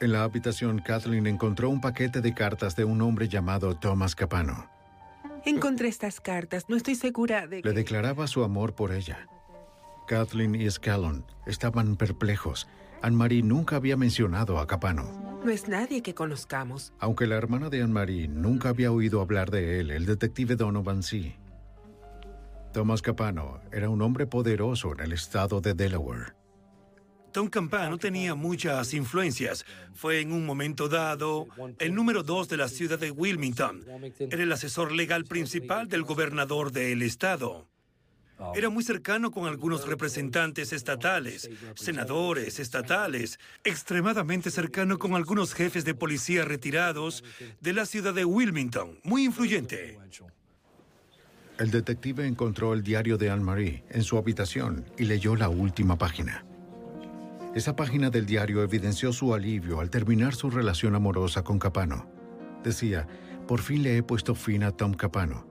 En 0.00 0.12
la 0.12 0.24
habitación, 0.24 0.80
Kathleen 0.80 1.26
encontró 1.26 1.70
un 1.70 1.80
paquete 1.80 2.20
de 2.20 2.34
cartas 2.34 2.76
de 2.76 2.84
un 2.84 3.00
hombre 3.00 3.28
llamado 3.28 3.74
Thomas 3.78 4.14
Capano. 4.14 4.68
Encontré 5.46 5.88
estas 5.88 6.20
cartas. 6.20 6.64
No 6.68 6.76
estoy 6.76 6.94
segura 6.94 7.46
de 7.46 7.62
que... 7.62 7.68
Le 7.68 7.74
declaraba 7.74 8.26
su 8.26 8.44
amor 8.44 8.74
por 8.74 8.92
ella. 8.92 9.28
Kathleen 10.06 10.54
y 10.54 10.70
Scallon 10.70 11.24
estaban 11.46 11.96
perplejos. 11.96 12.68
Anne-Marie 13.02 13.42
nunca 13.42 13.76
había 13.76 13.96
mencionado 13.96 14.58
a 14.58 14.66
Capano. 14.66 15.40
No 15.44 15.50
es 15.50 15.68
nadie 15.68 16.02
que 16.02 16.14
conozcamos. 16.14 16.92
Aunque 16.98 17.26
la 17.26 17.36
hermana 17.36 17.68
de 17.68 17.82
Anne-Marie 17.82 18.28
nunca 18.28 18.70
había 18.70 18.90
oído 18.90 19.20
hablar 19.20 19.50
de 19.50 19.80
él, 19.80 19.90
el 19.90 20.06
detective 20.06 20.56
Donovan 20.56 21.02
sí. 21.02 21.34
Thomas 22.72 23.02
Capano 23.02 23.60
era 23.70 23.88
un 23.88 24.02
hombre 24.02 24.26
poderoso 24.26 24.92
en 24.92 25.00
el 25.00 25.12
estado 25.12 25.60
de 25.60 25.74
Delaware. 25.74 26.34
Tom 27.34 27.48
Campano 27.48 27.98
tenía 27.98 28.36
muchas 28.36 28.94
influencias. 28.94 29.66
Fue 29.92 30.20
en 30.20 30.32
un 30.32 30.46
momento 30.46 30.88
dado 30.88 31.46
el 31.80 31.92
número 31.92 32.22
dos 32.22 32.48
de 32.48 32.56
la 32.56 32.68
ciudad 32.68 32.98
de 32.98 33.10
Wilmington. 33.10 33.84
Era 34.20 34.42
el 34.42 34.52
asesor 34.52 34.92
legal 34.92 35.24
principal 35.24 35.88
del 35.88 36.04
gobernador 36.04 36.70
del 36.70 37.02
estado. 37.02 37.68
Era 38.54 38.68
muy 38.68 38.82
cercano 38.82 39.30
con 39.30 39.46
algunos 39.46 39.86
representantes 39.86 40.72
estatales, 40.72 41.48
senadores 41.76 42.58
estatales, 42.58 43.38
extremadamente 43.62 44.50
cercano 44.50 44.98
con 44.98 45.14
algunos 45.14 45.54
jefes 45.54 45.84
de 45.84 45.94
policía 45.94 46.44
retirados 46.44 47.24
de 47.60 47.72
la 47.72 47.86
ciudad 47.86 48.14
de 48.14 48.24
Wilmington, 48.24 48.98
muy 49.02 49.24
influyente. 49.24 49.98
El 51.58 51.70
detective 51.70 52.26
encontró 52.26 52.74
el 52.74 52.82
diario 52.82 53.16
de 53.16 53.30
Anne-Marie 53.30 53.84
en 53.90 54.02
su 54.02 54.18
habitación 54.18 54.84
y 54.98 55.04
leyó 55.04 55.36
la 55.36 55.48
última 55.48 55.96
página. 55.96 56.44
Esa 57.54 57.76
página 57.76 58.10
del 58.10 58.26
diario 58.26 58.64
evidenció 58.64 59.12
su 59.12 59.32
alivio 59.32 59.78
al 59.78 59.88
terminar 59.88 60.34
su 60.34 60.50
relación 60.50 60.96
amorosa 60.96 61.44
con 61.44 61.60
Capano. 61.60 62.10
Decía, 62.64 63.06
por 63.46 63.60
fin 63.60 63.84
le 63.84 63.96
he 63.96 64.02
puesto 64.02 64.34
fin 64.34 64.64
a 64.64 64.72
Tom 64.72 64.94
Capano. 64.94 65.46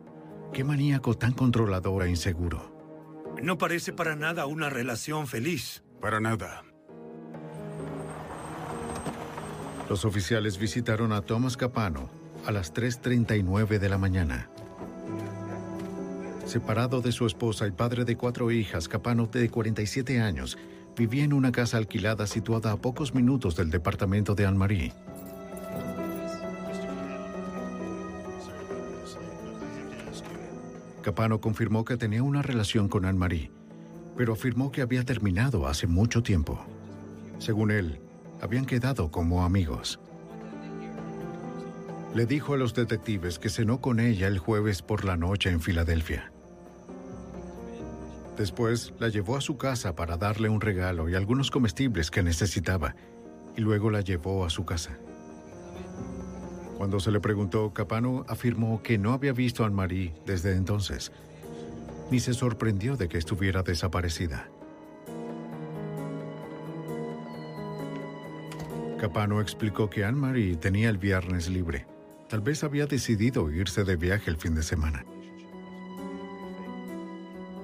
Qué 0.51 0.65
maníaco 0.65 1.13
tan 1.13 1.31
controlador 1.31 2.03
e 2.03 2.09
inseguro. 2.09 2.72
No 3.41 3.57
parece 3.57 3.93
para 3.93 4.15
nada 4.15 4.45
una 4.45 4.69
relación 4.69 5.27
feliz. 5.27 5.83
Para 5.99 6.19
nada. 6.19 6.63
Los 9.89 10.05
oficiales 10.05 10.57
visitaron 10.57 11.11
a 11.11 11.21
Thomas 11.21 11.57
Capano 11.57 12.09
a 12.45 12.51
las 12.51 12.73
3.39 12.73 13.79
de 13.79 13.89
la 13.89 13.97
mañana. 13.97 14.49
Separado 16.45 17.01
de 17.01 17.11
su 17.11 17.25
esposa 17.25 17.67
y 17.67 17.71
padre 17.71 18.03
de 18.03 18.17
cuatro 18.17 18.51
hijas, 18.51 18.87
Capano, 18.89 19.27
de 19.27 19.49
47 19.49 20.19
años, 20.19 20.57
vivía 20.95 21.23
en 21.23 21.33
una 21.33 21.51
casa 21.51 21.77
alquilada 21.77 22.27
situada 22.27 22.71
a 22.71 22.77
pocos 22.77 23.13
minutos 23.13 23.55
del 23.55 23.69
departamento 23.69 24.35
de 24.35 24.45
Anne-Marie. 24.45 24.93
Capano 31.03 31.39
confirmó 31.39 31.85
que 31.85 31.97
tenía 31.97 32.23
una 32.23 32.41
relación 32.41 32.89
con 32.89 33.05
Anne-Marie, 33.05 33.51
pero 34.17 34.33
afirmó 34.33 34.71
que 34.71 34.81
había 34.81 35.03
terminado 35.03 35.67
hace 35.67 35.85
mucho 35.85 36.23
tiempo. 36.23 36.65
Según 37.37 37.69
él, 37.69 37.99
habían 38.41 38.65
quedado 38.65 39.11
como 39.11 39.43
amigos. 39.43 39.99
Le 42.15 42.25
dijo 42.25 42.53
a 42.53 42.57
los 42.57 42.73
detectives 42.73 43.37
que 43.37 43.49
cenó 43.49 43.81
con 43.81 43.99
ella 43.99 44.27
el 44.27 44.39
jueves 44.39 44.81
por 44.81 45.03
la 45.05 45.17
noche 45.17 45.49
en 45.49 45.61
Filadelfia. 45.61 46.31
Después 48.37 48.93
la 48.99 49.09
llevó 49.09 49.35
a 49.37 49.41
su 49.41 49.57
casa 49.57 49.95
para 49.95 50.17
darle 50.17 50.49
un 50.49 50.61
regalo 50.61 51.09
y 51.09 51.15
algunos 51.15 51.51
comestibles 51.51 52.09
que 52.09 52.23
necesitaba, 52.23 52.95
y 53.55 53.61
luego 53.61 53.91
la 53.91 54.01
llevó 54.01 54.45
a 54.45 54.49
su 54.49 54.65
casa. 54.65 54.97
Cuando 56.77 56.99
se 56.99 57.11
le 57.11 57.19
preguntó, 57.19 57.73
Capano 57.73 58.25
afirmó 58.27 58.81
que 58.81 58.97
no 58.97 59.13
había 59.13 59.33
visto 59.33 59.63
a 59.63 59.67
Anne-Marie 59.67 60.13
desde 60.25 60.55
entonces, 60.55 61.11
ni 62.11 62.19
se 62.19 62.33
sorprendió 62.33 62.97
de 62.97 63.07
que 63.07 63.17
estuviera 63.17 63.63
desaparecida. 63.63 64.49
Capano 68.99 69.41
explicó 69.41 69.89
que 69.89 70.05
Anne-Marie 70.05 70.55
tenía 70.55 70.89
el 70.89 70.97
viernes 70.97 71.49
libre. 71.49 71.85
Tal 72.29 72.41
vez 72.41 72.63
había 72.63 72.85
decidido 72.85 73.51
irse 73.51 73.83
de 73.83 73.95
viaje 73.95 74.29
el 74.29 74.37
fin 74.37 74.55
de 74.55 74.63
semana. 74.63 75.05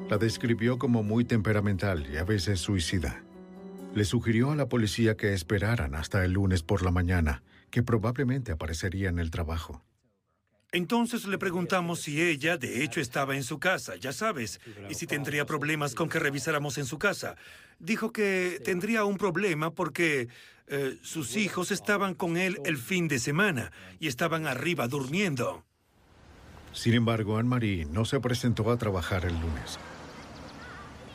La 0.09 0.17
describió 0.17 0.77
como 0.77 1.01
muy 1.01 1.23
temperamental 1.23 2.07
y 2.11 2.17
a 2.17 2.23
veces 2.23 2.59
suicida. 2.59 3.23
Le 3.95 4.05
sugirió 4.05 4.51
a 4.51 4.55
la 4.55 4.67
policía 4.67 5.15
que 5.15 5.33
esperaran 5.33 5.95
hasta 5.95 6.25
el 6.25 6.33
lunes 6.33 6.61
por 6.61 6.83
la 6.83 6.91
mañana, 6.91 7.41
que 7.69 7.83
probablemente 7.83 8.51
aparecería 8.51 9.09
en 9.09 9.19
el 9.19 9.31
trabajo. 9.31 9.83
Entonces 10.71 11.25
le 11.25 11.39
preguntamos 11.39 12.01
si 12.01 12.21
ella 12.21 12.57
de 12.57 12.83
hecho 12.83 13.01
estaba 13.01 13.35
en 13.35 13.43
su 13.43 13.59
casa, 13.59 13.95
ya 13.95 14.13
sabes, 14.13 14.59
y 14.87 14.93
si 14.93 15.07
tendría 15.07 15.45
problemas 15.45 15.95
con 15.95 16.09
que 16.09 16.19
revisáramos 16.19 16.77
en 16.77 16.85
su 16.85 16.99
casa. 16.99 17.35
Dijo 17.79 18.11
que 18.11 18.61
tendría 18.63 19.03
un 19.03 19.17
problema 19.17 19.71
porque 19.71 20.27
eh, 20.67 20.99
sus 21.01 21.37
hijos 21.37 21.71
estaban 21.71 22.13
con 22.13 22.37
él 22.37 22.59
el 22.65 22.77
fin 22.77 23.07
de 23.07 23.17
semana 23.17 23.71
y 23.99 24.07
estaban 24.07 24.45
arriba 24.45 24.87
durmiendo. 24.87 25.65
Sin 26.71 26.93
embargo, 26.93 27.37
Anne-Marie 27.37 27.85
no 27.85 28.05
se 28.05 28.19
presentó 28.19 28.69
a 28.69 28.77
trabajar 28.77 29.25
el 29.25 29.33
lunes. 29.33 29.79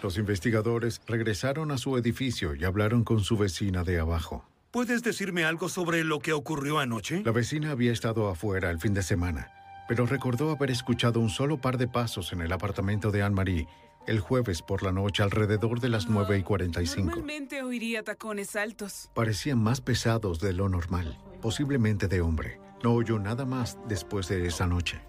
Los 0.03 0.19
investigadores 0.19 1.01
regresaron 1.07 1.71
a 1.71 1.79
su 1.79 1.97
edificio 1.97 2.57
y 2.57 2.65
hablaron 2.65 3.05
con 3.05 3.21
su 3.21 3.37
vecina 3.37 3.85
de 3.85 4.01
abajo. 4.01 4.45
¿Puedes 4.75 5.05
decirme 5.05 5.45
algo 5.45 5.69
sobre 5.69 6.03
lo 6.03 6.19
que 6.19 6.33
ocurrió 6.33 6.81
anoche? 6.81 7.23
La 7.25 7.31
vecina 7.31 7.71
había 7.71 7.93
estado 7.93 8.29
afuera 8.29 8.73
el 8.73 8.81
fin 8.81 8.93
de 8.93 9.05
semana, 9.05 9.53
pero 9.87 10.05
recordó 10.05 10.51
haber 10.51 10.73
escuchado 10.73 11.21
un 11.21 11.31
solo 11.31 11.61
par 11.61 11.79
de 11.79 11.87
pasos 11.87 12.33
en 12.33 12.41
el 12.41 12.51
apartamento 12.51 13.13
de 13.13 13.23
Anne-Marie 13.23 13.69
el 14.09 14.19
jueves 14.19 14.63
por 14.63 14.83
la 14.83 14.91
noche 14.91 15.23
alrededor 15.23 15.79
de 15.79 15.91
las 15.91 16.09
9 16.09 16.39
y 16.39 16.43
45. 16.43 17.07
Normalmente 17.07 17.63
oiría 17.63 18.03
tacones 18.03 18.57
altos. 18.57 19.11
Parecían 19.15 19.63
más 19.63 19.81
pesados 19.81 20.41
de 20.41 20.53
lo 20.53 20.69
normal, 20.69 21.21
posiblemente 21.41 22.09
de 22.09 22.21
hombre. 22.21 22.59
No 22.83 22.95
oyó 22.95 23.21
nada 23.21 23.47
más 23.47 23.79
después 23.87 24.27
de 24.27 24.45
esa 24.45 24.67
noche. 24.67 25.01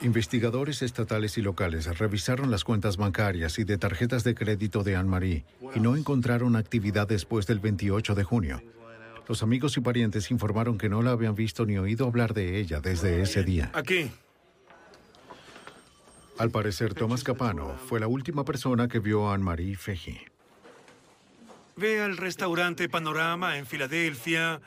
Investigadores 0.00 0.82
estatales 0.82 1.38
y 1.38 1.42
locales 1.42 1.98
revisaron 1.98 2.52
las 2.52 2.62
cuentas 2.62 2.96
bancarias 2.96 3.58
y 3.58 3.64
de 3.64 3.78
tarjetas 3.78 4.22
de 4.22 4.34
crédito 4.34 4.84
de 4.84 4.94
Anne-Marie 4.94 5.44
y 5.74 5.80
no 5.80 5.96
encontraron 5.96 6.54
actividad 6.54 7.08
después 7.08 7.46
del 7.48 7.58
28 7.58 8.14
de 8.14 8.22
junio. 8.22 8.62
Los 9.26 9.42
amigos 9.42 9.76
y 9.76 9.80
parientes 9.80 10.30
informaron 10.30 10.78
que 10.78 10.88
no 10.88 11.02
la 11.02 11.10
habían 11.10 11.34
visto 11.34 11.66
ni 11.66 11.78
oído 11.78 12.06
hablar 12.06 12.32
de 12.32 12.58
ella 12.60 12.80
desde 12.80 13.20
ese 13.22 13.42
día. 13.42 13.72
Aquí. 13.74 14.10
Al 16.38 16.50
parecer, 16.50 16.94
Thomas 16.94 17.24
Capano 17.24 17.74
fue 17.88 17.98
la 17.98 18.06
última 18.06 18.44
persona 18.44 18.86
que 18.86 19.00
vio 19.00 19.28
a 19.28 19.34
Anne-Marie 19.34 19.76
Feji. 19.76 20.20
Ve 21.74 22.00
al 22.00 22.16
restaurante 22.16 22.88
Panorama 22.88 23.58
en 23.58 23.66
Filadelfia 23.66 24.60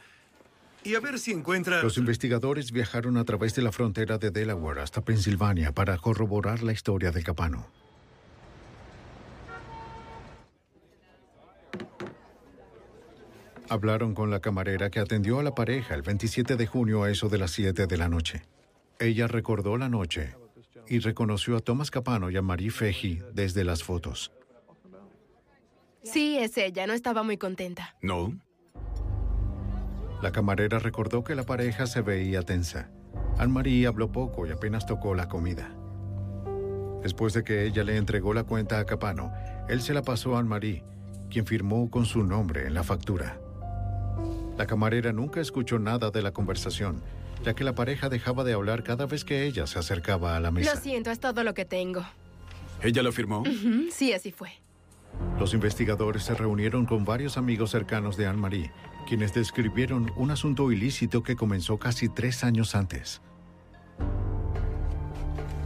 y 0.83 0.95
a 0.95 0.99
ver 0.99 1.19
si 1.19 1.31
encuentra... 1.31 1.81
Los 1.81 1.97
investigadores 1.97 2.71
viajaron 2.71 3.17
a 3.17 3.25
través 3.25 3.55
de 3.55 3.61
la 3.61 3.71
frontera 3.71 4.17
de 4.17 4.31
Delaware 4.31 4.81
hasta 4.81 5.01
Pensilvania 5.01 5.71
para 5.71 5.97
corroborar 5.97 6.63
la 6.63 6.71
historia 6.71 7.11
de 7.11 7.23
Capano. 7.23 7.67
Hablaron 13.69 14.13
con 14.13 14.29
la 14.29 14.41
camarera 14.41 14.89
que 14.89 14.99
atendió 14.99 15.39
a 15.39 15.43
la 15.43 15.55
pareja 15.55 15.95
el 15.95 16.01
27 16.01 16.57
de 16.57 16.67
junio 16.67 17.03
a 17.03 17.09
eso 17.09 17.29
de 17.29 17.37
las 17.37 17.51
7 17.51 17.87
de 17.87 17.97
la 17.97 18.09
noche. 18.09 18.41
Ella 18.99 19.27
recordó 19.27 19.77
la 19.77 19.87
noche 19.87 20.35
y 20.89 20.99
reconoció 20.99 21.55
a 21.55 21.61
Thomas 21.61 21.89
Capano 21.89 22.29
y 22.29 22.35
a 22.35 22.41
Marie 22.41 22.69
Feji 22.69 23.21
desde 23.33 23.63
las 23.63 23.81
fotos. 23.81 24.33
Sí, 26.03 26.37
es 26.37 26.57
ella. 26.57 26.85
No 26.85 26.93
estaba 26.93 27.23
muy 27.23 27.37
contenta. 27.37 27.95
No. 28.01 28.37
La 30.21 30.31
camarera 30.31 30.79
recordó 30.79 31.23
que 31.23 31.35
la 31.35 31.43
pareja 31.43 31.87
se 31.87 32.01
veía 32.01 32.43
tensa. 32.43 32.89
Anne-Marie 33.37 33.87
habló 33.87 34.11
poco 34.11 34.45
y 34.45 34.51
apenas 34.51 34.85
tocó 34.85 35.15
la 35.15 35.27
comida. 35.27 35.71
Después 37.01 37.33
de 37.33 37.43
que 37.43 37.65
ella 37.65 37.83
le 37.83 37.97
entregó 37.97 38.33
la 38.33 38.43
cuenta 38.43 38.79
a 38.79 38.85
Capano, 38.85 39.33
él 39.67 39.81
se 39.81 39.93
la 39.93 40.03
pasó 40.03 40.35
a 40.35 40.39
Anne-Marie, 40.39 40.83
quien 41.29 41.45
firmó 41.45 41.89
con 41.89 42.05
su 42.05 42.23
nombre 42.23 42.67
en 42.67 42.73
la 42.73 42.83
factura. 42.83 43.39
La 44.57 44.67
camarera 44.67 45.11
nunca 45.11 45.41
escuchó 45.41 45.79
nada 45.79 46.11
de 46.11 46.21
la 46.21 46.31
conversación 46.31 47.01
ya 47.43 47.53
que 47.53 47.63
la 47.63 47.73
pareja 47.73 48.09
dejaba 48.09 48.43
de 48.43 48.53
hablar 48.53 48.83
cada 48.83 49.05
vez 49.05 49.25
que 49.25 49.45
ella 49.45 49.67
se 49.67 49.79
acercaba 49.79 50.35
a 50.35 50.39
la 50.39 50.51
mesa. 50.51 50.75
Lo 50.75 50.81
siento, 50.81 51.11
es 51.11 51.19
todo 51.19 51.43
lo 51.43 51.53
que 51.53 51.65
tengo. 51.65 52.03
¿Ella 52.81 53.03
lo 53.03 53.11
firmó? 53.11 53.43
Sí, 53.91 54.13
así 54.13 54.31
fue. 54.31 54.49
Los 55.39 55.53
investigadores 55.53 56.23
se 56.23 56.33
reunieron 56.33 56.85
con 56.85 57.03
varios 57.03 57.37
amigos 57.37 57.71
cercanos 57.71 58.15
de 58.17 58.27
Anne-Marie, 58.27 58.71
quienes 59.07 59.33
describieron 59.33 60.11
un 60.15 60.31
asunto 60.31 60.71
ilícito 60.71 61.23
que 61.23 61.35
comenzó 61.35 61.77
casi 61.77 62.09
tres 62.09 62.43
años 62.43 62.75
antes. 62.75 63.21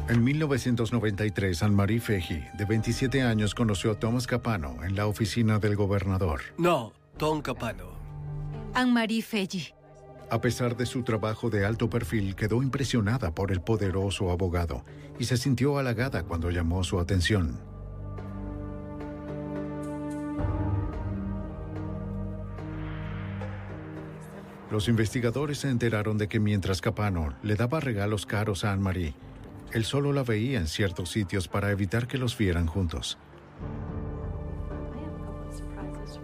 En 0.07 0.23
1993, 0.23 1.63
Anne-Marie 1.63 1.99
Feji, 1.99 2.43
de 2.57 2.65
27 2.65 3.23
años, 3.23 3.55
conoció 3.55 3.91
a 3.91 3.99
Thomas 3.99 4.27
Capano 4.27 4.83
en 4.83 4.95
la 4.95 5.07
oficina 5.07 5.57
del 5.57 5.75
gobernador. 5.75 6.41
No, 6.57 6.93
Tom 7.17 7.41
Capano. 7.41 7.89
Anne-Marie 8.75 9.23
Feji. 9.23 9.73
A 10.29 10.41
pesar 10.41 10.77
de 10.77 10.85
su 10.85 11.03
trabajo 11.03 11.49
de 11.49 11.65
alto 11.65 11.89
perfil, 11.89 12.35
quedó 12.35 12.61
impresionada 12.61 13.33
por 13.33 13.51
el 13.51 13.61
poderoso 13.61 14.31
abogado 14.31 14.83
y 15.19 15.25
se 15.25 15.37
sintió 15.37 15.77
halagada 15.77 16.23
cuando 16.23 16.51
llamó 16.51 16.83
su 16.83 16.99
atención. 16.99 17.59
Los 24.75 24.89
investigadores 24.89 25.59
se 25.59 25.69
enteraron 25.69 26.17
de 26.17 26.27
que 26.27 26.41
mientras 26.41 26.81
Capano 26.81 27.33
le 27.43 27.55
daba 27.55 27.79
regalos 27.79 28.25
caros 28.25 28.65
a 28.65 28.73
Anne-Marie, 28.73 29.13
él 29.71 29.85
solo 29.85 30.11
la 30.11 30.23
veía 30.23 30.59
en 30.59 30.67
ciertos 30.67 31.11
sitios 31.11 31.47
para 31.47 31.71
evitar 31.71 32.07
que 32.07 32.17
los 32.17 32.37
vieran 32.37 32.67
juntos. 32.67 33.17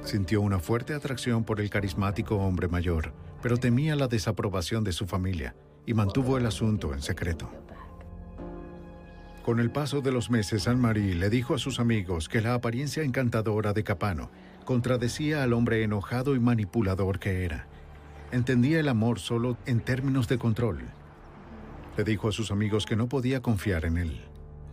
Sintió 0.04 0.42
una 0.42 0.60
fuerte 0.60 0.94
atracción 0.94 1.46
por 1.46 1.62
el 1.62 1.70
carismático 1.70 2.36
hombre 2.36 2.68
mayor, 2.68 3.14
pero 3.42 3.56
temía 3.56 3.96
la 3.96 4.10
desaprobación 4.10 4.84
de 4.84 4.92
su 4.92 5.08
familia 5.08 5.56
y 5.86 5.94
mantuvo 5.94 6.38
el 6.38 6.46
asunto 6.46 6.94
en 6.94 7.02
secreto. 7.02 7.50
Con 9.46 9.62
el 9.62 9.72
paso 9.72 10.02
de 10.02 10.12
los 10.12 10.30
meses, 10.30 10.68
Anne-Marie 10.68 11.16
le 11.16 11.30
dijo 11.30 11.54
a 11.54 11.58
sus 11.58 11.80
amigos 11.80 12.28
que 12.28 12.42
la 12.42 12.56
apariencia 12.56 13.02
encantadora 13.02 13.72
de 13.72 13.86
Capano 13.86 14.30
contradecía 14.66 15.42
al 15.42 15.54
hombre 15.54 15.84
enojado 15.84 16.36
y 16.36 16.42
manipulador 16.42 17.18
que 17.18 17.46
era. 17.46 17.71
Entendía 18.32 18.80
el 18.80 18.88
amor 18.88 19.20
solo 19.20 19.58
en 19.66 19.82
términos 19.82 20.28
de 20.28 20.38
control. 20.38 20.80
Le 21.98 22.04
dijo 22.04 22.30
a 22.30 22.32
sus 22.32 22.52
amigos 22.52 22.86
que 22.86 22.96
no 22.96 23.10
podía 23.10 23.42
confiar 23.42 23.86
en 23.86 23.98
él. 23.98 24.22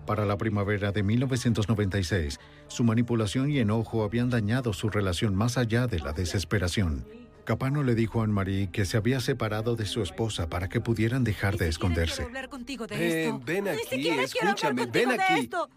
Para 0.06 0.24
la 0.24 0.38
primavera 0.38 0.92
de 0.92 1.02
1996, 1.02 2.38
su 2.68 2.84
manipulación 2.84 3.50
y 3.50 3.58
enojo 3.58 4.04
habían 4.04 4.30
dañado 4.30 4.72
su 4.72 4.88
relación 4.88 5.34
más 5.34 5.58
allá 5.58 5.86
de 5.86 5.98
la 5.98 6.12
desesperación. 6.12 7.04
Capano 7.44 7.82
le 7.82 7.94
dijo 7.94 8.20
a 8.20 8.24
Anne-Marie 8.24 8.70
que 8.70 8.84
se 8.84 8.96
había 8.96 9.20
separado 9.20 9.74
de 9.74 9.86
su 9.86 10.02
esposa 10.02 10.48
para 10.48 10.68
que 10.68 10.80
pudieran 10.80 11.24
dejar 11.24 11.56
de 11.56 11.68
esconderse. 11.68 12.22
hablar 12.22 12.48
contigo 12.48 12.86
de 12.86 13.32
Ven, 13.44 13.68
aquí, 13.68 14.08
escúchame, 14.08 14.86
ven 14.86 15.12
aquí. 15.12 15.40
esto. 15.40 15.68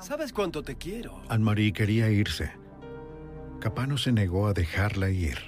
¿Sabes 0.00 0.32
cuánto 0.32 0.62
te 0.62 0.76
quiero? 0.76 1.20
Anne-Marie 1.28 1.72
quería 1.72 2.10
irse. 2.10 2.52
Capano 3.60 3.98
se 3.98 4.12
negó 4.12 4.46
a 4.46 4.52
dejarla 4.54 5.10
ir. 5.10 5.38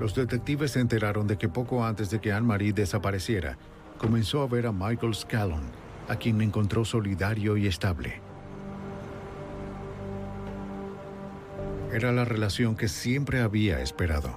Los 0.00 0.14
detectives 0.14 0.70
se 0.70 0.80
enteraron 0.80 1.26
de 1.26 1.36
que 1.36 1.50
poco 1.50 1.84
antes 1.84 2.08
de 2.08 2.20
que 2.20 2.32
Anne-Marie 2.32 2.72
desapareciera, 2.72 3.58
comenzó 3.98 4.40
a 4.40 4.46
ver 4.46 4.66
a 4.66 4.72
Michael 4.72 5.14
Scallon, 5.14 5.60
a 6.08 6.16
quien 6.16 6.40
encontró 6.40 6.86
solidario 6.86 7.58
y 7.58 7.66
estable. 7.66 8.22
Era 11.92 12.12
la 12.12 12.24
relación 12.24 12.76
que 12.76 12.88
siempre 12.88 13.42
había 13.42 13.82
esperado. 13.82 14.34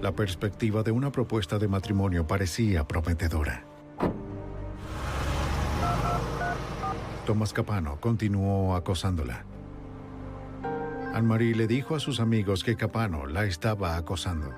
La 0.00 0.10
perspectiva 0.10 0.82
de 0.82 0.90
una 0.90 1.12
propuesta 1.12 1.60
de 1.60 1.68
matrimonio 1.68 2.26
parecía 2.26 2.82
prometedora. 2.88 3.71
Tomás 7.26 7.52
Capano 7.52 8.00
continuó 8.00 8.74
acosándola. 8.74 9.44
Anne-Marie 11.14 11.54
le 11.54 11.68
dijo 11.68 11.94
a 11.94 12.00
sus 12.00 12.18
amigos 12.18 12.64
que 12.64 12.74
Capano 12.74 13.26
la 13.26 13.44
estaba 13.44 13.96
acosando. 13.96 14.52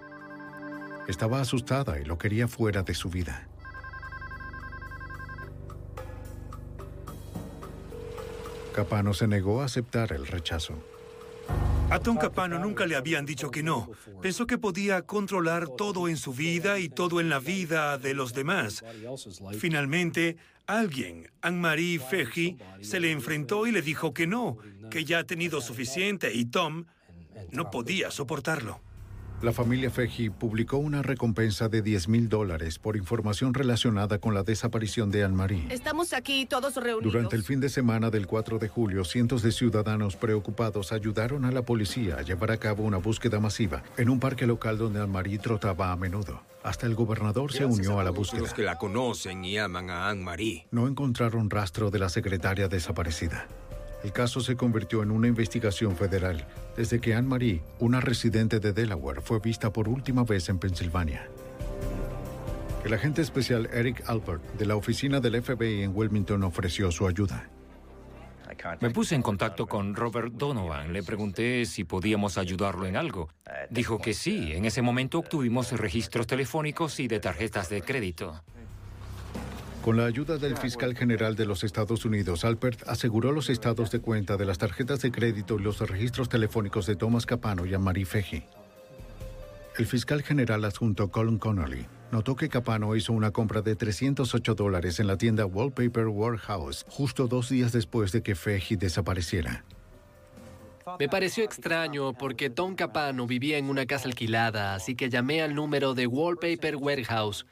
Estaba 1.07 1.43
asustada 1.43 2.01
y 2.01 2.05
lo 2.05 2.17
quería 2.17 2.49
fuera 2.49 2.83
de 2.83 2.95
su 2.95 3.11
vida. 3.11 3.49
Capano 8.75 9.13
se 9.13 9.29
negó 9.29 9.61
a 9.61 9.67
aceptar 9.67 10.13
el 10.13 10.27
rechazo. 10.27 10.75
A 11.91 12.01
Capano 12.01 12.59
nunca 12.59 12.87
le 12.87 12.97
habían 12.97 13.25
dicho 13.25 13.51
que 13.51 13.63
no. 13.63 13.91
Pensó 14.21 14.47
que 14.47 14.59
podía 14.59 15.03
controlar 15.03 15.69
todo 15.69 16.09
en 16.09 16.17
su 16.17 16.33
vida 16.33 16.79
y 16.79 16.89
todo 16.89 17.21
en 17.21 17.29
la 17.29 17.39
vida 17.39 17.99
de 17.99 18.15
los 18.15 18.35
demás. 18.35 18.85
Finalmente, 19.59 20.37
alguien, 20.67 21.31
Anne-Marie 21.43 21.99
Feji, 21.99 22.59
se 22.81 23.01
le 23.01 23.13
enfrentó 23.13 23.67
y 23.67 23.73
le 23.73 23.83
dijo 23.83 24.13
que 24.13 24.27
no, 24.27 24.59
que 24.91 25.05
ya 25.05 25.21
ha 25.21 25.25
tenido 25.25 25.61
suficiente 25.61 26.33
y 26.35 26.47
Tom 26.47 26.87
no 27.53 27.71
podía 27.71 28.11
soportarlo. 28.11 28.81
La 29.43 29.53
familia 29.53 29.91
Feji 29.91 30.31
publicó 30.31 30.79
una 30.79 31.03
recompensa 31.03 31.69
de 31.69 31.83
10 31.83 32.09
mil 32.09 32.29
dólares 32.29 32.79
por 32.79 32.97
información 32.97 33.53
relacionada 33.53 34.19
con 34.19 34.33
la 34.33 34.43
desaparición 34.43 35.11
de 35.11 35.23
Anne-Marie. 35.23 35.67
Estamos 35.71 36.15
aquí 36.15 36.47
todos 36.47 36.77
reunidos. 36.77 37.13
Durante 37.13 37.37
el 37.37 37.43
fin 37.43 37.61
de 37.61 37.69
semana 37.69 38.11
del 38.11 38.27
4 38.27 38.59
de 38.59 38.69
julio, 38.69 39.05
cientos 39.05 39.43
de 39.43 39.53
ciudadanos 39.53 40.17
preocupados 40.17 40.93
ayudaron 40.93 41.45
a 41.45 41.51
la 41.51 41.63
policía 41.63 42.17
a 42.17 42.23
llevar 42.23 42.53
a 42.53 42.57
cabo 42.57 42.85
una 42.85 42.97
búsqueda 42.97 43.39
masiva 43.39 43.83
en 43.99 44.09
un 44.09 44.19
parque 44.19 44.47
local 44.47 44.79
donde 44.79 45.01
Anne-Marie 45.01 45.39
trotaba 45.39 45.93
a 45.93 45.97
menudo. 45.97 46.41
Hasta 46.63 46.87
el 46.87 46.95
gobernador 46.95 47.53
se 47.53 47.67
unió 47.67 48.01
a 48.01 48.05
la 48.05 48.11
búsqueda. 48.11 48.41
Los 48.41 48.55
que 48.55 48.63
la 48.63 48.79
conocen 48.79 49.45
y 49.45 49.59
aman 49.59 49.91
a 49.91 50.09
Anne-Marie. 50.09 50.67
No 50.71 50.89
encontraron 50.89 51.51
rastro 51.51 51.91
de 51.91 51.99
la 51.99 52.09
secretaria 52.09 52.69
desaparecida. 52.69 53.47
El 54.05 54.13
caso 54.13 54.41
se 54.41 54.55
convirtió 54.55 55.03
en 55.03 55.11
una 55.11 55.29
investigación 55.29 55.97
federal 55.97 56.47
desde 56.77 57.01
que 57.01 57.15
Anne-Marie, 57.15 57.63
una 57.79 58.01
residente 58.01 58.61
de 58.61 58.75
Delaware, 58.75 59.23
fue 59.23 59.41
vista 59.41 59.73
por 59.73 59.89
última 59.89 60.25
vez 60.25 60.51
en 60.51 60.59
Pensilvania. 60.59 61.27
El 62.85 62.93
agente 62.93 63.23
especial 63.23 63.67
Eric 63.73 64.05
Albert 64.07 64.43
de 64.59 64.67
la 64.67 64.77
oficina 64.77 65.21
del 65.21 65.43
FBI 65.43 65.83
en 65.83 65.97
Wilmington 65.97 66.45
ofreció 66.45 66.93
su 66.93 67.07
ayuda. 67.07 67.49
Me 68.81 68.91
puse 68.91 69.15
en 69.15 69.23
contacto 69.23 69.67
con 69.67 69.95
Robert 69.95 70.35
Donovan. 70.35 70.93
Le 70.93 71.03
pregunté 71.03 71.65
si 71.65 71.85
podíamos 71.85 72.37
ayudarlo 72.37 72.87
en 72.87 72.97
algo. 72.97 73.31
Dijo 73.71 73.99
que 73.99 74.13
sí. 74.13 74.53
En 74.53 74.67
ese 74.67 74.83
momento 74.83 75.19
obtuvimos 75.19 75.73
registros 75.73 76.27
telefónicos 76.27 77.01
y 77.01 77.09
de 77.09 77.21
tarjetas 77.21 77.71
de 77.71 77.81
crédito. 77.81 78.43
Con 79.85 79.99
la 79.99 80.07
ayuda 80.07 80.39
del 80.39 80.57
fiscal 80.57 80.97
general 80.97 81.37
de 81.37 81.45
los 81.45 81.63
Estados 81.63 82.07
Unidos, 82.07 82.47
Alpert 82.47 82.89
aseguró 82.89 83.33
los 83.33 83.51
estados 83.51 83.91
de 83.91 84.01
cuenta 84.01 84.39
de 84.39 84.47
las 84.47 84.57
tarjetas 84.57 85.03
de 85.03 85.13
crédito 85.13 85.59
y 85.61 85.63
los 85.63 85.79
registros 85.81 86.31
telefónicos 86.31 86.87
de 86.87 86.97
Thomas 86.97 87.27
Capano 87.27 87.67
y 87.67 87.75
Anne-Marie 87.75 88.07
Feji. 88.07 88.45
El 89.77 89.85
fiscal 89.85 90.23
general 90.23 90.65
adjunto 90.65 91.11
Colin 91.11 91.37
Connolly 91.37 91.85
notó 92.11 92.35
que 92.35 92.49
Capano 92.49 92.97
hizo 92.97 93.13
una 93.13 93.31
compra 93.31 93.61
de 93.61 93.77
308 93.77 94.55
dólares 94.55 95.01
en 95.01 95.07
la 95.07 95.19
tienda 95.19 95.45
Wallpaper 95.45 96.07
Warehouse 96.07 96.87
justo 96.89 97.29
dos 97.29 97.51
días 97.51 97.73
después 97.73 98.11
de 98.11 98.23
que 98.23 98.35
Feji 98.35 98.77
desapareciera. 98.77 99.67
Me 100.99 101.11
pareció 101.11 101.45
extraño 101.45 102.15
porque 102.15 102.49
Tom 102.49 102.75
Capano 102.75 103.27
vivía 103.27 103.59
en 103.59 103.69
una 103.69 103.85
casa 103.85 104.09
alquilada, 104.09 104.75
así 104.75 104.95
que 104.95 105.11
llamé 105.11 105.43
al 105.43 105.55
número 105.55 105.93
de 105.93 106.07
Wallpaper 106.07 106.77
Warehouse. 106.77 107.45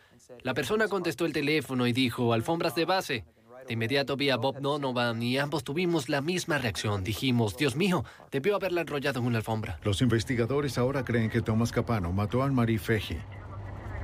La 0.42 0.54
persona 0.54 0.88
contestó 0.88 1.24
el 1.24 1.32
teléfono 1.32 1.86
y 1.86 1.92
dijo, 1.92 2.32
alfombras 2.32 2.74
de 2.74 2.84
base. 2.84 3.24
De 3.66 3.74
inmediato 3.74 4.16
vi 4.16 4.30
a 4.30 4.36
Bob 4.36 4.60
Donovan 4.60 5.22
y 5.22 5.38
ambos 5.38 5.62
tuvimos 5.62 6.08
la 6.08 6.20
misma 6.20 6.58
reacción. 6.58 7.04
Dijimos, 7.04 7.56
Dios 7.56 7.76
mío, 7.76 8.04
debió 8.30 8.56
haberla 8.56 8.80
enrollado 8.80 9.20
en 9.20 9.26
una 9.26 9.38
alfombra. 9.38 9.78
Los 9.84 10.02
investigadores 10.02 10.78
ahora 10.78 11.04
creen 11.04 11.30
que 11.30 11.42
Thomas 11.42 11.70
Capano 11.70 12.12
mató 12.12 12.42
a 12.42 12.46
Anne-Marie 12.46 12.78
Feji, 12.78 13.18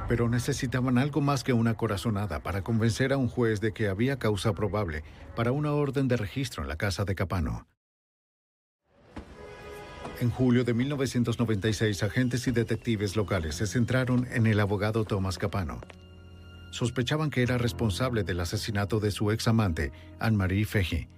pero 0.09 0.29
necesitaban 0.29 0.97
algo 0.97 1.21
más 1.21 1.43
que 1.43 1.53
una 1.53 1.75
corazonada 1.75 2.41
para 2.41 2.63
convencer 2.63 3.13
a 3.13 3.17
un 3.17 3.29
juez 3.29 3.61
de 3.61 3.73
que 3.73 3.89
había 3.89 4.19
causa 4.19 4.53
probable 4.53 5.03
para 5.35 5.51
una 5.51 5.73
orden 5.73 6.07
de 6.07 6.17
registro 6.17 6.63
en 6.63 6.69
la 6.69 6.77
casa 6.77 7.05
de 7.05 7.17
Capano. 7.17 7.67
En 10.21 10.31
julio 10.31 10.65
de 10.65 10.75
1996, 10.75 12.03
agentes 12.03 12.47
y 12.49 12.51
detectives 12.51 13.15
locales 13.17 13.57
se 13.57 13.67
centraron 13.67 14.27
en 14.33 14.47
el 14.47 14.59
abogado 14.59 15.05
Thomas 15.05 15.39
Capano. 15.39 15.81
Sospechaban 16.71 17.31
que 17.31 17.43
era 17.43 17.59
responsable 17.59 18.25
del 18.25 18.41
asesinato 18.41 19.01
de 19.01 19.11
su 19.11 19.31
ex 19.31 19.49
amante, 19.49 19.93
Anne-Marie 20.21 20.65
Feji. 20.65 21.09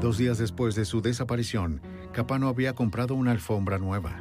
Dos 0.00 0.16
días 0.16 0.38
después 0.38 0.74
de 0.74 0.84
su 0.84 1.02
desaparición, 1.02 1.80
Capano 2.12 2.48
había 2.48 2.74
comprado 2.74 3.14
una 3.14 3.32
alfombra 3.32 3.78
nueva. 3.78 4.16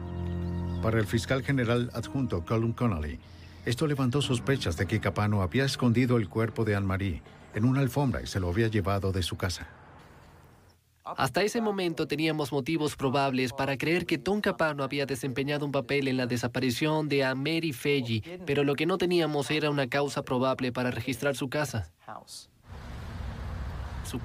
Para 0.82 1.00
el 1.00 1.06
fiscal 1.06 1.44
general 1.44 1.90
adjunto 1.94 2.46
Colin 2.46 2.74
Connolly, 2.74 3.20
esto 3.66 3.88
levantó 3.88 4.22
sospechas 4.22 4.78
de 4.78 4.86
que 4.86 5.00
Capano 5.00 5.42
había 5.42 5.66
escondido 5.66 6.18
el 6.18 6.30
cuerpo 6.30 6.66
de 6.66 6.76
Anne-Marie 6.76 7.22
en 7.54 7.66
una 7.66 7.82
alfombra 7.82 8.22
y 8.22 8.28
se 8.28 8.40
lo 8.40 8.50
había 8.50 8.68
llevado 8.68 9.12
de 9.12 9.24
su 9.24 9.38
casa. 9.38 9.68
Hasta 11.16 11.44
ese 11.44 11.62
momento 11.62 12.08
teníamos 12.08 12.52
motivos 12.52 12.96
probables 12.96 13.54
para 13.54 13.78
creer 13.78 14.06
que 14.06 14.18
Tom 14.18 14.42
Capano 14.42 14.84
había 14.84 15.06
desempeñado 15.06 15.66
un 15.66 15.72
papel 15.72 16.08
en 16.08 16.18
la 16.18 16.26
desaparición 16.28 17.08
de 17.08 17.24
Mary 17.36 17.72
Feggi, 17.72 18.22
pero 18.46 18.64
lo 18.64 18.76
que 18.76 18.86
no 18.86 18.98
teníamos 18.98 19.50
era 19.52 19.70
una 19.70 19.88
causa 19.88 20.24
probable 20.24 20.72
para 20.72 20.92
registrar 20.92 21.36
su 21.36 21.50
casa. 21.50 21.92
Su- 24.04 24.20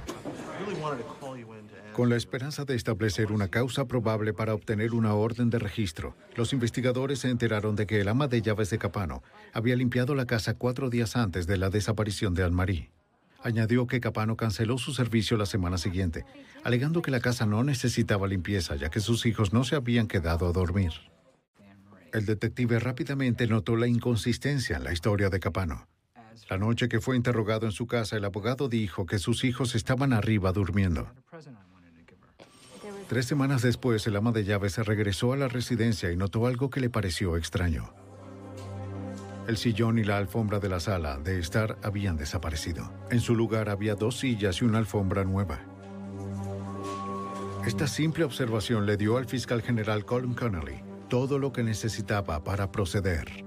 Con 1.93 2.09
la 2.09 2.17
esperanza 2.17 2.65
de 2.65 2.75
establecer 2.75 3.33
una 3.33 3.49
causa 3.49 3.85
probable 3.87 4.33
para 4.33 4.55
obtener 4.55 4.95
una 4.95 5.15
orden 5.15 5.51
de 5.51 5.59
registro, 5.59 6.17
los 6.37 6.53
investigadores 6.53 7.19
se 7.19 7.29
enteraron 7.29 7.77
de 7.77 7.87
que 7.87 8.01
el 8.01 8.09
ama 8.09 8.29
de 8.29 8.41
llaves 8.43 8.71
de 8.71 8.79
Capano 8.79 9.23
había 9.53 9.77
limpiado 9.77 10.15
la 10.15 10.25
casa 10.25 10.55
cuatro 10.55 10.89
días 10.89 11.17
antes 11.17 11.47
de 11.47 11.59
la 11.59 11.69
desaparición 11.69 12.33
de 12.35 12.45
Anne-Marie. 12.45 12.91
Añadió 13.43 13.87
que 13.87 14.01
Capano 14.01 14.37
canceló 14.37 14.79
su 14.79 14.93
servicio 14.95 15.37
la 15.37 15.47
semana 15.47 15.79
siguiente, 15.79 16.25
alegando 16.63 17.03
que 17.03 17.11
la 17.11 17.21
casa 17.21 17.45
no 17.45 17.65
necesitaba 17.65 18.29
limpieza 18.29 18.77
ya 18.77 18.89
que 18.89 19.01
sus 19.01 19.27
hijos 19.27 19.53
no 19.53 19.65
se 19.65 19.75
habían 19.75 20.07
quedado 20.07 20.49
a 20.49 20.53
dormir. 20.53 20.93
El 22.13 22.27
detective 22.27 22.79
rápidamente 22.79 23.47
notó 23.47 23.75
la 23.75 23.89
inconsistencia 23.89 24.77
en 24.77 24.85
la 24.85 24.93
historia 24.93 25.31
de 25.31 25.41
Capano. 25.41 25.89
La 26.49 26.59
noche 26.59 26.89
que 26.89 27.01
fue 27.01 27.17
interrogado 27.17 27.67
en 27.67 27.73
su 27.73 27.87
casa, 27.87 28.17
el 28.17 28.25
abogado 28.25 28.69
dijo 28.69 29.07
que 29.07 29.19
sus 29.19 29.45
hijos 29.45 29.75
estaban 29.75 30.13
arriba 30.13 30.53
durmiendo. 30.53 31.11
Tres 33.09 33.27
semanas 33.27 33.63
después, 33.63 34.07
el 34.07 34.17
ama 34.17 34.33
de 34.33 34.45
llaves 34.45 34.77
regresó 34.79 35.33
a 35.33 35.37
la 35.37 35.49
residencia 35.49 36.13
y 36.13 36.17
notó 36.17 36.47
algo 36.47 36.71
que 36.71 36.81
le 36.81 36.91
pareció 36.91 37.37
extraño. 37.37 37.95
El 39.49 39.57
sillón 39.57 39.99
y 39.99 40.05
la 40.05 40.19
alfombra 40.19 40.61
de 40.61 40.69
la 40.69 40.79
sala 40.79 41.19
de 41.19 41.39
estar 41.39 41.77
habían 41.83 42.17
desaparecido. 42.17 42.93
En 43.11 43.21
su 43.21 43.35
lugar 43.35 43.69
había 43.69 43.95
dos 43.95 44.19
sillas 44.19 44.63
y 44.63 44.65
una 44.65 44.79
alfombra 44.79 45.25
nueva. 45.25 45.61
Esta 47.67 47.87
simple 47.87 48.25
observación 48.25 48.87
le 48.87 48.97
dio 48.97 49.17
al 49.17 49.27
fiscal 49.27 49.63
general 49.63 50.05
Colin 50.05 50.35
Connolly 50.35 50.93
todo 51.13 51.39
lo 51.39 51.53
que 51.53 51.63
necesitaba 51.63 52.43
para 52.43 52.73
proceder. 52.73 53.45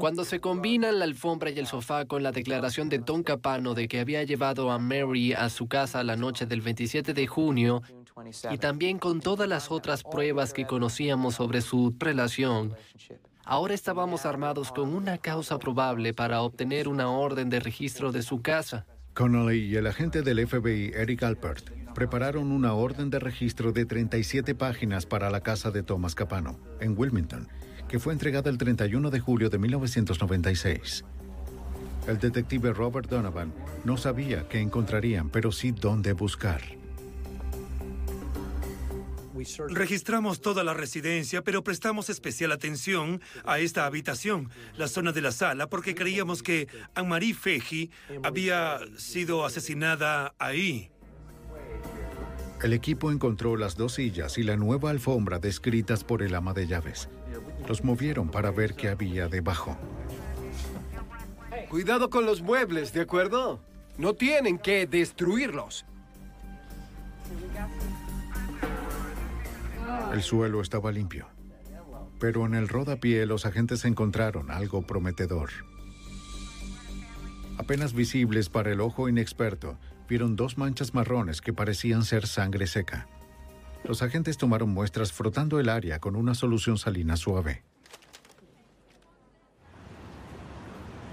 Cuando 0.00 0.24
se 0.24 0.40
combinan 0.40 0.98
la 0.98 1.04
alfombra 1.04 1.50
y 1.50 1.58
el 1.60 1.68
sofá 1.68 2.06
con 2.06 2.24
la 2.24 2.32
declaración 2.32 2.88
de 2.88 2.98
Tom 2.98 3.22
Capano 3.22 3.74
de 3.74 3.86
que 3.86 4.00
había 4.00 4.24
llevado 4.24 4.72
a 4.72 4.80
Mary 4.80 5.32
a 5.32 5.48
su 5.48 5.68
casa 5.68 6.02
la 6.02 6.16
noche 6.16 6.46
del 6.46 6.60
27 6.60 7.14
de 7.14 7.26
junio, 7.28 7.82
y 8.50 8.58
también 8.58 8.98
con 8.98 9.20
todas 9.20 9.48
las 9.48 9.70
otras 9.70 10.02
pruebas 10.02 10.52
que 10.52 10.66
conocíamos 10.66 11.36
sobre 11.36 11.60
su 11.60 11.94
relación, 11.98 12.74
ahora 13.44 13.74
estábamos 13.74 14.26
armados 14.26 14.72
con 14.72 14.94
una 14.94 15.18
causa 15.18 15.58
probable 15.58 16.14
para 16.14 16.42
obtener 16.42 16.88
una 16.88 17.08
orden 17.10 17.50
de 17.50 17.60
registro 17.60 18.12
de 18.12 18.22
su 18.22 18.42
casa. 18.42 18.86
Connolly 19.14 19.66
y 19.66 19.76
el 19.76 19.86
agente 19.86 20.22
del 20.22 20.46
FBI, 20.46 20.92
Eric 20.94 21.22
Alpert, 21.22 21.70
prepararon 21.94 22.50
una 22.50 22.72
orden 22.72 23.10
de 23.10 23.18
registro 23.18 23.72
de 23.72 23.84
37 23.84 24.54
páginas 24.54 25.06
para 25.06 25.30
la 25.30 25.42
casa 25.42 25.70
de 25.70 25.82
Thomas 25.82 26.14
Capano, 26.14 26.58
en 26.80 26.96
Wilmington, 26.96 27.48
que 27.88 27.98
fue 27.98 28.14
entregada 28.14 28.48
el 28.50 28.58
31 28.58 29.10
de 29.10 29.20
julio 29.20 29.50
de 29.50 29.58
1996. 29.58 31.04
El 32.08 32.18
detective 32.18 32.72
Robert 32.72 33.08
Donovan 33.08 33.52
no 33.84 33.96
sabía 33.96 34.48
qué 34.48 34.60
encontrarían, 34.60 35.28
pero 35.30 35.52
sí 35.52 35.72
dónde 35.72 36.14
buscar. 36.14 36.81
Registramos 39.68 40.40
toda 40.40 40.64
la 40.64 40.74
residencia, 40.74 41.42
pero 41.42 41.64
prestamos 41.64 42.10
especial 42.10 42.52
atención 42.52 43.20
a 43.44 43.58
esta 43.58 43.86
habitación, 43.86 44.50
la 44.76 44.88
zona 44.88 45.12
de 45.12 45.22
la 45.22 45.32
sala, 45.32 45.68
porque 45.68 45.94
creíamos 45.94 46.42
que 46.42 46.68
Anne-Marie 46.94 47.34
Feggi 47.34 47.90
había 48.22 48.80
sido 48.96 49.44
asesinada 49.44 50.34
ahí. 50.38 50.90
El 52.62 52.72
equipo 52.72 53.10
encontró 53.10 53.56
las 53.56 53.76
dos 53.76 53.94
sillas 53.94 54.38
y 54.38 54.44
la 54.44 54.56
nueva 54.56 54.90
alfombra 54.90 55.40
descritas 55.40 56.04
por 56.04 56.22
el 56.22 56.34
ama 56.34 56.52
de 56.52 56.68
llaves. 56.68 57.08
Los 57.68 57.82
movieron 57.82 58.30
para 58.30 58.52
ver 58.52 58.74
qué 58.74 58.88
había 58.88 59.26
debajo. 59.26 59.76
Cuidado 61.68 62.08
con 62.08 62.24
los 62.24 62.42
muebles, 62.42 62.92
¿de 62.92 63.00
acuerdo? 63.00 63.60
No 63.98 64.14
tienen 64.14 64.58
que 64.58 64.86
destruirlos. 64.86 65.84
El 70.12 70.22
suelo 70.22 70.60
estaba 70.60 70.92
limpio. 70.92 71.26
Pero 72.20 72.46
en 72.46 72.54
el 72.54 72.68
rodapié 72.68 73.26
los 73.26 73.46
agentes 73.46 73.84
encontraron 73.84 74.50
algo 74.50 74.82
prometedor. 74.86 75.50
Apenas 77.58 77.92
visibles 77.92 78.48
para 78.48 78.72
el 78.72 78.80
ojo 78.80 79.08
inexperto, 79.08 79.78
vieron 80.08 80.36
dos 80.36 80.58
manchas 80.58 80.94
marrones 80.94 81.40
que 81.40 81.52
parecían 81.52 82.04
ser 82.04 82.26
sangre 82.26 82.66
seca. 82.66 83.08
Los 83.84 84.02
agentes 84.02 84.36
tomaron 84.36 84.70
muestras 84.70 85.12
frotando 85.12 85.58
el 85.58 85.68
área 85.68 85.98
con 85.98 86.16
una 86.16 86.34
solución 86.34 86.78
salina 86.78 87.16
suave. 87.16 87.62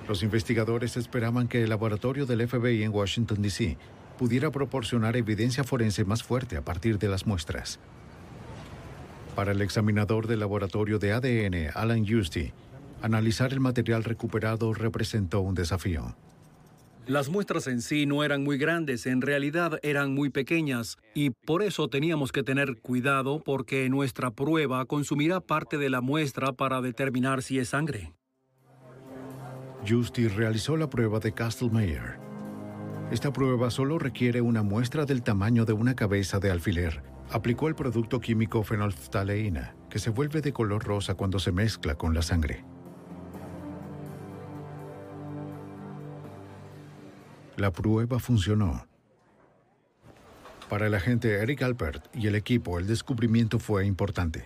Los 0.07 0.23
investigadores 0.23 0.97
esperaban 0.97 1.47
que 1.47 1.63
el 1.63 1.69
laboratorio 1.69 2.25
del 2.25 2.47
FBI 2.47 2.83
en 2.83 2.91
Washington, 2.91 3.41
D.C. 3.41 3.77
pudiera 4.17 4.51
proporcionar 4.51 5.15
evidencia 5.15 5.63
forense 5.63 6.03
más 6.03 6.23
fuerte 6.23 6.57
a 6.57 6.65
partir 6.65 6.97
de 6.97 7.09
las 7.09 7.27
muestras. 7.27 7.79
Para 9.35 9.51
el 9.51 9.61
examinador 9.61 10.27
del 10.27 10.39
laboratorio 10.39 10.99
de 10.99 11.13
ADN, 11.13 11.71
Alan 11.73 12.05
Justy, 12.07 12.51
analizar 13.01 13.53
el 13.53 13.59
material 13.59 14.03
recuperado 14.03 14.73
representó 14.73 15.41
un 15.41 15.55
desafío. 15.55 16.15
Las 17.09 17.29
muestras 17.29 17.65
en 17.65 17.81
sí 17.81 18.05
no 18.05 18.23
eran 18.23 18.43
muy 18.43 18.59
grandes, 18.59 19.07
en 19.07 19.21
realidad 19.21 19.79
eran 19.81 20.13
muy 20.13 20.29
pequeñas 20.29 20.97
y 21.15 21.31
por 21.31 21.63
eso 21.63 21.87
teníamos 21.87 22.31
que 22.31 22.43
tener 22.43 22.77
cuidado 22.81 23.41
porque 23.43 23.89
nuestra 23.89 24.29
prueba 24.29 24.85
consumirá 24.85 25.39
parte 25.39 25.79
de 25.79 25.89
la 25.89 26.01
muestra 26.01 26.53
para 26.53 26.81
determinar 26.81 27.41
si 27.41 27.57
es 27.57 27.69
sangre. 27.69 28.13
Justy 29.87 30.27
realizó 30.27 30.77
la 30.77 30.87
prueba 30.87 31.19
de 31.19 31.31
Castlemeyer. 31.31 32.19
Esta 33.11 33.33
prueba 33.33 33.71
solo 33.71 33.97
requiere 33.97 34.41
una 34.41 34.61
muestra 34.61 35.05
del 35.05 35.23
tamaño 35.23 35.65
de 35.65 35.73
una 35.73 35.95
cabeza 35.95 36.39
de 36.39 36.51
alfiler. 36.51 37.01
Aplicó 37.31 37.67
el 37.67 37.75
producto 37.75 38.19
químico 38.19 38.63
fenolftaleína, 38.63 39.75
que 39.89 39.99
se 39.99 40.09
vuelve 40.09 40.41
de 40.41 40.51
color 40.51 40.83
rosa 40.83 41.13
cuando 41.13 41.37
se 41.37 41.51
mezcla 41.51 41.93
con 41.93 42.15
la 42.15 42.23
sangre. 42.23 42.63
La 47.55 47.71
prueba 47.71 48.19
funcionó. 48.19 48.87
Para 50.69 50.87
el 50.87 50.95
agente 50.95 51.33
Eric 51.35 51.61
Alpert 51.61 52.05
y 52.15 52.27
el 52.27 52.35
equipo, 52.35 52.79
el 52.79 52.87
descubrimiento 52.87 53.59
fue 53.59 53.85
importante. 53.85 54.45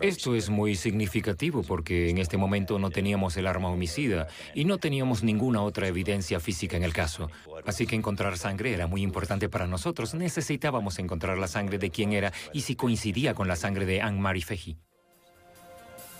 Esto 0.00 0.34
es 0.34 0.48
muy 0.48 0.74
significativo 0.76 1.62
porque 1.62 2.08
en 2.08 2.18
este 2.18 2.36
momento 2.36 2.78
no 2.78 2.90
teníamos 2.90 3.36
el 3.36 3.46
arma 3.46 3.68
homicida 3.68 4.28
y 4.54 4.64
no 4.64 4.78
teníamos 4.78 5.22
ninguna 5.22 5.62
otra 5.62 5.88
evidencia 5.88 6.40
física 6.40 6.76
en 6.76 6.84
el 6.84 6.92
caso. 6.92 7.30
Así 7.66 7.86
que 7.86 7.96
encontrar 7.96 8.38
sangre 8.38 8.72
era 8.72 8.86
muy 8.86 9.02
importante 9.02 9.48
para 9.48 9.66
nosotros. 9.66 10.14
Necesitábamos 10.14 10.98
encontrar 10.98 11.36
la 11.36 11.48
sangre 11.48 11.78
de 11.78 11.90
quién 11.90 12.12
era 12.12 12.32
y 12.52 12.62
si 12.62 12.76
coincidía 12.76 13.34
con 13.34 13.46
la 13.46 13.56
sangre 13.56 13.84
de 13.84 14.00
Anne-Marie 14.00 14.42
Feggi. 14.42 14.78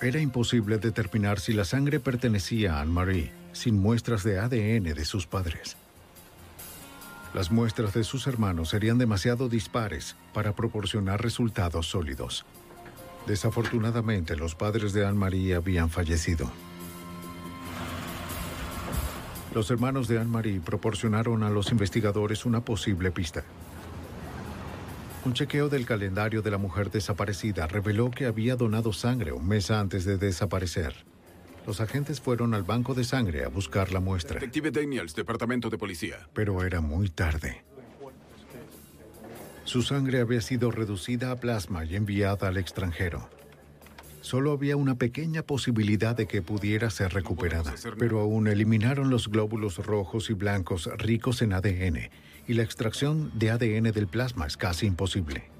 Era 0.01 0.21
imposible 0.21 0.79
determinar 0.79 1.41
si 1.41 1.53
la 1.53 1.65
sangre 1.65 2.01
pertenecía 2.01 2.75
a 2.75 2.81
Anne-Marie 2.83 3.33
sin 3.53 3.79
muestras 3.81 4.23
de 4.23 4.39
ADN 4.39 4.95
de 4.95 5.05
sus 5.05 5.27
padres. 5.27 5.77
Las 7.35 7.51
muestras 7.51 7.95
de 7.95 8.05
sus 8.05 8.27
hermanos 8.27 8.71
serían 8.71 8.99
demasiado 8.99 9.49
dispares 9.49 10.17
para 10.33 10.55
proporcionar 10.55 11.23
resultados 11.23 11.87
sólidos. 11.87 12.45
Desafortunadamente, 13.27 14.37
los 14.37 14.55
padres 14.55 14.93
de 14.93 15.07
Anne-Marie 15.07 15.55
habían 15.55 15.91
fallecido. 15.91 16.51
Los 19.55 19.71
hermanos 19.71 20.09
de 20.09 20.19
Anne-Marie 20.19 20.61
proporcionaron 20.61 21.43
a 21.43 21.51
los 21.51 21.71
investigadores 21.73 22.45
una 22.45 22.61
posible 22.65 23.11
pista. 23.11 23.45
Un 25.25 25.35
chequeo 25.35 25.69
del 25.69 25.85
calendario 25.85 26.43
de 26.43 26.51
la 26.51 26.59
mujer 26.59 26.91
desaparecida 26.91 27.67
reveló 27.67 28.11
que 28.11 28.27
había 28.27 28.57
donado 28.57 28.93
sangre 28.93 29.33
un 29.33 29.47
mes 29.47 29.71
antes 29.71 30.05
de 30.05 30.17
desaparecer. 30.17 30.95
Los 31.67 31.81
agentes 31.81 32.21
fueron 32.21 32.55
al 32.55 32.63
banco 32.63 32.95
de 32.95 33.05
sangre 33.05 33.45
a 33.45 33.49
buscar 33.49 33.93
la 33.93 34.01
muestra, 34.01 34.41
Detective 34.41 34.71
Daniels, 34.71 35.15
Departamento 35.15 35.69
de 35.69 35.77
Policía. 35.77 36.29
pero 36.33 36.65
era 36.65 36.81
muy 36.81 37.11
tarde. 37.11 37.63
Su 39.69 39.83
sangre 39.83 40.21
había 40.21 40.41
sido 40.41 40.71
reducida 40.71 41.31
a 41.31 41.37
plasma 41.37 41.85
y 41.85 41.95
enviada 41.95 42.49
al 42.49 42.57
extranjero. 42.57 43.29
Solo 44.23 44.53
había 44.53 44.79
una 44.79 44.95
pequeña 44.95 45.43
posibilidad 45.43 46.17
de 46.17 46.27
que 46.27 46.41
pudiera 46.41 46.89
ser 46.89 47.13
recuperada, 47.13 47.75
pero 47.99 48.21
aún 48.21 48.49
eliminaron 48.49 49.11
los 49.11 49.29
glóbulos 49.29 49.77
rojos 49.77 50.31
y 50.31 50.33
blancos 50.33 50.89
ricos 50.97 51.43
en 51.43 51.53
ADN, 51.53 52.09
y 52.47 52.55
la 52.55 52.63
extracción 52.63 53.31
de 53.35 53.51
ADN 53.51 53.93
del 53.93 54.07
plasma 54.07 54.47
es 54.47 54.57
casi 54.57 54.87
imposible. 54.87 55.51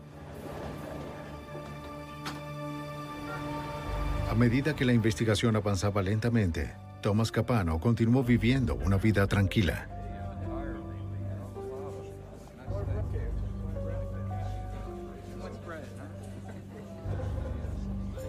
A 4.31 4.35
medida 4.35 4.75
que 4.75 4.87
la 4.87 4.95
investigación 4.95 5.55
avanzaba 5.55 6.01
lentamente, 6.01 6.73
Thomas 7.03 7.31
Capano 7.31 7.79
continuó 7.79 8.25
viviendo 8.25 8.75
una 8.75 8.97
vida 8.97 9.27
tranquila. 9.27 9.98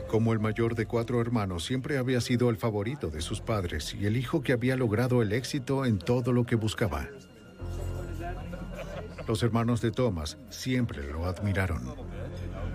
Como 0.09 0.33
el 0.33 0.39
mayor 0.39 0.73
de 0.73 0.87
cuatro 0.87 1.21
hermanos, 1.21 1.65
siempre 1.65 1.99
había 1.99 2.19
sido 2.19 2.49
el 2.49 2.57
favorito 2.57 3.11
de 3.11 3.21
sus 3.21 3.41
padres 3.41 3.93
y 3.93 4.07
el 4.07 4.17
hijo 4.17 4.41
que 4.41 4.53
había 4.53 4.75
logrado 4.75 5.21
el 5.21 5.31
éxito 5.31 5.85
en 5.85 5.99
todo 5.99 6.33
lo 6.33 6.45
que 6.45 6.55
buscaba. 6.55 7.07
Los 9.27 9.43
hermanos 9.43 9.81
de 9.81 9.91
Thomas 9.91 10.39
siempre 10.49 11.07
lo 11.11 11.27
admiraron. 11.27 11.93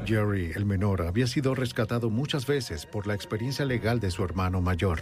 Jerry, 0.06 0.52
el 0.54 0.64
menor, 0.64 1.02
había 1.02 1.26
sido 1.26 1.56
rescatado 1.56 2.08
muchas 2.08 2.46
veces 2.46 2.86
por 2.86 3.08
la 3.08 3.14
experiencia 3.14 3.64
legal 3.64 3.98
de 3.98 4.12
su 4.12 4.22
hermano 4.22 4.60
mayor. 4.60 5.00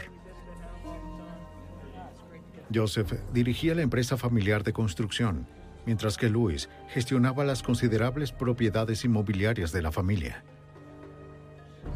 Joseph 2.75 3.13
dirigía 3.35 3.75
la 3.75 3.83
empresa 3.83 4.17
familiar 4.17 4.65
de 4.65 4.73
construcción, 4.73 5.47
mientras 5.85 6.17
que 6.17 6.31
Louis 6.31 6.71
gestionaba 6.89 7.45
las 7.45 7.63
considerables 7.63 8.33
propiedades 8.33 9.05
inmobiliarias 9.05 9.71
de 9.73 9.83
la 9.83 9.93
familia. 9.93 10.43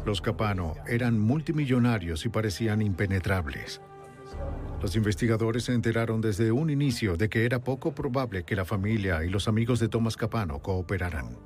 Los 0.07 0.21
Capano 0.21 0.77
eran 0.87 1.19
multimillonarios 1.19 2.25
y 2.25 2.29
parecían 2.29 2.81
impenetrables. 2.81 3.81
Los 4.81 4.95
investigadores 4.95 5.65
se 5.65 5.73
enteraron 5.73 6.21
desde 6.21 6.53
un 6.53 6.69
inicio 6.69 7.17
de 7.17 7.27
que 7.27 7.43
era 7.43 7.59
poco 7.59 7.93
probable 7.93 8.45
que 8.45 8.55
la 8.55 8.63
familia 8.63 9.25
y 9.25 9.29
los 9.29 9.49
amigos 9.49 9.81
de 9.81 9.89
Thomas 9.89 10.15
Capano 10.15 10.59
cooperaran. 10.61 11.37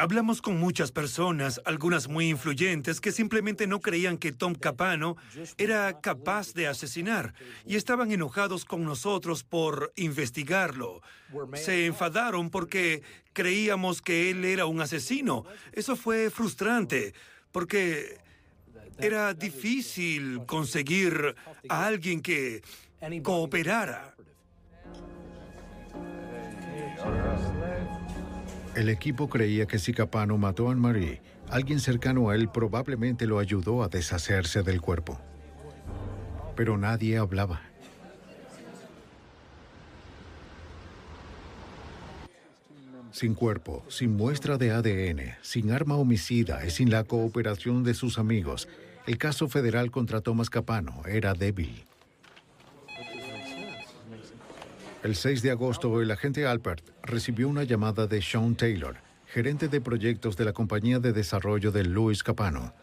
Hablamos 0.00 0.42
con 0.42 0.58
muchas 0.58 0.90
personas, 0.90 1.60
algunas 1.64 2.08
muy 2.08 2.28
influyentes, 2.28 3.00
que 3.00 3.12
simplemente 3.12 3.68
no 3.68 3.78
creían 3.78 4.18
que 4.18 4.32
Tom 4.32 4.56
Capano 4.56 5.16
era 5.56 6.00
capaz 6.00 6.54
de 6.54 6.66
asesinar 6.66 7.34
y 7.64 7.76
estaban 7.76 8.10
enojados 8.10 8.64
con 8.64 8.82
nosotros 8.84 9.44
por 9.44 9.92
investigarlo. 9.94 11.02
Se 11.54 11.86
enfadaron 11.86 12.50
porque 12.50 13.04
creíamos 13.32 14.02
que 14.02 14.30
él 14.30 14.44
era 14.44 14.66
un 14.66 14.80
asesino. 14.80 15.44
Eso 15.72 15.94
fue 15.94 16.28
frustrante 16.30 17.14
porque 17.54 18.18
era 18.98 19.32
difícil 19.32 20.44
conseguir 20.44 21.36
a 21.68 21.86
alguien 21.86 22.20
que 22.20 22.62
cooperara. 23.22 24.16
El 28.74 28.88
equipo 28.88 29.28
creía 29.28 29.66
que 29.66 29.78
si 29.78 29.92
Capano 29.92 30.36
mató 30.36 30.68
a 30.68 30.72
Anne-Marie, 30.72 31.22
alguien 31.48 31.78
cercano 31.78 32.28
a 32.28 32.34
él 32.34 32.48
probablemente 32.48 33.24
lo 33.24 33.38
ayudó 33.38 33.84
a 33.84 33.88
deshacerse 33.88 34.64
del 34.64 34.80
cuerpo. 34.80 35.20
Pero 36.56 36.76
nadie 36.76 37.18
hablaba. 37.18 37.62
Sin 43.14 43.34
cuerpo, 43.34 43.84
sin 43.86 44.16
muestra 44.16 44.58
de 44.58 44.72
ADN, 44.72 45.36
sin 45.40 45.70
arma 45.70 45.94
homicida 45.94 46.66
y 46.66 46.70
sin 46.70 46.90
la 46.90 47.04
cooperación 47.04 47.84
de 47.84 47.94
sus 47.94 48.18
amigos, 48.18 48.66
el 49.06 49.18
caso 49.18 49.48
federal 49.48 49.92
contra 49.92 50.20
Thomas 50.20 50.50
Capano 50.50 51.00
era 51.06 51.32
débil. 51.32 51.84
El 55.04 55.14
6 55.14 55.42
de 55.42 55.52
agosto, 55.52 56.02
el 56.02 56.10
agente 56.10 56.44
Alpert 56.44 56.84
recibió 57.04 57.48
una 57.48 57.62
llamada 57.62 58.08
de 58.08 58.20
Sean 58.20 58.56
Taylor, 58.56 58.96
gerente 59.28 59.68
de 59.68 59.80
proyectos 59.80 60.36
de 60.36 60.46
la 60.46 60.52
compañía 60.52 60.98
de 60.98 61.12
desarrollo 61.12 61.70
de 61.70 61.84
Louis 61.84 62.20
Capano. 62.24 62.74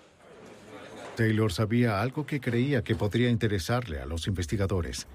Taylor 1.17 1.51
sabía 1.51 2.01
algo 2.01 2.25
que 2.25 2.39
creía 2.39 2.85
que 2.85 2.95
podría 2.95 3.29
interesarle 3.29 3.99
a 3.99 4.05
los 4.05 4.27
investigadores. 4.27 5.07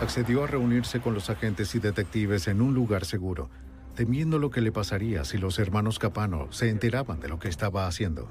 Accedió 0.00 0.44
a 0.44 0.46
reunirse 0.46 1.00
con 1.00 1.14
los 1.14 1.30
agentes 1.30 1.74
y 1.74 1.78
detectives 1.78 2.48
en 2.48 2.60
un 2.60 2.74
lugar 2.74 3.06
seguro, 3.06 3.48
temiendo 3.94 4.38
lo 4.38 4.50
que 4.50 4.60
le 4.60 4.70
pasaría 4.70 5.24
si 5.24 5.38
los 5.38 5.58
hermanos 5.58 5.98
Capano 5.98 6.48
se 6.52 6.68
enteraban 6.68 7.18
de 7.18 7.28
lo 7.28 7.38
que 7.38 7.48
estaba 7.48 7.86
haciendo. 7.86 8.30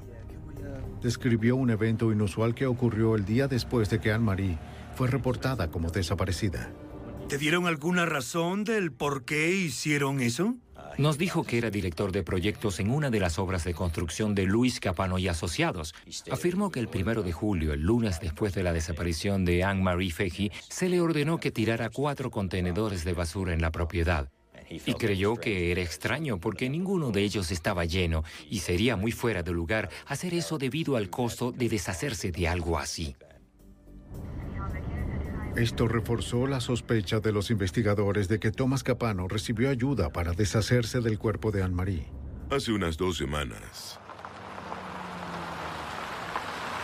Describió 1.02 1.56
un 1.56 1.70
evento 1.70 2.12
inusual 2.12 2.54
que 2.54 2.66
ocurrió 2.66 3.16
el 3.16 3.24
día 3.24 3.48
después 3.48 3.90
de 3.90 4.00
que 4.00 4.12
Anne-Marie 4.12 4.58
fue 4.94 5.08
reportada 5.08 5.70
como 5.70 5.90
desaparecida. 5.90 6.70
¿Te 7.28 7.36
dieron 7.36 7.66
alguna 7.66 8.06
razón 8.06 8.62
del 8.62 8.92
por 8.92 9.24
qué 9.24 9.50
hicieron 9.50 10.20
eso? 10.20 10.54
Nos 10.98 11.18
dijo 11.18 11.44
que 11.44 11.58
era 11.58 11.70
director 11.70 12.12
de 12.12 12.22
proyectos 12.22 12.80
en 12.80 12.90
una 12.90 13.10
de 13.10 13.20
las 13.20 13.38
obras 13.38 13.64
de 13.64 13.74
construcción 13.74 14.34
de 14.34 14.44
Luis 14.44 14.80
Capano 14.80 15.18
y 15.18 15.28
Asociados. 15.28 15.94
Afirmó 16.30 16.70
que 16.70 16.80
el 16.80 16.88
primero 16.88 17.22
de 17.22 17.32
julio, 17.32 17.72
el 17.72 17.82
lunes 17.82 18.18
después 18.20 18.54
de 18.54 18.62
la 18.62 18.72
desaparición 18.72 19.44
de 19.44 19.62
Anne-Marie 19.62 20.10
Feji, 20.10 20.50
se 20.68 20.88
le 20.88 21.00
ordenó 21.00 21.38
que 21.38 21.50
tirara 21.50 21.90
cuatro 21.90 22.30
contenedores 22.30 23.04
de 23.04 23.12
basura 23.12 23.52
en 23.52 23.60
la 23.60 23.70
propiedad. 23.70 24.30
Y 24.68 24.94
creyó 24.94 25.36
que 25.36 25.70
era 25.70 25.82
extraño 25.82 26.38
porque 26.38 26.68
ninguno 26.68 27.10
de 27.10 27.22
ellos 27.22 27.50
estaba 27.50 27.84
lleno 27.84 28.24
y 28.50 28.60
sería 28.60 28.96
muy 28.96 29.12
fuera 29.12 29.42
de 29.42 29.52
lugar 29.52 29.90
hacer 30.06 30.34
eso 30.34 30.58
debido 30.58 30.96
al 30.96 31.08
costo 31.08 31.52
de 31.52 31.68
deshacerse 31.68 32.32
de 32.32 32.48
algo 32.48 32.78
así. 32.78 33.14
Esto 35.56 35.88
reforzó 35.88 36.46
la 36.46 36.60
sospecha 36.60 37.20
de 37.20 37.32
los 37.32 37.50
investigadores 37.50 38.28
de 38.28 38.38
que 38.38 38.50
Thomas 38.52 38.82
Capano 38.82 39.26
recibió 39.26 39.70
ayuda 39.70 40.10
para 40.10 40.32
deshacerse 40.34 41.00
del 41.00 41.18
cuerpo 41.18 41.50
de 41.50 41.62
Anne-Marie. 41.62 42.12
Hace 42.50 42.72
unas 42.72 42.98
dos 42.98 43.16
semanas. 43.16 43.98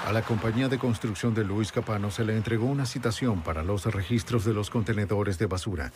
A 0.07 0.13
la 0.13 0.23
compañía 0.23 0.71
de 0.71 0.79
construcción 0.79 1.35
de 1.35 1.45
Luis 1.45 1.71
Capano 1.71 2.11
se 2.11 2.25
le 2.25 2.35
entregó 2.35 2.65
una 2.65 2.87
citación 2.87 3.43
para 3.43 3.63
los 3.63 3.85
registros 3.85 4.47
de 4.47 4.55
los 4.55 4.71
contenedores 4.71 5.39
de 5.39 5.45
basura, 5.45 5.93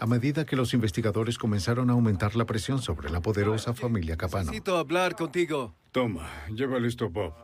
a 0.00 0.06
medida 0.06 0.44
que 0.44 0.56
los 0.56 0.74
investigadores 0.74 1.38
comenzaron 1.38 1.90
a 1.90 1.92
aumentar 1.92 2.34
la 2.34 2.44
presión 2.44 2.82
sobre 2.82 3.08
la 3.08 3.20
poderosa 3.20 3.72
familia 3.72 4.16
Capano. 4.16 4.46
Necesito 4.46 4.76
hablar 4.76 5.14
contigo. 5.14 5.76
Toma, 5.92 6.28
lleva 6.52 6.80
listo 6.80 7.08
Bob. 7.08 7.34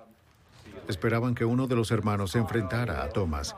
Esperaban 0.89 1.37
que 1.37 1.45
uno 1.45 1.69
de 1.69 1.77
los 1.77 1.93
hermanos 1.93 2.33
se 2.33 2.39
enfrentara 2.39 3.05
a 3.05 3.09
Thomas 3.09 3.55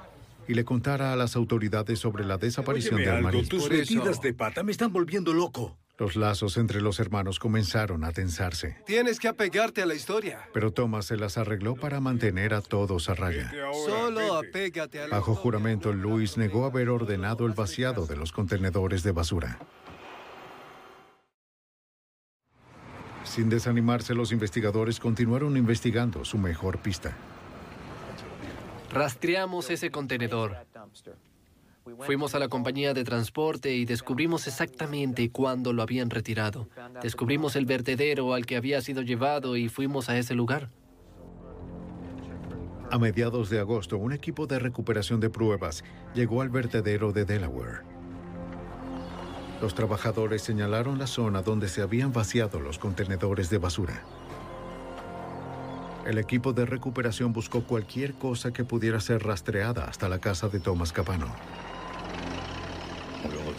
y 0.48 0.54
le 0.54 0.64
contara 0.64 1.12
a 1.12 1.16
las 1.16 1.36
autoridades 1.36 1.98
sobre 1.98 2.24
la 2.24 2.38
desaparición 2.38 2.96
Óyeme 2.96 3.10
de 3.10 3.16
algo, 3.28 3.42
tus 3.48 3.70
metidas 3.70 4.20
de 4.20 4.34
pata 4.34 4.62
me 4.62 4.72
están 4.72 4.92
volviendo 4.92 5.32
loco. 5.32 5.78
Los 5.96 6.16
lazos 6.16 6.56
entre 6.56 6.80
los 6.80 6.98
hermanos 6.98 7.38
comenzaron 7.38 8.02
a 8.02 8.10
tensarse, 8.10 8.76
Tienes 8.84 9.20
que 9.20 9.28
apegarte 9.28 9.80
a 9.80 9.86
la 9.86 9.94
historia. 9.94 10.40
pero 10.52 10.72
Thomas 10.72 11.06
se 11.06 11.16
las 11.16 11.38
arregló 11.38 11.76
para 11.76 12.00
mantener 12.00 12.52
a 12.52 12.60
todos 12.62 13.08
a 13.08 13.14
raya. 13.14 13.52
Solo 13.86 14.34
apégate 14.36 14.98
a 15.00 15.06
la 15.06 15.16
Bajo 15.16 15.36
juramento, 15.36 15.92
Luis 15.92 16.36
negó 16.36 16.64
haber 16.64 16.88
ordenado 16.88 17.46
el 17.46 17.52
vaciado 17.52 18.06
de 18.06 18.16
los 18.16 18.32
contenedores 18.32 19.04
de 19.04 19.12
basura. 19.12 19.58
Sin 23.22 23.48
desanimarse, 23.48 24.14
los 24.14 24.32
investigadores 24.32 25.00
continuaron 25.00 25.56
investigando 25.56 26.24
su 26.24 26.38
mejor 26.38 26.78
pista. 26.78 27.16
Rastreamos 28.94 29.70
ese 29.70 29.90
contenedor. 29.90 30.56
Fuimos 32.06 32.36
a 32.36 32.38
la 32.38 32.48
compañía 32.48 32.94
de 32.94 33.02
transporte 33.02 33.74
y 33.74 33.84
descubrimos 33.84 34.46
exactamente 34.46 35.28
cuándo 35.30 35.72
lo 35.72 35.82
habían 35.82 36.10
retirado. 36.10 36.68
Descubrimos 37.02 37.56
el 37.56 37.66
vertedero 37.66 38.34
al 38.34 38.46
que 38.46 38.56
había 38.56 38.80
sido 38.80 39.02
llevado 39.02 39.56
y 39.56 39.68
fuimos 39.68 40.08
a 40.08 40.16
ese 40.16 40.34
lugar. 40.34 40.70
A 42.92 42.98
mediados 42.98 43.50
de 43.50 43.58
agosto, 43.58 43.98
un 43.98 44.12
equipo 44.12 44.46
de 44.46 44.60
recuperación 44.60 45.18
de 45.18 45.28
pruebas 45.28 45.82
llegó 46.14 46.40
al 46.40 46.50
vertedero 46.50 47.12
de 47.12 47.24
Delaware. 47.24 47.80
Los 49.60 49.74
trabajadores 49.74 50.42
señalaron 50.42 51.00
la 51.00 51.08
zona 51.08 51.42
donde 51.42 51.68
se 51.68 51.82
habían 51.82 52.12
vaciado 52.12 52.60
los 52.60 52.78
contenedores 52.78 53.50
de 53.50 53.58
basura. 53.58 54.04
El 56.06 56.18
equipo 56.18 56.52
de 56.52 56.66
recuperación 56.66 57.32
buscó 57.32 57.62
cualquier 57.64 58.14
cosa 58.14 58.52
que 58.52 58.64
pudiera 58.64 59.00
ser 59.00 59.22
rastreada 59.22 59.84
hasta 59.84 60.08
la 60.08 60.18
casa 60.18 60.48
de 60.48 60.60
Thomas 60.60 60.92
Capano. 60.92 61.26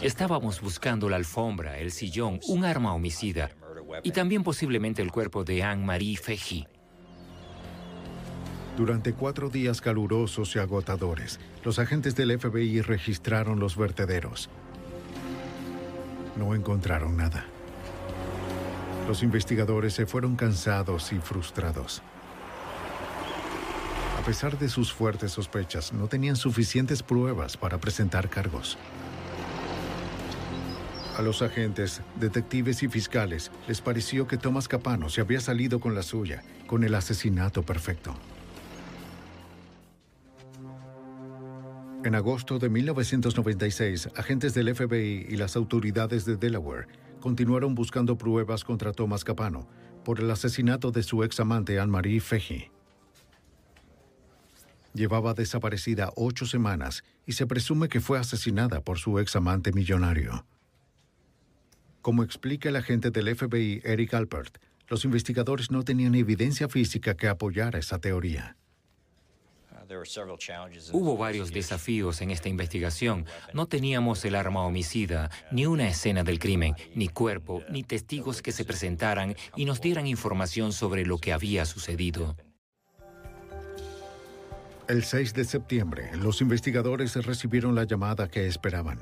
Estábamos 0.00 0.60
buscando 0.60 1.08
la 1.08 1.16
alfombra, 1.16 1.78
el 1.78 1.90
sillón, 1.90 2.38
un 2.46 2.64
arma 2.64 2.94
homicida 2.94 3.50
y 4.04 4.12
también 4.12 4.44
posiblemente 4.44 5.02
el 5.02 5.10
cuerpo 5.10 5.42
de 5.42 5.62
Anne-Marie 5.64 6.16
Feji. 6.16 6.68
Durante 8.76 9.14
cuatro 9.14 9.48
días 9.48 9.80
calurosos 9.80 10.54
y 10.54 10.58
agotadores, 10.58 11.40
los 11.64 11.78
agentes 11.78 12.14
del 12.14 12.38
FBI 12.38 12.82
registraron 12.82 13.58
los 13.58 13.76
vertederos. 13.76 14.50
No 16.36 16.54
encontraron 16.54 17.16
nada. 17.16 17.46
Los 19.08 19.22
investigadores 19.22 19.94
se 19.94 20.04
fueron 20.04 20.36
cansados 20.36 21.12
y 21.12 21.18
frustrados. 21.18 22.02
A 24.26 24.28
pesar 24.28 24.58
de 24.58 24.68
sus 24.68 24.92
fuertes 24.92 25.30
sospechas, 25.30 25.92
no 25.92 26.08
tenían 26.08 26.34
suficientes 26.34 27.00
pruebas 27.00 27.56
para 27.56 27.78
presentar 27.78 28.28
cargos. 28.28 28.76
A 31.16 31.22
los 31.22 31.42
agentes, 31.42 32.02
detectives 32.18 32.82
y 32.82 32.88
fiscales 32.88 33.52
les 33.68 33.80
pareció 33.80 34.26
que 34.26 34.36
Thomas 34.36 34.66
Capano 34.66 35.10
se 35.10 35.20
había 35.20 35.38
salido 35.38 35.78
con 35.78 35.94
la 35.94 36.02
suya, 36.02 36.42
con 36.66 36.82
el 36.82 36.96
asesinato 36.96 37.62
perfecto. 37.62 38.16
En 42.02 42.16
agosto 42.16 42.58
de 42.58 42.68
1996, 42.68 44.08
agentes 44.16 44.54
del 44.54 44.74
FBI 44.74 45.26
y 45.28 45.36
las 45.36 45.54
autoridades 45.54 46.24
de 46.24 46.36
Delaware 46.36 46.88
continuaron 47.20 47.76
buscando 47.76 48.18
pruebas 48.18 48.64
contra 48.64 48.90
Thomas 48.90 49.22
Capano 49.22 49.68
por 50.04 50.18
el 50.18 50.28
asesinato 50.28 50.90
de 50.90 51.04
su 51.04 51.22
ex 51.22 51.38
amante 51.38 51.78
Anne-Marie 51.78 52.18
Feji. 52.18 52.75
Llevaba 54.96 55.34
desaparecida 55.34 56.10
ocho 56.16 56.46
semanas 56.46 57.04
y 57.26 57.32
se 57.32 57.46
presume 57.46 57.90
que 57.90 58.00
fue 58.00 58.18
asesinada 58.18 58.80
por 58.80 58.98
su 58.98 59.18
ex 59.18 59.36
amante 59.36 59.70
millonario. 59.72 60.46
Como 62.00 62.22
explica 62.22 62.70
el 62.70 62.76
agente 62.76 63.10
del 63.10 63.36
FBI 63.36 63.82
Eric 63.84 64.14
Alpert, 64.14 64.56
los 64.88 65.04
investigadores 65.04 65.70
no 65.70 65.82
tenían 65.82 66.14
evidencia 66.14 66.66
física 66.70 67.14
que 67.14 67.28
apoyara 67.28 67.78
esa 67.78 67.98
teoría. 67.98 68.56
Hubo 70.92 71.16
varios 71.18 71.52
desafíos 71.52 72.22
en 72.22 72.30
esta 72.30 72.48
investigación. 72.48 73.26
No 73.52 73.66
teníamos 73.66 74.24
el 74.24 74.34
arma 74.34 74.64
homicida, 74.64 75.30
ni 75.50 75.66
una 75.66 75.88
escena 75.88 76.24
del 76.24 76.38
crimen, 76.38 76.74
ni 76.94 77.08
cuerpo, 77.08 77.62
ni 77.68 77.82
testigos 77.82 78.40
que 78.40 78.52
se 78.52 78.64
presentaran 78.64 79.36
y 79.56 79.66
nos 79.66 79.82
dieran 79.82 80.06
información 80.06 80.72
sobre 80.72 81.04
lo 81.04 81.18
que 81.18 81.34
había 81.34 81.66
sucedido. 81.66 82.34
El 84.88 85.02
6 85.02 85.34
de 85.34 85.44
septiembre, 85.44 86.10
los 86.16 86.40
investigadores 86.40 87.16
recibieron 87.16 87.74
la 87.74 87.82
llamada 87.82 88.28
que 88.28 88.46
esperaban. 88.46 89.00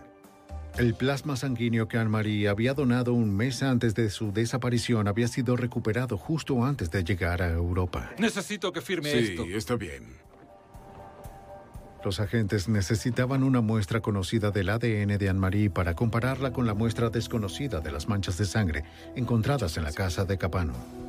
El 0.79 0.95
plasma 0.95 1.37
sanguíneo 1.37 1.89
que 1.89 1.99
Anne-Marie 1.99 2.49
había 2.49 2.73
donado 2.73 3.13
un 3.13 3.37
mes 3.37 3.63
antes 3.63 3.95
de 3.95 4.09
su 4.09 4.33
desaparición 4.33 5.09
había 5.09 5.29
sido 5.29 5.57
recuperado 5.57 6.17
justo 6.17 6.65
antes 6.65 6.91
de 6.91 7.05
llegar 7.05 7.43
a 7.43 7.51
Europa. 7.51 8.11
Necesito 8.19 8.73
que 8.73 8.81
firme 8.81 9.11
sí, 9.11 9.19
esto. 9.19 9.45
Sí, 9.45 9.55
está 9.55 9.77
bien. 9.77 10.05
Los 12.03 12.19
agentes 12.19 12.67
necesitaban 12.67 13.45
una 13.45 13.61
muestra 13.61 14.01
conocida 14.01 14.51
del 14.51 14.71
ADN 14.71 15.19
de 15.19 15.29
Anne-Marie 15.29 15.69
para 15.69 15.95
compararla 15.95 16.53
con 16.53 16.67
la 16.67 16.75
muestra 16.75 17.11
desconocida 17.11 17.81
de 17.81 17.93
las 17.93 18.09
manchas 18.09 18.39
de 18.39 18.47
sangre 18.47 18.85
encontradas 19.17 19.77
en 19.77 19.85
la 19.85 19.93
casa 19.93 20.25
de 20.25 20.39
Capano. 20.39 21.04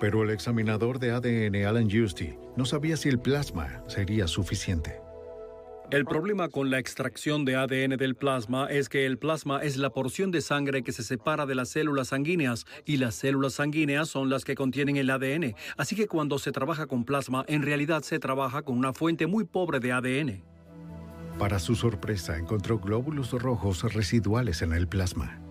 Pero 0.00 0.22
el 0.22 0.30
examinador 0.30 0.98
de 0.98 1.10
ADN, 1.12 1.64
Alan 1.66 1.90
Justy, 1.90 2.34
no 2.56 2.64
sabía 2.64 2.96
si 2.96 3.08
el 3.08 3.18
plasma 3.18 3.82
sería 3.86 4.26
suficiente. 4.26 5.00
El 5.90 6.04
problema 6.04 6.48
con 6.48 6.68
la 6.68 6.80
extracción 6.80 7.44
de 7.44 7.54
ADN 7.54 7.96
del 7.96 8.16
plasma 8.16 8.66
es 8.68 8.88
que 8.88 9.06
el 9.06 9.18
plasma 9.18 9.62
es 9.62 9.76
la 9.76 9.90
porción 9.90 10.32
de 10.32 10.40
sangre 10.40 10.82
que 10.82 10.90
se 10.90 11.04
separa 11.04 11.46
de 11.46 11.54
las 11.54 11.68
células 11.68 12.08
sanguíneas 12.08 12.66
y 12.84 12.96
las 12.96 13.14
células 13.14 13.52
sanguíneas 13.54 14.08
son 14.08 14.28
las 14.28 14.44
que 14.44 14.56
contienen 14.56 14.96
el 14.96 15.08
ADN. 15.08 15.54
Así 15.76 15.94
que 15.94 16.08
cuando 16.08 16.40
se 16.40 16.50
trabaja 16.50 16.86
con 16.86 17.04
plasma, 17.04 17.44
en 17.46 17.62
realidad 17.62 18.02
se 18.02 18.18
trabaja 18.18 18.62
con 18.62 18.76
una 18.76 18.92
fuente 18.92 19.28
muy 19.28 19.44
pobre 19.44 19.78
de 19.78 19.92
ADN. 19.92 20.42
Para 21.38 21.60
su 21.60 21.76
sorpresa, 21.76 22.36
encontró 22.36 22.80
glóbulos 22.80 23.30
rojos 23.30 23.82
residuales 23.94 24.62
en 24.62 24.72
el 24.72 24.88
plasma. 24.88 25.45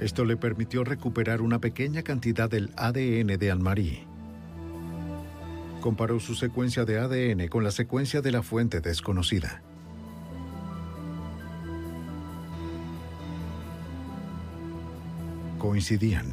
Esto 0.00 0.24
le 0.24 0.36
permitió 0.36 0.84
recuperar 0.84 1.40
una 1.40 1.58
pequeña 1.58 2.02
cantidad 2.02 2.48
del 2.48 2.70
ADN 2.76 3.36
de 3.36 3.50
Anne-Marie. 3.50 4.04
Comparó 5.80 6.20
su 6.20 6.34
secuencia 6.34 6.84
de 6.84 6.98
ADN 6.98 7.48
con 7.48 7.64
la 7.64 7.72
secuencia 7.72 8.20
de 8.20 8.30
la 8.30 8.42
fuente 8.42 8.80
desconocida. 8.80 9.62
Coincidían. 15.58 16.26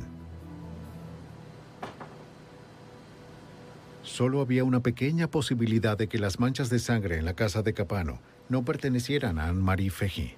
Solo 4.03 4.41
había 4.41 4.63
una 4.63 4.81
pequeña 4.81 5.27
posibilidad 5.27 5.97
de 5.97 6.07
que 6.07 6.19
las 6.19 6.39
manchas 6.39 6.69
de 6.69 6.77
sangre 6.77 7.17
en 7.17 7.25
la 7.25 7.33
casa 7.33 7.63
de 7.63 7.73
Capano 7.73 8.19
no 8.47 8.63
pertenecieran 8.63 9.39
a 9.39 9.47
Anne-Marie 9.47 9.89
Feji. 9.89 10.35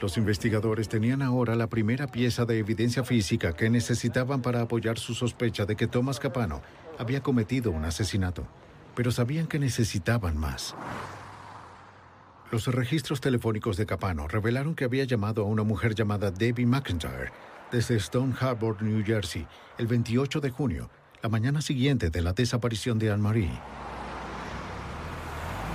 Los 0.00 0.16
investigadores 0.16 0.88
tenían 0.88 1.20
ahora 1.20 1.54
la 1.56 1.68
primera 1.68 2.06
pieza 2.06 2.46
de 2.46 2.58
evidencia 2.58 3.04
física 3.04 3.52
que 3.52 3.68
necesitaban 3.68 4.40
para 4.40 4.62
apoyar 4.62 4.98
su 4.98 5.12
sospecha 5.12 5.66
de 5.66 5.76
que 5.76 5.86
Thomas 5.86 6.18
Capano 6.18 6.62
había 6.98 7.22
cometido 7.22 7.70
un 7.70 7.84
asesinato, 7.84 8.46
pero 8.94 9.10
sabían 9.10 9.46
que 9.46 9.58
necesitaban 9.58 10.38
más. 10.38 10.74
Los 12.50 12.66
registros 12.68 13.20
telefónicos 13.20 13.76
de 13.76 13.84
Capano 13.84 14.26
revelaron 14.26 14.74
que 14.74 14.84
había 14.84 15.04
llamado 15.04 15.42
a 15.42 15.46
una 15.46 15.64
mujer 15.64 15.94
llamada 15.94 16.30
Debbie 16.30 16.66
McIntyre 16.66 17.30
desde 17.70 17.96
Stone 17.96 18.34
Harbor, 18.40 18.82
New 18.82 19.04
Jersey, 19.04 19.46
el 19.76 19.86
28 19.86 20.40
de 20.40 20.50
junio, 20.50 20.90
la 21.22 21.28
mañana 21.28 21.60
siguiente 21.60 22.08
de 22.08 22.22
la 22.22 22.32
desaparición 22.32 22.98
de 22.98 23.10
Anne-Marie. 23.12 23.50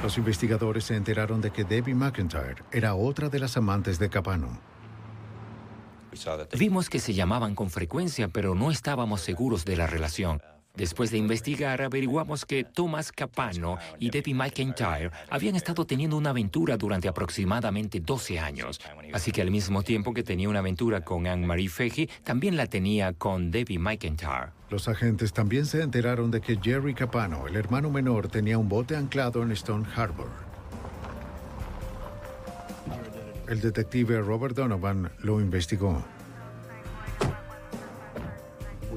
Los 0.03 0.17
investigadores 0.17 0.83
se 0.85 0.95
enteraron 0.95 1.41
de 1.41 1.51
que 1.51 1.63
Debbie 1.63 1.95
McIntyre 1.95 2.63
era 2.71 2.95
otra 2.95 3.29
de 3.29 3.39
las 3.39 3.57
amantes 3.57 3.97
de 3.97 4.09
Capano. 4.09 4.59
Vimos 6.57 6.89
que 6.89 6.99
se 6.99 7.13
llamaban 7.13 7.55
con 7.55 7.69
frecuencia, 7.69 8.27
pero 8.27 8.55
no 8.55 8.71
estábamos 8.71 9.21
seguros 9.21 9.65
de 9.65 9.75
la 9.75 9.87
relación. 9.87 10.41
Después 10.75 11.11
de 11.11 11.17
investigar, 11.17 11.81
averiguamos 11.81 12.45
que 12.45 12.63
Thomas 12.63 13.11
Capano 13.11 13.77
y 13.99 14.09
Debbie 14.09 14.33
McIntyre 14.33 15.11
habían 15.29 15.55
estado 15.55 15.85
teniendo 15.85 16.17
una 16.17 16.31
aventura 16.31 16.77
durante 16.77 17.07
aproximadamente 17.07 17.99
12 17.99 18.39
años. 18.39 18.81
Así 19.13 19.31
que 19.31 19.41
al 19.41 19.51
mismo 19.51 19.83
tiempo 19.83 20.13
que 20.13 20.23
tenía 20.23 20.49
una 20.49 20.59
aventura 20.59 21.01
con 21.01 21.27
Anne-Marie 21.27 21.69
Feji, 21.69 22.09
también 22.23 22.57
la 22.57 22.67
tenía 22.67 23.13
con 23.13 23.51
Debbie 23.51 23.79
McIntyre. 23.79 24.51
Los 24.69 24.87
agentes 24.87 25.31
también 25.31 25.65
se 25.65 25.81
enteraron 25.81 26.31
de 26.31 26.41
que 26.41 26.57
Jerry 26.61 26.93
Capano, 26.93 27.47
el 27.47 27.55
hermano 27.55 27.89
menor, 27.89 28.27
tenía 28.27 28.57
un 28.57 28.67
bote 28.67 28.95
anclado 28.95 29.43
en 29.43 29.51
Stone 29.51 29.85
Harbor. 29.95 30.29
El 33.47 33.61
detective 33.61 34.19
Robert 34.21 34.55
Donovan 34.55 35.11
lo 35.19 35.39
investigó. 35.39 36.03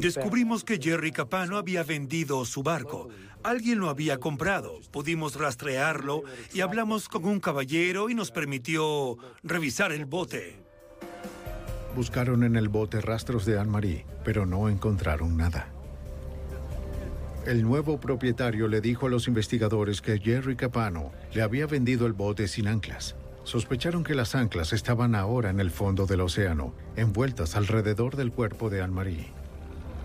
Descubrimos 0.01 0.65
que 0.65 0.79
Jerry 0.79 1.11
Capano 1.11 1.57
había 1.57 1.83
vendido 1.83 2.45
su 2.45 2.62
barco. 2.62 3.09
Alguien 3.43 3.79
lo 3.79 3.89
había 3.89 4.19
comprado. 4.19 4.81
Pudimos 4.93 5.37
rastrearlo 5.37 6.23
y 6.53 6.61
hablamos 6.61 7.09
con 7.09 7.25
un 7.25 7.41
caballero 7.41 8.09
y 8.09 8.15
nos 8.15 8.31
permitió 8.31 9.16
revisar 9.43 9.93
el 9.93 10.07
bote. 10.07 10.62
Buscaron 11.97 12.45
en 12.45 12.57
el 12.57 12.69
bote 12.69 13.01
rastros 13.01 13.45
de 13.45 13.59
Anne-Marie, 13.59 14.07
pero 14.25 14.47
no 14.47 14.69
encontraron 14.69 15.37
nada. 15.37 15.69
El 17.45 17.62
nuevo 17.62 17.99
propietario 17.99 18.69
le 18.69 18.81
dijo 18.81 19.07
a 19.07 19.11
los 19.11 19.27
investigadores 19.27 20.01
que 20.01 20.19
Jerry 20.19 20.55
Capano 20.55 21.12
le 21.33 21.43
había 21.43 21.66
vendido 21.66 22.07
el 22.07 22.12
bote 22.12 22.47
sin 22.47 22.69
anclas. 22.69 23.16
Sospecharon 23.45 24.05
que 24.05 24.15
las 24.15 24.35
anclas 24.35 24.75
estaban 24.75 25.15
ahora 25.15 25.49
en 25.49 25.59
el 25.59 25.70
fondo 25.70 26.07
del 26.07 26.20
océano, 26.20 26.75
envueltas 26.97 27.57
alrededor 27.57 28.16
del 28.16 28.31
cuerpo 28.31 28.69
de 28.69 28.83
Anne-Marie. 28.83 29.38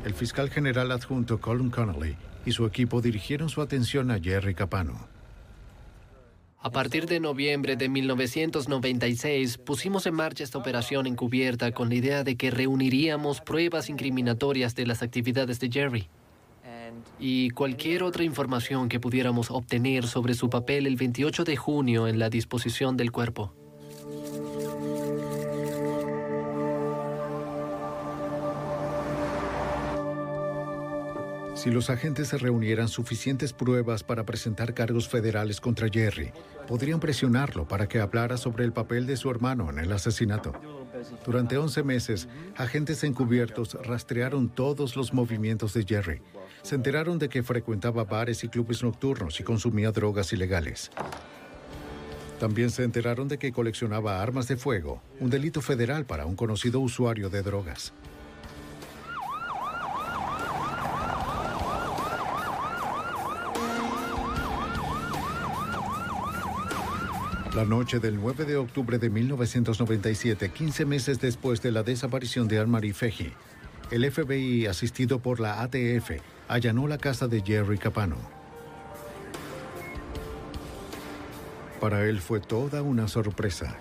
El 0.05 0.13
fiscal 0.13 0.49
general 0.49 0.91
adjunto 0.91 1.39
Colin 1.39 1.69
Connolly 1.69 2.15
y 2.45 2.51
su 2.51 2.65
equipo 2.65 3.01
dirigieron 3.01 3.49
su 3.49 3.61
atención 3.61 4.11
a 4.11 4.19
Jerry 4.19 4.53
Capano. 4.53 5.07
A 6.59 6.71
partir 6.71 7.05
de 7.05 7.19
noviembre 7.19 7.75
de 7.75 7.89
1996 7.89 9.57
pusimos 9.57 10.05
en 10.05 10.13
marcha 10.13 10.43
esta 10.43 10.57
operación 10.57 11.07
encubierta 11.07 11.71
con 11.71 11.89
la 11.89 11.95
idea 11.95 12.23
de 12.23 12.35
que 12.35 12.51
reuniríamos 12.51 13.41
pruebas 13.41 13.89
incriminatorias 13.89 14.75
de 14.75 14.85
las 14.85 15.03
actividades 15.03 15.59
de 15.59 15.69
Jerry 15.69 16.09
y 17.19 17.49
cualquier 17.51 18.03
otra 18.03 18.23
información 18.23 18.89
que 18.89 18.99
pudiéramos 18.99 19.51
obtener 19.51 20.07
sobre 20.07 20.33
su 20.33 20.49
papel 20.49 20.87
el 20.87 20.95
28 20.95 21.43
de 21.43 21.55
junio 21.55 22.07
en 22.07 22.19
la 22.19 22.29
disposición 22.29 22.97
del 22.97 23.11
cuerpo. 23.11 23.53
Si 31.55 31.69
los 31.69 31.89
agentes 31.89 32.29
se 32.29 32.37
reunieran 32.37 32.87
suficientes 32.87 33.53
pruebas 33.53 34.03
para 34.03 34.25
presentar 34.25 34.73
cargos 34.73 35.07
federales 35.07 35.61
contra 35.61 35.87
Jerry, 35.87 36.31
podrían 36.67 36.99
presionarlo 36.99 37.67
para 37.67 37.87
que 37.87 37.99
hablara 37.99 38.37
sobre 38.37 38.65
el 38.65 38.73
papel 38.73 39.05
de 39.05 39.17
su 39.17 39.29
hermano 39.29 39.69
en 39.69 39.77
el 39.77 39.91
asesinato. 39.91 40.53
Durante 41.25 41.57
11 41.57 41.83
meses, 41.83 42.27
agentes 42.57 43.03
encubiertos 43.03 43.77
rastrearon 43.83 44.49
todos 44.49 44.95
los 44.95 45.13
movimientos 45.13 45.73
de 45.73 45.85
Jerry. 45.85 46.21
Se 46.63 46.75
enteraron 46.75 47.19
de 47.19 47.29
que 47.29 47.43
frecuentaba 47.43 48.03
bares 48.03 48.43
y 48.43 48.49
clubes 48.49 48.81
nocturnos 48.81 49.39
y 49.39 49.43
consumía 49.43 49.91
drogas 49.91 50.33
ilegales. 50.33 50.91
También 52.39 52.71
se 52.71 52.83
enteraron 52.83 53.27
de 53.27 53.37
que 53.37 53.51
coleccionaba 53.51 54.21
armas 54.21 54.47
de 54.47 54.57
fuego, 54.57 55.01
un 55.19 55.29
delito 55.29 55.61
federal 55.61 56.05
para 56.05 56.25
un 56.25 56.35
conocido 56.35 56.79
usuario 56.79 57.29
de 57.29 57.43
drogas. 57.43 57.93
La 67.55 67.65
noche 67.65 67.99
del 67.99 68.15
9 68.15 68.45
de 68.45 68.57
octubre 68.57 68.97
de 68.97 69.11
1997, 69.11 70.49
15 70.49 70.85
meses 70.85 71.19
después 71.21 71.61
de 71.61 71.71
la 71.71 71.83
desaparición 71.83 72.47
de 72.47 72.57
Anne-Marie 72.57 72.95
Feji, 72.95 73.31
el 73.91 74.11
FBI, 74.11 74.65
asistido 74.65 75.19
por 75.19 75.39
la 75.39 75.61
ATF, 75.61 76.19
allanó 76.47 76.87
la 76.87 76.97
casa 76.97 77.27
de 77.27 77.43
Jerry 77.43 77.77
Capano. 77.77 78.15
Para 81.79 82.05
él 82.05 82.21
fue 82.21 82.39
toda 82.39 82.81
una 82.81 83.07
sorpresa. 83.07 83.77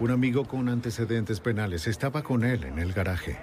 Un 0.00 0.12
amigo 0.12 0.46
con 0.46 0.70
antecedentes 0.70 1.40
penales 1.40 1.88
estaba 1.88 2.22
con 2.22 2.42
él 2.42 2.64
en 2.64 2.78
el 2.78 2.94
garaje. 2.94 3.38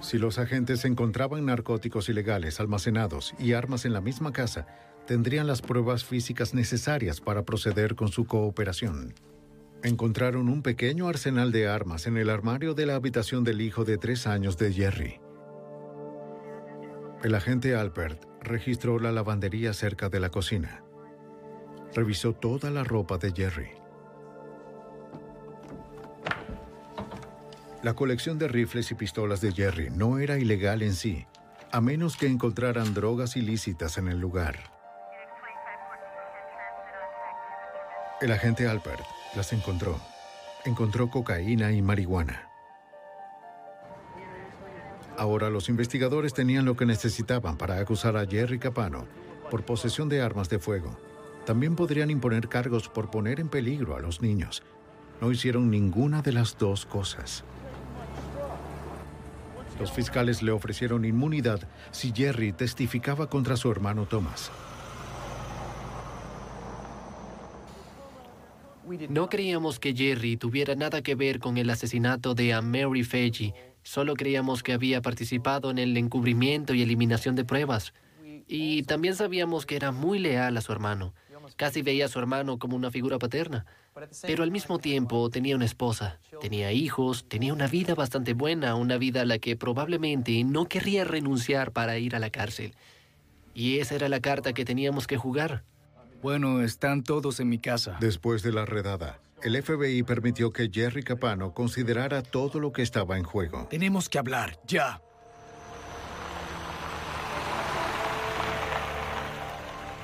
Si 0.00 0.18
los 0.18 0.38
agentes 0.38 0.84
encontraban 0.84 1.44
narcóticos 1.46 2.08
ilegales 2.08 2.58
almacenados 2.58 3.34
y 3.38 3.52
armas 3.52 3.84
en 3.84 3.92
la 3.92 4.00
misma 4.00 4.32
casa, 4.32 4.66
tendrían 5.06 5.46
las 5.46 5.60
pruebas 5.60 6.04
físicas 6.04 6.54
necesarias 6.54 7.20
para 7.20 7.44
proceder 7.44 7.94
con 7.96 8.08
su 8.08 8.24
cooperación. 8.26 9.14
Encontraron 9.82 10.48
un 10.48 10.62
pequeño 10.62 11.08
arsenal 11.08 11.52
de 11.52 11.68
armas 11.68 12.06
en 12.06 12.16
el 12.16 12.30
armario 12.30 12.74
de 12.74 12.86
la 12.86 12.94
habitación 12.94 13.44
del 13.44 13.60
hijo 13.60 13.84
de 13.84 13.98
tres 13.98 14.26
años 14.26 14.56
de 14.56 14.72
Jerry. 14.72 15.20
El 17.22 17.34
agente 17.34 17.74
Albert 17.74 18.24
registró 18.40 18.98
la 18.98 19.12
lavandería 19.12 19.74
cerca 19.74 20.08
de 20.08 20.20
la 20.20 20.30
cocina. 20.30 20.82
Revisó 21.94 22.32
toda 22.32 22.70
la 22.70 22.84
ropa 22.84 23.18
de 23.18 23.32
Jerry. 23.32 23.79
La 27.82 27.94
colección 27.94 28.38
de 28.38 28.46
rifles 28.46 28.90
y 28.90 28.94
pistolas 28.94 29.40
de 29.40 29.52
Jerry 29.52 29.88
no 29.88 30.18
era 30.18 30.38
ilegal 30.38 30.82
en 30.82 30.94
sí, 30.94 31.26
a 31.72 31.80
menos 31.80 32.18
que 32.18 32.26
encontraran 32.26 32.92
drogas 32.92 33.36
ilícitas 33.36 33.96
en 33.96 34.08
el 34.08 34.18
lugar. 34.18 34.56
El 38.20 38.32
agente 38.32 38.68
Albert 38.68 39.04
las 39.34 39.54
encontró. 39.54 39.98
Encontró 40.66 41.08
cocaína 41.08 41.72
y 41.72 41.80
marihuana. 41.80 42.50
Ahora 45.16 45.48
los 45.48 45.70
investigadores 45.70 46.34
tenían 46.34 46.66
lo 46.66 46.76
que 46.76 46.84
necesitaban 46.84 47.56
para 47.56 47.78
acusar 47.78 48.14
a 48.18 48.26
Jerry 48.26 48.58
Capano 48.58 49.06
por 49.50 49.64
posesión 49.64 50.10
de 50.10 50.20
armas 50.20 50.50
de 50.50 50.58
fuego. 50.58 50.98
También 51.46 51.76
podrían 51.76 52.10
imponer 52.10 52.48
cargos 52.48 52.90
por 52.90 53.10
poner 53.10 53.40
en 53.40 53.48
peligro 53.48 53.96
a 53.96 54.00
los 54.00 54.20
niños. 54.20 54.62
No 55.22 55.32
hicieron 55.32 55.70
ninguna 55.70 56.20
de 56.20 56.32
las 56.32 56.58
dos 56.58 56.84
cosas. 56.84 57.42
Los 59.80 59.90
fiscales 59.90 60.42
le 60.42 60.52
ofrecieron 60.52 61.06
inmunidad 61.06 61.66
si 61.90 62.12
Jerry 62.12 62.52
testificaba 62.52 63.30
contra 63.30 63.56
su 63.56 63.70
hermano 63.70 64.04
Thomas. 64.04 64.50
No 69.08 69.30
creíamos 69.30 69.78
que 69.78 69.94
Jerry 69.94 70.36
tuviera 70.36 70.74
nada 70.74 71.00
que 71.00 71.14
ver 71.14 71.38
con 71.38 71.56
el 71.56 71.70
asesinato 71.70 72.34
de 72.34 72.52
a 72.52 72.60
Mary 72.60 73.04
Feji. 73.04 73.54
Solo 73.82 74.14
creíamos 74.16 74.62
que 74.62 74.74
había 74.74 75.00
participado 75.00 75.70
en 75.70 75.78
el 75.78 75.96
encubrimiento 75.96 76.74
y 76.74 76.82
eliminación 76.82 77.34
de 77.34 77.46
pruebas. 77.46 77.94
Y 78.46 78.82
también 78.82 79.14
sabíamos 79.14 79.64
que 79.64 79.76
era 79.76 79.92
muy 79.92 80.18
leal 80.18 80.58
a 80.58 80.60
su 80.60 80.72
hermano. 80.72 81.14
Casi 81.56 81.80
veía 81.80 82.04
a 82.04 82.08
su 82.08 82.18
hermano 82.18 82.58
como 82.58 82.76
una 82.76 82.90
figura 82.90 83.18
paterna. 83.18 83.64
Pero 84.22 84.42
al 84.42 84.50
mismo 84.50 84.78
tiempo 84.78 85.30
tenía 85.30 85.56
una 85.56 85.64
esposa, 85.64 86.18
tenía 86.40 86.72
hijos, 86.72 87.26
tenía 87.28 87.52
una 87.52 87.66
vida 87.66 87.94
bastante 87.94 88.34
buena, 88.34 88.74
una 88.74 88.98
vida 88.98 89.22
a 89.22 89.24
la 89.24 89.38
que 89.38 89.56
probablemente 89.56 90.42
no 90.44 90.66
querría 90.66 91.04
renunciar 91.04 91.72
para 91.72 91.98
ir 91.98 92.16
a 92.16 92.18
la 92.18 92.30
cárcel. 92.30 92.74
Y 93.54 93.78
esa 93.78 93.94
era 93.94 94.08
la 94.08 94.20
carta 94.20 94.52
que 94.52 94.64
teníamos 94.64 95.06
que 95.06 95.16
jugar. 95.16 95.64
Bueno, 96.22 96.60
están 96.60 97.02
todos 97.02 97.40
en 97.40 97.48
mi 97.48 97.58
casa. 97.58 97.96
Después 98.00 98.42
de 98.42 98.52
la 98.52 98.66
redada, 98.66 99.20
el 99.42 99.60
FBI 99.60 100.02
permitió 100.02 100.52
que 100.52 100.70
Jerry 100.72 101.02
Capano 101.02 101.54
considerara 101.54 102.22
todo 102.22 102.60
lo 102.60 102.72
que 102.72 102.82
estaba 102.82 103.16
en 103.16 103.24
juego. 103.24 103.66
Tenemos 103.70 104.08
que 104.08 104.18
hablar, 104.18 104.58
ya. 104.66 105.00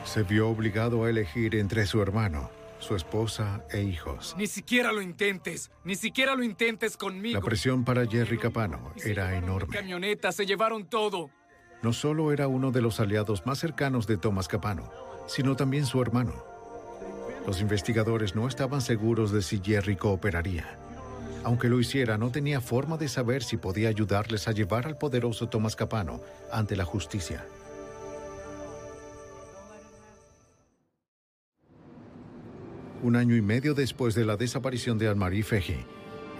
Se 0.04 0.22
vio 0.22 0.48
obligado 0.48 1.04
a 1.04 1.10
elegir 1.10 1.54
entre 1.56 1.84
su 1.84 2.00
hermano, 2.00 2.48
su 2.78 2.94
esposa 2.94 3.64
e 3.70 3.82
hijos. 3.82 4.34
Ni 4.38 4.46
siquiera 4.46 4.92
lo 4.92 5.02
intentes, 5.02 5.70
ni 5.84 5.94
siquiera 5.94 6.34
lo 6.34 6.42
intentes 6.42 6.96
conmigo. 6.96 7.38
La 7.38 7.44
presión 7.44 7.84
para 7.84 8.06
Jerry 8.06 8.38
Capano 8.38 8.92
era 9.04 9.36
enorme. 9.36 9.74
Camionetas 9.74 10.36
se 10.36 10.46
llevaron 10.46 10.86
todo. 10.86 11.30
No 11.82 11.92
solo 11.92 12.32
era 12.32 12.48
uno 12.48 12.70
de 12.70 12.82
los 12.82 13.00
aliados 13.00 13.46
más 13.46 13.58
cercanos 13.58 14.06
de 14.06 14.16
Thomas 14.16 14.48
Capano, 14.48 14.90
sino 15.26 15.56
también 15.56 15.86
su 15.86 16.00
hermano. 16.00 16.44
Los 17.46 17.60
investigadores 17.60 18.34
no 18.34 18.48
estaban 18.48 18.80
seguros 18.80 19.30
de 19.30 19.42
si 19.42 19.60
Jerry 19.62 19.96
cooperaría. 19.96 20.78
Aunque 21.44 21.68
lo 21.68 21.78
hiciera, 21.78 22.18
no 22.18 22.32
tenía 22.32 22.60
forma 22.60 22.96
de 22.96 23.08
saber 23.08 23.44
si 23.44 23.56
podía 23.56 23.88
ayudarles 23.88 24.48
a 24.48 24.52
llevar 24.52 24.86
al 24.86 24.98
poderoso 24.98 25.48
Thomas 25.48 25.76
Capano 25.76 26.20
ante 26.50 26.74
la 26.74 26.84
justicia. 26.84 27.46
Un 33.06 33.14
año 33.14 33.36
y 33.36 33.40
medio 33.40 33.72
después 33.72 34.16
de 34.16 34.24
la 34.24 34.36
desaparición 34.36 34.98
de 34.98 35.06
Anne-Marie 35.06 35.44
Feji, 35.44 35.76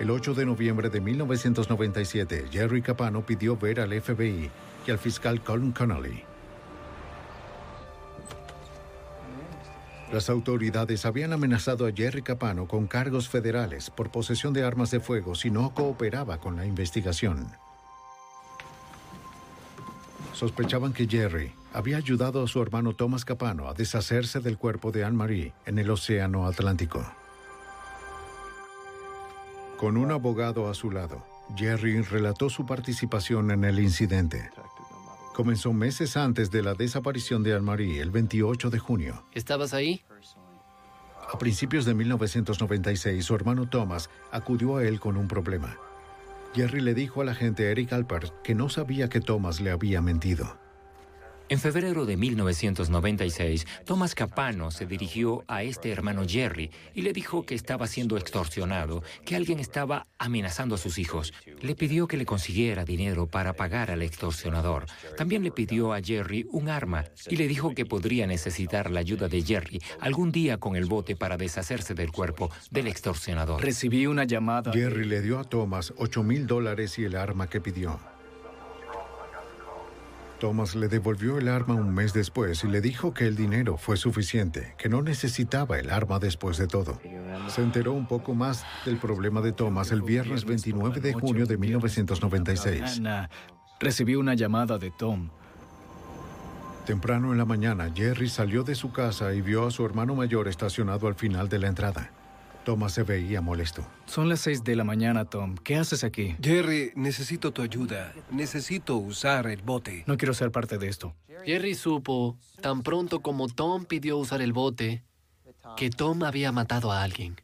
el 0.00 0.10
8 0.10 0.34
de 0.34 0.46
noviembre 0.46 0.90
de 0.90 1.00
1997, 1.00 2.46
Jerry 2.50 2.82
Capano 2.82 3.24
pidió 3.24 3.56
ver 3.56 3.78
al 3.78 3.92
FBI 3.92 4.50
y 4.84 4.90
al 4.90 4.98
fiscal 4.98 5.44
Colin 5.44 5.70
Connolly. 5.70 6.24
Las 10.12 10.28
autoridades 10.28 11.06
habían 11.06 11.32
amenazado 11.32 11.86
a 11.86 11.92
Jerry 11.92 12.22
Capano 12.22 12.66
con 12.66 12.88
cargos 12.88 13.28
federales 13.28 13.88
por 13.88 14.10
posesión 14.10 14.52
de 14.52 14.64
armas 14.64 14.90
de 14.90 14.98
fuego 14.98 15.36
si 15.36 15.52
no 15.52 15.72
cooperaba 15.72 16.40
con 16.40 16.56
la 16.56 16.66
investigación. 16.66 17.46
Sospechaban 20.36 20.92
que 20.92 21.06
Jerry 21.06 21.50
había 21.72 21.96
ayudado 21.96 22.44
a 22.44 22.46
su 22.46 22.60
hermano 22.60 22.94
Thomas 22.94 23.24
Capano 23.24 23.70
a 23.70 23.72
deshacerse 23.72 24.40
del 24.40 24.58
cuerpo 24.58 24.92
de 24.92 25.02
Anne-Marie 25.02 25.54
en 25.64 25.78
el 25.78 25.88
Océano 25.88 26.46
Atlántico. 26.46 27.02
Con 29.78 29.96
un 29.96 30.10
abogado 30.10 30.68
a 30.68 30.74
su 30.74 30.90
lado, 30.90 31.24
Jerry 31.56 32.02
relató 32.02 32.50
su 32.50 32.66
participación 32.66 33.50
en 33.50 33.64
el 33.64 33.80
incidente. 33.80 34.50
Comenzó 35.34 35.72
meses 35.72 36.18
antes 36.18 36.50
de 36.50 36.62
la 36.62 36.74
desaparición 36.74 37.42
de 37.42 37.54
Anne-Marie, 37.54 38.02
el 38.02 38.10
28 38.10 38.68
de 38.68 38.78
junio. 38.78 39.24
¿Estabas 39.32 39.72
ahí? 39.72 40.04
A 41.32 41.38
principios 41.38 41.86
de 41.86 41.94
1996, 41.94 43.24
su 43.24 43.34
hermano 43.34 43.70
Thomas 43.70 44.10
acudió 44.30 44.76
a 44.76 44.84
él 44.84 45.00
con 45.00 45.16
un 45.16 45.28
problema. 45.28 45.78
Jerry 46.56 46.80
le 46.80 46.94
dijo 46.94 47.20
al 47.20 47.28
agente 47.28 47.70
Eric 47.70 47.92
Alpert 47.92 48.32
que 48.42 48.54
no 48.54 48.70
sabía 48.70 49.10
que 49.10 49.20
Thomas 49.20 49.60
le 49.60 49.70
había 49.70 50.00
mentido. 50.00 50.58
En 51.48 51.60
febrero 51.60 52.06
de 52.06 52.16
1996, 52.16 53.68
Thomas 53.84 54.16
Capano 54.16 54.72
se 54.72 54.84
dirigió 54.84 55.44
a 55.46 55.62
este 55.62 55.92
hermano 55.92 56.24
Jerry 56.26 56.72
y 56.92 57.02
le 57.02 57.12
dijo 57.12 57.46
que 57.46 57.54
estaba 57.54 57.86
siendo 57.86 58.16
extorsionado, 58.16 59.04
que 59.24 59.36
alguien 59.36 59.60
estaba 59.60 60.08
amenazando 60.18 60.74
a 60.74 60.78
sus 60.78 60.98
hijos. 60.98 61.32
Le 61.60 61.76
pidió 61.76 62.08
que 62.08 62.16
le 62.16 62.26
consiguiera 62.26 62.84
dinero 62.84 63.28
para 63.28 63.52
pagar 63.52 63.92
al 63.92 64.02
extorsionador. 64.02 64.86
También 65.16 65.44
le 65.44 65.52
pidió 65.52 65.92
a 65.92 66.00
Jerry 66.00 66.48
un 66.50 66.68
arma 66.68 67.04
y 67.28 67.36
le 67.36 67.46
dijo 67.46 67.74
que 67.76 67.86
podría 67.86 68.26
necesitar 68.26 68.90
la 68.90 68.98
ayuda 68.98 69.28
de 69.28 69.42
Jerry 69.42 69.80
algún 70.00 70.32
día 70.32 70.58
con 70.58 70.74
el 70.74 70.86
bote 70.86 71.14
para 71.14 71.36
deshacerse 71.36 71.94
del 71.94 72.10
cuerpo 72.10 72.50
del 72.72 72.88
extorsionador. 72.88 73.62
Recibí 73.62 74.08
una 74.08 74.24
llamada. 74.24 74.72
Jerry 74.72 75.04
le 75.04 75.22
dio 75.22 75.38
a 75.38 75.44
Thomas 75.44 75.94
8 75.96 76.24
mil 76.24 76.48
dólares 76.48 76.98
y 76.98 77.04
el 77.04 77.14
arma 77.14 77.48
que 77.48 77.60
pidió. 77.60 78.15
Thomas 80.38 80.74
le 80.74 80.88
devolvió 80.88 81.38
el 81.38 81.48
arma 81.48 81.74
un 81.74 81.94
mes 81.94 82.12
después 82.12 82.62
y 82.64 82.68
le 82.68 82.80
dijo 82.80 83.14
que 83.14 83.26
el 83.26 83.36
dinero 83.36 83.76
fue 83.78 83.96
suficiente, 83.96 84.74
que 84.76 84.88
no 84.88 85.02
necesitaba 85.02 85.78
el 85.78 85.90
arma 85.90 86.18
después 86.18 86.58
de 86.58 86.66
todo. 86.66 87.00
Se 87.48 87.62
enteró 87.62 87.92
un 87.92 88.06
poco 88.06 88.34
más 88.34 88.64
del 88.84 88.98
problema 88.98 89.40
de 89.40 89.52
Thomas 89.52 89.92
el 89.92 90.02
viernes 90.02 90.44
29 90.44 91.00
de 91.00 91.12
junio 91.14 91.46
de 91.46 91.56
1996. 91.56 93.00
Recibí 93.80 94.14
una 94.14 94.34
llamada 94.34 94.78
de 94.78 94.90
Tom. 94.90 95.30
Temprano 96.86 97.32
en 97.32 97.38
la 97.38 97.44
mañana, 97.44 97.90
Jerry 97.94 98.28
salió 98.28 98.62
de 98.62 98.74
su 98.74 98.92
casa 98.92 99.34
y 99.34 99.40
vio 99.40 99.66
a 99.66 99.70
su 99.70 99.84
hermano 99.84 100.14
mayor 100.14 100.48
estacionado 100.48 101.08
al 101.08 101.14
final 101.14 101.48
de 101.48 101.58
la 101.58 101.66
entrada. 101.66 102.12
Thomas 102.66 102.94
se 102.94 103.04
veía 103.04 103.40
molesto. 103.40 103.86
Son 104.06 104.28
las 104.28 104.40
seis 104.40 104.64
de 104.64 104.74
la 104.74 104.82
mañana, 104.82 105.24
Tom. 105.24 105.54
¿Qué 105.54 105.76
haces 105.76 106.02
aquí? 106.02 106.34
Jerry, 106.42 106.90
necesito 106.96 107.52
tu 107.52 107.62
ayuda. 107.62 108.12
Necesito 108.32 108.96
usar 108.96 109.46
el 109.46 109.62
bote. 109.62 110.02
No 110.08 110.16
quiero 110.16 110.34
ser 110.34 110.50
parte 110.50 110.76
de 110.76 110.88
esto. 110.88 111.14
Jerry 111.44 111.76
supo, 111.76 112.36
tan 112.60 112.82
pronto 112.82 113.20
como 113.20 113.46
Tom 113.46 113.84
pidió 113.84 114.18
usar 114.18 114.42
el 114.42 114.52
bote, 114.52 115.04
que 115.76 115.90
Tom 115.90 116.24
había 116.24 116.50
matado 116.50 116.90
a 116.90 117.04
alguien. 117.04 117.36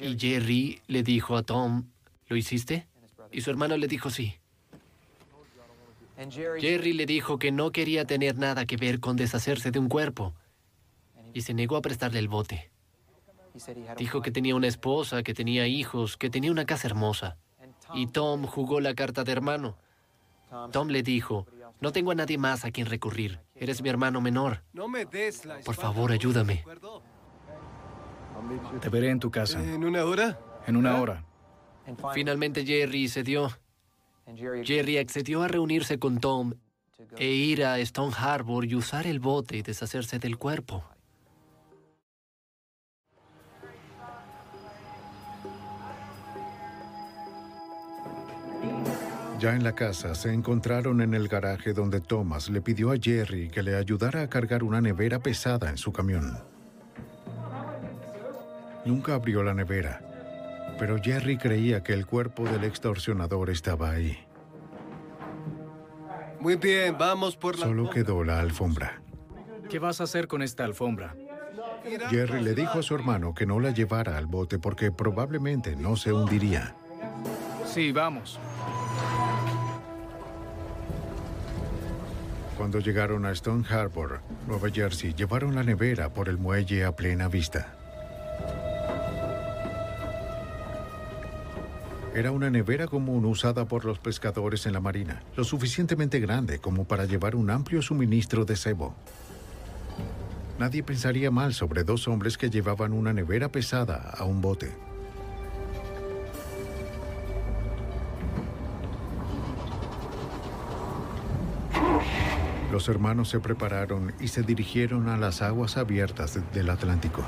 Y 0.00 0.18
Jerry 0.18 0.82
le 0.88 1.04
dijo 1.04 1.36
a 1.36 1.44
Tom, 1.44 1.84
¿lo 2.26 2.36
hiciste? 2.36 2.88
Y 3.30 3.42
su 3.42 3.50
hermano 3.50 3.76
le 3.76 3.86
dijo 3.86 4.10
sí. 4.10 4.34
Jerry 6.60 6.92
le 6.92 7.06
dijo 7.06 7.38
que 7.38 7.52
no 7.52 7.70
quería 7.70 8.04
tener 8.04 8.36
nada 8.36 8.66
que 8.66 8.76
ver 8.76 8.98
con 8.98 9.16
deshacerse 9.16 9.70
de 9.70 9.78
un 9.78 9.88
cuerpo 9.88 10.34
y 11.32 11.42
se 11.42 11.54
negó 11.54 11.76
a 11.76 11.82
prestarle 11.82 12.18
el 12.18 12.26
bote. 12.26 12.68
Dijo 13.96 14.22
que 14.22 14.30
tenía 14.30 14.54
una 14.54 14.66
esposa, 14.66 15.22
que 15.22 15.34
tenía 15.34 15.66
hijos, 15.66 16.16
que 16.16 16.30
tenía 16.30 16.50
una 16.50 16.64
casa 16.64 16.88
hermosa. 16.88 17.36
Y 17.94 18.06
Tom 18.06 18.46
jugó 18.46 18.80
la 18.80 18.94
carta 18.94 19.24
de 19.24 19.32
hermano. 19.32 19.76
Tom 20.72 20.88
le 20.88 21.02
dijo, 21.02 21.46
no 21.80 21.92
tengo 21.92 22.10
a 22.10 22.14
nadie 22.14 22.38
más 22.38 22.64
a 22.64 22.70
quien 22.70 22.86
recurrir. 22.86 23.40
Eres 23.54 23.82
mi 23.82 23.88
hermano 23.88 24.20
menor. 24.20 24.62
No 24.72 24.88
me 24.88 25.04
des 25.06 25.44
la 25.44 25.60
Por 25.60 25.74
favor, 25.74 26.12
ayúdame. 26.12 26.64
Te 28.80 28.88
veré 28.88 29.10
en 29.10 29.20
tu 29.20 29.30
casa. 29.30 29.62
¿En 29.62 29.84
una 29.84 30.04
hora? 30.04 30.38
En 30.66 30.76
una 30.76 31.00
hora. 31.00 31.24
Finalmente 32.14 32.64
Jerry 32.64 33.08
cedió. 33.08 33.50
Jerry 34.62 34.98
accedió 34.98 35.42
a 35.42 35.48
reunirse 35.48 35.98
con 35.98 36.20
Tom 36.20 36.54
e 37.16 37.26
ir 37.26 37.64
a 37.64 37.78
Stone 37.80 38.14
Harbor 38.16 38.64
y 38.64 38.74
usar 38.74 39.06
el 39.06 39.18
bote 39.18 39.56
y 39.56 39.62
deshacerse 39.62 40.18
del 40.18 40.36
cuerpo. 40.36 40.84
Ya 49.40 49.54
en 49.54 49.64
la 49.64 49.74
casa 49.74 50.14
se 50.14 50.34
encontraron 50.34 51.00
en 51.00 51.14
el 51.14 51.26
garaje 51.26 51.72
donde 51.72 52.02
Thomas 52.02 52.50
le 52.50 52.60
pidió 52.60 52.92
a 52.92 52.96
Jerry 53.00 53.48
que 53.48 53.62
le 53.62 53.74
ayudara 53.74 54.20
a 54.20 54.28
cargar 54.28 54.62
una 54.62 54.82
nevera 54.82 55.18
pesada 55.18 55.70
en 55.70 55.78
su 55.78 55.92
camión. 55.92 56.38
Nunca 58.84 59.14
abrió 59.14 59.42
la 59.42 59.54
nevera, 59.54 60.02
pero 60.78 60.98
Jerry 61.02 61.38
creía 61.38 61.82
que 61.82 61.94
el 61.94 62.04
cuerpo 62.04 62.44
del 62.44 62.64
extorsionador 62.64 63.48
estaba 63.48 63.92
ahí. 63.92 64.18
Muy 66.38 66.56
bien, 66.56 66.98
vamos 66.98 67.34
por 67.34 67.58
la... 67.58 67.64
Solo 67.64 67.88
quedó 67.88 68.22
la 68.22 68.40
alfombra. 68.40 69.00
¿Qué 69.70 69.78
vas 69.78 70.02
a 70.02 70.04
hacer 70.04 70.28
con 70.28 70.42
esta 70.42 70.64
alfombra? 70.64 71.16
Jerry 72.10 72.42
le 72.42 72.54
dijo 72.54 72.80
a 72.80 72.82
su 72.82 72.94
hermano 72.94 73.32
que 73.34 73.46
no 73.46 73.58
la 73.58 73.70
llevara 73.70 74.18
al 74.18 74.26
bote 74.26 74.58
porque 74.58 74.92
probablemente 74.92 75.76
no 75.76 75.96
se 75.96 76.12
hundiría. 76.12 76.74
Sí, 77.64 77.90
vamos. 77.90 78.38
Cuando 82.60 82.78
llegaron 82.78 83.24
a 83.24 83.30
Stone 83.30 83.64
Harbor, 83.70 84.20
Nueva 84.46 84.68
Jersey, 84.68 85.14
llevaron 85.14 85.54
la 85.54 85.62
nevera 85.62 86.12
por 86.12 86.28
el 86.28 86.36
muelle 86.36 86.84
a 86.84 86.94
plena 86.94 87.26
vista. 87.26 87.74
Era 92.14 92.32
una 92.32 92.50
nevera 92.50 92.86
común 92.86 93.24
usada 93.24 93.64
por 93.64 93.86
los 93.86 93.98
pescadores 93.98 94.66
en 94.66 94.74
la 94.74 94.80
marina, 94.80 95.22
lo 95.36 95.44
suficientemente 95.44 96.20
grande 96.20 96.58
como 96.58 96.84
para 96.84 97.06
llevar 97.06 97.34
un 97.34 97.48
amplio 97.48 97.80
suministro 97.80 98.44
de 98.44 98.56
cebo. 98.56 98.94
Nadie 100.58 100.82
pensaría 100.82 101.30
mal 101.30 101.54
sobre 101.54 101.82
dos 101.82 102.08
hombres 102.08 102.36
que 102.36 102.50
llevaban 102.50 102.92
una 102.92 103.14
nevera 103.14 103.48
pesada 103.48 104.10
a 104.10 104.24
un 104.24 104.42
bote. 104.42 104.89
Los 112.72 112.88
hermanos 112.88 113.28
se 113.28 113.40
prepararon 113.40 114.12
y 114.20 114.28
se 114.28 114.42
dirigieron 114.42 115.08
a 115.08 115.16
las 115.16 115.42
aguas 115.42 115.76
abiertas 115.76 116.38
del 116.52 116.70
Atlántico. 116.70 117.24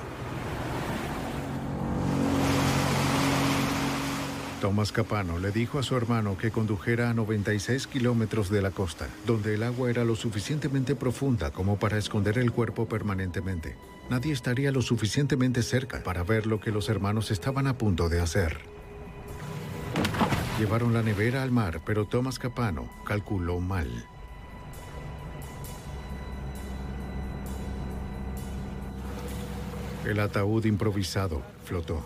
Tomás 4.60 4.92
Capano 4.92 5.40
le 5.40 5.50
dijo 5.50 5.80
a 5.80 5.82
su 5.82 5.96
hermano 5.96 6.38
que 6.38 6.52
condujera 6.52 7.10
a 7.10 7.14
96 7.14 7.88
kilómetros 7.88 8.48
de 8.48 8.62
la 8.62 8.70
costa, 8.70 9.08
donde 9.26 9.56
el 9.56 9.64
agua 9.64 9.90
era 9.90 10.04
lo 10.04 10.14
suficientemente 10.14 10.94
profunda 10.94 11.50
como 11.50 11.80
para 11.80 11.98
esconder 11.98 12.38
el 12.38 12.52
cuerpo 12.52 12.86
permanentemente. 12.86 13.74
Nadie 14.08 14.32
estaría 14.32 14.70
lo 14.70 14.80
suficientemente 14.80 15.64
cerca 15.64 16.04
para 16.04 16.22
ver 16.22 16.46
lo 16.46 16.60
que 16.60 16.70
los 16.70 16.88
hermanos 16.88 17.32
estaban 17.32 17.66
a 17.66 17.76
punto 17.76 18.08
de 18.08 18.20
hacer. 18.20 18.60
Llevaron 20.60 20.92
la 20.92 21.02
nevera 21.02 21.42
al 21.42 21.50
mar, 21.50 21.80
pero 21.84 22.06
Tomás 22.06 22.38
Capano 22.38 22.88
calculó 23.04 23.58
mal. 23.58 24.06
El 30.04 30.18
ataúd 30.18 30.64
improvisado 30.64 31.42
flotó. 31.64 32.02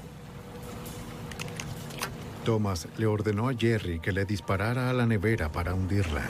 Thomas 2.45 2.87
le 2.99 3.07
ordenó 3.07 3.49
a 3.49 3.55
Jerry 3.55 3.99
que 4.01 4.13
le 4.13 4.25
disparara 4.25 4.91
a 4.91 4.93
la 4.93 5.07
nevera 5.07 5.51
para 5.51 5.75
hundirla. 5.75 6.23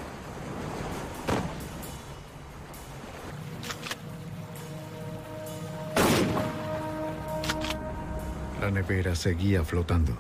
La 8.61 8.71
nevera 8.71 9.15
seguía 9.15 9.63
flotando. 9.63 10.17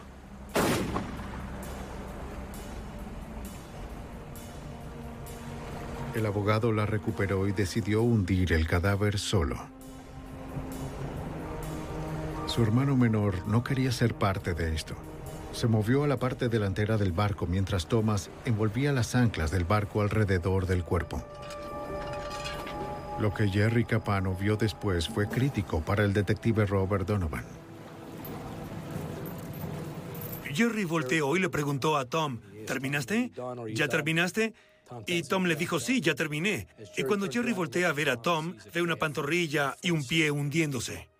El 6.14 6.26
abogado 6.26 6.72
la 6.72 6.86
recuperó 6.86 7.46
y 7.46 7.52
decidió 7.52 8.02
hundir 8.02 8.52
el 8.52 8.66
cadáver 8.66 9.18
solo. 9.18 9.75
Su 12.56 12.62
hermano 12.62 12.96
menor 12.96 13.46
no 13.46 13.62
quería 13.62 13.92
ser 13.92 14.14
parte 14.14 14.54
de 14.54 14.74
esto. 14.74 14.94
Se 15.52 15.66
movió 15.66 16.04
a 16.04 16.06
la 16.06 16.16
parte 16.16 16.48
delantera 16.48 16.96
del 16.96 17.12
barco 17.12 17.46
mientras 17.46 17.86
Thomas 17.86 18.30
envolvía 18.46 18.94
las 18.94 19.14
anclas 19.14 19.50
del 19.50 19.64
barco 19.64 20.00
alrededor 20.00 20.66
del 20.66 20.82
cuerpo. 20.82 21.22
Lo 23.20 23.34
que 23.34 23.50
Jerry 23.50 23.84
Capano 23.84 24.34
vio 24.34 24.56
después 24.56 25.06
fue 25.06 25.28
crítico 25.28 25.82
para 25.82 26.02
el 26.02 26.14
detective 26.14 26.64
Robert 26.64 27.06
Donovan. 27.06 27.44
Jerry 30.54 30.84
volteó 30.84 31.36
y 31.36 31.40
le 31.40 31.50
preguntó 31.50 31.98
a 31.98 32.06
Tom, 32.06 32.40
¿terminaste? 32.66 33.32
¿Ya 33.74 33.88
terminaste? 33.88 34.54
Y 35.06 35.24
Tom 35.24 35.44
le 35.44 35.56
dijo, 35.56 35.78
sí, 35.78 36.00
ya 36.00 36.14
terminé. 36.14 36.68
Y 36.96 37.02
cuando 37.02 37.30
Jerry 37.30 37.52
voltea 37.52 37.90
a 37.90 37.92
ver 37.92 38.08
a 38.08 38.16
Tom, 38.16 38.54
ve 38.72 38.80
una 38.80 38.96
pantorrilla 38.96 39.76
y 39.82 39.90
un 39.90 40.06
pie 40.06 40.30
hundiéndose. 40.30 41.10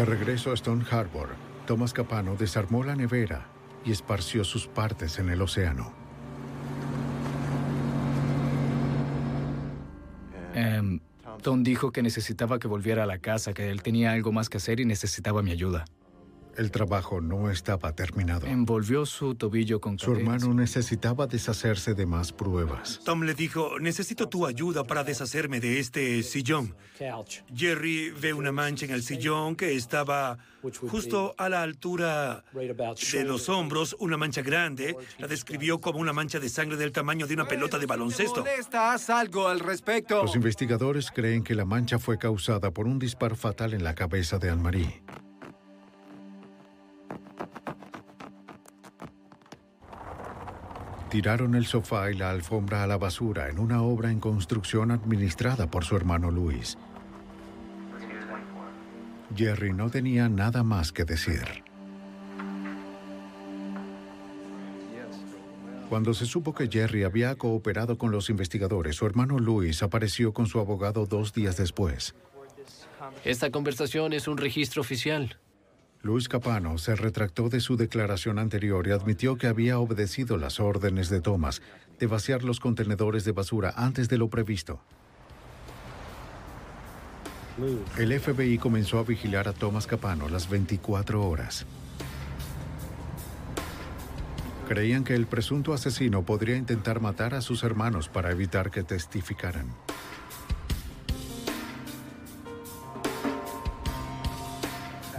De 0.00 0.06
regreso 0.06 0.50
a 0.50 0.54
Stone 0.54 0.82
Harbor, 0.90 1.28
Thomas 1.66 1.92
Capano 1.92 2.34
desarmó 2.34 2.82
la 2.82 2.96
nevera 2.96 3.48
y 3.84 3.92
esparció 3.92 4.44
sus 4.44 4.66
partes 4.66 5.18
en 5.18 5.28
el 5.28 5.42
océano. 5.42 5.92
Em, 10.54 11.00
Tom 11.42 11.62
dijo 11.62 11.92
que 11.92 12.00
necesitaba 12.00 12.58
que 12.58 12.66
volviera 12.66 13.02
a 13.02 13.06
la 13.06 13.18
casa, 13.18 13.52
que 13.52 13.68
él 13.68 13.82
tenía 13.82 14.12
algo 14.12 14.32
más 14.32 14.48
que 14.48 14.56
hacer 14.56 14.80
y 14.80 14.86
necesitaba 14.86 15.42
mi 15.42 15.50
ayuda. 15.50 15.84
El 16.60 16.70
trabajo 16.70 17.22
no 17.22 17.50
estaba 17.50 17.94
terminado. 17.94 18.46
Envolvió 18.46 19.06
su 19.06 19.34
tobillo 19.34 19.80
con 19.80 19.98
Su 19.98 20.12
hermano 20.12 20.52
necesitaba 20.52 21.26
deshacerse 21.26 21.94
de 21.94 22.04
más 22.04 22.34
pruebas. 22.34 23.00
Tom 23.02 23.22
le 23.22 23.32
dijo, 23.32 23.78
necesito 23.80 24.28
tu 24.28 24.44
ayuda 24.44 24.84
para 24.84 25.02
deshacerme 25.02 25.58
de 25.58 25.80
este 25.80 26.22
sillón. 26.22 26.76
Jerry 27.56 28.10
ve 28.10 28.34
una 28.34 28.52
mancha 28.52 28.84
en 28.84 28.90
el 28.90 29.02
sillón 29.02 29.56
que 29.56 29.74
estaba 29.74 30.36
justo 30.86 31.34
a 31.38 31.48
la 31.48 31.62
altura 31.62 32.44
de 32.52 33.24
los 33.24 33.48
hombros, 33.48 33.96
una 33.98 34.18
mancha 34.18 34.42
grande. 34.42 34.94
La 35.16 35.28
describió 35.28 35.80
como 35.80 35.98
una 35.98 36.12
mancha 36.12 36.40
de 36.40 36.50
sangre 36.50 36.76
del 36.76 36.92
tamaño 36.92 37.26
de 37.26 37.32
una 37.32 37.48
pelota 37.48 37.78
de 37.78 37.86
baloncesto. 37.86 38.44
Haz 38.74 39.08
algo 39.08 39.48
al 39.48 39.60
respecto. 39.60 40.22
Los 40.24 40.36
investigadores 40.36 41.10
creen 41.10 41.42
que 41.42 41.54
la 41.54 41.64
mancha 41.64 41.98
fue 41.98 42.18
causada 42.18 42.70
por 42.70 42.86
un 42.86 42.98
disparo 42.98 43.34
fatal 43.34 43.72
en 43.72 43.82
la 43.82 43.94
cabeza 43.94 44.38
de 44.38 44.50
Anne-Marie. 44.50 45.02
Tiraron 51.10 51.56
el 51.56 51.66
sofá 51.66 52.12
y 52.12 52.16
la 52.16 52.30
alfombra 52.30 52.84
a 52.84 52.86
la 52.86 52.96
basura 52.96 53.48
en 53.48 53.58
una 53.58 53.82
obra 53.82 54.12
en 54.12 54.20
construcción 54.20 54.92
administrada 54.92 55.68
por 55.68 55.84
su 55.84 55.96
hermano 55.96 56.30
Luis. 56.30 56.78
Jerry 59.34 59.72
no 59.72 59.90
tenía 59.90 60.28
nada 60.28 60.62
más 60.62 60.92
que 60.92 61.04
decir. 61.04 61.64
Cuando 65.88 66.14
se 66.14 66.26
supo 66.26 66.54
que 66.54 66.68
Jerry 66.68 67.02
había 67.02 67.34
cooperado 67.34 67.98
con 67.98 68.12
los 68.12 68.30
investigadores, 68.30 68.94
su 68.94 69.04
hermano 69.04 69.40
Luis 69.40 69.82
apareció 69.82 70.32
con 70.32 70.46
su 70.46 70.60
abogado 70.60 71.06
dos 71.06 71.32
días 71.32 71.56
después. 71.56 72.14
Esta 73.24 73.50
conversación 73.50 74.12
es 74.12 74.28
un 74.28 74.36
registro 74.36 74.80
oficial. 74.80 75.36
Luis 76.02 76.28
Capano 76.28 76.78
se 76.78 76.96
retractó 76.96 77.50
de 77.50 77.60
su 77.60 77.76
declaración 77.76 78.38
anterior 78.38 78.86
y 78.86 78.90
admitió 78.90 79.36
que 79.36 79.46
había 79.46 79.78
obedecido 79.78 80.38
las 80.38 80.58
órdenes 80.58 81.10
de 81.10 81.20
Thomas 81.20 81.60
de 81.98 82.06
vaciar 82.06 82.42
los 82.42 82.58
contenedores 82.58 83.26
de 83.26 83.32
basura 83.32 83.74
antes 83.76 84.08
de 84.08 84.16
lo 84.16 84.28
previsto. 84.28 84.80
El 87.98 88.18
FBI 88.18 88.56
comenzó 88.56 88.98
a 88.98 89.02
vigilar 89.02 89.46
a 89.46 89.52
Thomas 89.52 89.86
Capano 89.86 90.30
las 90.30 90.48
24 90.48 91.28
horas. 91.28 91.66
Creían 94.66 95.04
que 95.04 95.14
el 95.14 95.26
presunto 95.26 95.74
asesino 95.74 96.22
podría 96.22 96.56
intentar 96.56 97.00
matar 97.00 97.34
a 97.34 97.42
sus 97.42 97.62
hermanos 97.62 98.08
para 98.08 98.30
evitar 98.30 98.70
que 98.70 98.82
testificaran. 98.82 99.66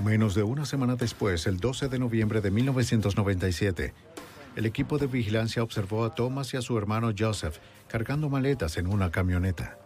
Menos 0.04 0.34
de 0.34 0.42
una 0.42 0.66
semana 0.66 0.96
después, 0.96 1.46
el 1.46 1.58
12 1.58 1.88
de 1.88 2.00
noviembre 2.00 2.42
de 2.42 2.50
1997, 2.50 3.94
el 4.56 4.66
equipo 4.66 4.98
de 4.98 5.06
vigilancia 5.06 5.62
observó 5.62 6.04
a 6.06 6.16
Thomas 6.16 6.52
y 6.56 6.58
a 6.58 6.62
su 6.64 6.76
hermano 6.76 7.12
Joseph 7.18 7.60
cargando 7.88 8.28
maletas 8.28 8.78
en 8.78 8.88
una 8.88 9.12
camioneta. 9.12 9.78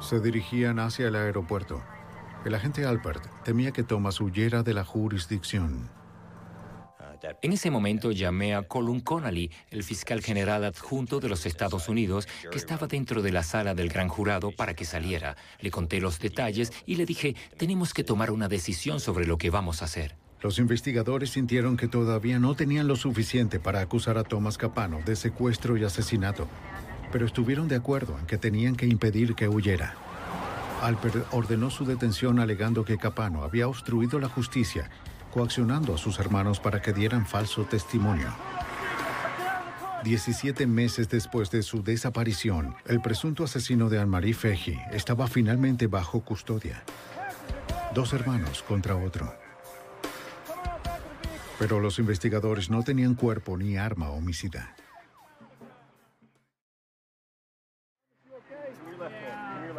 Se 0.00 0.18
dirigían 0.18 0.80
hacia 0.80 1.06
el 1.06 1.14
aeropuerto. 1.14 1.82
El 2.44 2.54
agente 2.56 2.84
Albert 2.84 3.24
temía 3.44 3.70
que 3.70 3.84
Thomas 3.84 4.20
huyera 4.20 4.64
de 4.64 4.74
la 4.74 4.84
jurisdicción. 4.84 5.88
En 7.42 7.52
ese 7.52 7.70
momento 7.70 8.12
llamé 8.12 8.54
a 8.54 8.62
Colin 8.62 9.00
Connolly, 9.00 9.50
el 9.70 9.82
fiscal 9.82 10.22
general 10.22 10.64
adjunto 10.64 11.20
de 11.20 11.28
los 11.28 11.46
Estados 11.46 11.88
Unidos, 11.88 12.28
que 12.50 12.58
estaba 12.58 12.86
dentro 12.86 13.22
de 13.22 13.32
la 13.32 13.42
sala 13.42 13.74
del 13.74 13.88
gran 13.88 14.08
jurado 14.08 14.52
para 14.52 14.74
que 14.74 14.84
saliera. 14.84 15.36
Le 15.60 15.70
conté 15.70 16.00
los 16.00 16.18
detalles 16.18 16.72
y 16.86 16.96
le 16.96 17.06
dije, 17.06 17.36
tenemos 17.56 17.94
que 17.94 18.04
tomar 18.04 18.30
una 18.30 18.48
decisión 18.48 19.00
sobre 19.00 19.26
lo 19.26 19.38
que 19.38 19.50
vamos 19.50 19.82
a 19.82 19.86
hacer. 19.86 20.16
Los 20.42 20.58
investigadores 20.58 21.30
sintieron 21.30 21.76
que 21.76 21.88
todavía 21.88 22.38
no 22.38 22.54
tenían 22.54 22.86
lo 22.86 22.96
suficiente 22.96 23.58
para 23.58 23.80
acusar 23.80 24.18
a 24.18 24.24
Thomas 24.24 24.58
Capano 24.58 25.00
de 25.04 25.16
secuestro 25.16 25.76
y 25.76 25.84
asesinato, 25.84 26.46
pero 27.10 27.24
estuvieron 27.24 27.68
de 27.68 27.76
acuerdo 27.76 28.18
en 28.18 28.26
que 28.26 28.36
tenían 28.36 28.76
que 28.76 28.86
impedir 28.86 29.34
que 29.34 29.48
huyera. 29.48 29.96
Alpert 30.82 31.26
ordenó 31.32 31.70
su 31.70 31.86
detención 31.86 32.38
alegando 32.38 32.84
que 32.84 32.98
Capano 32.98 33.42
había 33.44 33.66
obstruido 33.66 34.20
la 34.20 34.28
justicia, 34.28 34.90
coaccionando 35.36 35.94
a 35.94 35.98
sus 35.98 36.18
hermanos 36.18 36.60
para 36.60 36.80
que 36.80 36.94
dieran 36.94 37.26
falso 37.26 37.66
testimonio. 37.66 38.34
17 40.02 40.66
meses 40.66 41.10
después 41.10 41.50
de 41.50 41.62
su 41.62 41.82
desaparición, 41.82 42.74
el 42.86 43.02
presunto 43.02 43.44
asesino 43.44 43.90
de 43.90 43.98
Anne-Marie 43.98 44.32
Feji 44.32 44.78
estaba 44.92 45.26
finalmente 45.26 45.88
bajo 45.88 46.22
custodia. 46.22 46.82
Dos 47.94 48.14
hermanos 48.14 48.62
contra 48.62 48.96
otro. 48.96 49.30
Pero 51.58 51.80
los 51.80 51.98
investigadores 51.98 52.70
no 52.70 52.82
tenían 52.82 53.14
cuerpo 53.14 53.58
ni 53.58 53.76
arma 53.76 54.08
homicida. 54.08 54.75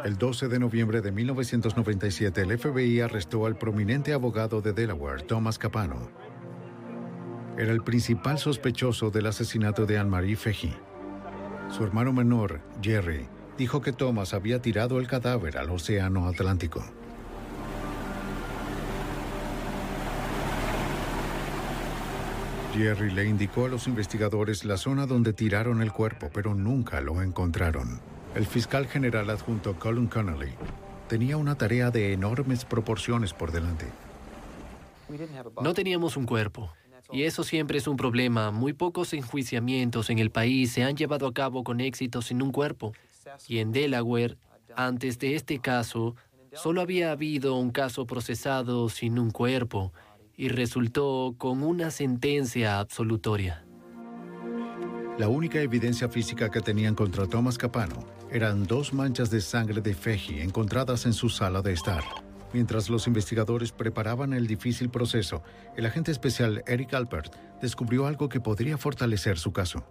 El 0.04 0.16
12 0.16 0.46
de 0.48 0.60
noviembre 0.60 1.00
de 1.00 1.10
1997, 1.10 2.42
el 2.42 2.56
FBI 2.56 3.00
arrestó 3.00 3.46
al 3.46 3.56
prominente 3.56 4.12
abogado 4.12 4.60
de 4.60 4.72
Delaware, 4.72 5.22
Thomas 5.22 5.58
Capano. 5.58 6.08
Era 7.56 7.72
el 7.72 7.82
principal 7.82 8.38
sospechoso 8.38 9.10
del 9.10 9.26
asesinato 9.26 9.86
de 9.86 9.98
Anne-Marie 9.98 10.36
Feji. 10.36 10.72
Su 11.70 11.82
hermano 11.82 12.12
menor, 12.12 12.60
Jerry, 12.80 13.26
dijo 13.56 13.80
que 13.80 13.92
Thomas 13.92 14.34
había 14.34 14.62
tirado 14.62 15.00
el 15.00 15.08
cadáver 15.08 15.58
al 15.58 15.70
Océano 15.70 16.28
Atlántico. 16.28 16.84
Jerry 22.72 23.10
le 23.10 23.24
indicó 23.24 23.66
a 23.66 23.68
los 23.68 23.88
investigadores 23.88 24.64
la 24.64 24.76
zona 24.76 25.06
donde 25.06 25.32
tiraron 25.32 25.82
el 25.82 25.92
cuerpo, 25.92 26.30
pero 26.32 26.54
nunca 26.54 27.00
lo 27.00 27.20
encontraron. 27.20 28.00
El 28.34 28.46
fiscal 28.46 28.86
general 28.86 29.30
adjunto 29.30 29.78
Colin 29.78 30.06
Connolly 30.06 30.52
tenía 31.08 31.36
una 31.36 31.56
tarea 31.56 31.90
de 31.90 32.12
enormes 32.12 32.64
proporciones 32.64 33.32
por 33.32 33.50
delante. 33.50 33.86
No 35.60 35.72
teníamos 35.72 36.16
un 36.16 36.26
cuerpo. 36.26 36.70
Y 37.10 37.22
eso 37.22 37.42
siempre 37.42 37.78
es 37.78 37.86
un 37.86 37.96
problema. 37.96 38.50
Muy 38.50 38.74
pocos 38.74 39.14
enjuiciamientos 39.14 40.10
en 40.10 40.18
el 40.18 40.30
país 40.30 40.72
se 40.72 40.84
han 40.84 40.94
llevado 40.94 41.26
a 41.26 41.32
cabo 41.32 41.64
con 41.64 41.80
éxito 41.80 42.20
sin 42.20 42.42
un 42.42 42.52
cuerpo. 42.52 42.92
Y 43.48 43.58
en 43.58 43.72
Delaware, 43.72 44.36
antes 44.76 45.18
de 45.18 45.34
este 45.34 45.58
caso, 45.58 46.14
solo 46.52 46.82
había 46.82 47.12
habido 47.12 47.56
un 47.56 47.70
caso 47.70 48.06
procesado 48.06 48.90
sin 48.90 49.18
un 49.18 49.30
cuerpo 49.30 49.94
y 50.36 50.50
resultó 50.50 51.34
con 51.38 51.62
una 51.62 51.90
sentencia 51.90 52.78
absolutoria. 52.78 53.64
La 55.18 55.28
única 55.28 55.60
evidencia 55.60 56.08
física 56.08 56.50
que 56.50 56.60
tenían 56.60 56.94
contra 56.94 57.26
Thomas 57.26 57.56
Capano 57.56 58.17
eran 58.30 58.64
dos 58.66 58.92
manchas 58.92 59.30
de 59.30 59.40
sangre 59.40 59.80
de 59.80 59.94
Feji 59.94 60.40
encontradas 60.40 61.06
en 61.06 61.12
su 61.12 61.28
sala 61.28 61.62
de 61.62 61.72
estar. 61.72 62.04
Mientras 62.52 62.88
los 62.88 63.06
investigadores 63.06 63.72
preparaban 63.72 64.32
el 64.32 64.46
difícil 64.46 64.88
proceso, 64.88 65.42
el 65.76 65.86
agente 65.86 66.10
especial 66.10 66.62
Eric 66.66 66.94
Alpert 66.94 67.34
descubrió 67.60 68.06
algo 68.06 68.28
que 68.28 68.40
podría 68.40 68.78
fortalecer 68.78 69.38
su 69.38 69.52
caso. 69.52 69.84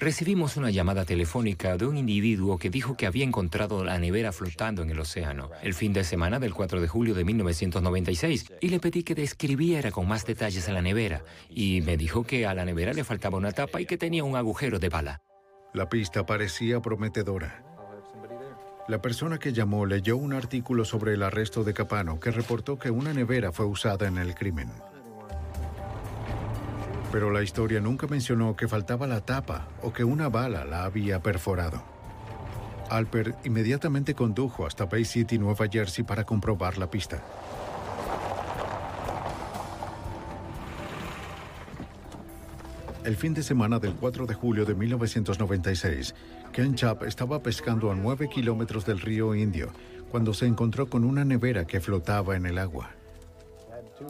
Recibimos 0.00 0.56
una 0.56 0.70
llamada 0.70 1.04
telefónica 1.04 1.76
de 1.76 1.84
un 1.84 1.98
individuo 1.98 2.56
que 2.56 2.70
dijo 2.70 2.96
que 2.96 3.06
había 3.06 3.24
encontrado 3.24 3.84
la 3.84 3.98
nevera 3.98 4.32
flotando 4.32 4.82
en 4.82 4.90
el 4.90 4.98
océano 4.98 5.50
el 5.62 5.74
fin 5.74 5.92
de 5.92 6.04
semana 6.04 6.38
del 6.38 6.54
4 6.54 6.80
de 6.80 6.88
julio 6.88 7.14
de 7.14 7.24
1996 7.24 8.52
y 8.62 8.68
le 8.68 8.80
pedí 8.80 9.02
que 9.02 9.14
describiera 9.14 9.90
con 9.90 10.08
más 10.08 10.24
detalles 10.24 10.68
a 10.70 10.72
la 10.72 10.80
nevera 10.80 11.22
y 11.50 11.82
me 11.82 11.98
dijo 11.98 12.24
que 12.24 12.46
a 12.46 12.54
la 12.54 12.64
nevera 12.64 12.94
le 12.94 13.04
faltaba 13.04 13.36
una 13.36 13.52
tapa 13.52 13.78
y 13.80 13.84
que 13.84 13.98
tenía 13.98 14.24
un 14.24 14.36
agujero 14.36 14.78
de 14.78 14.88
bala. 14.88 15.20
La 15.74 15.88
pista 15.88 16.24
parecía 16.24 16.80
prometedora. 16.80 17.62
La 18.88 19.02
persona 19.02 19.38
que 19.38 19.52
llamó 19.52 19.84
leyó 19.84 20.16
un 20.16 20.32
artículo 20.32 20.86
sobre 20.86 21.12
el 21.12 21.22
arresto 21.22 21.62
de 21.62 21.74
Capano 21.74 22.18
que 22.18 22.30
reportó 22.30 22.78
que 22.78 22.90
una 22.90 23.12
nevera 23.12 23.52
fue 23.52 23.66
usada 23.66 24.08
en 24.08 24.16
el 24.16 24.34
crimen. 24.34 24.70
Pero 27.12 27.30
la 27.30 27.42
historia 27.42 27.80
nunca 27.80 28.06
mencionó 28.06 28.56
que 28.56 28.66
faltaba 28.66 29.06
la 29.06 29.20
tapa 29.20 29.68
o 29.82 29.92
que 29.92 30.04
una 30.04 30.30
bala 30.30 30.64
la 30.64 30.84
había 30.84 31.22
perforado. 31.22 31.82
Alpert 32.88 33.44
inmediatamente 33.44 34.14
condujo 34.14 34.66
hasta 34.66 34.86
Bay 34.86 35.04
City, 35.04 35.38
Nueva 35.38 35.66
Jersey, 35.70 36.02
para 36.02 36.24
comprobar 36.24 36.78
la 36.78 36.90
pista. 36.90 37.22
El 43.08 43.16
fin 43.16 43.32
de 43.32 43.42
semana 43.42 43.78
del 43.78 43.94
4 43.94 44.26
de 44.26 44.34
julio 44.34 44.66
de 44.66 44.74
1996, 44.74 46.14
Ken 46.52 46.74
Chap 46.74 47.04
estaba 47.04 47.42
pescando 47.42 47.90
a 47.90 47.94
9 47.94 48.28
kilómetros 48.28 48.84
del 48.84 49.00
río 49.00 49.34
Indio 49.34 49.72
cuando 50.10 50.34
se 50.34 50.44
encontró 50.44 50.90
con 50.90 51.04
una 51.04 51.24
nevera 51.24 51.66
que 51.66 51.80
flotaba 51.80 52.36
en 52.36 52.44
el 52.44 52.58
agua. 52.58 52.90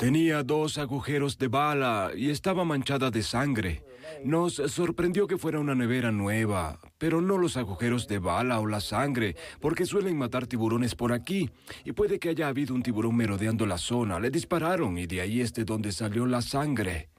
Tenía 0.01 0.43
dos 0.43 0.79
agujeros 0.79 1.39
de 1.39 1.47
bala 1.47 2.11
y 2.17 2.31
estaba 2.31 2.65
manchada 2.65 3.13
de 3.13 3.23
sangre. 3.23 3.85
Nos 4.25 4.55
sorprendió 4.55 5.29
que 5.29 5.39
fuera 5.39 5.61
una 5.61 5.77
nevera 5.77 6.11
nueva, 6.11 6.81
pero 6.99 7.21
no 7.21 7.39
los 7.39 7.57
agujeros 7.57 8.09
de 8.09 8.19
bala 8.19 8.59
o 8.59 8.67
la 8.67 8.81
sangre, 8.81 9.37
porque 9.61 9.87
suelen 9.87 10.19
matar 10.19 10.49
tiburones 10.49 10.97
por 10.97 11.13
aquí. 11.13 11.49
Y 11.85 11.93
puede 11.93 12.19
que 12.19 12.31
haya 12.31 12.49
habido 12.49 12.75
un 12.75 12.83
tiburón 12.83 13.15
merodeando 13.15 13.65
la 13.65 13.79
zona. 13.79 14.19
Le 14.19 14.33
dispararon 14.33 14.99
y 14.99 15.07
de 15.07 15.21
ahí 15.21 15.41
es 15.41 15.55
de 15.55 15.65
donde 15.65 15.93
salió 15.93 16.27
la 16.27 16.43
sangre. 16.43 17.11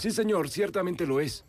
Sí, 0.00 0.10
señor, 0.12 0.48
ciertamente 0.48 1.06
lo 1.06 1.20
es. 1.20 1.44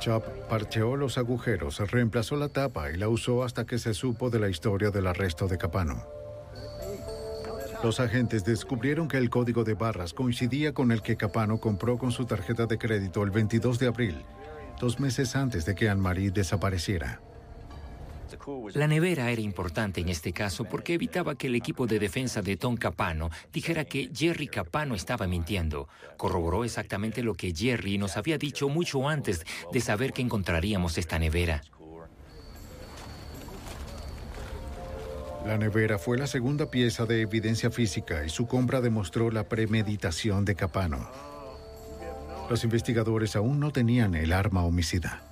Chop 0.00 0.24
parcheó 0.48 0.96
los 0.96 1.18
agujeros, 1.18 1.78
reemplazó 1.90 2.36
la 2.36 2.48
tapa 2.48 2.90
y 2.90 2.96
la 2.96 3.10
usó 3.10 3.44
hasta 3.44 3.66
que 3.66 3.78
se 3.78 3.92
supo 3.92 4.30
de 4.30 4.38
la 4.38 4.48
historia 4.48 4.90
del 4.90 5.06
arresto 5.06 5.46
de 5.46 5.58
Capano. 5.58 6.02
Los 7.82 8.00
agentes 8.00 8.44
descubrieron 8.44 9.08
que 9.08 9.18
el 9.18 9.28
código 9.28 9.62
de 9.62 9.74
barras 9.74 10.14
coincidía 10.14 10.72
con 10.72 10.90
el 10.90 11.02
que 11.02 11.18
Capano 11.18 11.60
compró 11.60 11.98
con 11.98 12.12
su 12.12 12.24
tarjeta 12.24 12.64
de 12.64 12.78
crédito 12.78 13.22
el 13.22 13.30
22 13.30 13.78
de 13.78 13.88
abril, 13.88 14.24
dos 14.80 14.98
meses 14.98 15.36
antes 15.36 15.66
de 15.66 15.74
que 15.74 15.90
Anne-Marie 15.90 16.30
desapareciera. 16.30 17.20
La 18.74 18.86
nevera 18.86 19.30
era 19.30 19.40
importante 19.40 20.00
en 20.00 20.08
este 20.08 20.32
caso 20.32 20.64
porque 20.64 20.94
evitaba 20.94 21.34
que 21.34 21.48
el 21.48 21.54
equipo 21.54 21.86
de 21.86 21.98
defensa 21.98 22.42
de 22.42 22.56
Tom 22.56 22.76
Capano 22.76 23.30
dijera 23.52 23.84
que 23.84 24.10
Jerry 24.14 24.46
Capano 24.48 24.94
estaba 24.94 25.26
mintiendo. 25.26 25.88
Corroboró 26.16 26.64
exactamente 26.64 27.22
lo 27.22 27.34
que 27.34 27.54
Jerry 27.54 27.98
nos 27.98 28.16
había 28.16 28.38
dicho 28.38 28.68
mucho 28.68 29.08
antes 29.08 29.44
de 29.72 29.80
saber 29.80 30.12
que 30.12 30.22
encontraríamos 30.22 30.96
esta 30.98 31.18
nevera. 31.18 31.62
La 35.44 35.58
nevera 35.58 35.98
fue 35.98 36.18
la 36.18 36.26
segunda 36.26 36.70
pieza 36.70 37.06
de 37.06 37.20
evidencia 37.20 37.70
física 37.70 38.24
y 38.24 38.28
su 38.30 38.46
compra 38.46 38.80
demostró 38.80 39.30
la 39.30 39.48
premeditación 39.48 40.44
de 40.44 40.56
Capano. 40.56 41.08
Los 42.50 42.64
investigadores 42.64 43.36
aún 43.36 43.60
no 43.60 43.70
tenían 43.70 44.14
el 44.14 44.32
arma 44.32 44.64
homicida. 44.64 45.22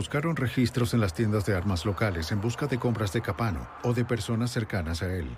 Buscaron 0.00 0.34
registros 0.34 0.94
en 0.94 1.00
las 1.00 1.12
tiendas 1.12 1.44
de 1.44 1.54
armas 1.54 1.84
locales 1.84 2.32
en 2.32 2.40
busca 2.40 2.66
de 2.66 2.78
compras 2.78 3.12
de 3.12 3.20
Capano 3.20 3.68
o 3.82 3.92
de 3.92 4.06
personas 4.06 4.50
cercanas 4.50 5.02
a 5.02 5.14
él. 5.14 5.28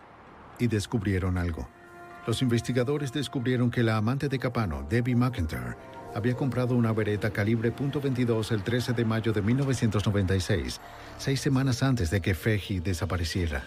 y 0.61 0.69
descubrieron 0.69 1.37
algo. 1.37 1.69
Los 2.29 2.43
investigadores 2.43 3.13
descubrieron 3.13 3.73
que 3.73 3.83
la 3.83 3.97
amante 3.97 4.29
de 4.29 4.39
Capano, 4.39 4.87
Debbie 4.89 5.17
McIntyre, 5.17 5.77
había 6.15 6.37
comprado 6.37 6.77
una 6.77 6.93
vereta 6.93 7.31
calibre 7.31 7.75
.22 7.75 8.53
el 8.53 8.63
13 8.63 8.93
de 8.93 9.05
mayo 9.05 9.33
de 9.33 9.43
1996, 9.43 10.81
seis 11.19 11.41
semanas 11.41 11.83
antes 11.83 12.13
de 12.13 12.21
que 12.21 12.33
Feji 12.33 12.79
desapareciera. 12.79 13.65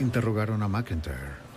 Interrogaron 0.00 0.64
a 0.64 0.68
McIntyre. 0.68 1.51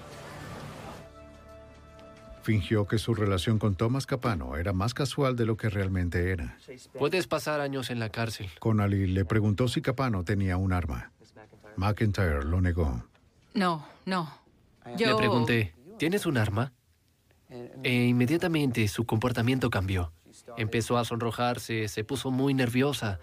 Fingió 2.46 2.86
que 2.86 3.00
su 3.00 3.16
relación 3.16 3.58
con 3.58 3.74
Thomas 3.74 4.06
Capano 4.06 4.56
era 4.56 4.72
más 4.72 4.94
casual 4.94 5.36
de 5.36 5.48
lo 5.48 5.58
que 5.58 5.68
realmente 5.68 6.30
era. 6.30 6.60
Puedes 6.96 7.26
pasar 7.26 7.60
años 7.60 7.90
en 7.90 8.00
la 8.00 8.10
cárcel. 8.10 8.52
Connolly 8.60 9.08
le 9.08 9.26
preguntó 9.26 9.68
si 9.68 9.82
Capano 9.82 10.24
tenía 10.24 10.56
un 10.56 10.72
arma. 10.72 11.12
McIntyre 11.76 12.46
lo 12.46 12.62
negó. 12.62 13.04
No, 13.56 13.88
no. 14.06 14.32
Yo... 14.96 15.08
Le 15.08 15.16
pregunté, 15.16 15.74
¿tienes 15.98 16.28
un 16.28 16.38
arma? 16.38 16.72
E 17.82 18.06
inmediatamente 18.06 18.88
su 18.90 19.08
comportamiento 19.08 19.72
cambió. 19.72 20.14
Empezó 20.56 21.00
a 21.00 21.06
sonrojarse, 21.06 21.88
se 21.88 22.04
puso 22.04 22.30
muy 22.30 22.54
nerviosa. 22.54 23.18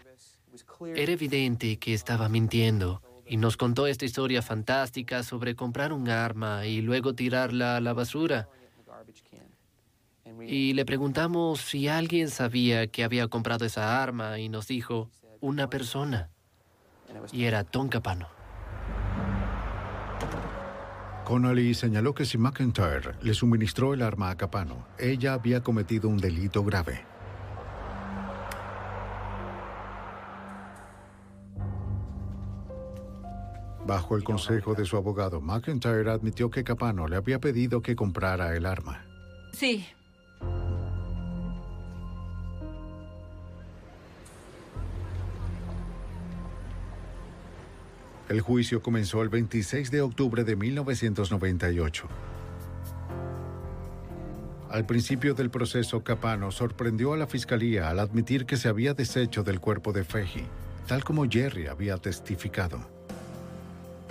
Era 0.97 1.13
evidente 1.13 1.79
que 1.79 1.95
estaba 1.95 2.29
mintiendo 2.29 3.01
y 3.25 3.37
nos 3.37 3.57
contó 3.57 3.87
esta 3.87 4.05
historia 4.05 4.43
fantástica 4.43 5.23
sobre 5.23 5.55
comprar 5.55 5.93
un 5.93 6.09
arma 6.09 6.67
y 6.67 6.81
luego 6.81 7.15
tirarla 7.15 7.77
a 7.77 7.81
la 7.81 7.93
basura. 7.93 8.49
Y 10.41 10.73
le 10.75 10.85
preguntamos 10.85 11.61
si 11.61 11.89
alguien 11.89 12.29
sabía 12.29 12.87
que 12.87 13.05
había 13.05 13.29
comprado 13.29 13.65
esa 13.65 14.03
arma 14.03 14.39
y 14.39 14.49
nos 14.49 14.67
dijo, 14.67 15.11
una 15.41 15.69
persona. 15.69 16.31
Y 17.33 17.45
era 17.45 17.65
Tom 17.65 17.89
Capano. 17.89 18.29
Connolly 21.25 21.75
señaló 21.75 22.15
que 22.15 22.25
si 22.25 22.37
McIntyre 22.37 23.15
le 23.23 23.35
suministró 23.35 23.95
el 23.95 24.03
arma 24.03 24.31
a 24.31 24.37
Capano, 24.37 24.87
ella 24.99 25.35
había 25.35 25.63
cometido 25.63 26.09
un 26.09 26.19
delito 26.19 26.65
grave. 26.65 27.05
Bajo 33.87 34.17
el 34.17 34.23
consejo 34.23 34.75
de 34.75 34.85
su 34.85 34.97
abogado, 34.97 35.41
McIntyre 35.41 36.11
admitió 36.11 36.51
que 36.51 36.65
Capano 36.65 37.09
le 37.09 37.17
había 37.17 37.41
pedido 37.41 37.83
que 37.83 37.97
comprara 37.97 38.57
el 38.57 38.67
arma. 38.67 39.05
Sí. 39.53 39.87
El 48.33 48.41
juicio 48.41 48.81
comenzó 48.81 49.21
el 49.21 49.29
26 49.29 49.91
de 49.91 50.01
octubre 50.01 50.43
de 50.43 50.57
1998. 50.57 52.09
Al 54.71 54.87
principio 54.87 55.35
del 55.35 55.51
proceso, 55.51 56.03
Capano 56.03 56.51
sorprendió 56.51 57.13
a 57.13 57.19
la 57.19 57.27
fiscalía 57.27 57.91
al 57.91 57.99
admitir 57.99 58.47
que 58.47 58.57
se 58.57 58.71
había 58.71 58.95
deshecho 58.95 59.43
del 59.43 59.61
cuerpo 59.61 59.93
de 59.93 60.05
Feji, 60.05 60.47
tal 60.87 61.05
como 61.05 61.29
Jerry 61.29 61.67
había 61.67 61.99
testificado. 61.99 62.81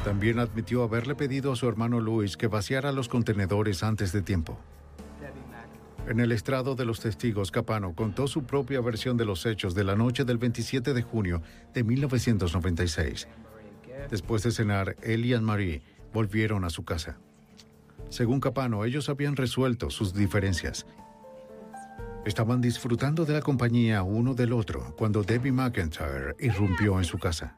También 0.03 0.37
admitió 0.37 0.83
haberle 0.83 1.15
pedido 1.15 1.53
a 1.53 1.55
su 1.55 1.67
hermano 1.67 1.99
Luis 1.99 2.37
que 2.37 2.45
vaciara 2.45 2.91
los 2.91 3.09
contenedores 3.09 3.81
antes 3.81 4.11
de 4.11 4.21
tiempo. 4.21 4.59
En 6.07 6.19
el 6.19 6.31
estrado 6.31 6.75
de 6.75 6.85
los 6.85 6.99
testigos, 6.99 7.49
Capano 7.49 7.95
contó 7.95 8.27
su 8.27 8.43
propia 8.43 8.81
versión 8.81 9.17
de 9.17 9.25
los 9.25 9.47
hechos 9.47 9.73
de 9.73 9.83
la 9.83 9.95
noche 9.95 10.25
del 10.25 10.37
27 10.37 10.93
de 10.93 11.01
junio 11.01 11.41
de 11.73 11.83
1996. 11.83 13.27
Después 14.09 14.43
de 14.43 14.51
cenar, 14.51 14.95
él 15.01 15.25
y 15.25 15.33
Anne-Marie 15.33 15.81
volvieron 16.13 16.63
a 16.65 16.69
su 16.69 16.83
casa. 16.83 17.17
Según 18.09 18.39
Capano, 18.41 18.83
ellos 18.83 19.07
habían 19.09 19.35
resuelto 19.35 19.89
sus 19.89 20.13
diferencias. 20.13 20.85
Estaban 22.25 22.61
disfrutando 22.61 23.25
de 23.25 23.33
la 23.33 23.41
compañía 23.41 24.03
uno 24.03 24.33
del 24.33 24.53
otro 24.53 24.95
cuando 24.97 25.23
Debbie 25.23 25.51
McIntyre 25.51 26.35
irrumpió 26.39 26.97
en 26.99 27.05
su 27.05 27.17
casa. 27.17 27.57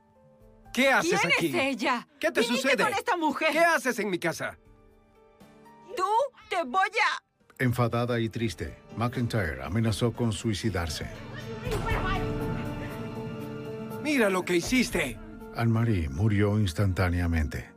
¿Qué 0.73 0.89
haces 0.89 1.19
¿Quién 1.19 1.33
aquí? 1.37 1.47
es 1.47 1.55
ella? 1.55 2.07
¿Qué 2.19 2.31
te 2.31 2.41
Viniste 2.41 2.69
sucede? 2.69 2.83
con 2.83 2.93
esta 2.93 3.17
mujer? 3.17 3.49
¿Qué 3.51 3.59
haces 3.59 3.99
en 3.99 4.09
mi 4.09 4.19
casa? 4.19 4.57
Tú 5.95 6.05
te 6.49 6.63
voy 6.63 6.79
a... 6.89 7.23
Enfadada 7.63 8.19
y 8.19 8.29
triste, 8.29 8.77
McIntyre 8.97 9.61
amenazó 9.63 10.11
con 10.13 10.31
suicidarse. 10.31 11.07
Mira 14.01 14.29
lo 14.29 14.43
que 14.43 14.55
hiciste. 14.57 15.17
Anne-Marie 15.55 16.09
murió 16.09 16.59
instantáneamente. 16.59 17.69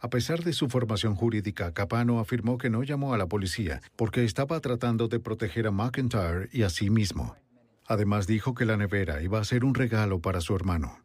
A 0.00 0.10
pesar 0.10 0.44
de 0.44 0.52
su 0.52 0.68
formación 0.68 1.16
jurídica, 1.16 1.72
Capano 1.74 2.20
afirmó 2.20 2.56
que 2.56 2.70
no 2.70 2.84
llamó 2.84 3.14
a 3.14 3.18
la 3.18 3.26
policía 3.26 3.80
porque 3.96 4.24
estaba 4.24 4.60
tratando 4.60 5.08
de 5.08 5.18
proteger 5.18 5.66
a 5.66 5.72
McIntyre 5.72 6.48
y 6.52 6.62
a 6.62 6.70
sí 6.70 6.88
mismo. 6.88 7.36
Además 7.84 8.26
dijo 8.26 8.54
que 8.54 8.64
la 8.64 8.76
nevera 8.76 9.22
iba 9.22 9.40
a 9.40 9.44
ser 9.44 9.64
un 9.64 9.74
regalo 9.74 10.20
para 10.20 10.40
su 10.40 10.54
hermano, 10.54 11.04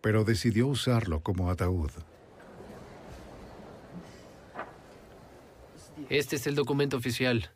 pero 0.00 0.24
decidió 0.24 0.68
usarlo 0.68 1.22
como 1.22 1.50
ataúd. 1.50 1.90
Este 6.08 6.36
es 6.36 6.46
el 6.46 6.54
documento 6.54 6.96
oficial. 6.96 7.50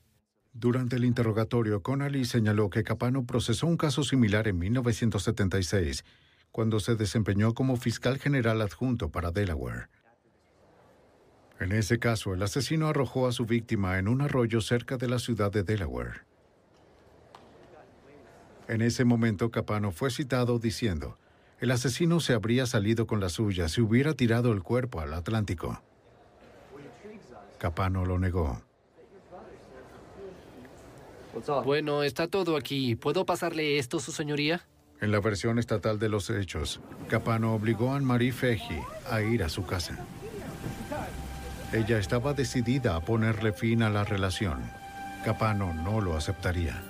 Durante 0.53 0.97
el 0.97 1.05
interrogatorio, 1.05 1.83
Connolly 1.83 2.25
señaló 2.25 2.69
que 2.69 2.85
Capano 2.85 3.25
procesó 3.25 3.67
un 3.67 3.77
caso 3.79 4.03
similar 4.03 4.49
en 4.49 4.59
1976, 4.59 6.05
cuando 6.53 6.81
se 6.81 6.95
desempeñó 6.95 7.55
como 7.55 7.77
fiscal 7.77 8.19
general 8.19 8.61
adjunto 8.61 9.09
para 9.09 9.31
Delaware. 9.31 9.89
En 11.59 11.73
ese 11.73 11.99
caso, 11.99 12.35
el 12.35 12.43
asesino 12.43 12.89
arrojó 12.89 13.27
a 13.27 13.33
su 13.33 13.47
víctima 13.47 13.99
en 13.99 14.07
un 14.07 14.21
arroyo 14.21 14.61
cerca 14.61 14.99
de 14.99 15.09
la 15.09 15.19
ciudad 15.19 15.51
de 15.51 15.63
Delaware. 15.63 16.23
En 18.69 18.83
ese 18.83 19.05
momento, 19.05 19.51
Capano 19.51 19.93
fue 19.93 20.11
citado 20.11 20.59
diciendo, 20.59 21.19
el 21.61 21.71
asesino 21.71 22.21
se 22.21 22.35
habría 22.35 22.67
salido 22.67 23.07
con 23.07 23.21
la 23.21 23.29
suya 23.29 23.69
si 23.69 23.81
hubiera 23.81 24.15
tirado 24.15 24.53
el 24.53 24.63
cuerpo 24.63 25.01
al 25.01 25.15
Atlántico. 25.15 25.81
Capano 27.59 28.05
lo 28.05 28.19
negó. 28.19 28.61
Bueno, 31.65 32.03
está 32.03 32.27
todo 32.27 32.57
aquí. 32.57 32.97
¿Puedo 32.97 33.25
pasarle 33.25 33.79
esto, 33.79 34.01
su 34.01 34.11
señoría? 34.11 34.67
En 35.03 35.11
la 35.11 35.19
versión 35.19 35.59
estatal 35.59 35.99
de 35.99 36.09
los 36.09 36.31
hechos, 36.31 36.81
Capano 37.09 37.55
obligó 37.55 37.93
a 37.93 37.97
Anne-Marie 37.97 38.31
Feji 38.31 38.79
a 39.11 39.21
ir 39.21 39.43
a 39.43 39.49
su 39.49 39.67
casa. 39.67 39.99
Ella 41.73 41.99
estaba 41.99 42.35
decidida 42.35 42.95
a 42.95 43.01
ponerle 43.01 43.53
fin 43.53 43.83
a 43.83 43.91
la 43.91 44.05
relación. 44.05 44.63
Capano 45.25 45.75
no 45.75 46.01
lo 46.01 46.17
aceptaría. 46.17 46.81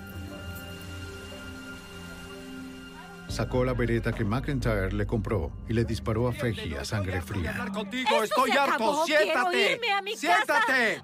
Sacó 3.29 3.65
la 3.65 3.73
vereta 3.73 4.13
que 4.13 4.27
McIntyre 4.27 4.93
le 4.93 5.07
compró 5.07 5.51
y 5.67 5.73
le 5.73 5.87
disparó 5.87 6.29
a 6.29 6.33
Feji 6.33 6.75
a 6.75 6.85
sangre 6.85 7.23
fría. 7.23 7.65
Contigo, 7.73 8.11
¡Esto 8.23 8.45
estoy 8.45 8.51
harto. 8.51 9.07
Siéntate. 9.07 9.73
irme 9.73 9.91
a 9.91 10.03
mi 10.03 10.15
Siéntate. 10.15 11.03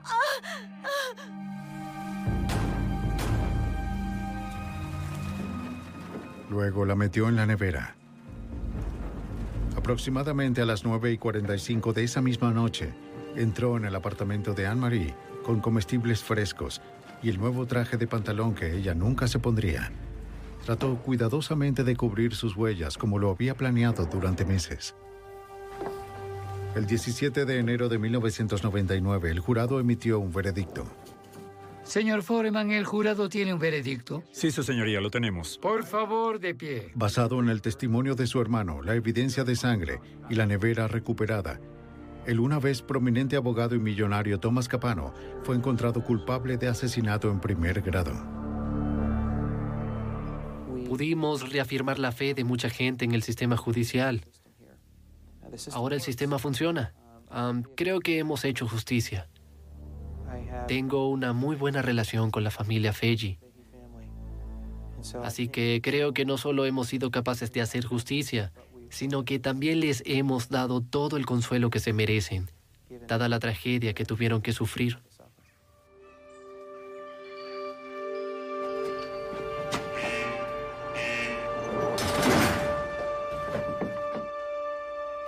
Luego 6.50 6.84
la 6.84 6.94
metió 6.94 7.28
en 7.28 7.36
la 7.36 7.46
nevera. 7.46 7.94
Aproximadamente 9.76 10.60
a 10.62 10.66
las 10.66 10.84
9 10.84 11.12
y 11.12 11.18
45 11.18 11.92
de 11.92 12.04
esa 12.04 12.20
misma 12.20 12.52
noche, 12.52 12.92
entró 13.36 13.76
en 13.76 13.84
el 13.84 13.94
apartamento 13.94 14.54
de 14.54 14.66
Anne-Marie 14.66 15.14
con 15.44 15.60
comestibles 15.60 16.22
frescos 16.22 16.80
y 17.22 17.30
el 17.30 17.38
nuevo 17.38 17.66
traje 17.66 17.96
de 17.96 18.06
pantalón 18.06 18.54
que 18.54 18.76
ella 18.76 18.94
nunca 18.94 19.28
se 19.28 19.38
pondría. 19.38 19.90
Trató 20.64 20.96
cuidadosamente 20.96 21.84
de 21.84 21.96
cubrir 21.96 22.34
sus 22.34 22.56
huellas 22.56 22.98
como 22.98 23.18
lo 23.18 23.30
había 23.30 23.54
planeado 23.54 24.06
durante 24.06 24.44
meses. 24.44 24.94
El 26.74 26.86
17 26.86 27.44
de 27.44 27.58
enero 27.58 27.88
de 27.88 27.98
1999, 27.98 29.30
el 29.30 29.40
jurado 29.40 29.80
emitió 29.80 30.20
un 30.20 30.32
veredicto. 30.32 30.86
Señor 31.88 32.22
Foreman, 32.22 32.70
el 32.70 32.84
jurado 32.84 33.30
tiene 33.30 33.54
un 33.54 33.58
veredicto. 33.58 34.22
Sí, 34.30 34.50
su 34.50 34.62
señoría, 34.62 35.00
lo 35.00 35.10
tenemos. 35.10 35.56
Por 35.56 35.84
favor, 35.84 36.38
de 36.38 36.54
pie. 36.54 36.92
Basado 36.94 37.40
en 37.40 37.48
el 37.48 37.62
testimonio 37.62 38.14
de 38.14 38.26
su 38.26 38.42
hermano, 38.42 38.82
la 38.82 38.94
evidencia 38.94 39.42
de 39.42 39.56
sangre 39.56 39.98
y 40.28 40.34
la 40.34 40.44
nevera 40.44 40.86
recuperada, 40.86 41.58
el 42.26 42.40
una 42.40 42.58
vez 42.58 42.82
prominente 42.82 43.36
abogado 43.36 43.74
y 43.74 43.78
millonario 43.78 44.38
Thomas 44.38 44.68
Capano 44.68 45.14
fue 45.44 45.56
encontrado 45.56 46.04
culpable 46.04 46.58
de 46.58 46.68
asesinato 46.68 47.30
en 47.30 47.40
primer 47.40 47.80
grado. 47.80 48.12
Pudimos 50.86 51.50
reafirmar 51.50 51.98
la 51.98 52.12
fe 52.12 52.34
de 52.34 52.44
mucha 52.44 52.68
gente 52.68 53.06
en 53.06 53.12
el 53.12 53.22
sistema 53.22 53.56
judicial. 53.56 54.26
Ahora 55.72 55.94
el 55.94 56.02
sistema 56.02 56.38
funciona. 56.38 56.92
Creo 57.76 58.00
que 58.00 58.18
hemos 58.18 58.44
hecho 58.44 58.68
justicia. 58.68 59.26
Tengo 60.68 61.08
una 61.08 61.32
muy 61.32 61.56
buena 61.56 61.80
relación 61.80 62.30
con 62.30 62.44
la 62.44 62.50
familia 62.50 62.92
Feji. 62.92 63.38
Así 65.24 65.48
que 65.48 65.80
creo 65.82 66.12
que 66.12 66.26
no 66.26 66.36
solo 66.36 66.66
hemos 66.66 66.88
sido 66.88 67.10
capaces 67.10 67.50
de 67.52 67.62
hacer 67.62 67.86
justicia, 67.86 68.52
sino 68.90 69.24
que 69.24 69.38
también 69.38 69.80
les 69.80 70.02
hemos 70.04 70.50
dado 70.50 70.82
todo 70.82 71.16
el 71.16 71.24
consuelo 71.24 71.70
que 71.70 71.80
se 71.80 71.94
merecen, 71.94 72.50
dada 73.06 73.30
la 73.30 73.38
tragedia 73.38 73.94
que 73.94 74.04
tuvieron 74.04 74.42
que 74.42 74.52
sufrir. 74.52 74.98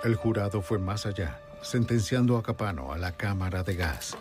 El 0.03 0.15
jurado 0.15 0.61
fue 0.61 0.77
más 0.77 1.07
allá, 1.07 1.39
sentenciando 1.63 2.37
a 2.37 2.43
Capano 2.43 2.93
a 2.93 2.99
la 2.99 3.11
cámara 3.11 3.63
de 3.63 3.75
gas. 3.75 4.15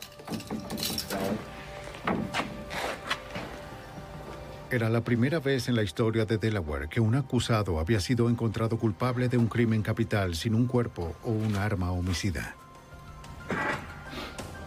Era 4.70 4.88
la 4.88 5.00
primera 5.00 5.40
vez 5.40 5.68
en 5.68 5.74
la 5.74 5.82
historia 5.82 6.24
de 6.26 6.38
Delaware 6.38 6.88
que 6.88 7.00
un 7.00 7.16
acusado 7.16 7.80
había 7.80 7.98
sido 7.98 8.30
encontrado 8.30 8.78
culpable 8.78 9.28
de 9.28 9.36
un 9.36 9.48
crimen 9.48 9.82
capital 9.82 10.36
sin 10.36 10.54
un 10.54 10.68
cuerpo 10.68 11.16
o 11.24 11.30
un 11.30 11.56
arma 11.56 11.90
homicida. 11.90 12.54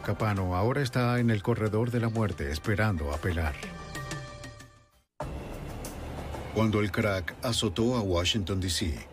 Capano 0.03 0.57
ahora 0.57 0.81
está 0.81 1.19
en 1.19 1.29
el 1.29 1.41
corredor 1.41 1.89
de 1.89 2.01
la 2.01 2.09
muerte 2.09 2.51
esperando 2.51 3.13
apelar. 3.13 3.55
Cuando 6.53 6.81
el 6.81 6.91
crack 6.91 7.35
azotó 7.41 7.95
a 7.95 8.01
Washington, 8.01 8.59
D.C., 8.59 9.07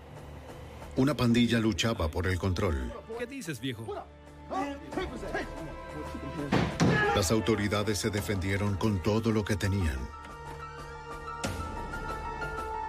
una 0.96 1.14
pandilla 1.16 1.60
luchaba 1.60 2.08
por 2.08 2.26
el 2.26 2.36
control. 2.36 2.92
¿Qué 3.16 3.26
dices, 3.26 3.60
viejo? 3.60 3.86
Las 7.20 7.32
autoridades 7.32 7.98
se 7.98 8.08
defendieron 8.08 8.76
con 8.76 9.02
todo 9.02 9.30
lo 9.30 9.44
que 9.44 9.54
tenían. 9.54 9.98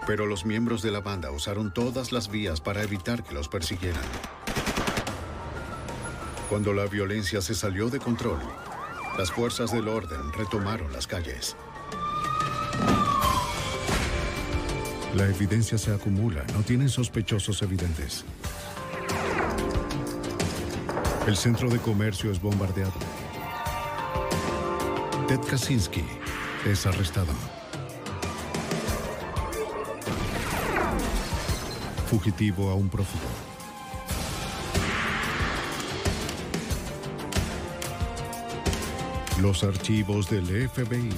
Pero 0.08 0.26
los 0.26 0.46
miembros 0.46 0.82
de 0.82 0.90
la 0.90 1.02
banda 1.02 1.32
usaron 1.32 1.74
todas 1.74 2.14
las 2.14 2.32
vías 2.32 2.62
para 2.62 2.82
evitar 2.82 3.26
que 3.26 3.34
los 3.34 3.50
persiguieran. 3.50 4.06
Cuando 6.48 6.72
la 6.72 6.86
violencia 6.86 7.42
se 7.42 7.54
salió 7.54 7.90
de 7.90 8.00
control, 8.00 8.40
las 9.18 9.30
fuerzas 9.30 9.74
del 9.74 9.90
orden 9.90 10.32
retomaron 10.32 10.94
las 10.94 11.08
calles. 11.08 11.58
La 15.14 15.28
evidencia 15.28 15.78
se 15.78 15.94
acumula, 15.94 16.46
no 16.54 16.64
tienen 16.64 16.88
sospechosos 16.88 17.62
evidentes. 17.64 18.24
El 21.28 21.36
centro 21.36 21.70
de 21.70 21.80
comercio 21.80 22.32
es 22.32 22.42
bombardeado. 22.42 23.21
Ted 25.32 25.48
Kaczynski 25.50 26.04
es 26.66 26.86
arrestado. 26.86 27.32
Fugitivo 32.08 32.70
a 32.70 32.76
un 32.76 32.90
prófugo. 32.90 33.24
Los 39.42 39.64
archivos 39.64 40.30
del 40.30 40.68
FBI. 40.68 41.10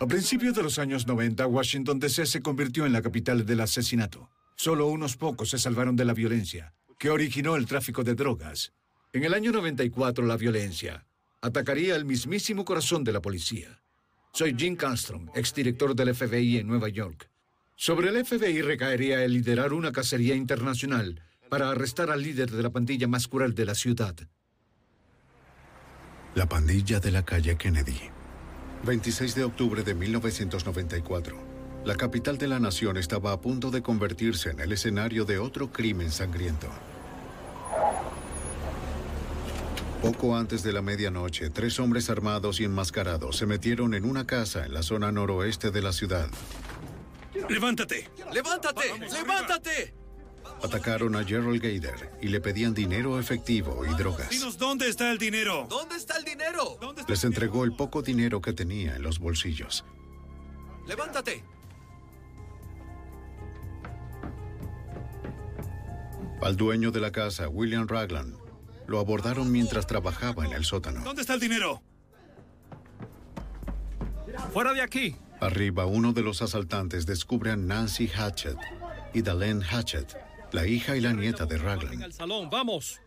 A 0.00 0.06
principios 0.06 0.54
de 0.54 0.62
los 0.62 0.78
años 0.78 1.06
90, 1.06 1.46
Washington 1.46 1.98
DC 2.00 2.24
se 2.24 2.40
convirtió 2.40 2.86
en 2.86 2.94
la 2.94 3.02
capital 3.02 3.44
del 3.44 3.60
asesinato. 3.60 4.30
Solo 4.56 4.86
unos 4.86 5.18
pocos 5.18 5.50
se 5.50 5.58
salvaron 5.58 5.94
de 5.94 6.06
la 6.06 6.14
violencia, 6.14 6.72
que 6.98 7.10
originó 7.10 7.56
el 7.56 7.66
tráfico 7.66 8.02
de 8.02 8.14
drogas. 8.14 8.72
En 9.16 9.24
el 9.24 9.32
año 9.32 9.50
94, 9.50 10.26
la 10.26 10.36
violencia 10.36 11.06
atacaría 11.40 11.96
el 11.96 12.04
mismísimo 12.04 12.66
corazón 12.66 13.02
de 13.02 13.12
la 13.12 13.22
policía. 13.22 13.80
Soy 14.34 14.54
Jim 14.54 14.76
Castrom, 14.76 15.30
exdirector 15.34 15.96
del 15.96 16.14
FBI 16.14 16.58
en 16.58 16.66
Nueva 16.66 16.90
York. 16.90 17.30
Sobre 17.76 18.10
el 18.10 18.26
FBI 18.26 18.60
recaería 18.60 19.24
el 19.24 19.32
liderar 19.32 19.72
una 19.72 19.90
cacería 19.90 20.34
internacional 20.34 21.22
para 21.48 21.70
arrestar 21.70 22.10
al 22.10 22.22
líder 22.22 22.50
de 22.50 22.62
la 22.62 22.68
pandilla 22.68 23.08
más 23.08 23.26
cruel 23.26 23.54
de 23.54 23.64
la 23.64 23.74
ciudad. 23.74 24.14
La 26.34 26.46
pandilla 26.46 27.00
de 27.00 27.10
la 27.10 27.24
calle 27.24 27.56
Kennedy. 27.56 27.98
26 28.84 29.34
de 29.34 29.44
octubre 29.44 29.82
de 29.82 29.94
1994. 29.94 31.38
La 31.86 31.94
capital 31.94 32.36
de 32.36 32.48
la 32.48 32.60
nación 32.60 32.98
estaba 32.98 33.32
a 33.32 33.40
punto 33.40 33.70
de 33.70 33.80
convertirse 33.80 34.50
en 34.50 34.60
el 34.60 34.72
escenario 34.72 35.24
de 35.24 35.38
otro 35.38 35.72
crimen 35.72 36.10
sangriento. 36.10 36.68
Poco 40.02 40.36
antes 40.36 40.62
de 40.62 40.72
la 40.72 40.82
medianoche, 40.82 41.50
tres 41.50 41.80
hombres 41.80 42.10
armados 42.10 42.60
y 42.60 42.64
enmascarados 42.64 43.36
se 43.36 43.46
metieron 43.46 43.94
en 43.94 44.04
una 44.04 44.26
casa 44.26 44.64
en 44.64 44.74
la 44.74 44.82
zona 44.82 45.10
noroeste 45.10 45.70
de 45.70 45.82
la 45.82 45.92
ciudad. 45.92 46.28
¡Levántate! 47.48 48.08
¡Levántate! 48.32 48.98
¡Levántate! 49.12 49.94
Atacaron 50.62 51.16
a 51.16 51.24
Gerald 51.24 51.60
Gader 51.60 52.12
y 52.22 52.28
le 52.28 52.40
pedían 52.40 52.72
dinero 52.72 53.18
efectivo 53.18 53.84
y 53.84 53.94
drogas. 53.94 54.30
Dinos 54.30 54.56
dónde 54.56 54.88
está 54.88 55.10
el 55.10 55.18
dinero. 55.18 55.66
¿Dónde 55.68 55.96
está 55.96 56.16
el 56.16 56.24
dinero? 56.24 56.78
Les 57.08 57.24
entregó 57.24 57.64
el 57.64 57.74
poco 57.74 58.02
dinero 58.02 58.40
que 58.40 58.52
tenía 58.52 58.96
en 58.96 59.02
los 59.02 59.18
bolsillos. 59.18 59.84
¡Levántate! 60.86 61.44
Al 66.42 66.56
dueño 66.56 66.92
de 66.92 67.00
la 67.00 67.10
casa, 67.10 67.48
William 67.48 67.88
Ragland, 67.88 68.36
lo 68.86 68.98
abordaron 68.98 69.50
mientras 69.50 69.86
trabajaba 69.86 70.44
en 70.44 70.52
el 70.52 70.64
sótano. 70.64 71.02
¿Dónde 71.02 71.22
está 71.22 71.34
el 71.34 71.40
dinero? 71.40 71.82
¡Fuera 74.52 74.72
de 74.72 74.82
aquí! 74.82 75.16
Arriba, 75.40 75.86
uno 75.86 76.12
de 76.12 76.22
los 76.22 76.42
asaltantes 76.42 77.06
descubre 77.06 77.50
a 77.50 77.56
Nancy 77.56 78.08
Hatchett 78.08 78.58
y 79.12 79.22
Dalen 79.22 79.62
Hatchett, 79.62 80.16
la 80.52 80.66
hija 80.66 80.96
y 80.96 81.00
la 81.00 81.12
nieta 81.12 81.46
de 81.46 81.58
Ragland. 81.58 82.02
al 82.02 82.12
salón, 82.12 82.48
vamos. 82.50 83.00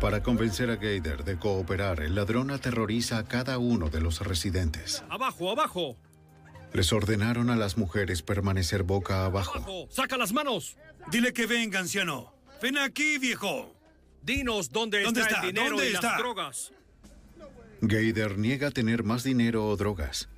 Para 0.00 0.22
convencer 0.22 0.68
a 0.70 0.76
Gader 0.76 1.22
de 1.22 1.38
cooperar, 1.38 2.00
el 2.00 2.14
ladrón 2.16 2.50
aterroriza 2.50 3.18
a 3.18 3.24
cada 3.24 3.58
uno 3.58 3.88
de 3.88 4.00
los 4.00 4.20
residentes. 4.20 5.04
Abajo, 5.08 5.50
abajo. 5.50 5.96
Les 6.72 6.92
ordenaron 6.92 7.50
a 7.50 7.56
las 7.56 7.76
mujeres 7.76 8.22
permanecer 8.22 8.82
boca 8.82 9.24
abajo. 9.26 9.58
Abajo. 9.58 9.86
¡Saca 9.90 10.16
las 10.16 10.32
manos! 10.32 10.76
Dile 11.10 11.32
que 11.32 11.46
venga, 11.46 11.78
anciano. 11.78 12.32
Ven 12.62 12.78
aquí, 12.78 13.18
viejo. 13.18 13.74
Dinos 14.22 14.70
dónde, 14.70 15.02
¿Dónde 15.02 15.20
está, 15.20 15.34
está? 15.34 15.46
el 15.46 15.52
dinero 15.54 15.70
¿Dónde 15.76 15.90
y 15.90 15.94
está? 15.94 16.10
las 16.12 16.18
drogas. 16.18 16.72
Gader 17.80 18.38
niega 18.38 18.70
tener 18.70 19.02
más 19.02 19.24
dinero 19.24 19.66
o 19.66 19.76
drogas. 19.76 20.28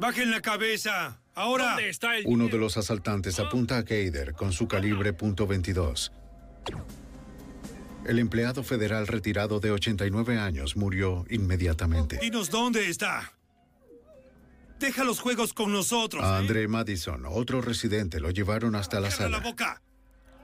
Bajen 0.00 0.32
la 0.32 0.40
cabeza. 0.40 1.20
Ahora. 1.34 1.68
¿Dónde 1.74 1.88
está 1.88 2.16
el 2.16 2.24
Uno 2.26 2.48
de 2.48 2.58
los 2.58 2.76
asaltantes 2.76 3.38
apunta 3.38 3.78
a 3.78 3.82
Gader 3.82 4.32
con 4.32 4.52
su 4.52 4.66
calibre 4.66 5.16
.22. 5.16 6.10
El 8.04 8.18
empleado 8.18 8.64
federal 8.64 9.06
retirado 9.06 9.60
de 9.60 9.70
89 9.70 10.36
años 10.36 10.76
murió 10.76 11.24
inmediatamente. 11.30 12.18
Dinos 12.20 12.50
dónde 12.50 12.88
está. 12.88 13.32
Deja 14.80 15.04
los 15.04 15.20
juegos 15.20 15.52
con 15.54 15.70
nosotros. 15.72 16.24
A 16.24 16.34
¿eh? 16.34 16.38
André 16.40 16.66
Madison, 16.66 17.24
otro 17.26 17.60
residente, 17.60 18.18
lo 18.18 18.30
llevaron 18.30 18.74
hasta 18.74 18.98
la 18.98 19.08
Cierra 19.12 19.28
la 19.28 19.36
sala. 19.38 19.48
boca. 19.48 19.82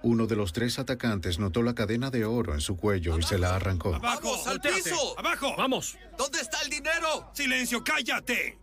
Uno 0.03 0.27
de 0.27 0.37
los 0.37 0.53
tres 0.53 0.79
atacantes 0.79 1.39
notó 1.39 1.63
la 1.63 1.75
cadena 1.75 2.11
de 2.11 2.25
oro 2.25 2.55
en 2.55 2.61
su 2.61 2.77
cuello 2.77 3.19
y 3.19 3.23
se 3.23 3.39
la 3.39 3.57
arrancó. 3.57 3.95
Abajo. 3.95 4.21
¡Vamos, 4.23 4.47
al 4.47 4.61
piso! 4.61 5.19
Abajo. 5.19 5.55
Vamos. 5.57 5.99
¿Dónde 6.17 6.41
está 6.41 6.63
el 6.63 6.71
dinero? 6.71 7.31
Silencio, 7.33 7.83
cállate. 7.83 8.59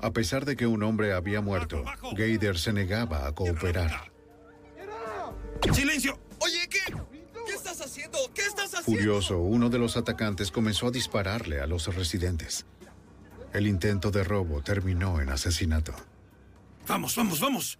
A 0.00 0.12
pesar 0.12 0.44
de 0.44 0.56
que 0.56 0.66
un 0.66 0.82
hombre 0.82 1.14
había 1.14 1.40
muerto, 1.40 1.82
Gader 2.12 2.58
se 2.58 2.72
negaba 2.72 3.26
a 3.26 3.32
cooperar. 3.32 4.12
Silencio. 5.72 6.18
Oye, 6.40 6.68
¿qué? 6.68 6.80
¿Qué 7.46 7.54
estás 7.54 7.80
haciendo? 7.80 8.18
¿Qué 8.34 8.42
estás 8.42 8.74
haciendo? 8.74 9.00
Furioso, 9.00 9.38
uno 9.38 9.70
de 9.70 9.78
los 9.78 9.96
atacantes 9.96 10.50
comenzó 10.50 10.88
a 10.88 10.90
dispararle 10.90 11.60
a 11.60 11.66
los 11.66 11.94
residentes. 11.94 12.66
El 13.52 13.66
intento 13.66 14.10
de 14.10 14.24
robo 14.24 14.62
terminó 14.62 15.20
en 15.20 15.30
asesinato. 15.30 15.94
Vamos, 16.86 17.16
vamos, 17.16 17.40
vamos. 17.40 17.78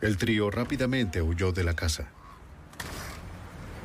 El 0.00 0.16
trío 0.16 0.50
rápidamente 0.50 1.20
huyó 1.20 1.52
de 1.52 1.64
la 1.64 1.74
casa. 1.74 2.12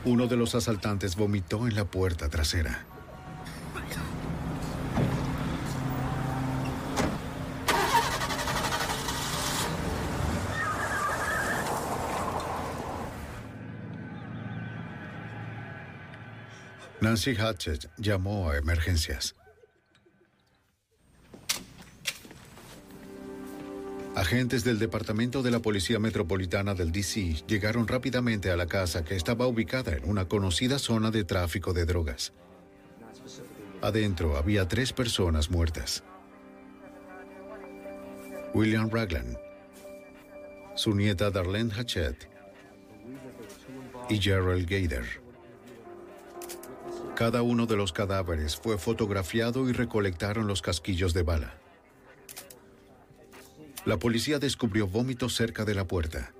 Uno 0.05 0.27
de 0.27 0.35
los 0.35 0.53
asaltantes 0.53 1.15
vomitó 1.15 1.65
en 1.65 1.75
la 1.75 1.85
puerta 1.85 2.27
trasera. 2.27 2.85
Nancy 16.99 17.35
Hatchett 17.35 17.89
llamó 17.97 18.49
a 18.49 18.57
emergencias. 18.57 19.35
Agentes 24.15 24.63
del 24.63 24.77
Departamento 24.77 25.41
de 25.41 25.49
la 25.49 25.59
Policía 25.59 25.97
Metropolitana 25.97 26.75
del 26.75 26.91
DC 26.91 27.43
llegaron 27.47 27.87
rápidamente 27.87 28.51
a 28.51 28.55
la 28.55 28.67
casa 28.67 29.03
que 29.03 29.15
estaba 29.15 29.47
ubicada 29.47 29.93
en 29.93 30.07
una 30.07 30.27
conocida 30.27 30.77
zona 30.77 31.09
de 31.09 31.23
tráfico 31.23 31.73
de 31.73 31.85
drogas. 31.85 32.31
Adentro 33.81 34.37
había 34.37 34.67
tres 34.67 34.93
personas 34.93 35.49
muertas. 35.49 36.03
William 38.53 38.87
Raglan, 38.91 39.35
su 40.75 40.93
nieta 40.93 41.31
Darlene 41.31 41.73
Hatchett 41.73 42.29
y 44.09 44.19
Gerald 44.19 44.69
Gader. 44.69 45.23
Cada 47.15 47.41
uno 47.41 47.65
de 47.65 47.77
los 47.77 47.91
cadáveres 47.91 48.55
fue 48.55 48.77
fotografiado 48.77 49.67
y 49.67 49.73
recolectaron 49.73 50.45
los 50.45 50.61
casquillos 50.61 51.15
de 51.15 51.23
bala. 51.23 51.62
La 53.85 53.97
policía 53.99 54.39
descubrió 54.39 54.87
vómitos 54.87 55.35
cerca 55.35 55.65
de 55.65 55.75
la 55.75 55.85
puerta. 55.85 56.33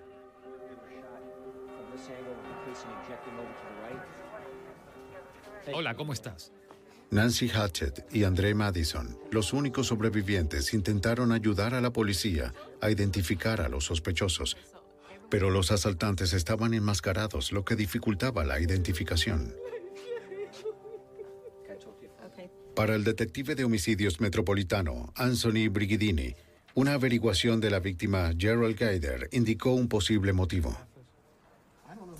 Hola, 5.74 5.96
¿cómo 5.96 6.14
estás? 6.14 6.52
Nancy 7.12 7.50
Hatchett 7.50 8.08
y 8.12 8.24
André 8.24 8.56
Madison, 8.56 9.20
los 9.32 9.54
únicos 9.54 9.88
sobrevivientes, 9.88 10.74
intentaron 10.74 11.32
ayudar 11.32 11.76
a 11.76 11.82
la 11.82 11.92
policía 11.92 12.54
a 12.82 12.90
identificar 12.90 13.62
a 13.62 13.70
los 13.70 13.86
sospechosos, 13.86 14.58
pero 15.30 15.50
los 15.50 15.72
asaltantes 15.72 16.34
estaban 16.34 16.74
enmascarados, 16.74 17.52
lo 17.52 17.66
que 17.66 17.76
dificultaba 17.76 18.44
la 18.46 18.60
identificación. 18.60 19.54
Para 22.76 22.96
el 22.96 23.04
detective 23.04 23.54
de 23.54 23.66
homicidios 23.66 24.20
metropolitano, 24.20 25.14
Anthony 25.16 25.70
Brigidini, 25.70 26.36
una 26.76 26.94
averiguación 26.94 27.60
de 27.60 27.70
la 27.70 27.80
víctima 27.80 28.32
Gerald 28.38 28.78
Gaider 28.78 29.30
indicó 29.32 29.72
un 29.72 29.88
posible 29.88 30.34
motivo. 30.34 30.78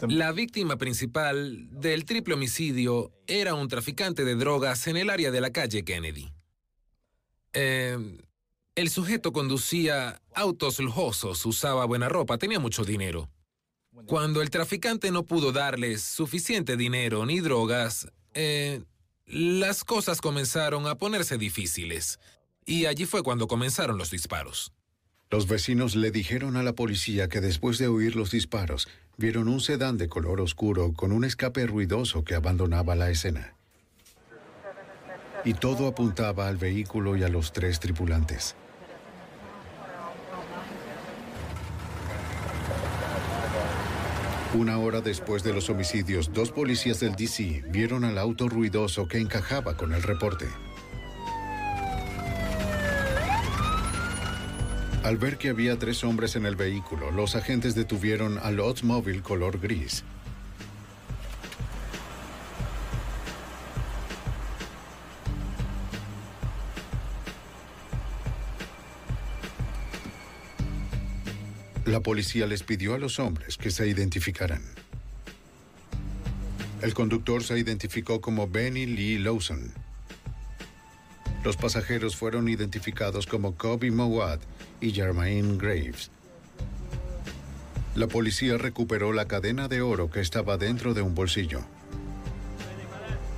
La 0.08 0.32
víctima 0.32 0.78
principal 0.78 1.68
del 1.72 2.06
triple 2.06 2.34
homicidio 2.34 3.12
era 3.28 3.54
un 3.54 3.68
traficante 3.68 4.26
de 4.26 4.36
drogas 4.36 4.88
en 4.88 4.98
el 4.98 5.10
área 5.10 5.32
de 5.32 5.42
la 5.42 5.52
calle 5.52 5.84
Kennedy. 5.84 6.32
Eh, 7.54 7.98
el 8.76 8.90
sujeto 8.90 9.32
conducía 9.32 10.22
autos 10.34 10.80
lujosos, 10.80 11.46
usaba 11.46 11.86
buena 11.86 12.10
ropa, 12.10 12.38
tenía 12.38 12.60
mucho 12.60 12.84
dinero. 12.84 13.30
Cuando 14.08 14.42
el 14.42 14.50
traficante 14.50 15.12
no 15.12 15.24
pudo 15.24 15.52
darles 15.52 16.02
suficiente 16.02 16.76
dinero 16.76 17.26
ni 17.26 17.40
drogas, 17.40 18.08
eh, 18.34 18.84
las 19.26 19.84
cosas 19.84 20.20
comenzaron 20.20 20.88
a 20.88 20.96
ponerse 20.96 21.38
difíciles. 21.38 22.20
Y 22.66 22.86
allí 22.86 23.06
fue 23.06 23.24
cuando 23.24 23.48
comenzaron 23.48 23.98
los 23.98 24.12
disparos. 24.12 24.74
Los 25.30 25.48
vecinos 25.48 25.96
le 25.96 26.12
dijeron 26.12 26.58
a 26.58 26.64
la 26.64 26.74
policía 26.74 27.28
que 27.28 27.42
después 27.42 27.78
de 27.78 27.88
oír 27.88 28.16
los 28.16 28.32
disparos, 28.32 28.88
vieron 29.18 29.48
un 29.48 29.62
sedán 29.62 29.98
de 29.98 30.08
color 30.08 30.40
oscuro 30.42 30.94
con 30.94 31.12
un 31.12 31.24
escape 31.24 31.66
ruidoso 31.66 32.24
que 32.24 32.36
abandonaba 32.36 32.96
la 32.96 33.10
escena. 33.10 33.56
Y 35.44 35.56
todo 35.56 35.88
apuntaba 35.88 36.48
al 36.48 36.58
vehículo 36.58 37.18
y 37.18 37.24
a 37.24 37.30
los 37.30 37.52
tres 37.52 37.80
tripulantes. 37.80 38.56
Una 44.54 44.78
hora 44.78 45.02
después 45.02 45.42
de 45.44 45.52
los 45.52 45.72
homicidios, 45.72 46.32
dos 46.32 46.52
policías 46.52 47.00
del 47.00 47.16
DC 47.16 47.64
vieron 47.70 48.04
al 48.04 48.20
auto 48.20 48.48
ruidoso 48.48 49.08
que 49.08 49.18
encajaba 49.18 49.76
con 49.76 49.94
el 49.94 50.04
reporte. 50.04 50.46
Al 55.04 55.18
ver 55.18 55.38
que 55.38 55.50
había 55.50 55.78
tres 55.78 56.06
hombres 56.06 56.38
en 56.38 56.46
el 56.46 56.56
vehículo, 56.56 57.12
los 57.12 57.36
agentes 57.36 57.76
detuvieron 57.76 58.40
al 58.42 58.62
Oldsmobile 58.62 59.22
color 59.22 59.60
gris. 59.60 60.06
La 71.84 72.00
policía 72.00 72.48
les 72.48 72.64
pidió 72.64 72.94
a 72.94 72.98
los 72.98 73.20
hombres 73.20 73.58
que 73.58 73.72
se 73.72 73.86
identificaran. 73.86 74.62
El 76.82 76.94
conductor 76.94 77.44
se 77.44 77.60
identificó 77.60 78.22
como 78.22 78.48
Benny 78.48 78.86
Lee 78.86 79.20
Lawson. 79.20 79.74
Los 81.44 81.58
pasajeros 81.58 82.16
fueron 82.16 82.48
identificados 82.48 83.28
como 83.28 83.58
Kobe 83.58 83.92
Mowat 83.92 84.40
y 84.84 84.92
Jermaine 84.92 85.58
Graves. 85.58 86.12
La 87.96 88.08
policía 88.08 88.58
recuperó 88.58 89.14
la 89.14 89.28
cadena 89.28 89.70
de 89.70 89.82
oro 89.82 90.10
que 90.10 90.20
estaba 90.20 90.58
dentro 90.58 90.94
de 90.94 91.02
un 91.02 91.16
bolsillo. 91.16 91.62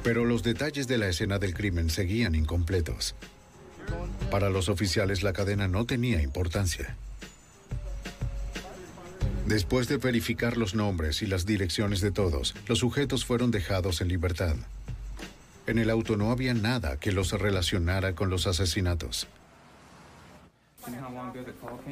Pero 0.04 0.26
los 0.26 0.42
detalles 0.42 0.88
de 0.88 0.98
la 0.98 1.08
escena 1.08 1.38
del 1.38 1.54
crimen 1.54 1.90
seguían 1.92 2.34
incompletos. 2.34 3.16
Para 4.32 4.50
los 4.50 4.70
oficiales 4.70 5.22
la 5.22 5.34
cadena 5.34 5.68
no 5.68 5.86
tenía 5.86 6.22
importancia. 6.22 6.96
Después 9.46 9.88
de 9.88 9.98
verificar 9.98 10.58
los 10.58 10.74
nombres 10.74 11.22
y 11.22 11.28
las 11.28 11.46
direcciones 11.46 12.02
de 12.02 12.10
todos, 12.10 12.56
los 12.68 12.80
sujetos 12.80 13.24
fueron 13.24 13.52
dejados 13.52 14.02
en 14.02 14.08
libertad. 14.08 14.56
En 15.68 15.78
el 15.78 15.92
auto 15.92 16.18
no 16.18 16.32
había 16.32 16.56
nada 16.56 16.98
que 16.98 17.12
los 17.12 17.32
relacionara 17.34 18.16
con 18.16 18.32
los 18.32 18.48
asesinatos. 18.48 19.28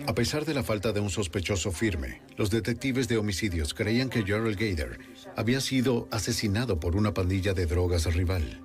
A 0.07 0.13
pesar 0.13 0.45
de 0.45 0.53
la 0.53 0.63
falta 0.63 0.91
de 0.91 0.99
un 0.99 1.09
sospechoso 1.09 1.71
firme, 1.71 2.21
los 2.37 2.49
detectives 2.49 3.07
de 3.07 3.17
homicidios 3.17 3.73
creían 3.73 4.09
que 4.09 4.23
Gerald 4.23 4.57
Gader 4.57 4.99
había 5.35 5.61
sido 5.61 6.07
asesinado 6.11 6.79
por 6.79 6.95
una 6.95 7.13
pandilla 7.13 7.53
de 7.53 7.65
drogas 7.65 8.05
rival. 8.13 8.61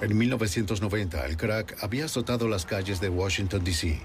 En 0.00 0.16
1990, 0.16 1.26
el 1.26 1.36
crack 1.36 1.76
había 1.82 2.06
azotado 2.06 2.48
las 2.48 2.64
calles 2.64 3.00
de 3.00 3.10
Washington, 3.10 3.62
D.C. 3.62 4.00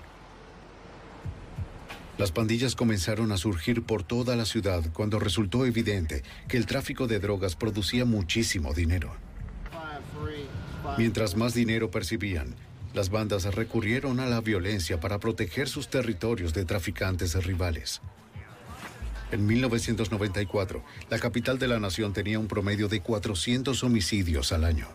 Las 2.18 2.32
pandillas 2.32 2.76
comenzaron 2.76 3.32
a 3.32 3.38
surgir 3.38 3.84
por 3.84 4.03
toda 4.03 4.36
la 4.36 4.45
ciudad 4.45 4.84
cuando 4.94 5.19
resultó 5.19 5.65
evidente 5.65 6.23
que 6.48 6.57
el 6.57 6.65
tráfico 6.65 7.07
de 7.07 7.19
drogas 7.19 7.56
producía 7.56 8.06
muchísimo 8.06 8.73
dinero. 8.73 9.15
Mientras 10.98 11.36
más 11.36 11.53
dinero 11.53 11.91
percibían, 11.91 12.56
las 12.96 13.10
bandas 13.10 13.44
recurrieron 13.54 14.22
a 14.22 14.26
la 14.26 14.40
violencia 14.40 15.02
para 15.02 15.20
proteger 15.20 15.68
sus 15.68 15.90
territorios 15.90 16.54
de 16.54 16.64
traficantes 16.64 17.36
rivales. 17.46 18.02
En 19.32 19.46
1994, 19.46 20.82
la 21.10 21.20
capital 21.20 21.60
de 21.60 21.68
la 21.68 21.78
nación 21.78 22.14
tenía 22.14 22.40
un 22.40 22.48
promedio 22.48 22.88
de 22.88 23.02
400 23.02 23.84
homicidios 23.84 24.54
al 24.54 24.64
año. 24.64 24.88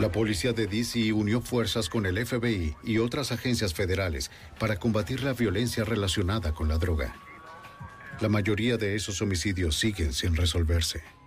La 0.00 0.10
policía 0.10 0.54
de 0.54 0.66
DC 0.66 1.12
unió 1.12 1.42
fuerzas 1.42 1.90
con 1.90 2.06
el 2.06 2.24
FBI 2.24 2.74
y 2.84 2.98
otras 2.98 3.30
agencias 3.30 3.74
federales 3.74 4.30
para 4.58 4.76
combatir 4.76 5.22
la 5.22 5.34
violencia 5.34 5.84
relacionada 5.84 6.54
con 6.54 6.68
la 6.68 6.78
droga. 6.78 7.14
La 8.20 8.30
mayoría 8.30 8.78
de 8.78 8.94
esos 8.94 9.20
homicidios 9.20 9.76
siguen 9.76 10.14
sin 10.14 10.34
resolverse. 10.34 11.17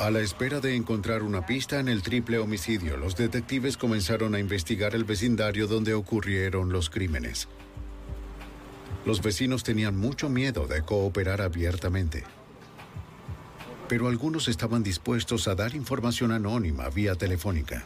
A 0.00 0.10
la 0.10 0.20
espera 0.20 0.60
de 0.60 0.74
encontrar 0.74 1.22
una 1.22 1.46
pista 1.46 1.78
en 1.78 1.88
el 1.88 2.02
triple 2.02 2.38
homicidio, 2.38 2.96
los 2.96 3.14
detectives 3.14 3.76
comenzaron 3.76 4.34
a 4.34 4.40
investigar 4.40 4.94
el 4.96 5.04
vecindario 5.04 5.68
donde 5.68 5.94
ocurrieron 5.94 6.72
los 6.72 6.90
crímenes. 6.90 7.46
Los 9.04 9.22
vecinos 9.22 9.62
tenían 9.62 9.96
mucho 9.96 10.28
miedo 10.28 10.66
de 10.66 10.82
cooperar 10.82 11.40
abiertamente 11.40 12.24
pero 13.90 14.06
algunos 14.06 14.46
estaban 14.46 14.84
dispuestos 14.84 15.48
a 15.48 15.56
dar 15.56 15.74
información 15.74 16.30
anónima 16.30 16.88
vía 16.90 17.16
telefónica. 17.16 17.84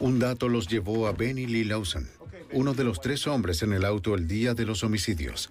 Un 0.00 0.18
dato 0.18 0.50
los 0.50 0.68
llevó 0.68 1.06
a 1.06 1.12
Benny 1.12 1.46
Lee 1.46 1.64
Lawson, 1.64 2.06
uno 2.52 2.74
de 2.74 2.84
los 2.84 3.00
tres 3.00 3.26
hombres 3.26 3.62
en 3.62 3.72
el 3.72 3.86
auto 3.86 4.14
el 4.14 4.28
día 4.28 4.52
de 4.52 4.66
los 4.66 4.84
homicidios. 4.84 5.50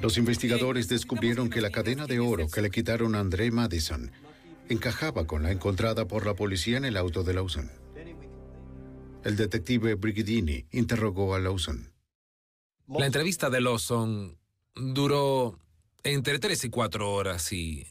Los 0.00 0.16
investigadores 0.16 0.88
descubrieron 0.88 1.50
que 1.50 1.60
la 1.60 1.70
cadena 1.70 2.06
de 2.06 2.20
oro 2.20 2.48
que 2.48 2.62
le 2.62 2.70
quitaron 2.70 3.14
a 3.14 3.20
André 3.20 3.50
Madison 3.50 4.10
encajaba 4.70 5.26
con 5.26 5.42
la 5.42 5.52
encontrada 5.52 6.06
por 6.08 6.24
la 6.24 6.34
policía 6.34 6.78
en 6.78 6.86
el 6.86 6.96
auto 6.96 7.22
de 7.22 7.34
Lawson. 7.34 7.70
El 9.24 9.36
detective 9.36 9.96
Brigidini 9.96 10.64
interrogó 10.70 11.34
a 11.34 11.38
Lawson. 11.38 11.92
La 12.88 13.04
entrevista 13.04 13.50
de 13.50 13.60
Lawson 13.60 14.38
duró 14.74 15.58
entre 16.02 16.38
tres 16.38 16.64
y 16.64 16.70
cuatro 16.70 17.12
horas 17.12 17.52
y... 17.52 17.86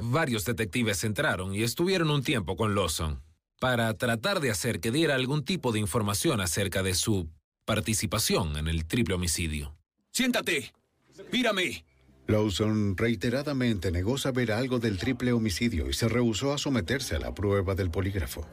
Varios 0.00 0.44
detectives 0.44 1.04
entraron 1.04 1.54
y 1.54 1.62
estuvieron 1.62 2.10
un 2.10 2.22
tiempo 2.22 2.56
con 2.56 2.74
Lawson 2.74 3.22
para 3.60 3.92
tratar 3.94 4.40
de 4.40 4.50
hacer 4.50 4.80
que 4.80 4.90
diera 4.90 5.14
algún 5.14 5.44
tipo 5.44 5.72
de 5.72 5.78
información 5.78 6.40
acerca 6.40 6.82
de 6.82 6.94
su 6.94 7.28
participación 7.66 8.56
en 8.56 8.66
el 8.66 8.86
triple 8.86 9.14
homicidio. 9.14 9.76
Siéntate. 10.20 10.70
Mírame. 11.32 11.82
Lawson 12.26 12.94
reiteradamente 12.94 13.90
negó 13.90 14.18
saber 14.18 14.52
algo 14.52 14.78
del 14.78 14.98
triple 14.98 15.32
homicidio 15.32 15.88
y 15.88 15.94
se 15.94 16.10
rehusó 16.10 16.52
a 16.52 16.58
someterse 16.58 17.16
a 17.16 17.20
la 17.20 17.34
prueba 17.34 17.74
del 17.74 17.90
polígrafo. 17.90 18.46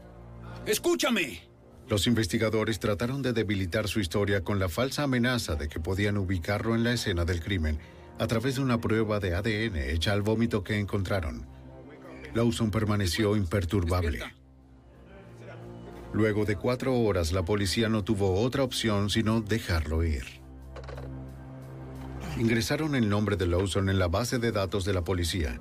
Escúchame. 0.66 1.42
Los 1.90 2.08
investigadores 2.08 2.80
trataron 2.80 3.22
de 3.22 3.34
debilitar 3.34 3.90
su 3.90 4.00
historia 4.00 4.46
con 4.46 4.60
la 4.60 4.70
falsa 4.70 5.04
amenaza 5.04 5.56
de 5.56 5.68
que 5.68 5.82
podían 5.82 6.18
ubicarlo 6.18 6.74
en 6.74 6.86
la 6.86 6.94
escena 6.94 7.26
del 7.26 7.42
crimen 7.42 7.80
a 8.18 8.28
través 8.28 8.56
de 8.56 8.62
una 8.62 8.80
prueba 8.80 9.20
de 9.20 9.36
ADN 9.36 9.76
hecha 9.76 10.14
al 10.14 10.22
vómito 10.22 10.64
que 10.64 10.80
encontraron. 10.80 11.46
Lawson 12.34 12.72
permaneció 12.72 13.36
imperturbable. 13.36 14.22
Luego 16.14 16.46
de 16.46 16.56
cuatro 16.56 16.98
horas, 16.98 17.34
la 17.34 17.44
policía 17.44 17.90
no 17.90 18.06
tuvo 18.06 18.40
otra 18.40 18.64
opción 18.64 19.10
sino 19.10 19.42
dejarlo 19.42 20.06
ir. 20.06 20.37
Ingresaron 22.40 22.94
el 22.94 23.10
nombre 23.10 23.36
de 23.36 23.48
Lawson 23.48 23.90
en 23.90 23.98
la 23.98 24.08
base 24.08 24.38
de 24.38 24.52
datos 24.52 24.86
de 24.86 24.94
la 24.94 25.04
policía 25.04 25.60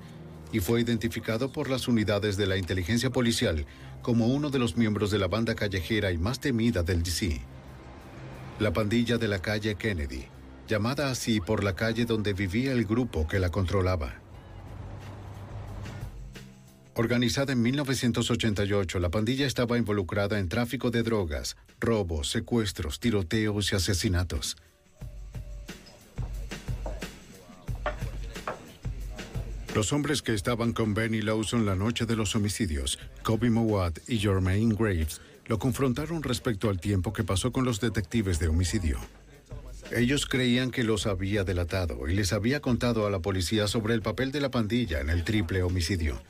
y 0.53 0.61
fue 0.61 0.82
identificado 0.82 1.51
por 1.51 1.70
las 1.70 1.89
unidades 1.89 2.36
de 2.36 2.47
la 2.47 2.59
inteligencia 2.59 3.09
policial 3.09 3.65
como 4.03 4.27
uno 4.27 4.51
de 4.51 4.59
los 4.59 4.77
miembros 4.77 5.11
de 5.11 5.19
la 5.19 5.27
banda 5.27 5.55
callejera 5.55 6.12
y 6.12 6.19
más 6.19 6.39
temida 6.39 6.82
del 6.82 7.03
DC, 7.03 7.40
la 8.61 8.74
pandilla 8.74 9.16
de 9.16 9.27
la 9.27 9.40
calle 9.40 9.74
Kennedy, 9.77 10.27
llamada 10.69 11.11
así 11.11 11.40
por 11.40 11.65
la 11.65 11.74
calle 11.74 12.05
donde 12.05 12.35
vivía 12.35 12.73
el 12.73 12.85
grupo 12.85 13.27
que 13.27 13.39
la 13.39 13.48
controlaba. 13.48 14.20
Organizada 16.94 17.55
en 17.55 17.62
1988, 17.62 18.98
la 19.01 19.11
pandilla 19.11 19.47
estaba 19.47 19.78
involucrada 19.78 20.39
en 20.39 20.48
tráfico 20.48 20.90
de 20.90 21.03
drogas, 21.03 21.57
robos, 21.81 22.31
secuestros, 22.31 23.01
tiroteos 23.01 23.73
y 23.73 23.77
asesinatos. 23.77 24.57
Los 29.77 29.93
hombres 29.93 30.23
que 30.23 30.32
estaban 30.32 30.73
con 30.73 30.94
Benny 30.94 31.20
Lawson 31.20 31.66
la 31.66 31.77
noche 31.77 32.07
de 32.07 32.16
los 32.16 32.35
homicidios, 32.35 32.98
Kobe 33.23 33.51
Mowat 33.51 33.98
y 34.09 34.16
Jermaine 34.16 34.74
Graves, 34.74 35.20
lo 35.48 35.59
confrontaron 35.59 36.23
respecto 36.23 36.70
al 36.70 36.81
tiempo 36.81 37.12
que 37.12 37.24
pasó 37.24 37.53
con 37.53 37.66
los 37.66 37.78
detectives 37.78 38.39
de 38.39 38.48
homicidio. 38.48 38.98
Ellos 39.94 40.24
creían 40.24 40.70
que 40.70 40.82
los 40.82 41.07
había 41.07 41.44
delatado 41.44 42.09
y 42.09 42.15
les 42.15 42.32
había 42.32 42.61
contado 42.61 43.07
a 43.07 43.11
la 43.11 43.19
policía 43.19 43.69
sobre 43.69 43.93
el 43.93 44.01
papel 44.01 44.32
de 44.32 44.40
la 44.40 44.51
pandilla 44.51 45.01
en 45.01 45.11
el 45.11 45.24
triple 45.24 45.62
homicidio. 45.62 46.23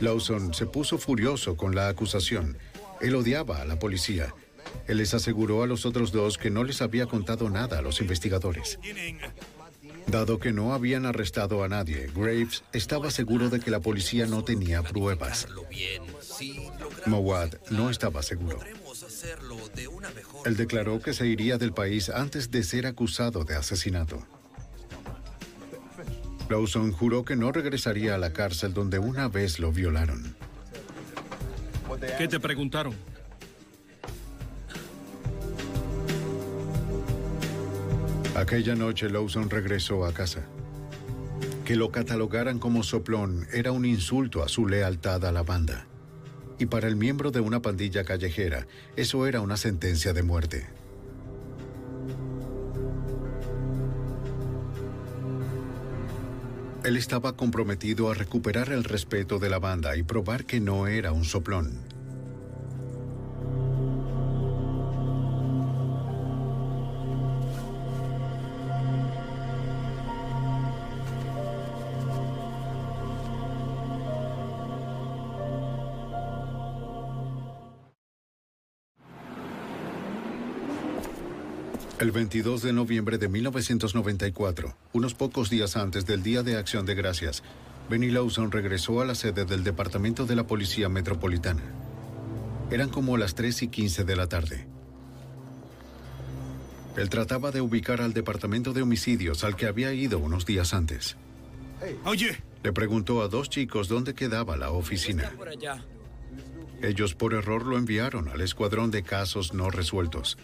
Lawson 0.00 0.52
se 0.52 0.66
puso 0.66 0.98
furioso 0.98 1.56
con 1.56 1.76
la 1.76 1.86
acusación. 1.86 2.58
Él 3.00 3.14
odiaba 3.14 3.62
a 3.62 3.64
la 3.64 3.78
policía. 3.78 4.34
Él 4.88 4.96
les 4.96 5.14
aseguró 5.14 5.62
a 5.62 5.68
los 5.68 5.86
otros 5.86 6.10
dos 6.10 6.36
que 6.36 6.50
no 6.50 6.64
les 6.64 6.82
había 6.82 7.06
contado 7.06 7.48
nada 7.48 7.78
a 7.78 7.82
los 7.82 8.00
investigadores. 8.00 8.80
Dado 10.06 10.38
que 10.38 10.52
no 10.52 10.74
habían 10.74 11.06
arrestado 11.06 11.64
a 11.64 11.68
nadie, 11.68 12.10
Graves 12.14 12.64
estaba 12.72 13.10
seguro 13.10 13.48
de 13.48 13.60
que 13.60 13.70
la 13.70 13.80
policía 13.80 14.26
no 14.26 14.44
tenía 14.44 14.82
pruebas. 14.82 15.46
Mowat 17.06 17.70
no 17.70 17.90
estaba 17.90 18.22
seguro. 18.22 18.58
Él 20.44 20.56
declaró 20.56 21.00
que 21.00 21.14
se 21.14 21.26
iría 21.26 21.58
del 21.58 21.72
país 21.72 22.08
antes 22.08 22.50
de 22.50 22.62
ser 22.62 22.86
acusado 22.86 23.44
de 23.44 23.56
asesinato. 23.56 24.26
Lawson 26.48 26.92
juró 26.92 27.24
que 27.24 27.36
no 27.36 27.52
regresaría 27.52 28.14
a 28.14 28.18
la 28.18 28.32
cárcel 28.32 28.74
donde 28.74 28.98
una 28.98 29.28
vez 29.28 29.58
lo 29.58 29.72
violaron. 29.72 30.36
¿Qué 32.18 32.28
te 32.28 32.40
preguntaron? 32.40 32.94
Aquella 38.34 38.74
noche 38.74 39.10
Lawson 39.10 39.50
regresó 39.50 40.06
a 40.06 40.14
casa. 40.14 40.40
Que 41.66 41.76
lo 41.76 41.90
catalogaran 41.90 42.58
como 42.58 42.82
soplón 42.82 43.46
era 43.52 43.72
un 43.72 43.84
insulto 43.84 44.42
a 44.42 44.48
su 44.48 44.66
lealtad 44.66 45.26
a 45.26 45.32
la 45.32 45.42
banda. 45.42 45.86
Y 46.58 46.64
para 46.64 46.88
el 46.88 46.96
miembro 46.96 47.30
de 47.30 47.40
una 47.40 47.60
pandilla 47.60 48.04
callejera, 48.04 48.66
eso 48.96 49.26
era 49.26 49.42
una 49.42 49.58
sentencia 49.58 50.14
de 50.14 50.22
muerte. 50.22 50.66
Él 56.84 56.96
estaba 56.96 57.36
comprometido 57.36 58.10
a 58.10 58.14
recuperar 58.14 58.70
el 58.70 58.84
respeto 58.84 59.38
de 59.38 59.50
la 59.50 59.58
banda 59.58 59.94
y 59.94 60.02
probar 60.02 60.46
que 60.46 60.58
no 60.58 60.86
era 60.86 61.12
un 61.12 61.24
soplón. 61.24 61.91
El 82.02 82.10
22 82.10 82.62
de 82.62 82.72
noviembre 82.72 83.16
de 83.16 83.28
1994, 83.28 84.74
unos 84.92 85.14
pocos 85.14 85.50
días 85.50 85.76
antes 85.76 86.04
del 86.04 86.24
Día 86.24 86.42
de 86.42 86.56
Acción 86.56 86.84
de 86.84 86.96
Gracias, 86.96 87.44
Benny 87.88 88.10
Lawson 88.10 88.50
regresó 88.50 89.00
a 89.00 89.04
la 89.04 89.14
sede 89.14 89.44
del 89.44 89.62
Departamento 89.62 90.26
de 90.26 90.34
la 90.34 90.44
Policía 90.44 90.88
Metropolitana. 90.88 91.62
Eran 92.72 92.88
como 92.88 93.16
las 93.18 93.36
3 93.36 93.62
y 93.62 93.68
15 93.68 94.02
de 94.02 94.16
la 94.16 94.26
tarde. 94.26 94.66
Él 96.96 97.08
trataba 97.08 97.52
de 97.52 97.60
ubicar 97.60 98.00
al 98.00 98.14
Departamento 98.14 98.72
de 98.72 98.82
Homicidios 98.82 99.44
al 99.44 99.54
que 99.54 99.66
había 99.66 99.92
ido 99.92 100.18
unos 100.18 100.44
días 100.44 100.74
antes. 100.74 101.16
Oye. 102.04 102.42
Le 102.64 102.72
preguntó 102.72 103.22
a 103.22 103.28
dos 103.28 103.48
chicos 103.48 103.86
dónde 103.86 104.14
quedaba 104.14 104.56
la 104.56 104.72
oficina. 104.72 105.30
Ellos 106.82 107.14
por 107.14 107.32
error 107.32 107.64
lo 107.64 107.78
enviaron 107.78 108.28
al 108.28 108.40
escuadrón 108.40 108.90
de 108.90 109.04
casos 109.04 109.54
no 109.54 109.70
resueltos. 109.70 110.36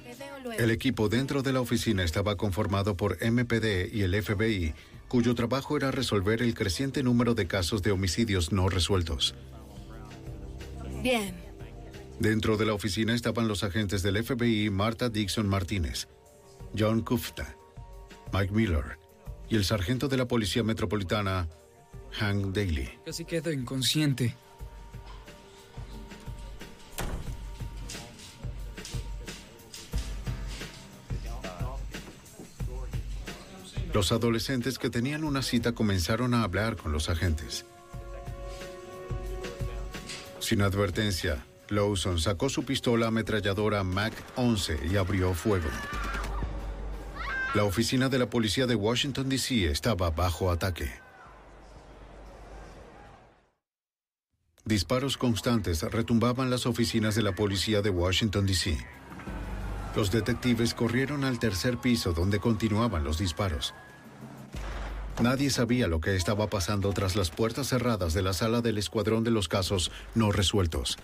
El 0.57 0.71
equipo 0.71 1.09
dentro 1.09 1.43
de 1.43 1.53
la 1.53 1.61
oficina 1.61 2.05
estaba 2.05 2.37
conformado 2.37 2.97
por 2.97 3.19
MPD 3.21 3.93
y 3.93 4.03
el 4.03 4.23
FBI, 4.23 4.73
cuyo 5.09 5.35
trabajo 5.35 5.77
era 5.77 5.91
resolver 5.91 6.41
el 6.41 6.55
creciente 6.55 7.03
número 7.03 7.35
de 7.35 7.49
casos 7.49 7.83
de 7.83 7.91
homicidios 7.91 8.53
no 8.53 8.69
resueltos. 8.69 9.35
Bien. 11.03 11.35
Dentro 12.21 12.57
de 12.57 12.67
la 12.67 12.75
oficina 12.75 13.15
estaban 13.15 13.49
los 13.49 13.65
agentes 13.65 14.03
del 14.03 14.23
FBI 14.23 14.71
Marta 14.71 15.09
Dixon 15.09 15.49
Martínez, 15.49 16.07
John 16.77 17.03
Kufta, 17.03 17.57
Mike 18.33 18.53
Miller 18.53 18.99
y 19.49 19.57
el 19.57 19.65
sargento 19.65 20.07
de 20.07 20.17
la 20.17 20.29
Policía 20.29 20.63
Metropolitana, 20.63 21.49
Hank 22.13 22.55
Daly. 22.55 22.89
Casi 23.05 23.25
quedo 23.25 23.53
inconsciente. 23.53 24.37
Los 33.93 34.13
adolescentes 34.13 34.79
que 34.79 34.91
tenían 34.91 35.25
una 35.25 35.43
cita 35.43 35.73
comenzaron 35.73 36.35
a 36.35 36.43
hablar 36.43 36.77
con 36.77 36.93
los 36.93 37.09
agentes. 37.09 37.65
Sin 40.41 40.61
advertencia, 40.63 41.45
Lawson 41.69 42.19
sacó 42.19 42.49
su 42.49 42.65
pistola 42.65 43.09
ametralladora 43.09 43.83
Mac 43.85 44.13
11 44.37 44.81
y 44.91 44.97
abrió 44.97 45.35
fuego. 45.35 45.69
La 47.55 47.65
oficina 47.65 48.09
de 48.09 48.19
la 48.19 48.29
policía 48.29 48.67
de 48.67 48.75
Washington, 48.75 49.29
D.C. 49.29 49.65
estaba 49.65 50.11
bajo 50.11 50.51
ataque. 50.51 50.91
Disparos 54.65 55.17
constantes 55.17 55.83
retumbaban 55.83 56.51
las 56.51 56.67
oficinas 56.67 57.15
de 57.15 57.23
la 57.23 57.35
policía 57.35 57.81
de 57.81 57.89
Washington, 57.89 58.47
D.C. 58.47 58.77
Los 59.99 60.13
detectives 60.13 60.75
corrieron 60.75 61.25
al 61.25 61.41
tercer 61.41 61.77
piso 61.77 62.13
donde 62.13 62.39
continuaban 62.39 63.03
los 63.03 63.19
disparos. 63.19 63.75
Nadie 65.21 65.51
sabía 65.51 65.89
lo 65.89 66.01
que 66.01 66.15
estaba 66.15 66.47
pasando 66.47 66.93
tras 66.93 67.17
las 67.17 67.31
puertas 67.31 67.67
cerradas 67.67 68.15
de 68.15 68.23
la 68.23 68.33
sala 68.33 68.61
del 68.61 68.79
escuadrón 68.79 69.25
de 69.25 69.33
los 69.33 69.49
casos 69.49 69.91
no 70.15 70.31
resueltos. 70.31 70.99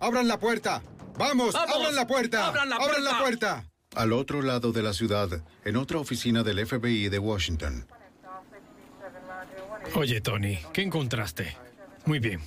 ¡Abran 0.00 0.28
la 0.28 0.38
puerta! 0.38 0.82
¡Vamos! 1.16 1.54
¡Abran 1.54 1.94
la 1.94 2.06
puerta! 2.06 2.48
¡Abran 2.48 2.68
la 2.68 2.76
¡Abran 2.76 3.04
la 3.04 3.18
puerta! 3.18 3.62
puerta! 3.62 3.70
Al 3.94 4.12
otro 4.12 4.42
lado 4.42 4.70
de 4.70 4.82
la 4.82 4.92
ciudad, 4.92 5.42
en 5.64 5.76
otra 5.76 5.98
oficina 5.98 6.42
del 6.42 6.66
FBI 6.66 7.08
de 7.08 7.18
Washington, 7.18 7.86
Oye, 9.94 10.20
Tony, 10.20 10.58
¿qué 10.74 10.82
encontraste? 10.82 11.56
Muy 12.04 12.18
bien. 12.18 12.42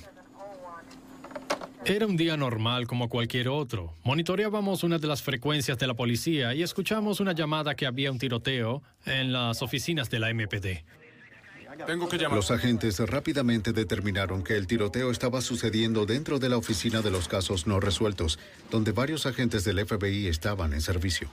Era 1.84 2.06
un 2.06 2.16
día 2.16 2.36
normal 2.36 2.86
como 2.86 3.08
cualquier 3.08 3.48
otro. 3.48 3.94
Monitoreábamos 4.04 4.84
una 4.84 4.98
de 4.98 5.06
las 5.06 5.22
frecuencias 5.22 5.78
de 5.78 5.86
la 5.86 5.94
policía 5.94 6.54
y 6.54 6.62
escuchamos 6.62 7.20
una 7.20 7.32
llamada 7.32 7.74
que 7.74 7.86
había 7.86 8.12
un 8.12 8.18
tiroteo 8.18 8.82
en 9.06 9.32
las 9.32 9.62
oficinas 9.62 10.10
de 10.10 10.18
la 10.18 10.32
MPD. 10.32 10.84
Tengo 11.86 12.08
que 12.08 12.18
llamar. 12.18 12.36
los 12.36 12.50
agentes 12.50 12.98
rápidamente 12.98 13.72
determinaron 13.72 14.42
que 14.42 14.56
el 14.56 14.66
tiroteo 14.66 15.10
estaba 15.10 15.40
sucediendo 15.40 16.04
dentro 16.04 16.38
de 16.38 16.50
la 16.50 16.58
oficina 16.58 17.00
de 17.00 17.10
los 17.10 17.28
casos 17.28 17.66
no 17.66 17.80
resueltos, 17.80 18.38
donde 18.70 18.92
varios 18.92 19.24
agentes 19.24 19.64
del 19.64 19.86
FBI 19.86 20.26
estaban 20.26 20.74
en 20.74 20.82
servicio. 20.82 21.30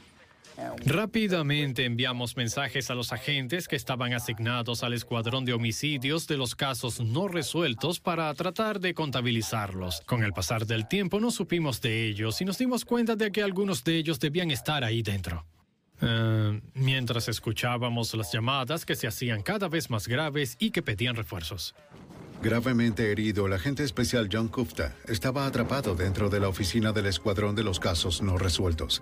Rápidamente 0.85 1.85
enviamos 1.85 2.35
mensajes 2.35 2.89
a 2.89 2.95
los 2.95 3.13
agentes 3.13 3.67
que 3.67 3.75
estaban 3.75 4.13
asignados 4.13 4.83
al 4.83 4.93
escuadrón 4.93 5.45
de 5.45 5.53
homicidios 5.53 6.27
de 6.27 6.37
los 6.37 6.55
casos 6.55 6.99
no 6.99 7.27
resueltos 7.27 7.99
para 7.99 8.33
tratar 8.33 8.79
de 8.79 8.93
contabilizarlos. 8.93 10.01
Con 10.05 10.23
el 10.23 10.33
pasar 10.33 10.65
del 10.65 10.87
tiempo 10.87 11.19
no 11.19 11.29
supimos 11.29 11.79
de 11.81 12.07
ellos 12.07 12.41
y 12.41 12.45
nos 12.45 12.57
dimos 12.57 12.85
cuenta 12.85 13.15
de 13.15 13.31
que 13.31 13.43
algunos 13.43 13.83
de 13.83 13.97
ellos 13.97 14.19
debían 14.19 14.49
estar 14.49 14.83
ahí 14.83 15.03
dentro. 15.03 15.45
Eh, 16.01 16.61
mientras 16.73 17.27
escuchábamos 17.27 18.13
las 18.13 18.31
llamadas 18.31 18.85
que 18.85 18.95
se 18.95 19.07
hacían 19.07 19.41
cada 19.41 19.67
vez 19.67 19.89
más 19.89 20.07
graves 20.07 20.55
y 20.59 20.71
que 20.71 20.81
pedían 20.81 21.15
refuerzos. 21.15 21.75
Gravemente 22.41 23.11
herido, 23.11 23.47
el 23.47 23.53
agente 23.53 23.83
especial 23.83 24.29
John 24.31 24.47
Kufta 24.47 24.95
estaba 25.07 25.47
atrapado 25.47 25.95
dentro 25.95 26.29
de 26.29 26.39
la 26.39 26.47
oficina 26.47 26.91
del 26.93 27.07
escuadrón 27.07 27.55
de 27.55 27.63
los 27.63 27.79
casos 27.79 28.21
no 28.21 28.37
resueltos. 28.37 29.01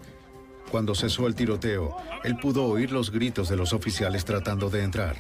Cuando 0.76 0.94
cesó 0.94 1.26
el 1.26 1.36
tiroteo, 1.36 1.96
él 2.26 2.36
pudo 2.36 2.66
oír 2.66 2.92
los 2.92 3.10
gritos 3.10 3.48
de 3.48 3.56
los 3.56 3.72
oficiales 3.72 4.26
tratando 4.26 4.70
de 4.70 4.84
entrar. 4.84 5.16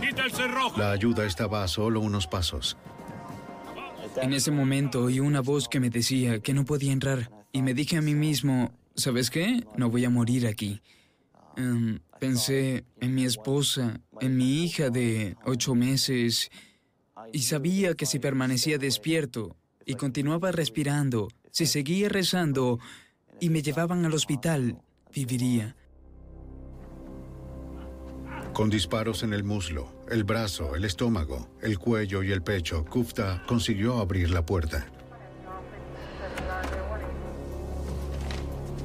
¡Quita 0.00 0.24
el 0.24 0.32
cerrojo! 0.32 0.76
La 0.76 0.90
ayuda 0.90 1.24
estaba 1.24 1.62
a 1.62 1.68
solo 1.68 2.00
unos 2.00 2.26
pasos. 2.26 2.76
En 4.20 4.32
ese 4.32 4.50
momento 4.50 5.04
oí 5.04 5.20
una 5.20 5.40
voz 5.40 5.68
que 5.68 5.78
me 5.78 5.88
decía 5.88 6.40
que 6.40 6.52
no 6.52 6.64
podía 6.64 6.90
entrar 6.90 7.30
y 7.52 7.62
me 7.62 7.74
dije 7.74 7.96
a 7.96 8.02
mí 8.02 8.16
mismo, 8.16 8.74
¿sabes 8.96 9.30
qué? 9.30 9.64
No 9.76 9.88
voy 9.88 10.04
a 10.04 10.10
morir 10.10 10.48
aquí. 10.48 10.82
Em, 11.56 12.00
pensé 12.18 12.84
en 13.00 13.14
mi 13.14 13.24
esposa, 13.24 14.00
en 14.20 14.36
mi 14.36 14.64
hija 14.64 14.90
de 14.90 15.36
ocho 15.44 15.76
meses 15.76 16.50
y 17.32 17.42
sabía 17.42 17.94
que 17.94 18.04
si 18.04 18.18
permanecía 18.18 18.78
despierto 18.78 19.54
y 19.86 19.94
continuaba 19.94 20.50
respirando, 20.50 21.28
si 21.52 21.66
seguía 21.66 22.08
rezando 22.08 22.80
y 23.40 23.48
me 23.50 23.62
llevaban 23.62 24.04
al 24.04 24.14
hospital, 24.14 24.80
viviría. 25.14 25.76
Con 28.52 28.68
disparos 28.68 29.22
en 29.22 29.32
el 29.32 29.44
muslo, 29.44 29.92
el 30.08 30.24
brazo, 30.24 30.74
el 30.74 30.84
estómago, 30.84 31.48
el 31.62 31.78
cuello 31.78 32.22
y 32.22 32.32
el 32.32 32.42
pecho, 32.42 32.84
Kufta 32.84 33.42
consiguió 33.46 33.98
abrir 33.98 34.30
la 34.30 34.44
puerta. 34.44 34.86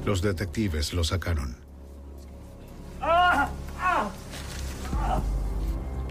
Los 0.04 0.22
detectives 0.22 0.92
lo 0.92 1.02
sacaron. 1.02 1.56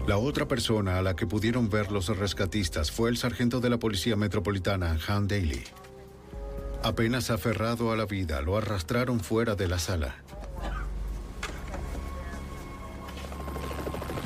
La 0.06 0.18
otra 0.18 0.46
persona 0.46 0.98
a 0.98 1.02
la 1.02 1.16
que 1.16 1.26
pudieron 1.26 1.68
ver 1.68 1.90
los 1.90 2.08
rescatistas 2.16 2.92
fue 2.92 3.10
el 3.10 3.16
sargento 3.16 3.60
de 3.60 3.70
la 3.70 3.78
Policía 3.78 4.14
Metropolitana, 4.14 4.96
Han 5.08 5.26
Daly. 5.26 5.64
Apenas 6.82 7.30
aferrado 7.30 7.92
a 7.92 7.96
la 7.96 8.06
vida, 8.06 8.40
lo 8.42 8.56
arrastraron 8.56 9.20
fuera 9.20 9.54
de 9.54 9.68
la 9.68 9.78
sala. 9.78 10.16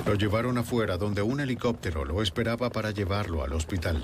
Lo 0.06 0.14
llevaron 0.14 0.58
afuera 0.58 0.96
donde 0.96 1.22
un 1.22 1.40
helicóptero 1.40 2.04
lo 2.04 2.22
esperaba 2.22 2.70
para 2.70 2.90
llevarlo 2.90 3.44
al 3.44 3.52
hospital. 3.52 4.02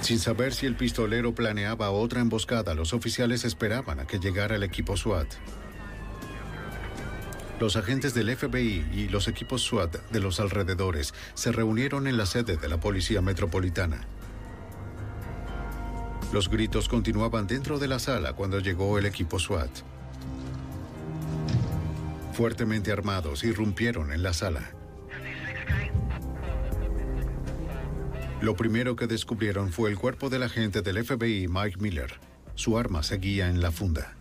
Sin 0.00 0.18
saber 0.18 0.54
si 0.54 0.66
el 0.66 0.74
pistolero 0.74 1.34
planeaba 1.34 1.90
otra 1.90 2.20
emboscada, 2.20 2.74
los 2.74 2.92
oficiales 2.92 3.44
esperaban 3.44 4.00
a 4.00 4.06
que 4.06 4.18
llegara 4.18 4.56
el 4.56 4.62
equipo 4.62 4.96
SWAT. 4.96 5.28
Los 7.60 7.76
agentes 7.76 8.14
del 8.14 8.34
FBI 8.34 8.86
y 8.92 9.08
los 9.08 9.28
equipos 9.28 9.62
SWAT 9.62 9.94
de 10.10 10.20
los 10.20 10.40
alrededores 10.40 11.14
se 11.34 11.52
reunieron 11.52 12.06
en 12.06 12.16
la 12.16 12.24
sede 12.24 12.56
de 12.56 12.68
la 12.68 12.80
Policía 12.80 13.20
Metropolitana. 13.20 14.00
Los 16.32 16.48
gritos 16.48 16.88
continuaban 16.88 17.48
dentro 17.48 17.80
de 17.80 17.88
la 17.88 17.98
sala 17.98 18.34
cuando 18.34 18.60
llegó 18.60 18.98
el 18.98 19.06
equipo 19.06 19.40
SWAT. 19.40 19.70
Fuertemente 22.32 22.92
armados, 22.92 23.42
irrumpieron 23.42 24.12
en 24.12 24.22
la 24.22 24.32
sala. 24.32 24.70
Lo 28.40 28.56
primero 28.56 28.94
que 28.96 29.08
descubrieron 29.08 29.72
fue 29.72 29.90
el 29.90 29.98
cuerpo 29.98 30.30
del 30.30 30.44
agente 30.44 30.82
del 30.82 31.04
FBI, 31.04 31.48
Mike 31.48 31.78
Miller. 31.80 32.12
Su 32.54 32.78
arma 32.78 33.02
seguía 33.02 33.48
en 33.50 33.60
la 33.60 33.72
funda. 33.72 34.14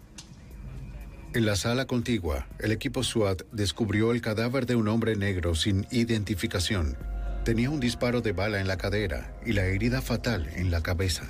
En 1.36 1.46
la 1.46 1.56
sala 1.56 1.86
contigua, 1.86 2.48
el 2.58 2.72
equipo 2.72 3.04
SWAT 3.04 3.44
descubrió 3.52 4.12
el 4.12 4.22
cadáver 4.22 4.66
de 4.66 4.76
un 4.76 4.88
hombre 4.88 5.16
negro 5.16 5.54
sin 5.54 5.86
identificación. 5.92 6.98
Tenía 7.46 7.70
un 7.70 7.80
disparo 7.80 8.22
de 8.22 8.32
bala 8.32 8.60
en 8.60 8.68
la 8.68 8.78
cadera 8.78 9.40
y 9.46 9.54
la 9.54 9.66
herida 9.66 10.02
fatal 10.02 10.50
en 10.56 10.72
la 10.72 10.82
cabeza. 10.82 11.30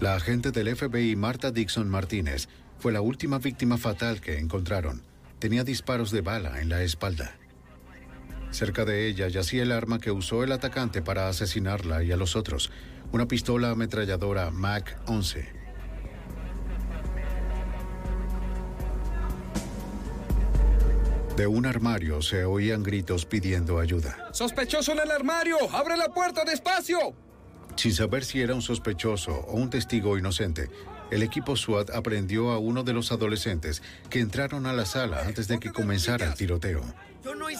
La 0.00 0.14
agente 0.14 0.52
del 0.52 0.74
FBI, 0.76 1.16
Marta 1.16 1.50
Dixon 1.50 1.88
Martínez, 1.88 2.48
fue 2.78 2.92
la 2.92 3.00
última 3.00 3.38
víctima 3.38 3.76
fatal 3.76 4.20
que 4.20 4.38
encontraron. 4.38 5.02
Tenía 5.38 5.64
disparos 5.64 6.10
de 6.10 6.20
bala 6.20 6.60
en 6.60 6.68
la 6.68 6.82
espalda. 6.82 7.36
Cerca 8.50 8.84
de 8.84 9.08
ella 9.08 9.28
yacía 9.28 9.62
el 9.62 9.72
arma 9.72 9.98
que 9.98 10.10
usó 10.10 10.44
el 10.44 10.52
atacante 10.52 11.02
para 11.02 11.28
asesinarla 11.28 12.02
y 12.02 12.12
a 12.12 12.16
los 12.16 12.36
otros, 12.36 12.70
una 13.12 13.26
pistola 13.26 13.70
ametralladora 13.70 14.50
Mac 14.50 14.98
11. 15.06 15.52
De 21.36 21.46
un 21.46 21.66
armario 21.66 22.20
se 22.20 22.44
oían 22.44 22.82
gritos 22.82 23.26
pidiendo 23.26 23.78
ayuda. 23.78 24.28
¡Sospechoso 24.32 24.92
en 24.92 25.00
el 25.00 25.10
armario! 25.10 25.56
¡Abre 25.72 25.96
la 25.96 26.08
puerta 26.08 26.44
despacio! 26.44 27.27
Sin 27.78 27.92
saber 27.92 28.24
si 28.24 28.40
era 28.40 28.54
un 28.54 28.60
sospechoso 28.60 29.30
o 29.30 29.52
un 29.52 29.70
testigo 29.70 30.18
inocente, 30.18 30.68
el 31.12 31.22
equipo 31.22 31.54
SWAT 31.54 31.90
aprendió 31.90 32.50
a 32.50 32.58
uno 32.58 32.82
de 32.82 32.92
los 32.92 33.12
adolescentes 33.12 33.84
que 34.10 34.18
entraron 34.18 34.66
a 34.66 34.72
la 34.72 34.84
sala 34.84 35.22
antes 35.24 35.46
de 35.46 35.60
que 35.60 35.70
comenzara 35.70 36.26
el 36.26 36.34
tiroteo. 36.34 36.82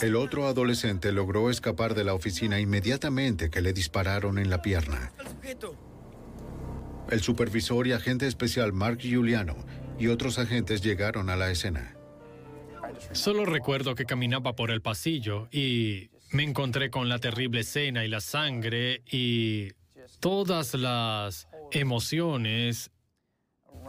El 0.02 0.16
otro 0.16 0.48
adolescente 0.48 1.12
logró 1.12 1.50
escapar 1.50 1.94
de 1.94 2.02
la 2.02 2.14
oficina 2.14 2.58
inmediatamente 2.58 3.48
que 3.48 3.60
le 3.60 3.72
dispararon 3.72 4.40
en 4.40 4.50
la 4.50 4.60
pierna. 4.60 5.12
El 7.12 7.20
supervisor 7.20 7.86
y 7.86 7.92
agente 7.92 8.26
especial 8.26 8.72
Mark 8.72 8.98
Giuliano 8.98 9.54
y 10.00 10.08
otros 10.08 10.40
agentes 10.40 10.82
llegaron 10.82 11.30
a 11.30 11.36
la 11.36 11.48
escena. 11.52 11.94
Solo 13.12 13.46
recuerdo 13.46 13.94
que 13.94 14.04
caminaba 14.04 14.56
por 14.56 14.72
el 14.72 14.82
pasillo 14.82 15.46
y 15.52 16.10
me 16.32 16.42
encontré 16.42 16.90
con 16.90 17.08
la 17.08 17.20
terrible 17.20 17.60
escena 17.60 18.04
y 18.04 18.08
la 18.08 18.20
sangre 18.20 19.02
y 19.06 19.77
todas 20.20 20.74
las 20.74 21.48
emociones 21.70 22.90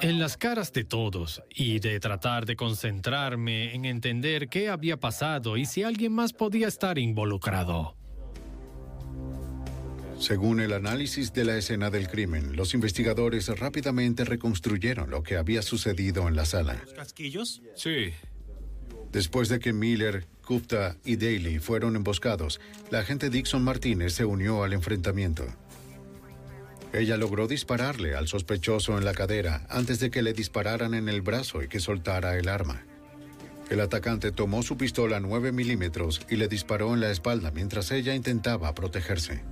en 0.01 0.19
las 0.19 0.37
caras 0.37 0.71
de 0.71 0.83
todos 0.83 1.41
y 1.53 1.79
de 1.79 1.99
tratar 1.99 2.45
de 2.45 2.55
concentrarme 2.55 3.73
en 3.73 3.85
entender 3.85 4.47
qué 4.47 4.69
había 4.69 4.97
pasado 4.97 5.57
y 5.57 5.65
si 5.65 5.83
alguien 5.83 6.13
más 6.13 6.33
podía 6.33 6.67
estar 6.67 6.97
involucrado. 6.97 7.95
Según 10.19 10.59
el 10.59 10.73
análisis 10.73 11.31
de 11.31 11.45
la 11.45 11.57
escena 11.57 11.89
del 11.89 12.09
crimen, 12.09 12.55
los 12.57 12.73
investigadores 12.73 13.47
rápidamente 13.57 14.25
reconstruyeron 14.25 15.09
lo 15.09 15.23
que 15.23 15.37
había 15.37 15.61
sucedido 15.61 16.27
en 16.27 16.35
la 16.35 16.45
sala. 16.45 16.81
¿Casquillos? 16.93 17.61
Sí. 17.75 18.11
Después 19.13 19.47
de 19.47 19.59
que 19.59 19.71
Miller, 19.71 20.27
Gupta 20.45 20.97
y 21.05 21.15
Daly 21.15 21.59
fueron 21.59 21.95
emboscados, 21.95 22.59
la 22.91 22.99
agente 22.99 23.29
Dixon 23.29 23.63
Martínez 23.63 24.13
se 24.13 24.25
unió 24.25 24.63
al 24.63 24.73
enfrentamiento. 24.73 25.45
Ella 26.91 27.17
logró 27.17 27.47
dispararle 27.47 28.15
al 28.15 28.27
sospechoso 28.27 28.97
en 28.97 29.05
la 29.05 29.13
cadera 29.13 29.65
antes 29.69 29.99
de 29.99 30.09
que 30.09 30.21
le 30.21 30.33
dispararan 30.33 30.93
en 30.93 31.07
el 31.07 31.21
brazo 31.21 31.61
y 31.61 31.67
que 31.67 31.79
soltara 31.79 32.37
el 32.37 32.49
arma. 32.49 32.83
El 33.69 33.79
atacante 33.81 34.31
tomó 34.31 34.63
su 34.63 34.77
pistola 34.77 35.19
9 35.19 35.51
milímetros 35.51 36.21
y 36.29 36.37
le 36.37 36.47
disparó 36.47 36.93
en 36.95 37.01
la 37.01 37.11
espalda 37.11 37.51
mientras 37.51 37.91
ella 37.91 38.15
intentaba 38.15 38.73
protegerse. 38.73 39.43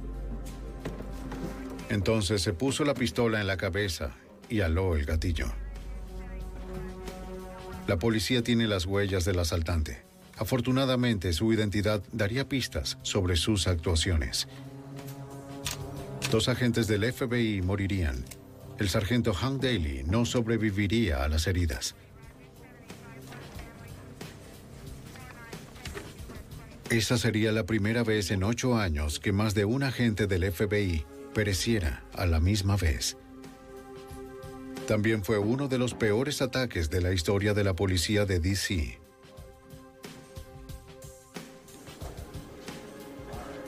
Entonces 1.89 2.41
se 2.41 2.53
puso 2.53 2.83
la 2.83 2.95
pistola 2.95 3.39
en 3.39 3.47
la 3.47 3.57
cabeza 3.57 4.15
y 4.49 4.61
aló 4.61 4.95
el 4.95 5.05
gatillo. 5.05 5.47
La 7.87 7.99
policía 7.99 8.41
tiene 8.41 8.67
las 8.67 8.85
huellas 8.85 9.23
del 9.23 9.39
asaltante. 9.39 10.01
Afortunadamente, 10.37 11.31
su 11.33 11.53
identidad 11.53 12.03
daría 12.11 12.49
pistas 12.49 12.97
sobre 13.01 13.35
sus 13.37 13.67
actuaciones. 13.67 14.47
Dos 16.31 16.49
agentes 16.49 16.87
del 16.87 17.09
FBI 17.11 17.61
morirían. 17.61 18.25
El 18.79 18.89
sargento 18.89 19.33
Hank 19.33 19.61
Daly 19.61 20.03
no 20.05 20.25
sobreviviría 20.25 21.23
a 21.23 21.29
las 21.29 21.47
heridas. 21.47 21.95
Esa 26.89 27.17
sería 27.17 27.53
la 27.53 27.65
primera 27.65 28.03
vez 28.03 28.31
en 28.31 28.43
ocho 28.43 28.77
años 28.77 29.19
que 29.19 29.31
más 29.31 29.55
de 29.55 29.63
un 29.63 29.83
agente 29.83 30.27
del 30.27 30.51
FBI 30.51 31.05
pereciera 31.33 32.03
a 32.13 32.25
la 32.25 32.41
misma 32.41 32.75
vez. 32.75 33.15
También 34.85 35.23
fue 35.23 35.37
uno 35.37 35.69
de 35.69 35.77
los 35.77 35.93
peores 35.93 36.41
ataques 36.41 36.89
de 36.89 37.01
la 37.01 37.13
historia 37.13 37.53
de 37.53 37.63
la 37.63 37.73
policía 37.73 38.25
de 38.25 38.39
DC. 38.39 39.06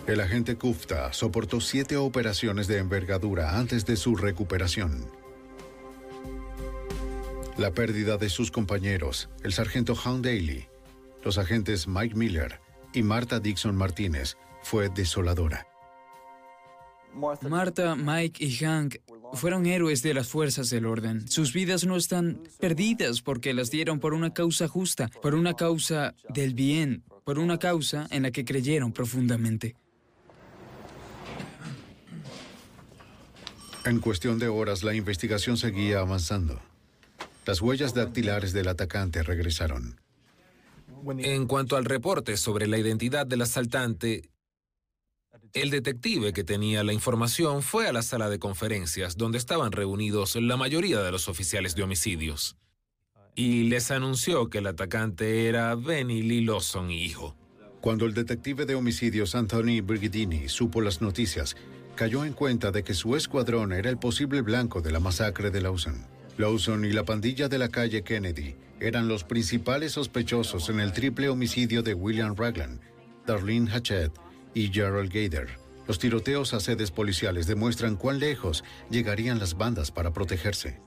El 0.10 0.22
agente 0.22 0.56
Kufta 0.56 1.14
soportó 1.14 1.62
siete 1.62 1.96
operaciones 1.96 2.68
de 2.68 2.80
envergadura 2.80 3.60
antes 3.60 3.86
de 3.86 3.96
su 3.96 4.16
recuperación. 4.16 5.06
La 7.60 7.70
pérdida 7.70 8.18
de 8.18 8.28
sus 8.30 8.50
compañeros, 8.50 9.30
el 9.44 9.54
sargento 9.54 9.94
Hound 9.94 10.26
Daly, 10.26 10.66
los 11.24 11.38
agentes 11.38 11.88
Mike 11.88 12.16
Miller 12.16 12.60
y 12.92 13.04
Marta 13.04 13.40
Dixon 13.40 13.76
Martínez, 13.76 14.36
fue 14.64 14.90
desoladora. 14.90 15.68
Marta, 17.48 17.96
Mike 17.96 18.44
y 18.44 18.52
Hank 18.66 18.96
fueron 19.34 19.68
héroes 19.68 20.02
de 20.02 20.16
las 20.16 20.28
fuerzas 20.28 20.72
del 20.72 20.88
orden. 20.88 21.28
Sus 21.28 21.54
vidas 21.54 21.86
no 21.86 21.96
están 21.96 22.42
perdidas 22.60 23.22
porque 23.22 23.54
las 23.54 23.70
dieron 23.70 24.00
por 24.00 24.16
una 24.16 24.34
causa 24.34 24.68
justa, 24.68 25.12
por 25.22 25.36
una 25.36 25.54
causa 25.54 26.16
del 26.30 26.56
bien, 26.56 27.04
por 27.24 27.38
una 27.38 27.60
causa 27.60 28.08
en 28.10 28.24
la 28.24 28.32
que 28.32 28.44
creyeron 28.44 28.92
profundamente. 28.92 29.76
En 33.86 34.00
cuestión 34.00 34.40
de 34.40 34.48
horas, 34.48 34.84
la 34.84 34.94
investigación 34.94 35.58
seguía 35.58 36.00
avanzando. 36.00 36.60
Las 37.46 37.62
huellas 37.62 37.94
dactilares 37.94 38.54
del 38.54 38.68
atacante 38.68 39.24
regresaron. 39.24 40.00
En 41.20 41.48
cuanto 41.48 41.78
al 41.78 41.86
reporte 41.86 42.36
sobre 42.38 42.68
la 42.68 42.78
identidad 42.78 43.26
del 43.26 43.42
asaltante, 43.42 44.30
el 45.54 45.70
detective 45.70 46.34
que 46.34 46.44
tenía 46.44 46.84
la 46.84 46.94
información 46.94 47.64
fue 47.64 47.88
a 47.88 47.94
la 47.94 48.02
sala 48.02 48.30
de 48.30 48.38
conferencias 48.38 49.18
donde 49.18 49.38
estaban 49.38 49.72
reunidos 49.72 50.36
la 50.36 50.58
mayoría 50.58 51.02
de 51.02 51.12
los 51.12 51.28
oficiales 51.28 51.76
de 51.76 51.84
homicidios 51.84 52.58
y 53.40 53.64
les 53.64 53.90
anunció 53.90 54.50
que 54.50 54.58
el 54.58 54.68
atacante 54.68 55.48
era 55.48 55.74
Benny 55.76 56.24
Lee 56.24 56.42
Lawson, 56.42 56.92
hijo. 56.92 57.38
Cuando 57.80 58.06
el 58.06 58.14
detective 58.14 58.66
de 58.66 58.76
homicidios 58.76 59.34
Anthony 59.34 59.82
Brigidini 59.82 60.50
supo 60.50 60.82
las 60.82 61.02
noticias, 61.02 61.56
cayó 62.00 62.24
en 62.24 62.32
cuenta 62.32 62.72
de 62.72 62.82
que 62.82 62.94
su 62.94 63.18
escuadrón 63.18 63.74
era 63.74 63.90
el 63.90 63.98
posible 63.98 64.42
blanco 64.42 64.80
de 64.80 64.90
la 64.90 65.02
masacre 65.02 65.52
de 65.52 65.60
Lawson. 65.60 66.08
Lawson 66.38 66.86
y 66.86 66.94
la 66.94 67.04
pandilla 67.04 67.50
de 67.50 67.58
la 67.58 67.68
calle 67.68 68.04
Kennedy 68.04 68.56
eran 68.80 69.10
los 69.10 69.26
principales 69.26 69.92
sospechosos 69.92 70.70
en 70.70 70.80
el 70.80 70.94
triple 70.94 71.28
homicidio 71.28 71.84
de 71.84 71.94
William 71.94 72.38
Raglan, 72.38 72.80
Darlene 73.28 73.70
Hatchett 73.70 74.14
y 74.54 74.70
Gerald 74.70 75.12
Gader. 75.12 75.50
Los 75.90 76.00
tiroteos 76.00 76.54
a 76.54 76.62
sedes 76.62 76.90
policiales 76.90 77.48
demuestran 77.48 77.98
cuán 77.98 78.20
lejos 78.20 78.64
llegarían 78.90 79.38
las 79.38 79.58
bandas 79.58 79.92
para 79.92 80.14
protegerse. 80.14 80.80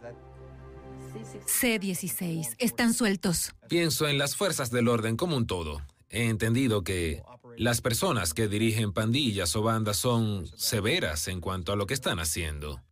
C-16, 1.44 2.56
están 2.58 2.94
sueltos. 2.94 3.52
Pienso 3.68 4.08
en 4.08 4.16
las 4.16 4.34
fuerzas 4.34 4.70
del 4.70 4.88
orden 4.88 5.18
como 5.18 5.36
un 5.36 5.46
todo. 5.46 5.82
He 6.08 6.30
entendido 6.30 6.84
que 6.84 7.22
las 7.56 7.80
personas 7.80 8.34
que 8.34 8.48
dirigen 8.48 8.92
pandillas 8.92 9.54
o 9.56 9.62
bandas 9.62 9.96
son 9.96 10.46
severas 10.56 11.28
en 11.28 11.40
cuanto 11.40 11.72
a 11.72 11.76
lo 11.76 11.86
que 11.86 11.94
están 11.94 12.18
haciendo. 12.18 12.82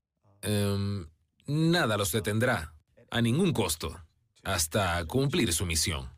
Em, 0.42 1.06
nada 1.46 1.96
los 1.96 2.12
detendrá, 2.12 2.74
a 3.10 3.20
ningún 3.20 3.52
costo, 3.52 4.00
hasta 4.42 5.04
cumplir 5.06 5.52
su 5.52 5.66
misión. 5.66 6.08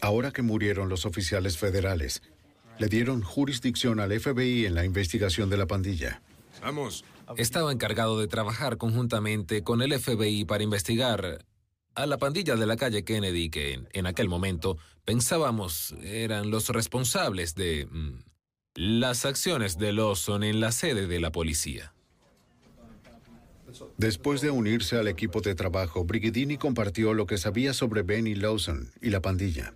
Ahora 0.00 0.32
que 0.32 0.42
murieron 0.42 0.88
los 0.88 1.04
oficiales 1.04 1.58
federales, 1.58 2.22
le 2.78 2.88
dieron 2.88 3.22
jurisdicción 3.22 4.00
al 4.00 4.18
FBI 4.18 4.66
en 4.66 4.74
la 4.74 4.84
investigación 4.84 5.50
de 5.50 5.58
la 5.58 5.66
pandilla. 5.66 6.22
Vamos. 6.62 7.04
Estaba 7.36 7.70
encargado 7.70 8.18
de 8.18 8.26
trabajar 8.26 8.76
conjuntamente 8.76 9.62
con 9.62 9.82
el 9.82 9.98
FBI 9.98 10.46
para 10.46 10.64
investigar 10.64 11.44
a 11.94 12.06
la 12.06 12.18
pandilla 12.18 12.56
de 12.56 12.66
la 12.66 12.76
calle 12.76 13.04
Kennedy 13.04 13.50
que 13.50 13.82
en 13.92 14.06
aquel 14.06 14.28
momento 14.28 14.78
pensábamos 15.04 15.94
eran 16.02 16.50
los 16.50 16.68
responsables 16.68 17.54
de 17.54 17.86
mm, 17.90 18.18
las 18.74 19.24
acciones 19.24 19.78
de 19.78 19.92
Lawson 19.92 20.44
en 20.44 20.60
la 20.60 20.72
sede 20.72 21.06
de 21.06 21.20
la 21.20 21.32
policía. 21.32 21.92
Después 23.96 24.40
de 24.40 24.50
unirse 24.50 24.96
al 24.96 25.08
equipo 25.08 25.40
de 25.40 25.54
trabajo, 25.54 26.04
Brigidini 26.04 26.56
compartió 26.56 27.14
lo 27.14 27.26
que 27.26 27.38
sabía 27.38 27.72
sobre 27.72 28.02
Benny 28.02 28.34
Lawson 28.34 28.90
y 29.00 29.10
la 29.10 29.20
pandilla. 29.20 29.72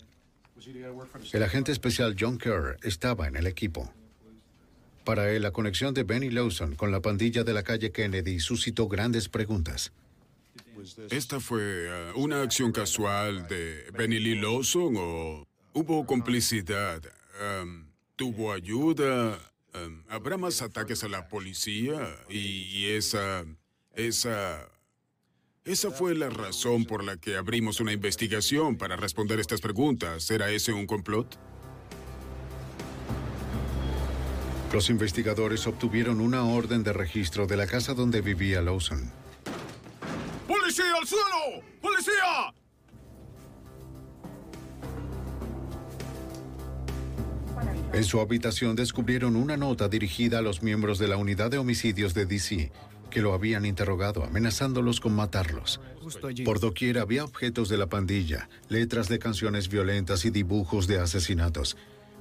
El 1.32 1.43
agente 1.43 1.73
especial 1.73 2.16
John 2.19 2.39
Kerr 2.39 2.78
estaba 2.82 3.28
en 3.28 3.36
el 3.36 3.47
equipo. 3.47 3.93
Para 5.05 5.31
él, 5.31 5.43
la 5.43 5.51
conexión 5.51 5.93
de 5.93 6.03
Benny 6.03 6.31
Lawson 6.31 6.74
con 6.74 6.91
la 6.91 7.01
pandilla 7.01 7.45
de 7.45 7.53
la 7.53 7.62
calle 7.62 7.93
Kennedy 7.93 8.41
suscitó 8.41 8.89
grandes 8.89 9.28
preguntas. 9.28 9.93
¿Esta 11.10 11.40
fue 11.40 11.62
eh, 11.62 12.12
una 12.16 12.42
acción 12.42 12.72
casual 12.72 13.46
de 13.48 13.90
Benny 13.92 14.18
Lee 14.18 14.40
Lawson 14.40 14.94
o 14.96 15.46
hubo 15.72 16.06
complicidad? 16.06 17.02
Em, 17.40 17.86
¿Tuvo 18.16 18.52
ayuda? 18.52 19.38
Em, 19.72 20.05
¿Habrá 20.09 20.36
más 20.36 20.62
ataques 20.62 21.05
a 21.05 21.09
la 21.09 21.28
policía? 21.28 22.16
Y, 22.28 22.38
y 22.38 22.86
esa... 22.92 23.44
esa... 23.94 24.68
Esa 25.64 25.90
fue 25.90 26.14
la 26.14 26.28
razón 26.28 26.84
por 26.84 27.02
la 27.02 27.16
que 27.16 27.36
abrimos 27.36 27.80
una 27.80 27.90
investigación 27.90 28.76
para 28.76 28.96
responder 28.96 29.40
estas 29.40 29.62
preguntas. 29.62 30.30
¿Era 30.30 30.51
ese 30.51 30.74
un 30.74 30.86
complot? 30.86 31.38
Los 34.74 34.90
investigadores 34.90 35.66
obtuvieron 35.66 36.20
una 36.20 36.44
orden 36.44 36.82
de 36.82 36.92
registro 36.92 37.46
de 37.46 37.56
la 37.56 37.66
casa 37.66 37.94
donde 37.94 38.20
vivía 38.20 38.60
Lawson. 38.60 39.10
¡Policía 40.74 40.96
al 41.01 41.06
suelo! 41.06 41.62
¡Policía! 41.80 42.52
En 47.92 48.02
su 48.02 48.18
habitación 48.18 48.74
descubrieron 48.74 49.36
una 49.36 49.56
nota 49.56 49.88
dirigida 49.88 50.38
a 50.38 50.42
los 50.42 50.64
miembros 50.64 50.98
de 50.98 51.06
la 51.06 51.16
unidad 51.16 51.52
de 51.52 51.59
homicidios 51.59 52.12
de 52.12 52.26
DC, 52.26 52.72
que 53.09 53.22
lo 53.22 53.34
habían 53.34 53.66
interrogado, 53.66 54.24
amenazándolos 54.24 54.98
con 54.98 55.14
matarlos. 55.14 55.80
Por 56.44 56.59
doquier 56.59 56.98
había 56.98 57.22
objetos 57.22 57.68
de 57.68 57.78
la 57.78 57.86
pandilla, 57.86 58.48
letras 58.68 59.09
de 59.09 59.20
canciones 59.20 59.68
violentas 59.68 60.24
y 60.24 60.30
dibujos 60.30 60.88
de 60.88 60.98
asesinatos. 60.98 61.76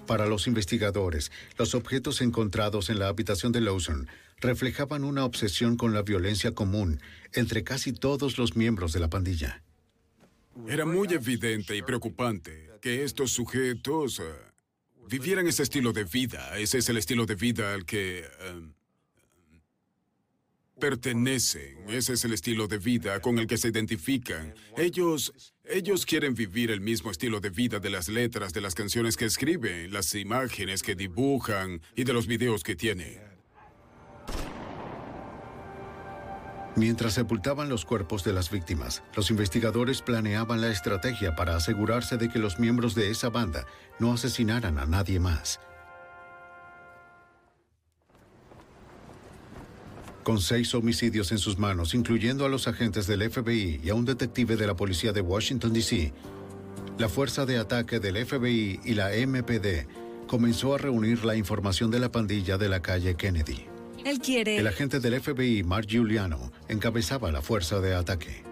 Para 0.06 0.28
los 0.28 0.46
investigadores, 0.46 1.32
los 1.58 1.74
objetos 1.74 2.22
encontrados 2.22 2.92
en 2.92 3.00
la 3.00 3.08
habitación 3.08 3.52
de 3.52 3.62
Lawson 3.62 4.08
reflejaban 4.40 5.04
una 5.04 5.26
obsesión 5.26 5.78
con 5.78 5.94
la 5.94 6.02
violencia 6.02 6.54
común 6.54 7.02
entre 7.34 7.64
casi 7.64 7.94
todos 7.94 8.38
los 8.38 8.56
miembros 8.56 8.94
de 8.94 9.00
la 9.00 9.10
pandilla. 9.10 9.64
Era 10.68 10.86
muy 10.86 11.08
evidente 11.12 11.76
y 11.76 11.82
preocupante 11.82 12.70
que 12.82 13.04
estos 13.04 13.32
sujetos 13.32 14.20
eh, 14.20 14.24
vivieran 15.10 15.48
ese 15.48 15.64
estilo 15.64 15.94
de 15.94 16.04
vida. 16.04 16.58
Ese 16.60 16.78
es 16.78 16.90
el 16.90 16.98
estilo 16.98 17.26
de 17.26 17.36
vida 17.36 17.74
al 17.74 17.86
que 17.86 18.20
eh, 18.20 18.74
pertenecen. 20.80 21.90
Ese 21.90 22.14
es 22.14 22.26
el 22.26 22.34
estilo 22.34 22.68
de 22.68 22.78
vida 22.78 23.20
con 23.20 23.40
el 23.40 23.48
que 23.48 23.58
se 23.58 23.70
identifican. 23.70 24.54
Ellos, 24.78 25.54
ellos 25.64 26.06
quieren 26.06 26.36
vivir 26.36 26.72
el 26.72 26.82
mismo 26.82 27.10
estilo 27.10 27.40
de 27.40 27.50
vida 27.50 27.80
de 27.80 27.90
las 27.90 28.10
letras 28.10 28.54
de 28.54 28.62
las 28.62 28.76
canciones 28.76 29.18
que 29.18 29.26
escriben, 29.26 29.92
las 29.92 30.14
imágenes 30.14 30.84
que 30.84 30.96
dibujan 30.96 31.82
y 31.96 32.04
de 32.04 32.14
los 32.14 32.28
videos 32.28 32.64
que 32.64 32.76
tienen. 32.76 33.33
Mientras 36.76 37.14
sepultaban 37.14 37.70
los 37.70 37.86
cuerpos 37.86 38.24
de 38.24 38.34
las 38.34 38.50
víctimas, 38.50 39.04
los 39.16 39.30
investigadores 39.30 40.02
planeaban 40.02 40.60
la 40.60 40.70
estrategia 40.70 41.36
para 41.36 41.56
asegurarse 41.56 42.18
de 42.18 42.30
que 42.30 42.40
los 42.40 42.58
miembros 42.58 42.96
de 42.96 43.12
esa 43.12 43.30
banda 43.30 43.68
no 44.00 44.12
asesinaran 44.12 44.80
a 44.80 44.86
nadie 44.88 45.20
más. 45.20 45.60
Con 50.24 50.40
seis 50.40 50.74
homicidios 50.74 51.32
en 51.32 51.38
sus 51.38 51.60
manos, 51.60 51.94
incluyendo 51.94 52.46
a 52.46 52.50
los 52.50 52.68
agentes 52.68 53.06
del 53.06 53.30
FBI 53.30 53.82
y 53.84 53.90
a 53.90 53.94
un 53.94 54.06
detective 54.06 54.56
de 54.56 54.66
la 54.66 54.76
policía 54.76 55.12
de 55.12 55.22
Washington, 55.22 55.74
D.C., 55.74 56.12
la 56.98 57.10
fuerza 57.10 57.46
de 57.46 57.58
ataque 57.58 58.00
del 58.00 58.26
FBI 58.26 58.80
y 58.84 58.94
la 58.94 59.10
MPD 59.10 59.86
comenzó 60.28 60.74
a 60.74 60.78
reunir 60.78 61.24
la 61.26 61.36
información 61.36 61.92
de 61.92 62.00
la 62.00 62.12
pandilla 62.12 62.58
de 62.58 62.70
la 62.70 62.82
calle 62.82 63.16
Kennedy. 63.16 63.73
Él 64.06 64.20
quiere... 64.20 64.58
El 64.58 64.68
agente 64.68 65.00
del 65.00 65.20
FBI, 65.22 65.64
Mark 65.64 65.88
Giuliano, 65.88 66.52
encabezaba 66.68 67.32
la 67.32 67.42
fuerza 67.42 67.80
de 67.80 67.96
ataque. 67.96 68.44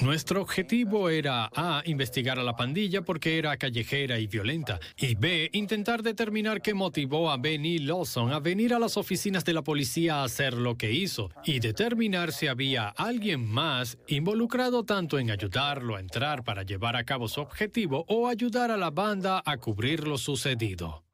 Nuestro 0.00 0.40
objetivo 0.40 1.10
era 1.10 1.50
A, 1.54 1.82
investigar 1.84 2.38
a 2.38 2.42
la 2.42 2.56
pandilla 2.56 3.02
porque 3.02 3.38
era 3.38 3.56
callejera 3.56 4.18
y 4.18 4.26
violenta, 4.26 4.80
y 4.96 5.14
B, 5.14 5.50
intentar 5.52 6.02
determinar 6.02 6.62
qué 6.62 6.74
motivó 6.74 7.30
a 7.30 7.36
Benny 7.36 7.78
Lawson 7.78 8.32
a 8.32 8.40
venir 8.40 8.74
a 8.74 8.78
las 8.78 8.96
oficinas 8.96 9.44
de 9.44 9.52
la 9.52 9.62
policía 9.62 10.16
a 10.16 10.24
hacer 10.24 10.54
lo 10.54 10.76
que 10.76 10.92
hizo, 10.92 11.30
y 11.44 11.60
determinar 11.60 12.32
si 12.32 12.46
había 12.46 12.88
alguien 12.88 13.46
más 13.46 13.98
involucrado 14.08 14.84
tanto 14.84 15.18
en 15.18 15.30
ayudarlo 15.30 15.96
a 15.96 16.00
entrar 16.00 16.42
para 16.42 16.62
llevar 16.62 16.96
a 16.96 17.04
cabo 17.04 17.28
su 17.28 17.40
objetivo 17.40 18.04
o 18.08 18.28
ayudar 18.28 18.70
a 18.70 18.76
la 18.76 18.90
banda 18.90 19.42
a 19.44 19.58
cubrir 19.58 20.06
lo 20.06 20.18
sucedido. 20.18 21.04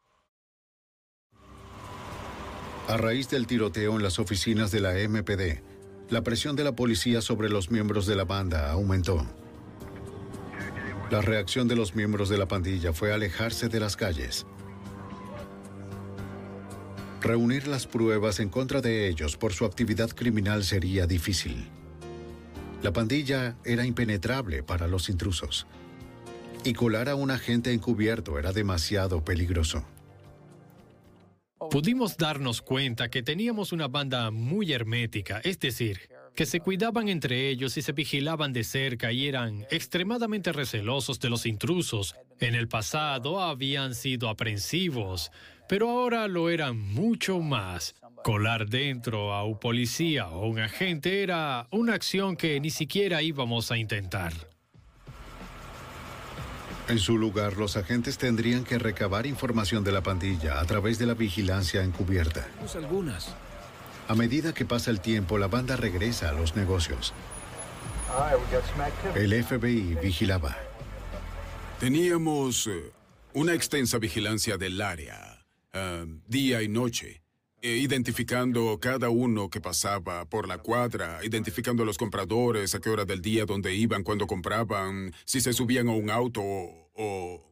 A 2.88 2.96
raíz 2.96 3.28
del 3.28 3.46
tiroteo 3.46 3.96
en 3.96 4.02
las 4.02 4.18
oficinas 4.18 4.70
de 4.70 4.80
la 4.80 4.94
MPD, 4.94 5.60
la 6.08 6.22
presión 6.22 6.56
de 6.56 6.64
la 6.64 6.74
policía 6.74 7.20
sobre 7.20 7.50
los 7.50 7.70
miembros 7.70 8.06
de 8.06 8.16
la 8.16 8.24
banda 8.24 8.72
aumentó. 8.72 9.26
La 11.10 11.20
reacción 11.20 11.68
de 11.68 11.76
los 11.76 11.94
miembros 11.94 12.30
de 12.30 12.38
la 12.38 12.48
pandilla 12.48 12.94
fue 12.94 13.12
alejarse 13.12 13.68
de 13.68 13.78
las 13.78 13.94
calles. 13.94 14.46
Reunir 17.20 17.68
las 17.68 17.86
pruebas 17.86 18.40
en 18.40 18.48
contra 18.48 18.80
de 18.80 19.06
ellos 19.06 19.36
por 19.36 19.52
su 19.52 19.66
actividad 19.66 20.08
criminal 20.08 20.64
sería 20.64 21.06
difícil. 21.06 21.68
La 22.80 22.94
pandilla 22.94 23.58
era 23.66 23.84
impenetrable 23.84 24.62
para 24.62 24.88
los 24.88 25.10
intrusos. 25.10 25.66
Y 26.64 26.72
colar 26.72 27.10
a 27.10 27.16
un 27.16 27.30
agente 27.30 27.74
encubierto 27.74 28.38
era 28.38 28.54
demasiado 28.54 29.22
peligroso. 29.22 29.84
Pudimos 31.70 32.16
darnos 32.16 32.62
cuenta 32.62 33.08
que 33.08 33.22
teníamos 33.22 33.72
una 33.72 33.88
banda 33.88 34.30
muy 34.30 34.72
hermética, 34.72 35.40
es 35.44 35.58
decir, 35.58 36.00
que 36.34 36.46
se 36.46 36.60
cuidaban 36.60 37.08
entre 37.08 37.48
ellos 37.48 37.76
y 37.76 37.82
se 37.82 37.92
vigilaban 37.92 38.52
de 38.52 38.62
cerca 38.62 39.10
y 39.10 39.26
eran 39.26 39.66
extremadamente 39.70 40.52
recelosos 40.52 41.18
de 41.18 41.30
los 41.30 41.46
intrusos. 41.46 42.14
En 42.38 42.54
el 42.54 42.68
pasado 42.68 43.40
habían 43.40 43.94
sido 43.94 44.28
aprensivos, 44.28 45.32
pero 45.68 45.90
ahora 45.90 46.28
lo 46.28 46.48
eran 46.48 46.78
mucho 46.78 47.40
más. 47.40 47.96
Colar 48.22 48.68
dentro 48.68 49.32
a 49.32 49.44
un 49.44 49.58
policía 49.58 50.28
o 50.28 50.48
un 50.48 50.60
agente 50.60 51.22
era 51.22 51.66
una 51.70 51.94
acción 51.94 52.36
que 52.36 52.60
ni 52.60 52.70
siquiera 52.70 53.20
íbamos 53.22 53.72
a 53.72 53.78
intentar. 53.78 54.32
En 56.88 56.98
su 56.98 57.18
lugar, 57.18 57.58
los 57.58 57.76
agentes 57.76 58.16
tendrían 58.16 58.64
que 58.64 58.78
recabar 58.78 59.26
información 59.26 59.84
de 59.84 59.92
la 59.92 60.02
pandilla 60.02 60.58
a 60.58 60.64
través 60.64 60.98
de 60.98 61.04
la 61.04 61.12
vigilancia 61.12 61.82
encubierta. 61.84 62.48
algunas. 62.74 63.34
A 64.08 64.14
medida 64.14 64.54
que 64.54 64.64
pasa 64.64 64.90
el 64.90 65.00
tiempo, 65.00 65.36
la 65.36 65.48
banda 65.48 65.76
regresa 65.76 66.30
a 66.30 66.32
los 66.32 66.56
negocios. 66.56 67.12
El 69.14 69.44
FBI 69.44 69.98
vigilaba. 70.02 70.56
Teníamos 71.78 72.66
eh, 72.66 72.90
una 73.34 73.52
extensa 73.52 73.98
vigilancia 73.98 74.56
del 74.56 74.80
área, 74.80 75.44
eh, 75.74 76.06
día 76.26 76.62
y 76.62 76.68
noche, 76.68 77.20
identificando 77.62 78.78
cada 78.80 79.10
uno 79.10 79.50
que 79.50 79.60
pasaba 79.60 80.24
por 80.26 80.46
la 80.46 80.58
cuadra, 80.58 81.20
identificando 81.24 81.82
a 81.82 81.86
los 81.86 81.98
compradores, 81.98 82.74
a 82.74 82.80
qué 82.80 82.90
hora 82.90 83.04
del 83.04 83.20
día, 83.20 83.46
dónde 83.46 83.74
iban, 83.74 84.04
cuándo 84.04 84.26
compraban, 84.26 85.12
si 85.24 85.40
se 85.40 85.52
subían 85.52 85.88
a 85.88 85.92
un 85.92 86.10
auto 86.10 86.40
o, 86.42 87.44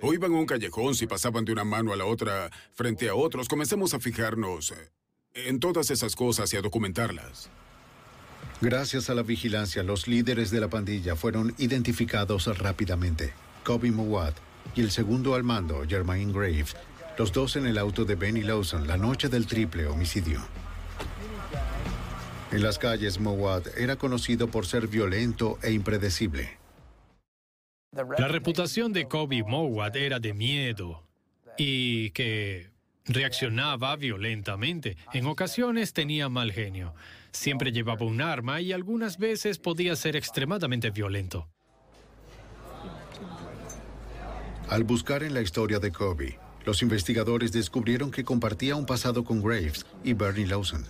o 0.00 0.14
iban 0.14 0.32
a 0.32 0.38
un 0.38 0.46
callejón, 0.46 0.94
si 0.94 1.06
pasaban 1.06 1.44
de 1.44 1.52
una 1.52 1.64
mano 1.64 1.92
a 1.92 1.96
la 1.96 2.04
otra 2.04 2.50
frente 2.72 3.08
a 3.08 3.14
otros. 3.14 3.48
Comenzamos 3.48 3.94
a 3.94 4.00
fijarnos 4.00 4.74
en 5.34 5.60
todas 5.60 5.90
esas 5.90 6.14
cosas 6.14 6.52
y 6.52 6.56
a 6.56 6.62
documentarlas. 6.62 7.50
Gracias 8.60 9.10
a 9.10 9.14
la 9.14 9.22
vigilancia, 9.22 9.82
los 9.82 10.06
líderes 10.06 10.52
de 10.52 10.60
la 10.60 10.68
pandilla 10.68 11.16
fueron 11.16 11.52
identificados 11.58 12.46
rápidamente. 12.58 13.32
Kobe 13.64 13.90
Mowat 13.90 14.36
y 14.76 14.82
el 14.82 14.92
segundo 14.92 15.34
al 15.34 15.42
mando, 15.42 15.82
Jermaine 15.88 16.32
Graves, 16.32 16.76
los 17.18 17.32
dos 17.32 17.56
en 17.56 17.66
el 17.66 17.78
auto 17.78 18.04
de 18.04 18.14
Benny 18.14 18.42
Lawson 18.42 18.86
la 18.86 18.96
noche 18.96 19.28
del 19.28 19.46
triple 19.46 19.86
homicidio. 19.86 20.40
En 22.50 22.62
las 22.62 22.78
calles, 22.78 23.18
Mowat 23.18 23.78
era 23.78 23.96
conocido 23.96 24.48
por 24.48 24.66
ser 24.66 24.86
violento 24.86 25.58
e 25.62 25.72
impredecible. 25.72 26.58
La 27.92 28.28
reputación 28.28 28.92
de 28.92 29.06
Kobe 29.06 29.42
Mowat 29.42 29.96
era 29.96 30.18
de 30.18 30.34
miedo 30.34 31.02
y 31.56 32.10
que 32.10 32.70
reaccionaba 33.06 33.96
violentamente. 33.96 34.96
En 35.12 35.26
ocasiones 35.26 35.92
tenía 35.92 36.28
mal 36.28 36.52
genio. 36.52 36.94
Siempre 37.32 37.72
llevaba 37.72 38.04
un 38.04 38.20
arma 38.20 38.60
y 38.60 38.72
algunas 38.72 39.18
veces 39.18 39.58
podía 39.58 39.96
ser 39.96 40.16
extremadamente 40.16 40.90
violento. 40.90 41.48
Al 44.68 44.84
buscar 44.84 45.22
en 45.22 45.34
la 45.34 45.42
historia 45.42 45.78
de 45.78 45.90
Kobe, 45.90 46.38
los 46.64 46.82
investigadores 46.82 47.52
descubrieron 47.52 48.10
que 48.10 48.24
compartía 48.24 48.76
un 48.76 48.86
pasado 48.86 49.24
con 49.24 49.42
Graves 49.42 49.86
y 50.04 50.12
Bernie 50.12 50.46
Lawson. 50.46 50.84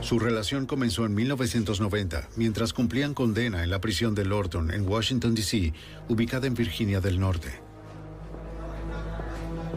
Su 0.00 0.18
relación 0.18 0.66
comenzó 0.66 1.04
en 1.04 1.14
1990, 1.14 2.28
mientras 2.36 2.72
cumplían 2.72 3.14
condena 3.14 3.64
en 3.64 3.70
la 3.70 3.80
prisión 3.80 4.14
de 4.14 4.24
Lorton, 4.24 4.70
en 4.70 4.88
Washington, 4.88 5.34
D.C., 5.34 5.72
ubicada 6.08 6.46
en 6.46 6.54
Virginia 6.54 7.00
del 7.00 7.18
Norte. 7.18 7.60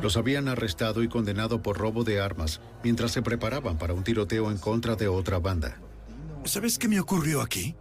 Los 0.02 0.18
habían 0.18 0.48
arrestado 0.48 1.04
y 1.04 1.08
condenado 1.08 1.62
por 1.62 1.78
robo 1.78 2.04
de 2.04 2.22
armas 2.22 2.62
mientras 2.84 3.12
se 3.12 3.22
preparaban 3.22 3.78
para 3.78 3.94
un 3.94 4.04
tiroteo 4.04 4.52
en 4.52 4.58
contra 4.58 4.96
de 4.96 5.08
otra 5.08 5.40
banda. 5.40 5.78
¿Sabes 6.44 6.80
qué 6.80 6.88
me 6.88 7.00
ocurrió 7.00 7.42
aquí? 7.42 7.76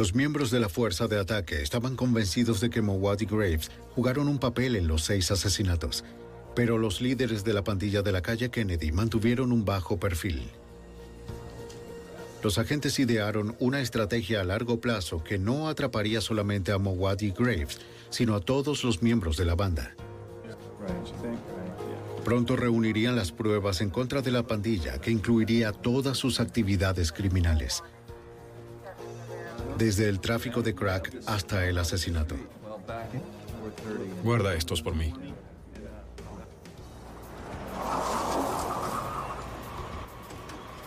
Los 0.00 0.14
miembros 0.14 0.50
de 0.50 0.60
la 0.60 0.70
fuerza 0.70 1.08
de 1.08 1.20
ataque 1.20 1.60
estaban 1.60 1.94
convencidos 1.94 2.62
de 2.62 2.70
que 2.70 2.80
Mowat 2.80 3.20
y 3.20 3.26
Graves 3.26 3.70
jugaron 3.94 4.28
un 4.28 4.38
papel 4.38 4.76
en 4.76 4.88
los 4.88 5.02
seis 5.02 5.30
asesinatos, 5.30 6.04
pero 6.56 6.78
los 6.78 7.02
líderes 7.02 7.44
de 7.44 7.52
la 7.52 7.62
pandilla 7.62 8.00
de 8.00 8.10
la 8.10 8.22
calle 8.22 8.50
Kennedy 8.50 8.92
mantuvieron 8.92 9.52
un 9.52 9.66
bajo 9.66 10.00
perfil. 10.00 10.48
Los 12.42 12.56
agentes 12.56 12.98
idearon 12.98 13.56
una 13.58 13.82
estrategia 13.82 14.40
a 14.40 14.44
largo 14.44 14.80
plazo 14.80 15.22
que 15.22 15.38
no 15.38 15.68
atraparía 15.68 16.22
solamente 16.22 16.72
a 16.72 16.78
Mowat 16.78 17.20
y 17.20 17.32
Graves, 17.32 17.78
sino 18.08 18.34
a 18.36 18.40
todos 18.40 18.82
los 18.84 19.02
miembros 19.02 19.36
de 19.36 19.44
la 19.44 19.54
banda. 19.54 19.94
Pronto 22.24 22.56
reunirían 22.56 23.16
las 23.16 23.32
pruebas 23.32 23.82
en 23.82 23.90
contra 23.90 24.22
de 24.22 24.30
la 24.30 24.46
pandilla 24.46 24.98
que 24.98 25.10
incluiría 25.10 25.72
todas 25.72 26.16
sus 26.16 26.40
actividades 26.40 27.12
criminales, 27.12 27.82
desde 29.78 30.08
el 30.08 30.20
tráfico 30.20 30.62
de 30.62 30.74
crack 30.74 31.14
hasta 31.26 31.66
el 31.66 31.78
asesinato. 31.78 32.36
Guarda 34.22 34.54
estos 34.54 34.82
por 34.82 34.94
mí. 34.94 35.12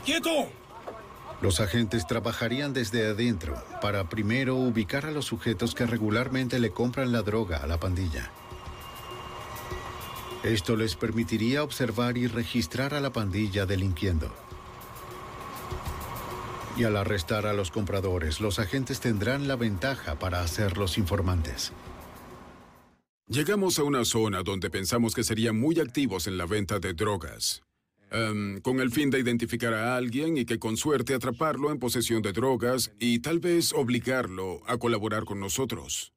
¡Quieto! 0.05 0.49
Los 1.41 1.59
agentes 1.59 2.07
trabajarían 2.07 2.73
desde 2.73 3.05
adentro 3.05 3.61
para 3.81 4.07
primero 4.09 4.55
ubicar 4.55 5.05
a 5.05 5.11
los 5.11 5.25
sujetos 5.25 5.75
que 5.75 5.85
regularmente 5.85 6.59
le 6.59 6.71
compran 6.71 7.11
la 7.11 7.21
droga 7.21 7.57
a 7.57 7.67
la 7.67 7.79
pandilla. 7.79 8.31
Esto 10.43 10.75
les 10.75 10.95
permitiría 10.95 11.63
observar 11.63 12.17
y 12.17 12.27
registrar 12.27 12.93
a 12.93 12.99
la 12.99 13.11
pandilla 13.11 13.65
delinquiendo. 13.65 14.33
Y 16.75 16.85
al 16.85 16.97
arrestar 16.97 17.45
a 17.45 17.53
los 17.53 17.69
compradores, 17.69 18.41
los 18.41 18.57
agentes 18.57 18.99
tendrán 18.99 19.47
la 19.47 19.55
ventaja 19.55 20.17
para 20.17 20.41
hacerlos 20.41 20.97
informantes. 20.97 21.71
Llegamos 23.27 23.79
a 23.79 23.83
una 23.83 24.03
zona 24.05 24.43
donde 24.43 24.69
pensamos 24.69 25.13
que 25.13 25.23
serían 25.23 25.57
muy 25.57 25.79
activos 25.79 26.27
en 26.27 26.37
la 26.37 26.45
venta 26.45 26.79
de 26.79 26.93
drogas, 26.93 27.63
em, 28.11 28.59
con 28.59 28.79
el 28.79 28.91
fin 28.91 29.09
de 29.09 29.19
identificar 29.19 29.73
a 29.73 29.95
alguien 29.95 30.37
y 30.37 30.45
que 30.45 30.59
con 30.59 30.75
suerte 30.75 31.13
atraparlo 31.13 31.71
en 31.71 31.79
posesión 31.79 32.21
de 32.21 32.33
drogas 32.33 32.91
y 32.99 33.19
tal 33.19 33.39
vez 33.39 33.71
obligarlo 33.71 34.61
a 34.67 34.77
colaborar 34.77 35.23
con 35.25 35.39
nosotros. 35.39 36.13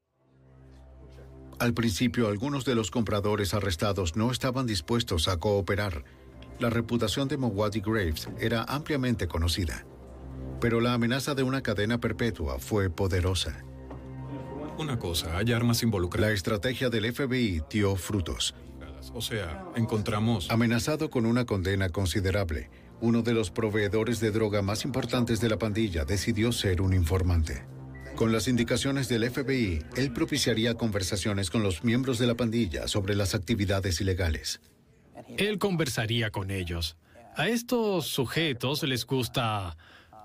Al 1.58 1.72
principio, 1.74 2.28
algunos 2.28 2.64
de 2.64 2.74
los 2.74 2.90
compradores 2.90 3.54
arrestados 3.54 4.16
no 4.16 4.30
estaban 4.30 4.66
dispuestos 4.66 5.28
a 5.28 5.38
cooperar. 5.38 6.04
La 6.58 6.70
reputación 6.70 7.28
de 7.28 7.38
Mowat 7.38 7.76
y 7.76 7.80
Graves 7.80 8.28
era 8.38 8.64
ampliamente 8.64 9.26
conocida, 9.26 9.86
pero 10.60 10.80
la 10.80 10.94
amenaza 10.94 11.34
de 11.34 11.42
una 11.42 11.62
cadena 11.62 11.98
perpetua 11.98 12.58
fue 12.58 12.90
poderosa. 12.90 13.64
Una 14.78 14.98
cosa, 14.98 15.38
hay 15.38 15.52
armas 15.52 15.82
involucradas. 15.82 16.28
La 16.30 16.34
estrategia 16.34 16.90
del 16.90 17.12
FBI 17.12 17.62
dio 17.70 17.96
frutos. 17.96 18.54
O 19.14 19.22
sea, 19.22 19.64
encontramos... 19.74 20.50
Amenazado 20.50 21.10
con 21.10 21.26
una 21.26 21.46
condena 21.46 21.88
considerable, 21.88 22.70
uno 23.00 23.22
de 23.22 23.32
los 23.32 23.50
proveedores 23.50 24.20
de 24.20 24.30
droga 24.30 24.62
más 24.62 24.84
importantes 24.84 25.40
de 25.40 25.48
la 25.48 25.58
pandilla 25.58 26.04
decidió 26.04 26.52
ser 26.52 26.82
un 26.82 26.92
informante. 26.92 27.64
Con 28.16 28.32
las 28.32 28.48
indicaciones 28.48 29.08
del 29.08 29.30
FBI, 29.30 29.84
él 29.96 30.12
propiciaría 30.12 30.74
conversaciones 30.74 31.50
con 31.50 31.62
los 31.62 31.84
miembros 31.84 32.18
de 32.18 32.26
la 32.26 32.34
pandilla 32.34 32.88
sobre 32.88 33.14
las 33.14 33.34
actividades 33.34 34.00
ilegales. 34.00 34.60
Él 35.36 35.58
conversaría 35.58 36.30
con 36.30 36.50
ellos. 36.50 36.96
A 37.36 37.48
estos 37.48 38.06
sujetos 38.06 38.82
les 38.82 39.04
gusta 39.04 39.76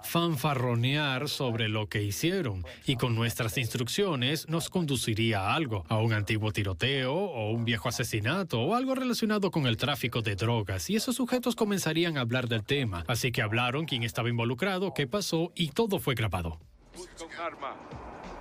fanfarronear 0.04 1.30
sobre 1.30 1.70
lo 1.70 1.88
que 1.88 2.04
hicieron 2.04 2.66
y 2.86 2.96
con 2.96 3.16
nuestras 3.16 3.58
instrucciones 3.58 4.48
nos 4.48 4.70
conduciría 4.70 5.42
a 5.42 5.56
algo, 5.56 5.86
a 5.90 5.98
un 5.98 6.14
antiguo 6.14 6.52
tiroteo 6.52 7.14
o 7.14 7.52
un 7.52 7.66
viejo 7.66 7.90
asesinato 7.90 8.62
o 8.62 8.76
algo 8.76 8.96
relacionado 8.96 9.52
con 9.52 9.68
el 9.68 9.78
tráfico 9.78 10.22
de 10.22 10.36
drogas 10.36 10.90
y 10.90 10.96
esos 10.96 11.16
sujetos 11.16 11.56
comenzarían 11.56 12.18
a 12.18 12.22
hablar 12.22 12.48
del 12.48 12.64
tema. 12.64 13.04
Así 13.08 13.32
que 13.32 13.42
hablaron 13.42 13.86
quién 13.86 14.04
estaba 14.04 14.30
involucrado, 14.30 14.94
qué 14.94 15.08
pasó 15.08 15.52
y 15.56 15.70
todo 15.70 16.00
fue 16.00 16.16
grabado. 16.16 16.60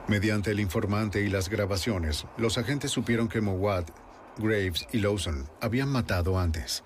Mediante 0.08 0.50
el 0.50 0.60
informante 0.60 1.22
y 1.22 1.28
las 1.28 1.48
grabaciones, 1.48 2.26
los 2.36 2.58
agentes 2.58 2.90
supieron 2.90 3.28
que 3.28 3.40
Mowat, 3.40 3.90
Graves 4.38 4.86
y 4.92 4.98
Lawson 4.98 5.48
habían 5.60 5.88
matado 5.88 6.38
antes. 6.38 6.82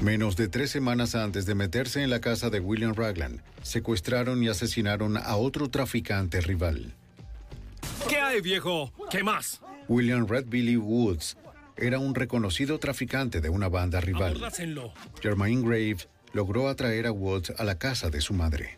Menos 0.00 0.36
de 0.36 0.48
tres 0.48 0.70
semanas 0.70 1.14
antes 1.14 1.46
de 1.46 1.54
meterse 1.54 2.02
en 2.02 2.10
la 2.10 2.20
casa 2.20 2.50
de 2.50 2.60
William 2.60 2.94
Ragland, 2.94 3.40
secuestraron 3.62 4.42
y 4.42 4.48
asesinaron 4.48 5.16
a 5.16 5.36
otro 5.36 5.70
traficante 5.70 6.40
rival. 6.40 6.92
¿Qué 8.08 8.18
hay, 8.18 8.40
viejo? 8.40 8.92
¿Qué 9.10 9.22
más? 9.22 9.60
William 9.88 10.26
Red 10.26 10.46
Billy 10.48 10.76
Woods 10.76 11.36
era 11.76 11.98
un 11.98 12.14
reconocido 12.14 12.78
traficante 12.78 13.40
de 13.40 13.48
una 13.48 13.68
banda 13.68 14.00
rival. 14.00 14.32
Abordáselo. 14.32 14.92
Jermaine 15.22 15.62
Graves 15.66 16.08
logró 16.32 16.68
atraer 16.68 17.06
a 17.06 17.12
Woods 17.12 17.52
a 17.56 17.64
la 17.64 17.78
casa 17.78 18.10
de 18.10 18.20
su 18.20 18.34
madre. 18.34 18.76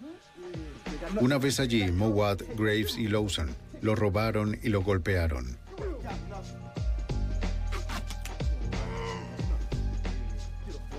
Una 1.21 1.39
vez 1.39 1.59
allí, 1.59 1.91
Mowat, 1.91 2.43
Graves 2.57 2.97
y 2.97 3.09
Lawson 3.09 3.55
lo 3.81 3.95
robaron 3.95 4.59
y 4.63 4.69
lo 4.69 4.83
golpearon. 4.83 5.59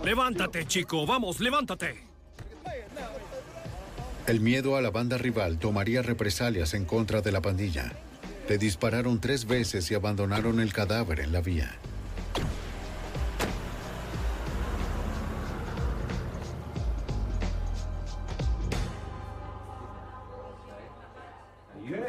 Levántate, 0.03 0.65
chico. 0.65 1.05
Vamos, 1.05 1.39
levántate. 1.39 2.03
El 4.27 4.39
miedo 4.39 4.75
a 4.75 4.81
la 4.81 4.91
banda 4.91 5.17
rival 5.17 5.57
tomaría 5.57 6.01
represalias 6.01 6.73
en 6.73 6.85
contra 6.85 7.21
de 7.21 7.31
la 7.31 7.41
pandilla. 7.41 7.91
Le 8.47 8.57
dispararon 8.57 9.19
tres 9.19 9.45
veces 9.45 9.89
y 9.91 9.95
abandonaron 9.95 10.59
el 10.59 10.71
cadáver 10.73 11.19
en 11.19 11.31
la 11.31 11.41
vía. 11.41 11.71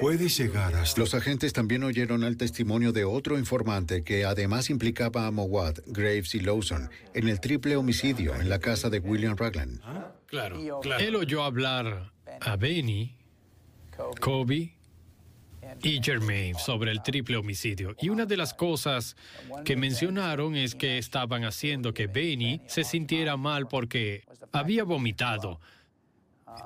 Puede 0.01 0.29
llegar 0.29 0.75
hasta... 0.75 1.01
Los 1.01 1.15
agentes 1.15 1.53
también 1.53 1.83
oyeron 1.85 2.25
el 2.25 2.37
testimonio 2.37 2.93
de 2.93 3.05
otro 3.05 3.39
informante 3.39 4.03
que 4.05 4.25
además 4.25 4.71
implicaba 4.71 5.27
a 5.27 5.31
Mowat, 5.31 5.81
Graves 5.87 6.35
y 6.35 6.41
Lawson 6.41 6.91
en 7.15 7.29
el 7.29 7.41
triple 7.41 7.77
homicidio 7.77 8.35
en 8.35 8.49
la 8.49 8.59
casa 8.59 8.91
de 8.91 8.99
William 8.99 9.37
Ragland. 9.37 9.81
Claro, 10.27 10.81
claro. 10.81 11.05
Él 11.05 11.17
oyó 11.17 11.43
hablar 11.43 12.13
a 12.41 12.57
Benny, 12.57 13.17
Kobe 14.21 14.77
y 15.83 16.01
Jermaine 16.03 16.59
sobre 16.59 16.91
el 16.91 17.03
triple 17.03 17.37
homicidio. 17.37 17.97
Y 18.01 18.09
una 18.09 18.27
de 18.27 18.37
las 18.37 18.55
cosas 18.55 19.17
que 19.65 19.77
mencionaron 19.77 20.57
es 20.57 20.75
que 20.75 20.99
estaban 20.99 21.45
haciendo 21.45 21.95
que 21.95 22.07
Benny 22.07 22.61
se 22.67 22.85
sintiera 22.85 23.37
mal 23.37 23.69
porque 23.69 24.25
había 24.53 24.85
vomitado 24.85 25.61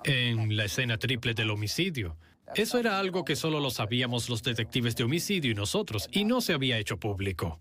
en 0.04 0.56
la 0.56 0.64
escena 0.64 0.98
triple 0.98 1.34
del 1.34 1.50
homicidio. 1.50 2.16
Eso 2.54 2.78
era 2.78 2.98
algo 2.98 3.24
que 3.24 3.36
solo 3.36 3.60
lo 3.60 3.70
sabíamos 3.70 4.28
los 4.28 4.42
detectives 4.42 4.94
de 4.96 5.04
homicidio 5.04 5.50
y 5.50 5.54
nosotros, 5.54 6.08
y 6.12 6.24
no 6.24 6.40
se 6.40 6.52
había 6.52 6.78
hecho 6.78 6.98
público. 6.98 7.58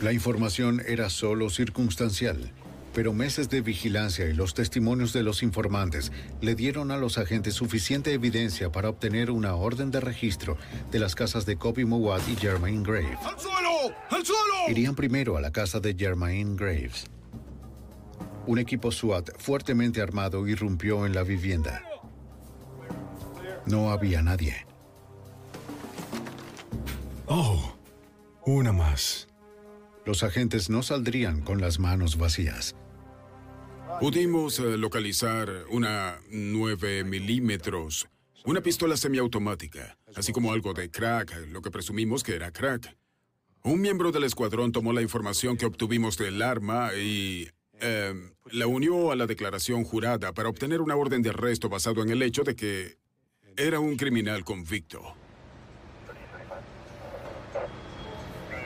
La 0.00 0.12
información 0.12 0.82
era 0.86 1.08
solo 1.08 1.48
circunstancial, 1.48 2.52
pero 2.92 3.12
meses 3.12 3.48
de 3.48 3.60
vigilancia 3.60 4.26
y 4.26 4.32
los 4.32 4.54
testimonios 4.54 5.12
de 5.12 5.22
los 5.22 5.42
informantes 5.42 6.12
le 6.40 6.54
dieron 6.54 6.90
a 6.90 6.96
los 6.96 7.18
agentes 7.18 7.54
suficiente 7.54 8.12
evidencia 8.12 8.72
para 8.72 8.88
obtener 8.88 9.30
una 9.30 9.54
orden 9.54 9.90
de 9.90 10.00
registro 10.00 10.58
de 10.90 10.98
las 10.98 11.14
casas 11.14 11.46
de 11.46 11.56
Kobe 11.56 11.84
Mowat 11.84 12.28
y 12.28 12.36
Germaine 12.36 12.82
Graves. 12.82 13.18
¡Al 13.22 13.38
suelo! 13.38 13.96
¡Al 14.10 14.24
suelo! 14.24 14.70
Irían 14.70 14.94
primero 14.94 15.36
a 15.36 15.40
la 15.40 15.52
casa 15.52 15.78
de 15.78 15.94
Germaine 15.94 16.56
Graves. 16.56 17.04
Un 18.46 18.58
equipo 18.58 18.92
SWAT 18.92 19.30
fuertemente 19.38 20.00
armado 20.00 20.46
irrumpió 20.46 21.04
en 21.04 21.14
la 21.14 21.22
vivienda. 21.22 21.82
No 23.66 23.90
había 23.90 24.22
nadie. 24.22 24.66
Oh, 27.26 27.74
una 28.44 28.72
más. 28.72 29.26
Los 30.04 30.22
agentes 30.22 30.70
no 30.70 30.84
saldrían 30.84 31.42
con 31.42 31.60
las 31.60 31.80
manos 31.80 32.16
vacías. 32.16 32.76
Pudimos 34.00 34.60
eh, 34.60 34.76
localizar 34.76 35.64
una 35.70 36.20
9 36.30 37.02
milímetros, 37.02 38.06
una 38.44 38.60
pistola 38.60 38.96
semiautomática, 38.96 39.98
así 40.14 40.32
como 40.32 40.52
algo 40.52 40.74
de 40.74 40.90
crack, 40.90 41.48
lo 41.48 41.62
que 41.62 41.70
presumimos 41.70 42.22
que 42.22 42.36
era 42.36 42.52
crack. 42.52 42.96
Un 43.64 43.80
miembro 43.80 44.12
del 44.12 44.22
escuadrón 44.22 44.70
tomó 44.70 44.92
la 44.92 45.02
información 45.02 45.56
que 45.56 45.66
obtuvimos 45.66 46.16
del 46.18 46.40
arma 46.40 46.94
y 46.94 47.48
eh, 47.80 48.14
la 48.52 48.66
unió 48.68 49.10
a 49.10 49.16
la 49.16 49.26
declaración 49.26 49.82
jurada 49.82 50.32
para 50.32 50.48
obtener 50.48 50.80
una 50.80 50.94
orden 50.94 51.22
de 51.22 51.30
arresto 51.30 51.68
basado 51.68 52.02
en 52.02 52.10
el 52.10 52.22
hecho 52.22 52.44
de 52.44 52.54
que 52.54 52.98
era 53.56 53.80
un 53.80 53.96
criminal 53.96 54.44
convicto. 54.44 55.14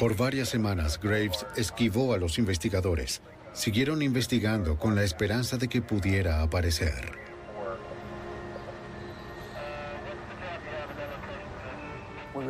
Por 0.00 0.16
varias 0.16 0.48
semanas, 0.48 0.98
Graves 1.00 1.46
esquivó 1.56 2.12
a 2.14 2.18
los 2.18 2.38
investigadores. 2.38 3.22
Siguieron 3.52 4.02
investigando 4.02 4.78
con 4.78 4.96
la 4.96 5.04
esperanza 5.04 5.58
de 5.58 5.68
que 5.68 5.82
pudiera 5.82 6.42
aparecer. 6.42 7.19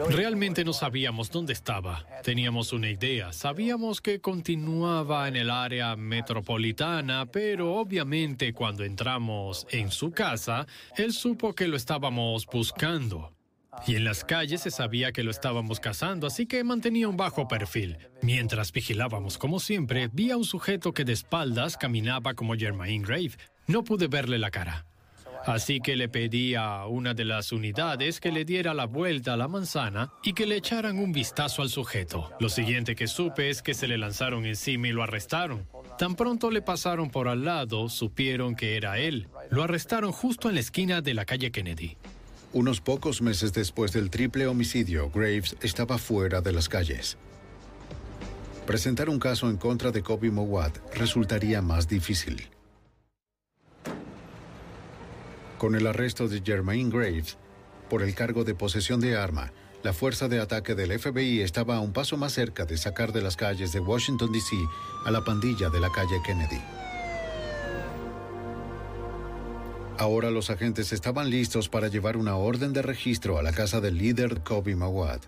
Realmente 0.09 0.65
no 0.65 0.73
sabíamos 0.73 1.31
dónde 1.31 1.53
estaba. 1.53 2.05
Teníamos 2.23 2.73
una 2.73 2.91
idea. 2.91 3.33
Sabíamos 3.33 4.01
que 4.01 4.21
continuaba 4.21 5.29
en 5.29 5.37
el 5.37 5.51
área 5.51 5.97
metropolitana, 5.97 7.27
pero 7.27 7.75
obviamente 7.75 8.53
cuando 8.53 8.85
entramos 8.85 9.67
en 9.71 9.91
su 9.91 10.11
casa, 10.13 10.67
él 10.97 11.13
supo 11.13 11.55
que 11.55 11.69
lo 11.69 11.77
estábamos 11.77 12.47
buscando. 12.47 13.33
Y 13.87 13.95
en 13.95 14.05
las 14.05 14.25
calles 14.25 14.63
se 14.63 14.71
sabía 14.71 15.13
que 15.13 15.23
lo 15.23 15.31
estábamos 15.31 15.81
cazando, 15.81 16.27
así 16.27 16.47
que 16.47 16.65
mantenía 16.65 17.09
un 17.09 17.17
bajo 17.17 17.49
perfil. 17.49 17.97
Mientras 18.21 18.73
vigilábamos, 18.73 19.39
como 19.39 19.61
siempre, 19.61 20.09
vi 20.13 20.31
a 20.31 20.37
un 20.37 20.45
sujeto 20.45 20.93
que 20.93 21.05
de 21.05 21.13
espaldas 21.13 21.77
caminaba 21.77 22.35
como 22.35 22.55
Germaine 22.55 23.05
Grave. 23.05 23.33
No 23.67 23.85
pude 23.85 24.09
verle 24.09 24.39
la 24.39 24.51
cara. 24.51 24.87
Así 25.47 25.81
que 25.81 25.97
le 25.97 26.09
pedí 26.09 26.55
a 26.55 26.87
una 26.87 27.15
de 27.15 27.25
las 27.25 27.53
unidades 27.53 28.21
que 28.21 28.33
le 28.33 28.45
diera 28.45 28.75
la 28.75 28.87
vuelta 28.87 29.35
a 29.35 29.37
la 29.37 29.49
manzana 29.49 30.13
y 30.23 30.33
que 30.33 30.47
le 30.47 30.57
echaran 30.57 30.99
un 30.99 31.13
vistazo 31.13 31.63
al 31.63 31.71
sujeto. 31.71 32.31
Lo 32.41 32.49
siguiente 32.49 32.95
que 32.95 33.07
supe 33.07 33.51
es 33.51 33.63
que 33.63 33.75
se 33.75 33.89
le 33.89 33.99
lanzaron 33.99 34.45
encima 34.45 34.89
y 34.89 34.93
lo 34.93 35.03
arrestaron. 35.03 35.67
Tan 35.99 36.15
pronto 36.15 36.51
le 36.51 36.63
pasaron 36.63 37.11
por 37.11 37.29
al 37.29 37.45
lado, 37.45 37.89
supieron 37.89 38.55
que 38.55 38.77
era 38.77 38.99
él. 38.99 39.29
Lo 39.51 39.63
arrestaron 39.63 40.13
justo 40.13 40.49
en 40.49 40.55
la 40.55 40.61
esquina 40.61 41.01
de 41.01 41.15
la 41.15 41.25
calle 41.25 41.51
Kennedy. 41.51 41.97
Unos 42.53 42.81
pocos 42.81 43.23
meses 43.23 43.53
después 43.53 43.93
del 43.93 44.11
triple 44.11 44.47
homicidio, 44.47 45.11
Graves 45.11 45.57
estaba 45.63 45.99
fuera 45.99 46.41
de 46.41 46.53
las 46.53 46.69
calles. 46.69 47.17
Presentar 48.67 49.09
un 49.09 49.19
caso 49.19 49.49
en 49.49 49.57
contra 49.57 49.91
de 49.91 50.03
Kobe 50.03 50.31
Mowat 50.31 50.77
resultaría 50.95 51.63
más 51.63 51.89
difícil. 51.89 52.50
Con 55.61 55.75
el 55.75 55.87
arresto 55.87 56.27
de 56.27 56.41
Germaine 56.43 56.89
Graves 56.89 57.37
por 57.91 58.03
el 58.03 58.15
cargo 58.15 58.45
de 58.45 58.55
posesión 58.55 58.99
de 58.99 59.19
arma, 59.19 59.53
la 59.83 59.93
fuerza 59.93 60.27
de 60.27 60.41
ataque 60.41 60.75
del 60.75 60.99
FBI 60.99 61.43
estaba 61.43 61.77
a 61.77 61.81
un 61.81 61.93
paso 61.93 62.17
más 62.17 62.33
cerca 62.33 62.65
de 62.65 62.79
sacar 62.79 63.13
de 63.13 63.21
las 63.21 63.37
calles 63.37 63.71
de 63.71 63.81
Washington, 63.81 64.33
D.C. 64.33 64.57
a 65.05 65.11
la 65.11 65.23
pandilla 65.23 65.69
de 65.69 65.81
la 65.81 65.93
calle 65.93 66.19
Kennedy. 66.25 66.63
Ahora 69.99 70.31
los 70.31 70.49
agentes 70.49 70.95
estaban 70.95 71.29
listos 71.29 71.69
para 71.69 71.89
llevar 71.89 72.17
una 72.17 72.37
orden 72.37 72.73
de 72.73 72.81
registro 72.81 73.37
a 73.37 73.43
la 73.43 73.53
casa 73.53 73.83
del 73.83 73.99
líder 73.99 74.41
Kobe 74.41 74.75
Mawad. 74.75 75.21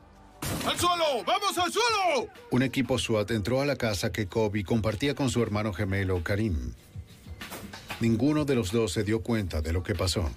¡Al 0.65 0.79
suelo! 0.79 1.25
¡Vamos 1.27 1.59
al 1.59 1.71
suelo! 1.71 2.33
Un 2.51 2.63
equipo 2.63 2.99
SWAT 2.99 3.33
entró 3.33 3.61
a 3.61 3.67
la 3.67 3.77
casa 3.77 4.13
que 4.13 4.29
Kobe 4.29 4.65
compartía 4.65 5.15
con 5.15 5.29
su 5.29 5.43
hermano 5.43 5.75
gemelo 5.75 6.25
Karim. 6.25 6.73
Ninguno 8.03 8.45
de 8.45 8.57
los 8.57 8.73
dos 8.73 8.91
se 8.91 9.05
dio 9.05 9.23
cuenta 9.23 9.63
de 9.63 9.73
lo 9.73 9.85
que 9.85 9.95
pasó. 9.95 10.29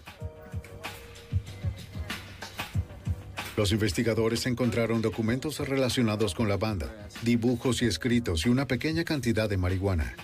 Los 3.57 3.71
investigadores 3.71 4.45
encontraron 4.45 5.01
documentos 5.01 5.57
relacionados 5.67 6.35
con 6.35 6.47
la 6.47 6.57
banda, 6.57 7.07
dibujos 7.23 7.81
y 7.81 7.87
escritos 7.87 8.45
y 8.45 8.49
una 8.49 8.67
pequeña 8.67 9.03
cantidad 9.03 9.49
de 9.49 9.57
marihuana. 9.57 10.15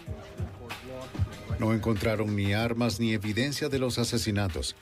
No 1.57 1.73
encontraron 1.73 2.35
ni 2.35 2.53
armas 2.53 2.99
ni 2.99 3.13
evidencia 3.13 3.69
de 3.69 3.79
los 3.79 3.97
asesinatos, 3.97 4.75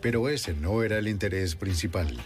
pero 0.00 0.30
ese 0.30 0.54
no 0.54 0.82
era 0.82 0.96
el 0.96 1.08
interés 1.08 1.56
principal. 1.56 2.16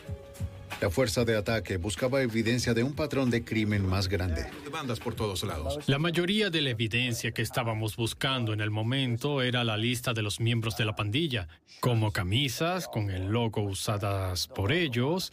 La 0.83 0.91
fuerza 0.91 1.25
de 1.25 1.37
ataque 1.37 1.77
buscaba 1.77 2.23
evidencia 2.23 2.75
de 2.75 2.83
un 2.83 2.93
patrón 2.93 3.31
de 3.31 3.45
crimen 3.45 3.87
más 3.87 4.09
grande. 4.09 4.51
Bandas 4.73 4.99
por 4.99 5.15
todos 5.15 5.45
lados. 5.45 5.79
La 5.87 6.01
mayoría 6.01 6.51
de 6.51 6.61
la 6.61 6.71
evidencia 6.71 7.31
que 7.31 7.41
estábamos 7.41 7.95
buscando 7.95 8.53
en 8.53 8.61
el 8.61 8.73
momento 8.73 9.43
era 9.43 9.63
la 9.63 9.77
lista 9.77 10.13
de 10.13 10.23
los 10.23 10.41
miembros 10.41 10.77
de 10.77 10.85
la 10.85 10.97
pandilla, 10.97 11.47
como 11.79 12.11
camisas 12.11 12.89
con 12.89 13.11
el 13.11 13.29
logo 13.29 13.63
usadas 13.63 14.49
por 14.49 14.73
ellos, 14.73 15.33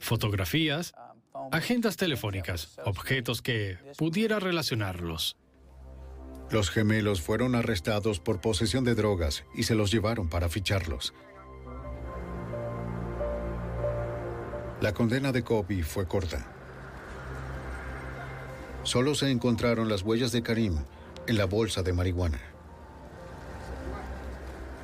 fotografías, 0.00 0.94
agendas 1.52 1.98
telefónicas, 1.98 2.78
objetos 2.86 3.42
que 3.42 3.76
pudiera 3.98 4.40
relacionarlos. 4.40 5.36
Los 6.50 6.70
gemelos 6.70 7.20
fueron 7.20 7.54
arrestados 7.56 8.20
por 8.20 8.40
posesión 8.40 8.84
de 8.84 8.94
drogas 8.94 9.44
y 9.54 9.64
se 9.64 9.74
los 9.74 9.90
llevaron 9.90 10.30
para 10.30 10.48
ficharlos. 10.48 11.12
La 14.80 14.94
condena 14.94 15.32
de 15.32 15.42
Kobe 15.42 15.82
fue 15.82 16.06
corta. 16.06 16.46
Solo 18.84 19.16
se 19.16 19.28
encontraron 19.28 19.88
las 19.88 20.02
huellas 20.02 20.30
de 20.30 20.42
Karim 20.42 20.76
en 21.26 21.36
la 21.36 21.46
bolsa 21.46 21.82
de 21.82 21.92
marihuana. 21.92 22.40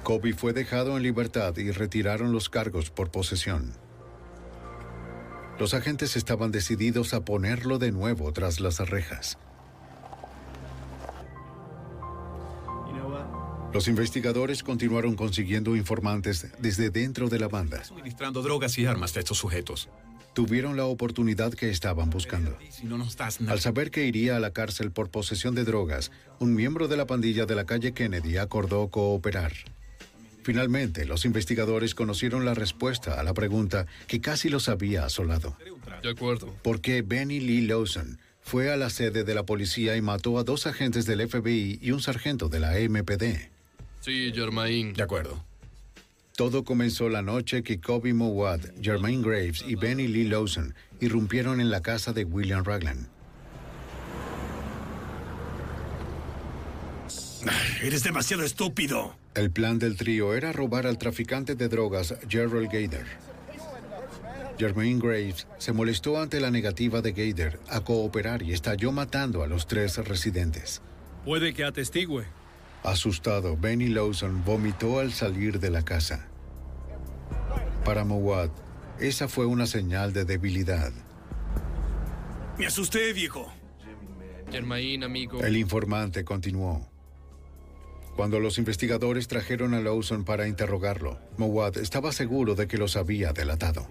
Kobe 0.02 0.34
fue 0.34 0.52
dejado 0.52 0.96
en 0.96 1.04
libertad 1.04 1.56
y 1.58 1.70
retiraron 1.70 2.32
los 2.32 2.48
cargos 2.48 2.90
por 2.90 3.12
posesión. 3.12 3.72
Los 5.60 5.74
agentes 5.74 6.16
estaban 6.16 6.50
decididos 6.50 7.14
a 7.14 7.24
ponerlo 7.24 7.78
de 7.78 7.92
nuevo 7.92 8.32
tras 8.32 8.58
las 8.58 8.78
rejas. 8.78 9.38
Los 13.74 13.88
investigadores 13.88 14.62
continuaron 14.62 15.16
consiguiendo 15.16 15.74
informantes 15.74 16.46
desde 16.60 16.90
dentro 16.90 17.28
de 17.28 17.40
la 17.40 17.48
banda. 17.48 17.82
Suministrando 17.82 18.40
drogas 18.40 18.78
y 18.78 18.86
armas 18.86 19.16
a 19.16 19.18
estos 19.18 19.36
sujetos. 19.38 19.88
tuvieron 20.32 20.76
la 20.76 20.84
oportunidad 20.86 21.52
que 21.52 21.70
estaban 21.70 22.08
buscando. 22.08 22.56
Al 23.48 23.60
saber 23.60 23.90
que 23.90 24.06
iría 24.06 24.36
a 24.36 24.40
la 24.40 24.52
cárcel 24.52 24.92
por 24.92 25.10
posesión 25.10 25.56
de 25.56 25.64
drogas, 25.64 26.12
un 26.38 26.54
miembro 26.54 26.86
de 26.86 26.96
la 26.96 27.06
pandilla 27.06 27.46
de 27.46 27.56
la 27.56 27.64
calle 27.64 27.92
Kennedy 27.92 28.36
acordó 28.36 28.88
cooperar. 28.88 29.52
Finalmente, 30.44 31.04
los 31.04 31.24
investigadores 31.24 31.96
conocieron 31.96 32.44
la 32.44 32.54
respuesta 32.54 33.18
a 33.18 33.24
la 33.24 33.34
pregunta 33.34 33.86
que 34.06 34.20
casi 34.20 34.50
los 34.50 34.68
había 34.68 35.04
asolado. 35.04 35.56
De 36.02 36.10
acuerdo. 36.10 36.54
¿Por 36.62 36.80
qué 36.80 37.02
Benny 37.02 37.40
Lee 37.40 37.62
Lawson 37.62 38.18
fue 38.40 38.72
a 38.72 38.76
la 38.76 38.90
sede 38.90 39.24
de 39.24 39.34
la 39.34 39.44
policía 39.44 39.96
y 39.96 40.02
mató 40.02 40.38
a 40.38 40.44
dos 40.44 40.66
agentes 40.68 41.06
del 41.06 41.28
FBI 41.28 41.80
y 41.82 41.90
un 41.90 42.00
sargento 42.00 42.48
de 42.48 42.60
la 42.60 42.74
MPD? 42.78 43.53
Sí, 44.04 44.30
Germain. 44.34 44.92
De 44.92 45.02
acuerdo. 45.02 45.42
Todo 46.36 46.62
comenzó 46.62 47.08
la 47.08 47.22
noche 47.22 47.62
que 47.62 47.80
Kobe 47.80 48.12
Mowat, 48.12 48.60
Jermaine 48.82 49.22
Graves 49.22 49.64
y 49.66 49.76
Benny 49.76 50.08
Lee 50.08 50.28
Lawson 50.28 50.74
irrumpieron 51.00 51.58
en 51.58 51.70
la 51.70 51.80
casa 51.80 52.12
de 52.12 52.24
William 52.24 52.62
Ragland. 52.62 53.08
Eres 57.82 58.04
demasiado 58.04 58.42
estúpido. 58.42 59.16
El 59.34 59.50
plan 59.50 59.78
del 59.78 59.96
trío 59.96 60.34
era 60.34 60.52
robar 60.52 60.86
al 60.86 60.98
traficante 60.98 61.54
de 61.54 61.70
drogas 61.70 62.14
Gerald 62.28 62.66
Gader. 62.70 63.06
Jermaine 64.58 65.00
Graves 65.00 65.46
se 65.56 65.72
molestó 65.72 66.20
ante 66.20 66.40
la 66.40 66.50
negativa 66.50 67.00
de 67.00 67.12
Gader 67.12 67.58
a 67.70 67.80
cooperar 67.80 68.42
y 68.42 68.52
estalló 68.52 68.92
matando 68.92 69.42
a 69.42 69.46
los 69.46 69.66
tres 69.66 69.96
residentes. 69.96 70.82
Puede 71.24 71.54
que 71.54 71.64
atestigue. 71.64 72.24
Asustado, 72.84 73.56
Benny 73.56 73.88
Lawson 73.88 74.44
vomitó 74.44 75.00
al 75.00 75.10
salir 75.10 75.58
de 75.58 75.70
la 75.70 75.82
casa. 75.82 76.28
Para 77.82 78.04
Mowat, 78.04 78.50
esa 79.00 79.26
fue 79.26 79.46
una 79.46 79.66
señal 79.66 80.12
de 80.12 80.26
debilidad. 80.26 80.92
Me 82.58 82.66
asusté, 82.66 83.14
viejo. 83.14 83.50
Germain, 84.52 85.02
amigo. 85.02 85.42
El 85.42 85.56
informante 85.56 86.26
continuó. 86.26 86.86
Cuando 88.16 88.38
los 88.38 88.58
investigadores 88.58 89.28
trajeron 89.28 89.72
a 89.72 89.80
Lawson 89.80 90.24
para 90.26 90.46
interrogarlo, 90.46 91.18
Mowat 91.38 91.78
estaba 91.78 92.12
seguro 92.12 92.54
de 92.54 92.68
que 92.68 92.76
los 92.76 92.96
había 92.96 93.32
delatado. 93.32 93.88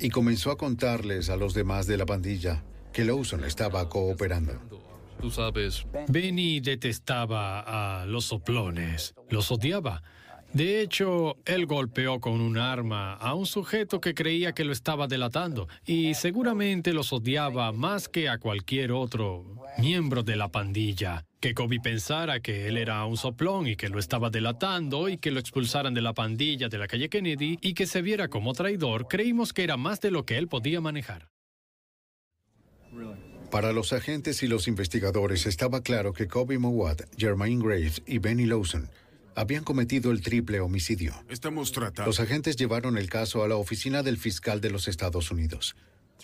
Y 0.00 0.08
comenzó 0.08 0.50
a 0.50 0.56
contarles 0.56 1.28
a 1.28 1.36
los 1.36 1.52
demás 1.52 1.86
de 1.86 1.98
la 1.98 2.06
pandilla 2.06 2.64
que 2.94 3.04
Lawson 3.04 3.44
estaba 3.44 3.90
cooperando. 3.90 4.58
Benny 6.08 6.60
detestaba 6.60 8.00
a 8.00 8.06
los 8.06 8.26
soplones, 8.26 9.14
los 9.30 9.50
odiaba. 9.50 10.02
De 10.52 10.82
hecho, 10.82 11.38
él 11.46 11.64
golpeó 11.64 12.20
con 12.20 12.42
un 12.42 12.58
arma 12.58 13.14
a 13.14 13.32
un 13.32 13.46
sujeto 13.46 14.02
que 14.02 14.12
creía 14.12 14.52
que 14.52 14.64
lo 14.64 14.72
estaba 14.72 15.06
delatando 15.06 15.66
y 15.86 16.12
seguramente 16.12 16.92
los 16.92 17.10
odiaba 17.14 17.72
más 17.72 18.06
que 18.06 18.28
a 18.28 18.36
cualquier 18.36 18.92
otro 18.92 19.46
miembro 19.78 20.22
de 20.22 20.36
la 20.36 20.48
pandilla. 20.48 21.24
Que 21.40 21.54
Kobe 21.54 21.80
pensara 21.80 22.40
que 22.40 22.68
él 22.68 22.76
era 22.76 23.02
un 23.06 23.16
soplón 23.16 23.66
y 23.66 23.76
que 23.76 23.88
lo 23.88 23.98
estaba 23.98 24.28
delatando 24.28 25.08
y 25.08 25.16
que 25.16 25.30
lo 25.30 25.40
expulsaran 25.40 25.94
de 25.94 26.02
la 26.02 26.12
pandilla 26.12 26.68
de 26.68 26.78
la 26.78 26.86
calle 26.86 27.08
Kennedy 27.08 27.56
y 27.62 27.72
que 27.72 27.86
se 27.86 28.02
viera 28.02 28.28
como 28.28 28.52
traidor, 28.52 29.08
creímos 29.08 29.54
que 29.54 29.64
era 29.64 29.78
más 29.78 30.02
de 30.02 30.10
lo 30.10 30.26
que 30.26 30.36
él 30.36 30.48
podía 30.48 30.82
manejar. 30.82 31.31
Para 33.52 33.74
los 33.74 33.92
agentes 33.92 34.42
y 34.42 34.46
los 34.46 34.66
investigadores 34.66 35.44
estaba 35.44 35.82
claro 35.82 36.14
que 36.14 36.26
Kobe 36.26 36.58
Mowat, 36.58 37.02
Jermaine 37.18 37.62
Graves 37.62 38.00
y 38.06 38.16
Benny 38.16 38.46
Lawson 38.46 38.88
habían 39.34 39.62
cometido 39.62 40.10
el 40.10 40.22
triple 40.22 40.60
homicidio. 40.60 41.12
Estamos 41.28 41.70
tratando. 41.70 42.08
Los 42.08 42.18
agentes 42.18 42.56
llevaron 42.56 42.96
el 42.96 43.10
caso 43.10 43.44
a 43.44 43.48
la 43.48 43.56
oficina 43.56 44.02
del 44.02 44.16
fiscal 44.16 44.62
de 44.62 44.70
los 44.70 44.88
Estados 44.88 45.30
Unidos. 45.30 45.76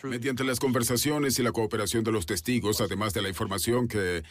Mediante 0.02 0.42
las 0.42 0.58
conversaciones 0.58 1.38
y 1.38 1.42
la 1.42 1.52
cooperación 1.52 2.02
de 2.02 2.12
los 2.12 2.24
testigos, 2.24 2.80
además 2.80 3.12
de 3.12 3.20
la 3.20 3.28
información 3.28 3.88
que 3.88 4.22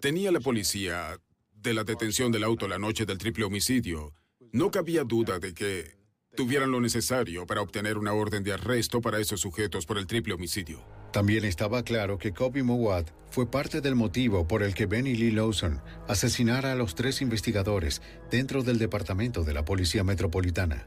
tenía 0.00 0.30
la 0.30 0.38
policía 0.38 1.18
de 1.52 1.74
la 1.74 1.82
detención 1.82 2.30
del 2.30 2.44
auto 2.44 2.68
la 2.68 2.78
noche 2.78 3.06
del 3.06 3.18
triple 3.18 3.42
homicidio, 3.42 4.14
no 4.52 4.70
cabía 4.70 5.02
duda 5.02 5.40
de 5.40 5.52
que 5.52 5.95
tuvieran 6.36 6.70
lo 6.70 6.80
necesario 6.80 7.46
para 7.46 7.62
obtener 7.62 7.98
una 7.98 8.12
orden 8.12 8.44
de 8.44 8.52
arresto 8.52 9.00
para 9.00 9.18
esos 9.18 9.40
sujetos 9.40 9.86
por 9.86 9.98
el 9.98 10.06
triple 10.06 10.34
homicidio. 10.34 10.84
También 11.12 11.44
estaba 11.44 11.82
claro 11.82 12.18
que 12.18 12.32
Kobe 12.32 12.62
Mowat 12.62 13.10
fue 13.30 13.50
parte 13.50 13.80
del 13.80 13.96
motivo 13.96 14.46
por 14.46 14.62
el 14.62 14.74
que 14.74 14.86
Benny 14.86 15.16
Lee 15.16 15.30
Lawson 15.30 15.80
asesinara 16.06 16.72
a 16.72 16.74
los 16.76 16.94
tres 16.94 17.22
investigadores 17.22 18.02
dentro 18.30 18.62
del 18.62 18.78
departamento 18.78 19.42
de 19.42 19.54
la 19.54 19.64
Policía 19.64 20.04
Metropolitana. 20.04 20.86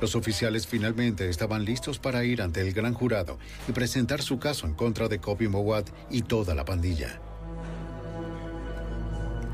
Los 0.00 0.14
oficiales 0.14 0.66
finalmente 0.66 1.28
estaban 1.28 1.64
listos 1.64 1.98
para 1.98 2.24
ir 2.24 2.42
ante 2.42 2.60
el 2.60 2.72
gran 2.72 2.94
jurado 2.94 3.38
y 3.68 3.72
presentar 3.72 4.22
su 4.22 4.38
caso 4.38 4.66
en 4.66 4.74
contra 4.74 5.08
de 5.08 5.20
Kobe 5.20 5.48
Mowat 5.48 5.88
y 6.10 6.22
toda 6.22 6.54
la 6.54 6.64
pandilla. 6.64 7.20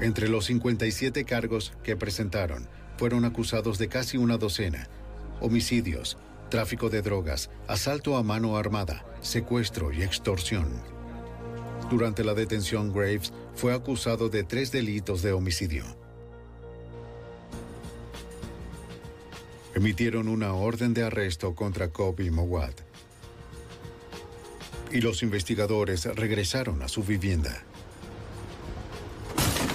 Entre 0.01 0.29
los 0.29 0.47
57 0.47 1.25
cargos 1.25 1.73
que 1.83 1.97
presentaron, 1.97 2.69
fueron 2.97 3.25
acusados 3.25 3.79
de 3.79 3.89
casi 3.89 4.17
una 4.17 4.37
docena, 4.37 4.89
homicidios, 5.41 6.17
tráfico 6.51 6.91
de 6.91 7.03
drogas, 7.03 7.51
asalto 7.67 8.17
a 8.17 8.23
mano 8.23 8.57
armada, 8.57 9.05
secuestro 9.21 9.93
y 9.93 10.03
extorsión. 10.03 10.69
Durante 11.91 12.25
la 12.25 12.35
detención, 12.35 12.93
Graves 12.93 13.33
fue 13.55 13.75
acusado 13.75 14.29
de 14.29 14.45
tres 14.45 14.73
delitos 14.73 15.23
de 15.23 15.33
homicidio. 15.33 15.85
Emitieron 19.75 20.29
una 20.29 20.55
orden 20.55 20.95
de 20.95 21.03
arresto 21.03 21.55
contra 21.55 21.89
Kobe 21.89 22.31
Mowat. 22.31 22.81
Y 24.93 25.01
los 25.01 25.25
investigadores 25.25 26.05
regresaron 26.05 26.83
a 26.83 26.89
su 26.89 27.03
vivienda. 27.03 27.65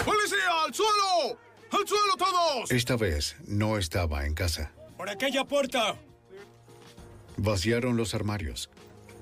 ¡Policía, 0.05 0.63
al 0.65 0.73
suelo! 0.73 1.48
¡Al 1.71 1.87
suelo 1.87 2.15
todos! 2.17 2.71
Esta 2.71 2.95
vez 2.95 3.35
no 3.45 3.77
estaba 3.77 4.25
en 4.25 4.33
casa. 4.33 4.71
¡Por 4.97 5.09
aquella 5.09 5.45
puerta! 5.45 5.95
Vaciaron 7.37 7.95
los 7.95 8.15
armarios. 8.15 8.69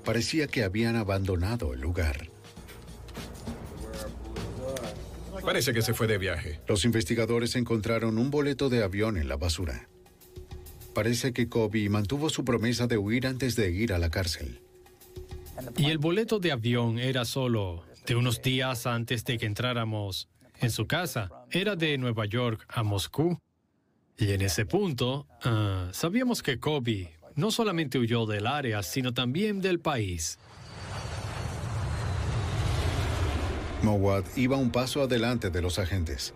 Parecía 0.04 0.46
que 0.46 0.64
habían 0.64 0.96
abandonado 0.96 1.74
el 1.74 1.80
lugar. 1.80 2.30
Parece 5.42 5.72
que 5.72 5.82
se 5.82 5.94
fue 5.94 6.06
de 6.06 6.18
viaje. 6.18 6.60
Los 6.66 6.84
investigadores 6.84 7.54
encontraron 7.56 8.18
un 8.18 8.30
boleto 8.30 8.68
de 8.68 8.82
avión 8.82 9.16
en 9.16 9.28
la 9.28 9.36
basura. 9.36 9.88
Parece 10.94 11.32
que 11.32 11.48
Kobe 11.48 11.88
mantuvo 11.88 12.28
su 12.28 12.44
promesa 12.44 12.86
de 12.86 12.98
huir 12.98 13.26
antes 13.26 13.54
de 13.54 13.70
ir 13.70 13.92
a 13.92 13.98
la 13.98 14.10
cárcel. 14.10 14.60
Y 15.76 15.86
el 15.86 15.98
boleto 15.98 16.38
de 16.38 16.52
avión 16.52 16.98
era 16.98 17.24
solo 17.24 17.84
de 18.06 18.16
unos 18.16 18.42
días 18.42 18.86
antes 18.86 19.24
de 19.24 19.38
que 19.38 19.46
entráramos 19.46 20.28
en 20.60 20.70
su 20.70 20.86
casa. 20.86 21.30
Era 21.50 21.76
de 21.76 21.98
Nueva 21.98 22.26
York 22.26 22.64
a 22.68 22.82
Moscú. 22.82 23.38
Y 24.16 24.32
en 24.32 24.42
ese 24.42 24.66
punto, 24.66 25.26
ah, 25.44 25.88
sabíamos 25.92 26.42
que 26.42 26.58
Kobe 26.58 27.18
no 27.36 27.50
solamente 27.50 27.98
huyó 27.98 28.26
del 28.26 28.46
área, 28.46 28.82
sino 28.82 29.14
también 29.14 29.60
del 29.60 29.78
país. 29.78 30.38
Mowat 33.82 34.26
iba 34.36 34.56
un 34.56 34.70
paso 34.70 35.02
adelante 35.02 35.50
de 35.50 35.62
los 35.62 35.78
agentes. 35.78 36.34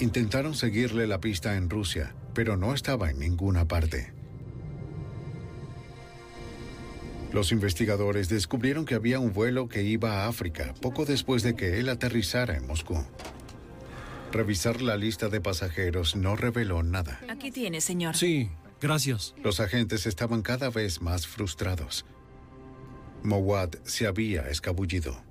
Intentaron 0.00 0.54
seguirle 0.54 1.06
la 1.06 1.20
pista 1.20 1.56
en 1.56 1.70
Rusia, 1.70 2.14
pero 2.34 2.56
no 2.56 2.74
estaba 2.74 3.10
en 3.10 3.18
ninguna 3.18 3.66
parte. 3.66 4.19
Los 7.32 7.52
investigadores 7.52 8.28
descubrieron 8.28 8.84
que 8.84 8.96
había 8.96 9.20
un 9.20 9.32
vuelo 9.32 9.68
que 9.68 9.82
iba 9.82 10.24
a 10.24 10.28
África 10.28 10.74
poco 10.80 11.04
después 11.04 11.42
de 11.42 11.54
que 11.54 11.78
él 11.78 11.88
aterrizara 11.88 12.56
en 12.56 12.66
Moscú. 12.66 13.04
Revisar 14.32 14.80
la 14.82 14.96
lista 14.96 15.28
de 15.28 15.40
pasajeros 15.40 16.16
no 16.16 16.36
reveló 16.36 16.82
nada. 16.82 17.20
Aquí 17.28 17.50
tiene, 17.50 17.80
señor. 17.80 18.16
Sí, 18.16 18.50
gracias. 18.80 19.34
Los 19.42 19.60
agentes 19.60 20.06
estaban 20.06 20.42
cada 20.42 20.70
vez 20.70 21.00
más 21.00 21.26
frustrados. 21.26 22.04
Mowat 23.22 23.76
se 23.84 24.06
había 24.06 24.48
escabullido. 24.48 25.22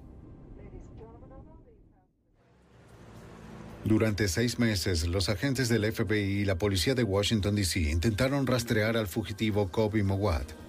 Durante 3.84 4.28
seis 4.28 4.60
meses, 4.60 5.08
los 5.08 5.30
agentes 5.30 5.70
del 5.70 5.92
FBI 5.92 6.42
y 6.42 6.46
la 6.46 6.58
policía 6.58 6.96
de 6.96 7.04
Washington, 7.04 7.56
D.C. 7.56 7.80
intentaron 7.80 8.46
rastrear 8.46 8.98
al 8.98 9.08
fugitivo 9.08 9.70
Kobe 9.70 10.04
Mowat. 10.04 10.69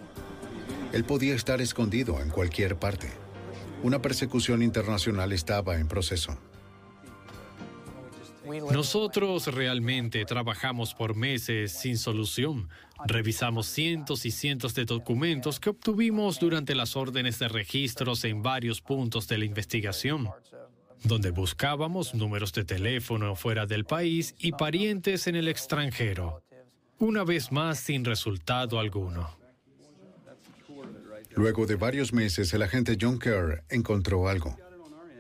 Él 0.93 1.05
podía 1.05 1.35
estar 1.35 1.61
escondido 1.61 2.21
en 2.21 2.31
cualquier 2.31 2.77
parte. 2.77 3.09
Una 3.83 4.03
persecución 4.03 4.63
internacional 4.63 5.33
estaba 5.33 5.79
en 5.79 5.89
proceso. 5.89 6.37
Nosotros 8.73 9.47
realmente 9.47 10.25
trabajamos 10.25 10.95
por 10.95 11.15
meses 11.15 11.73
sin 11.73 11.97
solución. 11.97 12.69
Revisamos 13.07 13.67
cientos 13.67 14.27
y 14.27 14.33
cientos 14.33 14.75
de 14.75 14.85
documentos 14.85 15.61
que 15.61 15.71
obtuvimos 15.71 16.41
durante 16.41 16.75
las 16.75 16.97
órdenes 16.97 17.39
de 17.39 17.49
registros 17.49 18.25
en 18.25 18.43
varios 18.43 18.81
puntos 18.81 19.29
de 19.29 19.39
la 19.39 19.45
investigación, 19.45 20.29
donde 21.05 21.31
buscábamos 21.31 22.15
números 22.15 22.53
de 22.53 22.65
teléfono 22.65 23.37
fuera 23.37 23.67
del 23.67 23.85
país 23.85 24.35
y 24.39 24.53
parientes 24.53 25.29
en 25.29 25.37
el 25.37 25.47
extranjero. 25.47 26.43
una 26.99 27.25
vez 27.25 27.51
más 27.51 27.79
sin 27.79 28.05
resultado 28.05 28.79
alguno. 28.79 29.40
Luego 31.37 31.67
de 31.67 31.77
varios 31.77 32.13
meses, 32.13 32.53
el 32.55 32.63
agente 32.63 32.97
John 33.01 33.19
Kerr 33.19 33.65
encontró 33.69 34.29
algo. 34.29 34.57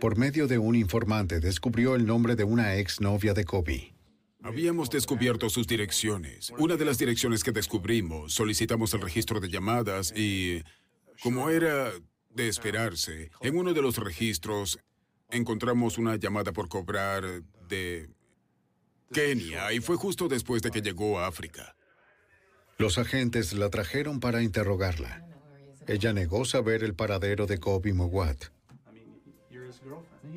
Por 0.00 0.16
medio 0.16 0.46
de 0.46 0.58
un 0.58 0.74
informante, 0.74 1.40
descubrió 1.40 1.94
el 1.94 2.06
nombre 2.06 2.34
de 2.36 2.44
una 2.44 2.76
exnovia 2.76 3.34
de 3.34 3.44
Kobe. 3.44 3.94
Habíamos 4.42 4.88
descubierto 4.88 5.50
sus 5.50 5.66
direcciones. 5.66 6.52
Una 6.58 6.76
de 6.76 6.86
las 6.86 6.98
direcciones 6.98 7.44
que 7.44 7.52
descubrimos, 7.52 8.32
solicitamos 8.32 8.94
el 8.94 9.02
registro 9.02 9.38
de 9.38 9.50
llamadas 9.50 10.12
y, 10.16 10.62
como 11.22 11.50
era 11.50 11.92
de 12.30 12.48
esperarse, 12.48 13.30
en 13.42 13.56
uno 13.56 13.74
de 13.74 13.82
los 13.82 13.98
registros 13.98 14.78
encontramos 15.30 15.98
una 15.98 16.16
llamada 16.16 16.52
por 16.52 16.68
cobrar 16.68 17.42
de 17.68 18.08
Kenia 19.12 19.72
y 19.72 19.80
fue 19.80 19.96
justo 19.96 20.28
después 20.28 20.62
de 20.62 20.70
que 20.70 20.80
llegó 20.80 21.18
a 21.18 21.26
África. 21.26 21.76
Los 22.78 22.96
agentes 22.96 23.52
la 23.52 23.68
trajeron 23.68 24.20
para 24.20 24.42
interrogarla. 24.42 25.29
Ella 25.90 26.12
negó 26.12 26.44
saber 26.44 26.84
el 26.84 26.94
paradero 26.94 27.48
de 27.48 27.58
Kobe 27.58 27.92
Mowat. 27.92 28.44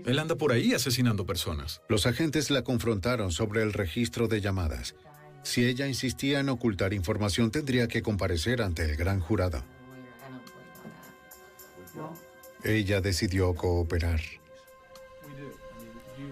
Él 0.04 0.18
anda 0.18 0.36
por 0.36 0.52
ahí 0.52 0.74
asesinando 0.74 1.28
personas. 1.28 1.84
Los 1.88 2.08
agentes 2.08 2.50
la 2.50 2.64
confrontaron 2.64 3.32
sobre 3.32 3.62
el 3.62 3.72
registro 3.72 4.28
de 4.28 4.42
llamadas. 4.42 4.96
Si 5.44 5.64
ella 5.64 5.86
insistía 5.86 6.40
en 6.40 6.50
ocultar 6.50 6.92
información, 6.92 7.52
tendría 7.52 7.88
que 7.88 8.02
comparecer 8.02 8.64
ante 8.64 8.84
el 8.84 8.96
gran 8.96 9.20
jurado. 9.20 9.64
Ella 12.64 13.00
decidió 13.00 13.54
cooperar. 13.54 14.22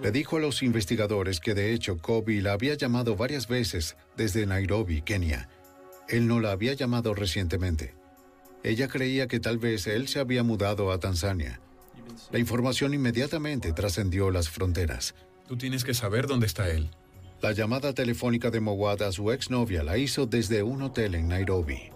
Le 0.01 0.11
dijo 0.11 0.37
a 0.37 0.39
los 0.39 0.63
investigadores 0.63 1.39
que 1.39 1.53
de 1.53 1.73
hecho 1.73 1.99
Kobe 1.99 2.41
la 2.41 2.53
había 2.53 2.73
llamado 2.73 3.15
varias 3.15 3.47
veces 3.47 3.97
desde 4.17 4.47
Nairobi, 4.47 5.03
Kenia. 5.03 5.47
Él 6.09 6.25
no 6.25 6.39
la 6.39 6.49
había 6.49 6.73
llamado 6.73 7.13
recientemente. 7.13 8.00
Ella 8.63 8.87
creía 8.87 9.27
que 9.27 9.39
tal 9.39 9.57
vez 9.57 9.87
él 9.87 10.07
se 10.07 10.19
había 10.19 10.43
mudado 10.43 10.91
a 10.91 10.99
Tanzania. 10.99 11.59
La 12.31 12.39
información 12.39 12.93
inmediatamente 12.93 13.73
trascendió 13.73 14.29
las 14.29 14.49
fronteras. 14.49 15.15
Tú 15.47 15.57
tienes 15.57 15.83
que 15.83 15.93
saber 15.93 16.27
dónde 16.27 16.45
está 16.45 16.69
él. 16.69 16.91
La 17.41 17.53
llamada 17.53 17.93
telefónica 17.93 18.51
de 18.51 18.59
Mowat 18.59 19.01
a 19.01 19.11
su 19.11 19.31
exnovia 19.31 19.83
la 19.83 19.97
hizo 19.97 20.27
desde 20.27 20.61
un 20.61 20.83
hotel 20.83 21.15
en 21.15 21.27
Nairobi. 21.27 21.89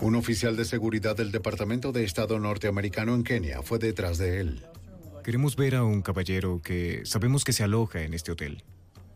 Un 0.00 0.14
oficial 0.14 0.56
de 0.56 0.64
seguridad 0.64 1.16
del 1.16 1.32
Departamento 1.32 1.92
de 1.92 2.04
Estado 2.04 2.38
norteamericano 2.38 3.14
en 3.14 3.24
Kenia 3.24 3.62
fue 3.62 3.78
detrás 3.78 4.16
de 4.16 4.40
él. 4.40 4.64
Queremos 5.22 5.56
ver 5.56 5.74
a 5.74 5.84
un 5.84 6.00
caballero 6.00 6.62
que 6.62 7.02
sabemos 7.04 7.44
que 7.44 7.52
se 7.52 7.64
aloja 7.64 8.02
en 8.02 8.14
este 8.14 8.32
hotel. 8.32 8.64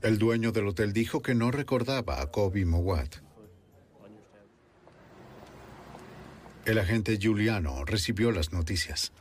El 0.03 0.19
dueño 0.19 0.51
del 0.51 0.67
hotel 0.67 0.93
dijo 0.93 1.23
que 1.23 1.35
no 1.35 1.51
recordaba 1.51 2.21
a 2.21 2.27
Kobe 2.27 2.65
Mowat. 2.65 3.17
El 6.65 6.79
agente 6.79 7.19
Giuliano 7.19 7.85
recibió 7.85 8.33
las 8.33 8.53
noticias. 8.53 9.13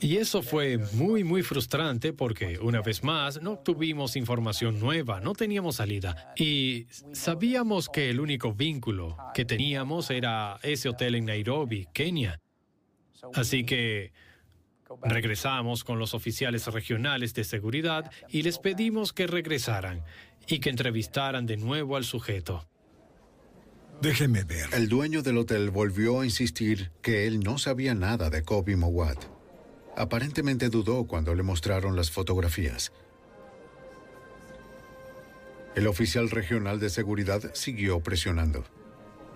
Y 0.00 0.16
eso 0.16 0.42
fue 0.42 0.78
muy, 0.94 1.22
muy 1.22 1.42
frustrante 1.42 2.12
porque, 2.12 2.58
una 2.58 2.80
vez 2.80 3.04
más, 3.04 3.40
no 3.40 3.58
tuvimos 3.58 4.16
información 4.16 4.80
nueva, 4.80 5.20
no 5.20 5.34
teníamos 5.34 5.76
salida. 5.76 6.32
Y 6.36 6.86
sabíamos 7.12 7.88
que 7.88 8.10
el 8.10 8.18
único 8.18 8.52
vínculo 8.52 9.16
que 9.34 9.44
teníamos 9.44 10.10
era 10.10 10.58
ese 10.62 10.88
hotel 10.88 11.14
en 11.14 11.26
Nairobi, 11.26 11.86
Kenia. 11.92 12.40
Así 13.34 13.64
que 13.64 14.12
regresamos 15.02 15.84
con 15.84 15.98
los 15.98 16.14
oficiales 16.14 16.66
regionales 16.66 17.34
de 17.34 17.44
seguridad 17.44 18.10
y 18.28 18.42
les 18.42 18.58
pedimos 18.58 19.12
que 19.12 19.26
regresaran 19.26 20.04
y 20.46 20.60
que 20.60 20.70
entrevistaran 20.70 21.46
de 21.46 21.56
nuevo 21.56 21.96
al 21.96 22.04
sujeto. 22.04 22.66
Déjeme 24.00 24.44
ver. 24.44 24.68
El 24.72 24.88
dueño 24.88 25.22
del 25.22 25.38
hotel 25.38 25.70
volvió 25.70 26.20
a 26.20 26.24
insistir 26.24 26.92
que 27.02 27.26
él 27.26 27.40
no 27.40 27.58
sabía 27.58 27.94
nada 27.94 28.30
de 28.30 28.42
Kobe 28.42 28.76
Mowat. 28.76 29.24
Aparentemente 29.96 30.68
dudó 30.68 31.04
cuando 31.04 31.34
le 31.34 31.42
mostraron 31.42 31.96
las 31.96 32.10
fotografías. 32.10 32.92
El 35.74 35.88
oficial 35.88 36.30
regional 36.30 36.78
de 36.78 36.90
seguridad 36.90 37.52
siguió 37.54 38.00
presionando. 38.00 38.64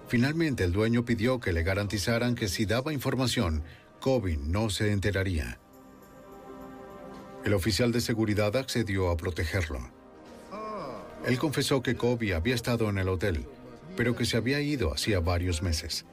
Finalmente, 0.09 0.63
el 0.65 0.73
dueño 0.73 1.05
pidió 1.05 1.41
que 1.41 1.53
le 1.53 1.63
garantizaran 1.63 2.35
que 2.35 2.49
si 2.49 2.65
daba 2.65 2.93
información, 2.93 3.65
Kobe 4.03 4.37
no 4.37 4.69
se 4.69 4.91
enteraría. 4.91 5.61
El 7.45 7.55
oficial 7.55 7.93
de 7.93 8.01
seguridad 8.01 8.57
accedió 8.57 9.11
a 9.11 9.17
protegerlo. 9.17 9.79
Él 11.25 11.39
confesó 11.39 11.85
que 11.85 11.95
Kobe 11.95 12.35
había 12.35 12.57
estado 12.57 12.91
en 12.91 12.99
el 12.99 13.09
hotel, 13.09 13.47
pero 13.97 14.17
que 14.17 14.27
se 14.27 14.37
había 14.37 14.61
ido 14.61 14.93
hacía 14.93 15.21
varios 15.21 15.63
meses. 15.63 16.05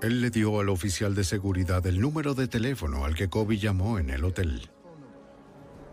Él 0.00 0.20
le 0.20 0.30
dio 0.30 0.60
al 0.60 0.68
oficial 0.68 1.16
de 1.16 1.24
seguridad 1.24 1.84
el 1.88 2.00
número 2.00 2.34
de 2.34 2.46
teléfono 2.46 3.04
al 3.04 3.16
que 3.16 3.28
Kobe 3.28 3.58
llamó 3.58 3.98
en 3.98 4.08
el 4.10 4.24
hotel. 4.24 4.70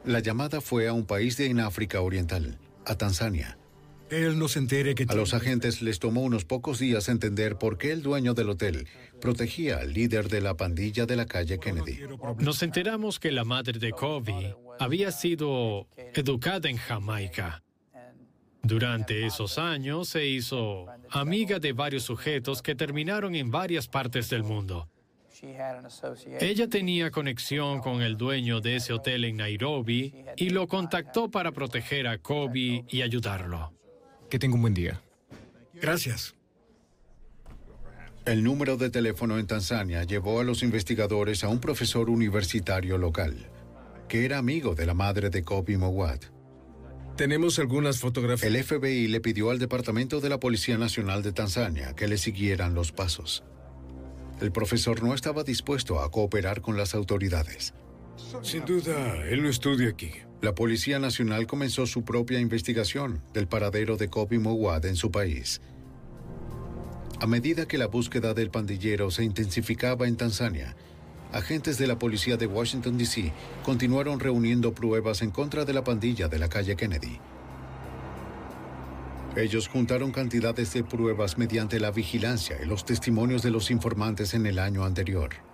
La 0.05 0.19
llamada 0.19 0.61
fue 0.61 0.87
a 0.87 0.93
un 0.93 1.07
país 1.07 1.37
de 1.37 1.47
en 1.47 1.59
África 1.59 2.01
Oriental, 2.01 2.59
a 2.85 2.95
Tanzania. 2.95 3.58
Él 4.11 4.39
no 4.39 4.47
se 4.47 4.59
entere 4.59 4.95
que... 4.95 5.05
A 5.07 5.15
los 5.15 5.33
agentes 5.33 5.81
les 5.81 5.99
tomó 5.99 6.21
unos 6.21 6.45
pocos 6.45 6.79
días 6.79 7.09
entender 7.09 7.57
por 7.57 7.77
qué 7.77 7.91
el 7.91 8.01
dueño 8.01 8.33
del 8.33 8.49
hotel 8.49 8.87
protegía 9.21 9.77
al 9.77 9.93
líder 9.93 10.29
de 10.29 10.41
la 10.41 10.55
pandilla 10.55 11.05
de 11.05 11.15
la 11.15 11.25
calle 11.25 11.59
Kennedy. 11.59 11.99
Nos 12.39 12.63
enteramos 12.63 13.19
que 13.19 13.31
la 13.31 13.43
madre 13.43 13.79
de 13.79 13.91
Kobe 13.91 14.55
había 14.79 15.11
sido 15.11 15.87
educada 16.13 16.69
en 16.69 16.77
Jamaica. 16.77 17.63
Durante 18.61 19.25
esos 19.25 19.57
años 19.57 20.09
se 20.09 20.25
hizo 20.27 20.85
amiga 21.09 21.59
de 21.59 21.73
varios 21.73 22.03
sujetos 22.03 22.61
que 22.61 22.75
terminaron 22.75 23.35
en 23.35 23.49
varias 23.49 23.87
partes 23.87 24.29
del 24.29 24.43
mundo. 24.43 24.89
Ella 26.39 26.67
tenía 26.67 27.11
conexión 27.11 27.79
con 27.79 28.01
el 28.01 28.17
dueño 28.17 28.59
de 28.59 28.75
ese 28.75 28.91
hotel 28.91 29.23
en 29.23 29.37
Nairobi 29.37 30.13
y 30.35 30.49
lo 30.49 30.67
contactó 30.67 31.31
para 31.31 31.51
proteger 31.51 32.07
a 32.07 32.17
Kobe 32.17 32.83
y 32.89 33.01
ayudarlo. 33.01 33.78
Que 34.29 34.39
tenga 34.39 34.55
un 34.55 34.61
buen 34.61 34.73
día. 34.73 35.01
Gracias. 35.73 36.35
El 38.25 38.43
número 38.43 38.77
de 38.77 38.89
teléfono 38.89 39.39
en 39.39 39.47
Tanzania 39.47 40.03
llevó 40.03 40.39
a 40.39 40.43
los 40.43 40.61
investigadores 40.61 41.43
a 41.43 41.49
un 41.49 41.59
profesor 41.59 42.09
universitario 42.09 42.97
local, 42.97 43.49
que 44.07 44.25
era 44.25 44.37
amigo 44.37 44.75
de 44.75 44.85
la 44.85 44.93
madre 44.93 45.29
de 45.29 45.43
Kobe 45.43 45.77
Mowat. 45.77 46.25
Tenemos 47.15 47.59
algunas 47.59 47.99
fotografías. 47.99 48.53
El 48.53 48.63
FBI 48.63 49.07
le 49.07 49.19
pidió 49.19 49.49
al 49.49 49.59
Departamento 49.59 50.21
de 50.21 50.29
la 50.29 50.39
Policía 50.39 50.77
Nacional 50.77 51.23
de 51.23 51.33
Tanzania 51.33 51.95
que 51.95 52.07
le 52.07 52.17
siguieran 52.17 52.75
los 52.75 52.91
pasos. 52.91 53.43
El 54.41 54.51
profesor 54.51 55.03
no 55.03 55.13
estaba 55.13 55.43
dispuesto 55.43 56.01
a 56.01 56.11
cooperar 56.11 56.61
con 56.61 56.77
las 56.77 56.93
autoridades. 56.93 57.73
Sin 58.41 58.63
duda, 58.63 59.25
él 59.27 59.43
no 59.43 59.49
estudia 59.49 59.89
aquí. 59.89 60.11
La 60.41 60.55
Policía 60.55 60.99
Nacional 60.99 61.47
comenzó 61.47 61.85
su 61.85 62.03
propia 62.03 62.39
investigación 62.39 63.21
del 63.33 63.47
paradero 63.47 63.97
de 63.97 64.07
Kobe 64.07 64.39
Mowat 64.39 64.85
en 64.85 64.95
su 64.95 65.11
país. 65.11 65.59
A 67.19 67.27
medida 67.27 67.67
que 67.67 67.77
la 67.77 67.87
búsqueda 67.87 68.33
del 68.33 68.49
pandillero 68.49 69.11
se 69.11 69.25
intensificaba 69.25 70.07
en 70.07 70.15
Tanzania, 70.15 70.77
agentes 71.33 71.77
de 71.77 71.87
la 71.87 71.99
policía 71.99 72.37
de 72.37 72.47
Washington, 72.47 72.97
D.C. 72.97 73.33
continuaron 73.63 74.21
reuniendo 74.21 74.73
pruebas 74.73 75.21
en 75.21 75.31
contra 75.31 75.65
de 75.65 75.73
la 75.73 75.83
pandilla 75.83 76.29
de 76.29 76.39
la 76.39 76.47
calle 76.47 76.77
Kennedy. 76.77 77.19
Ellos 79.35 79.67
juntaron 79.67 80.13
cantidades 80.13 80.71
de 80.73 80.85
pruebas 80.85 81.37
mediante 81.37 81.81
la 81.81 81.91
vigilancia 81.91 82.57
y 82.63 82.65
los 82.65 82.85
testimonios 82.85 83.43
de 83.43 83.51
los 83.51 83.71
informantes 83.71 84.33
en 84.33 84.45
el 84.45 84.57
año 84.57 84.85
anterior. 84.85 85.48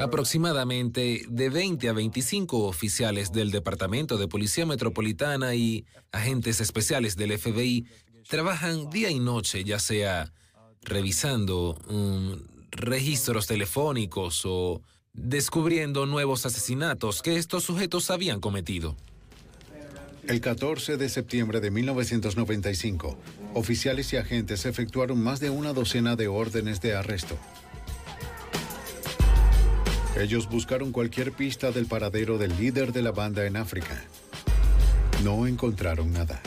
Aproximadamente 0.00 1.24
de 1.28 1.50
20 1.50 1.88
a 1.88 1.92
25 1.92 2.66
oficiales 2.66 3.32
del 3.32 3.50
Departamento 3.50 4.16
de 4.16 4.28
Policía 4.28 4.64
Metropolitana 4.64 5.54
y 5.54 5.84
agentes 6.10 6.60
especiales 6.60 7.16
del 7.16 7.38
FBI 7.38 7.86
trabajan 8.28 8.88
día 8.88 9.10
y 9.10 9.18
noche, 9.18 9.62
ya 9.62 9.78
sea 9.78 10.32
revisando 10.82 11.76
um, 11.88 12.40
registros 12.70 13.46
telefónicos 13.46 14.42
o 14.46 14.80
descubriendo 15.12 16.06
nuevos 16.06 16.46
asesinatos 16.46 17.22
que 17.22 17.36
estos 17.36 17.64
sujetos 17.64 18.10
habían 18.10 18.40
cometido. 18.40 18.96
El 20.26 20.40
14 20.40 20.96
de 20.96 21.10
septiembre 21.10 21.60
de 21.60 21.70
1995, 21.70 23.18
oficiales 23.52 24.12
y 24.14 24.16
agentes 24.16 24.64
efectuaron 24.64 25.22
más 25.22 25.38
de 25.40 25.50
una 25.50 25.74
docena 25.74 26.16
de 26.16 26.28
órdenes 26.28 26.80
de 26.80 26.94
arresto. 26.94 27.36
Ellos 30.16 30.48
buscaron 30.48 30.92
cualquier 30.92 31.32
pista 31.32 31.72
del 31.72 31.86
paradero 31.86 32.38
del 32.38 32.56
líder 32.56 32.92
de 32.92 33.02
la 33.02 33.10
banda 33.10 33.46
en 33.46 33.56
África. 33.56 34.00
No 35.24 35.48
encontraron 35.48 36.12
nada. 36.12 36.40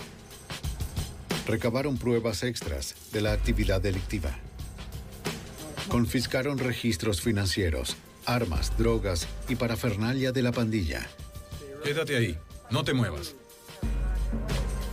Recabaron 1.46 1.98
pruebas 1.98 2.44
extras 2.44 2.96
de 3.12 3.20
la 3.22 3.34
actividad 3.34 3.82
delictiva. 3.82 4.32
Confiscaron 5.90 6.60
registros 6.60 7.22
financieros, 7.22 7.98
armas, 8.26 8.78
drogas 8.78 9.28
y 9.50 9.56
parafernalia 9.56 10.32
de 10.32 10.42
la 10.44 10.54
pandilla. 10.54 11.06
Quédate 11.84 12.16
ahí. 12.16 12.38
No 12.70 12.86
te 12.86 12.94
muevas. 12.94 13.36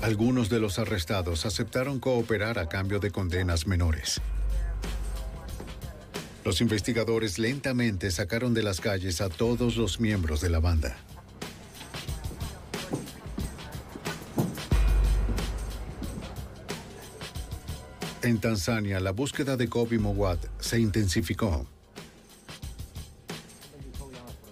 Algunos 0.03 0.49
de 0.49 0.59
los 0.59 0.81
arrestados 0.81 1.47
aceptaron 1.47 2.01
cooperar 2.01 2.59
a 2.59 2.69
cambio 2.69 2.99
de 2.99 3.11
condenas 3.11 3.67
menores. 3.67 4.21
Los 6.45 6.61
investigadores 6.61 7.39
lentamente 7.39 8.11
sacaron 8.11 8.53
de 8.53 8.63
las 8.63 8.81
calles 8.81 9.23
a 9.23 9.31
todos 9.31 9.77
los 9.77 9.99
miembros 9.99 10.43
de 10.43 10.51
la 10.51 10.61
banda. 10.61 10.97
En 18.23 18.41
Tanzania, 18.41 19.01
la 19.01 19.13
búsqueda 19.13 19.57
de 19.57 19.69
Kobe 19.69 19.99
Mowat 19.99 20.39
se 20.59 20.81
intensificó. 20.81 21.67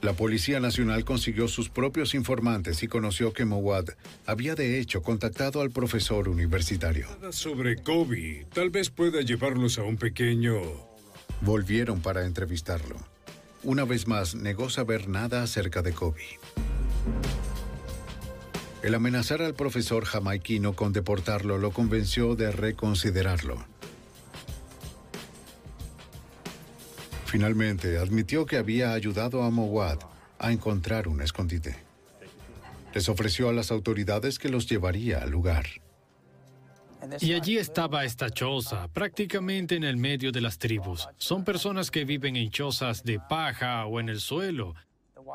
La 0.01 0.15
Policía 0.15 0.61
Nacional 0.61 1.05
consiguió 1.05 1.47
sus 1.47 1.71
propios 1.71 2.15
informantes 2.15 2.83
y 2.83 2.89
conoció 2.89 3.33
que 3.33 3.45
Mowat 3.45 3.91
había 4.27 4.55
de 4.55 4.81
hecho 4.81 5.03
contactado 5.03 5.61
al 5.61 5.71
profesor 5.71 6.29
universitario. 6.29 7.07
Sobre 7.31 7.77
Kobe, 7.77 8.47
tal 8.53 8.71
vez 8.71 8.91
pueda 8.91 9.21
llevarlos 9.21 9.79
a 9.79 9.85
un 9.85 9.97
pequeño... 9.97 10.92
Volvieron 11.43 12.01
para 12.01 12.25
entrevistarlo. 12.25 12.95
Una 13.65 13.85
vez 13.85 14.07
más, 14.07 14.37
negó 14.37 14.71
saber 14.71 15.09
nada 15.09 15.43
acerca 15.43 15.83
de 15.83 15.93
Kobe. 15.93 16.39
El 18.85 18.95
amenazar 18.95 19.43
al 19.43 19.55
profesor 19.55 20.05
jamaiquino 20.05 20.75
con 20.75 20.93
deportarlo 20.93 21.59
lo 21.59 21.73
convenció 21.73 22.37
de 22.37 22.53
reconsiderarlo. 22.53 23.65
Finalmente, 27.27 27.99
admitió 27.99 28.47
que 28.47 28.57
había 28.57 28.93
ayudado 28.93 29.43
a 29.43 29.51
Mowat 29.51 30.01
a 30.39 30.53
encontrar 30.53 31.09
un 31.09 31.23
escondite. 31.23 31.77
Les 32.95 33.09
ofreció 33.09 33.49
a 33.49 33.53
las 33.53 33.73
autoridades 33.73 34.39
que 34.39 34.49
los 34.49 34.69
llevaría 34.69 35.19
al 35.19 35.31
lugar. 35.31 35.82
Y 37.21 37.33
allí 37.33 37.59
estaba 37.59 38.05
esta 38.05 38.31
choza, 38.31 38.89
prácticamente 38.89 39.75
en 39.75 39.85
el 39.85 39.97
medio 39.97 40.31
de 40.31 40.41
las 40.41 40.59
tribus. 40.59 41.09
Son 41.17 41.45
personas 41.45 41.91
que 41.91 42.05
viven 42.05 42.37
en 42.37 42.51
chozas 42.51 43.03
de 43.03 43.19
paja 43.19 43.85
o 43.87 43.99
en 43.99 44.09
el 44.09 44.21
suelo, 44.21 44.75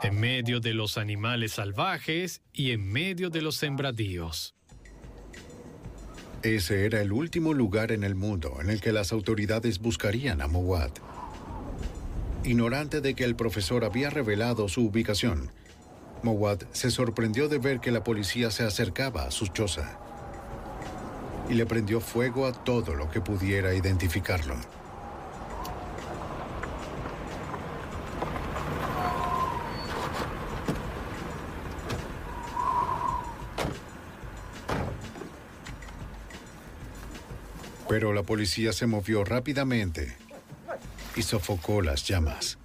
en 0.02 0.20
medio 0.20 0.60
de 0.60 0.74
los 0.74 0.98
animales 0.98 1.54
salvajes 1.54 2.42
y 2.54 2.72
en 2.72 2.88
medio 2.88 3.30
de 3.30 3.42
los 3.42 3.56
sembradíos. 3.56 4.56
Ese 6.44 6.86
era 6.86 7.02
el 7.02 7.12
último 7.12 7.54
lugar 7.54 7.92
en 7.92 8.04
el 8.04 8.16
mundo 8.16 8.58
en 8.62 8.70
el 8.70 8.80
que 8.80 8.94
las 8.94 9.12
autoridades 9.12 9.80
buscarían 9.80 10.42
a 10.42 10.48
Mowat. 10.48 11.00
Ignorante 12.46 13.02
de 13.02 13.14
que 13.16 13.26
el 13.26 13.36
profesor 13.36 13.84
había 13.84 14.10
revelado 14.10 14.70
su 14.70 14.86
ubicación, 14.86 15.52
Mowat 16.24 16.64
se 16.72 16.92
sorprendió 16.92 17.50
de 17.50 17.58
ver 17.58 17.80
que 17.80 17.92
la 17.92 18.04
policía 18.04 18.52
se 18.52 18.64
acercaba 18.64 19.24
a 19.24 19.32
su 19.32 19.48
choza 19.48 20.07
y 21.50 21.54
le 21.54 21.66
prendió 21.66 22.02
fuego 22.02 22.46
a 22.46 22.52
todo 22.52 22.94
lo 22.94 23.10
que 23.10 23.22
pudiera 23.22 23.74
identificarlo. 23.74 24.56
Pero 37.90 38.14
la 38.14 38.24
policía 38.24 38.74
se 38.74 38.86
movió 38.86 39.24
rápidamente 39.24 40.16
y 41.16 41.24
sofocó 41.24 41.82
las 41.82 42.06
llamas. 42.06 42.58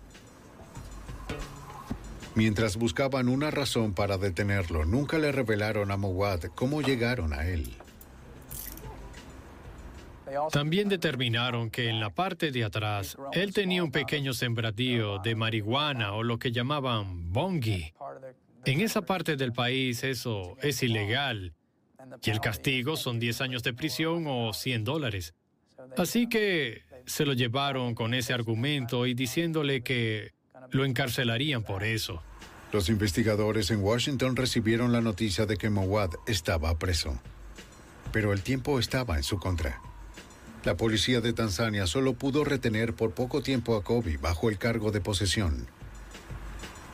Mientras 2.35 2.77
buscaban 2.77 3.29
una 3.29 3.51
razón 3.51 3.93
para 3.93 4.19
detenerlo, 4.19 4.85
nunca 4.85 5.19
le 5.19 5.33
revelaron 5.33 5.91
a 5.91 5.97
Mowat 5.97 6.47
cómo 6.55 6.81
llegaron 6.81 7.33
a 7.33 7.47
él. 7.47 7.77
También 10.51 10.89
determinaron 10.89 11.71
que 11.71 11.89
en 11.89 12.01
la 12.01 12.11
parte 12.11 12.51
de 12.51 12.65
atrás 12.65 13.17
él 13.33 13.53
tenía 13.53 13.83
un 13.83 13.91
pequeño 13.91 14.33
sembradío 14.35 15.19
de 15.19 15.35
marihuana 15.35 16.13
o 16.13 16.23
lo 16.23 16.39
que 16.39 16.53
llamaban 16.53 17.33
bongi. 17.33 17.93
En 18.65 18.81
esa 18.81 19.03
parte 19.03 19.37
del 19.37 19.53
país 19.53 20.05
eso 20.05 20.57
es 20.63 20.83
ilegal 20.83 21.53
y 22.23 22.31
el 22.31 22.41
castigo 22.41 22.97
son 22.97 23.19
10 23.19 23.41
años 23.41 23.63
de 23.63 23.73
prisión 23.73 24.25
o 24.27 24.53
100 24.53 24.85
dólares. 24.85 25.35
Así 25.97 26.29
que 26.29 26.83
se 27.07 27.25
lo 27.27 27.33
llevaron 27.33 27.95
con 27.95 28.15
ese 28.15 28.33
argumento 28.33 29.07
y 29.07 29.15
diciéndole 29.15 29.83
que 29.83 30.33
lo 30.71 30.85
encarcelarían 30.85 31.65
por 31.65 31.85
eso. 31.85 32.23
Los 32.73 32.89
investigadores 32.89 33.71
en 33.71 33.83
Washington 33.83 34.37
recibieron 34.37 34.93
la 34.93 35.01
noticia 35.01 35.45
de 35.45 35.57
que 35.57 35.69
Mowat 35.69 36.15
estaba 36.27 36.79
preso. 36.79 37.21
Pero 38.13 38.33
el 38.33 38.43
tiempo 38.43 38.79
estaba 38.79 39.17
en 39.17 39.23
su 39.23 39.39
contra. 39.39 39.81
La 40.65 40.77
policía 40.77 41.21
de 41.21 41.33
Tanzania 41.33 41.89
solo 41.89 42.15
pudo 42.15 42.45
retener 42.45 42.95
por 42.95 43.11
poco 43.11 43.43
tiempo 43.43 43.75
a 43.75 43.83
Kobe 43.83 44.17
bajo 44.17 44.49
el 44.49 44.59
cargo 44.59 44.93
de 44.93 45.01
posesión. 45.01 45.67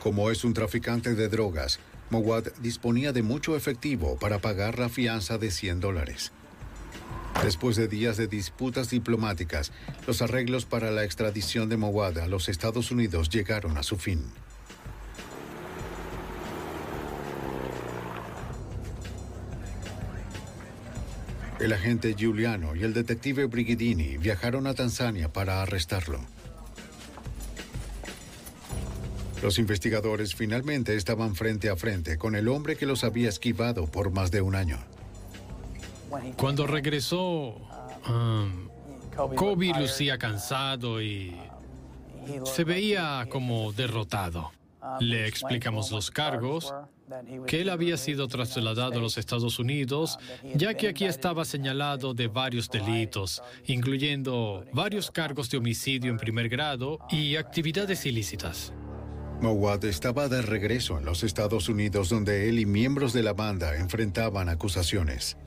Como 0.01 0.31
es 0.31 0.43
un 0.43 0.55
traficante 0.55 1.13
de 1.13 1.29
drogas, 1.29 1.79
Mowat 2.09 2.57
disponía 2.59 3.13
de 3.13 3.21
mucho 3.21 3.55
efectivo 3.55 4.17
para 4.17 4.39
pagar 4.39 4.79
la 4.79 4.89
fianza 4.89 5.37
de 5.37 5.51
100 5.51 5.81
dólares. 5.81 6.31
Después 7.43 7.75
de 7.75 7.87
días 7.87 8.17
de 8.17 8.25
disputas 8.25 8.89
diplomáticas, 8.89 9.71
los 10.07 10.23
arreglos 10.23 10.65
para 10.65 10.89
la 10.89 11.03
extradición 11.03 11.69
de 11.69 11.77
Mowat 11.77 12.17
a 12.17 12.27
los 12.27 12.49
Estados 12.49 12.89
Unidos 12.89 13.29
llegaron 13.29 13.77
a 13.77 13.83
su 13.83 13.97
fin. 13.97 14.23
El 21.59 21.73
agente 21.73 22.15
Giuliano 22.17 22.73
y 22.75 22.83
el 22.83 22.93
detective 22.93 23.45
Brigidini 23.45 24.17
viajaron 24.17 24.65
a 24.65 24.73
Tanzania 24.73 25.31
para 25.33 25.61
arrestarlo. 25.61 26.21
Los 29.43 29.59
investigadores 29.59 30.35
finalmente 30.35 30.95
estaban 30.95 31.35
frente 31.35 31.69
a 31.69 31.75
frente 31.75 32.17
con 32.17 32.35
el 32.35 32.47
hombre 32.47 32.77
que 32.77 32.85
los 32.85 33.03
había 33.03 33.29
esquivado 33.29 33.87
por 33.87 34.11
más 34.11 34.31
de 34.31 34.41
un 34.41 34.55
año. 34.55 34.79
Cuando 36.37 36.65
regresó, 36.65 37.55
um, 38.07 38.69
Kobe 39.35 39.71
lucía 39.77 40.17
cansado 40.17 41.01
y 41.01 41.35
se 42.45 42.63
veía 42.63 43.27
como 43.29 43.73
derrotado. 43.73 44.51
Le 45.01 45.27
explicamos 45.27 45.91
los 45.91 46.09
cargos, 46.09 46.73
que 47.47 47.61
él 47.61 47.69
había 47.69 47.97
sido 47.97 48.27
trasladado 48.27 48.99
a 48.99 49.01
los 49.01 49.17
Estados 49.17 49.59
Unidos, 49.59 50.17
ya 50.55 50.73
que 50.73 50.87
aquí 50.87 51.05
estaba 51.05 51.45
señalado 51.45 52.13
de 52.13 52.27
varios 52.27 52.69
delitos, 52.69 53.41
incluyendo 53.65 54.65
varios 54.73 55.11
cargos 55.11 55.49
de 55.49 55.57
homicidio 55.57 56.11
en 56.11 56.17
primer 56.17 56.49
grado 56.49 56.99
y 57.09 57.35
actividades 57.35 58.05
ilícitas. 58.05 58.73
Mowat 59.41 59.85
estaba 59.85 60.27
de 60.27 60.41
regreso 60.41 60.97
en 60.97 61.05
los 61.05 61.23
Estados 61.23 61.69
Unidos 61.69 62.09
donde 62.09 62.49
él 62.49 62.59
y 62.59 62.65
miembros 62.65 63.13
de 63.13 63.23
la 63.23 63.33
banda 63.33 63.77
enfrentaban 63.77 64.49
acusaciones. 64.49 65.37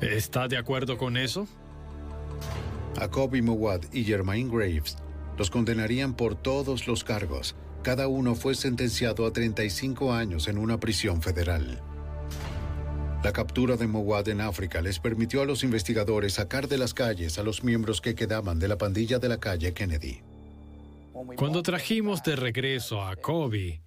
¿Está 0.00 0.48
de 0.48 0.56
acuerdo 0.56 0.98
con 0.98 1.16
eso? 1.16 1.46
A 3.00 3.08
Kobe 3.08 3.42
Mowat 3.42 3.94
y 3.94 4.04
Germaine 4.04 4.50
Graves 4.50 4.96
los 5.36 5.50
condenarían 5.50 6.14
por 6.14 6.34
todos 6.34 6.88
los 6.88 7.04
cargos. 7.04 7.54
Cada 7.82 8.08
uno 8.08 8.34
fue 8.34 8.54
sentenciado 8.54 9.26
a 9.26 9.32
35 9.32 10.12
años 10.12 10.48
en 10.48 10.58
una 10.58 10.78
prisión 10.80 11.22
federal. 11.22 11.82
La 13.22 13.32
captura 13.32 13.76
de 13.76 13.86
Mowat 13.86 14.28
en 14.28 14.40
África 14.40 14.80
les 14.80 15.00
permitió 15.00 15.42
a 15.42 15.44
los 15.44 15.64
investigadores 15.64 16.34
sacar 16.34 16.68
de 16.68 16.78
las 16.78 16.94
calles 16.94 17.38
a 17.38 17.42
los 17.42 17.64
miembros 17.64 18.00
que 18.00 18.14
quedaban 18.14 18.58
de 18.58 18.68
la 18.68 18.78
pandilla 18.78 19.18
de 19.18 19.28
la 19.28 19.38
calle 19.38 19.74
Kennedy. 19.74 20.22
Cuando 21.36 21.62
trajimos 21.62 22.22
de 22.22 22.36
regreso 22.36 23.02
a 23.02 23.16
Kobe 23.16 23.82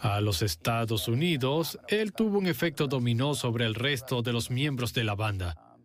a 0.00 0.20
los 0.22 0.40
Estados 0.40 1.08
Unidos, 1.08 1.78
él 1.88 2.12
tuvo 2.12 2.38
un 2.38 2.46
efecto 2.46 2.86
dominó 2.86 3.34
sobre 3.34 3.66
el 3.66 3.74
resto 3.74 4.22
de 4.22 4.32
los 4.32 4.50
miembros 4.50 4.94
de 4.94 5.04
la 5.04 5.14
banda. 5.14 5.76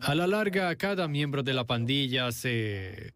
A 0.00 0.14
la 0.14 0.26
larga, 0.28 0.74
cada 0.76 1.08
miembro 1.08 1.42
de 1.42 1.52
la 1.52 1.64
pandilla 1.64 2.30
se 2.30 3.12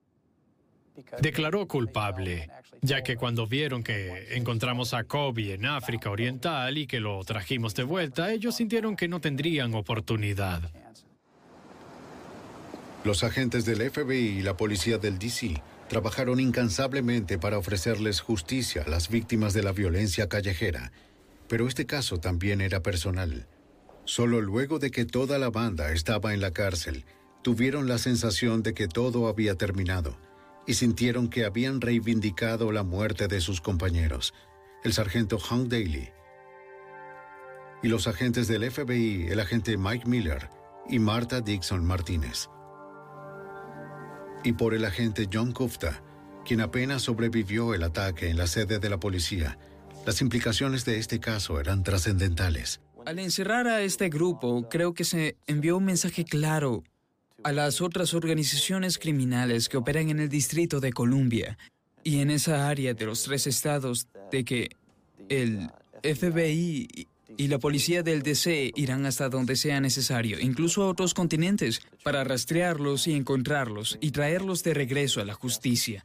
declaró 1.20 1.68
culpable, 1.68 2.48
ya 2.82 3.02
que 3.02 3.16
cuando 3.16 3.46
vieron 3.46 3.82
que 3.82 4.36
encontramos 4.36 4.94
a 4.94 5.04
Kobe 5.04 5.54
en 5.54 5.66
África 5.66 6.10
Oriental 6.10 6.78
y 6.78 6.86
que 6.86 7.00
lo 7.00 7.22
trajimos 7.24 7.74
de 7.74 7.82
vuelta, 7.82 8.32
ellos 8.32 8.56
sintieron 8.56 8.96
que 8.96 9.08
no 9.08 9.20
tendrían 9.20 9.74
oportunidad. 9.74 10.70
Los 13.04 13.24
agentes 13.24 13.64
del 13.64 13.90
FBI 13.90 14.38
y 14.38 14.42
la 14.42 14.56
policía 14.56 14.98
del 14.98 15.18
DC 15.18 15.62
trabajaron 15.88 16.38
incansablemente 16.38 17.38
para 17.38 17.58
ofrecerles 17.58 18.20
justicia 18.20 18.82
a 18.86 18.88
las 18.88 19.08
víctimas 19.08 19.54
de 19.54 19.62
la 19.62 19.72
violencia 19.72 20.28
callejera, 20.28 20.92
pero 21.48 21.66
este 21.66 21.86
caso 21.86 22.18
también 22.18 22.60
era 22.60 22.82
personal. 22.82 23.46
Solo 24.04 24.40
luego 24.40 24.78
de 24.78 24.90
que 24.90 25.04
toda 25.04 25.38
la 25.38 25.50
banda 25.50 25.92
estaba 25.92 26.34
en 26.34 26.40
la 26.40 26.52
cárcel, 26.52 27.04
tuvieron 27.42 27.88
la 27.88 27.98
sensación 27.98 28.62
de 28.62 28.74
que 28.74 28.86
todo 28.88 29.28
había 29.28 29.54
terminado 29.54 30.16
y 30.66 30.74
sintieron 30.74 31.28
que 31.28 31.44
habían 31.44 31.80
reivindicado 31.80 32.72
la 32.72 32.82
muerte 32.82 33.28
de 33.28 33.40
sus 33.40 33.60
compañeros. 33.60 34.34
El 34.84 34.92
sargento 34.92 35.38
Hank 35.38 35.68
Daly 35.68 36.10
y 37.82 37.88
los 37.88 38.06
agentes 38.06 38.48
del 38.48 38.70
FBI, 38.70 39.28
el 39.28 39.40
agente 39.40 39.76
Mike 39.76 40.06
Miller 40.06 40.48
y 40.88 40.98
Marta 40.98 41.40
Dixon 41.40 41.84
Martínez. 41.84 42.48
Y 44.44 44.52
por 44.52 44.74
el 44.74 44.84
agente 44.84 45.28
John 45.32 45.52
Kufta, 45.52 46.02
quien 46.44 46.60
apenas 46.60 47.02
sobrevivió 47.02 47.74
el 47.74 47.82
ataque 47.82 48.28
en 48.28 48.36
la 48.36 48.46
sede 48.46 48.78
de 48.78 48.90
la 48.90 48.98
policía. 48.98 49.58
Las 50.06 50.20
implicaciones 50.22 50.84
de 50.84 50.98
este 50.98 51.20
caso 51.20 51.60
eran 51.60 51.82
trascendentales. 51.82 52.80
Al 53.06 53.18
encerrar 53.18 53.66
a 53.66 53.82
este 53.82 54.08
grupo, 54.08 54.68
creo 54.68 54.94
que 54.94 55.04
se 55.04 55.36
envió 55.46 55.76
un 55.76 55.84
mensaje 55.84 56.24
claro 56.24 56.82
a 57.42 57.52
las 57.52 57.80
otras 57.80 58.14
organizaciones 58.14 58.98
criminales 58.98 59.68
que 59.68 59.76
operan 59.76 60.10
en 60.10 60.20
el 60.20 60.28
Distrito 60.28 60.80
de 60.80 60.92
Columbia 60.92 61.58
y 62.04 62.20
en 62.20 62.30
esa 62.30 62.68
área 62.68 62.94
de 62.94 63.06
los 63.06 63.22
tres 63.22 63.46
estados 63.46 64.08
de 64.30 64.44
que 64.44 64.70
el 65.28 65.70
FBI 66.02 67.08
y 67.36 67.48
la 67.48 67.58
policía 67.58 68.02
del 68.02 68.22
DC 68.22 68.72
irán 68.74 69.06
hasta 69.06 69.28
donde 69.28 69.56
sea 69.56 69.80
necesario, 69.80 70.38
incluso 70.40 70.82
a 70.82 70.88
otros 70.88 71.14
continentes, 71.14 71.80
para 72.02 72.24
rastrearlos 72.24 73.06
y 73.06 73.14
encontrarlos 73.14 73.98
y 74.00 74.10
traerlos 74.10 74.62
de 74.62 74.74
regreso 74.74 75.20
a 75.20 75.24
la 75.24 75.34
justicia. 75.34 76.04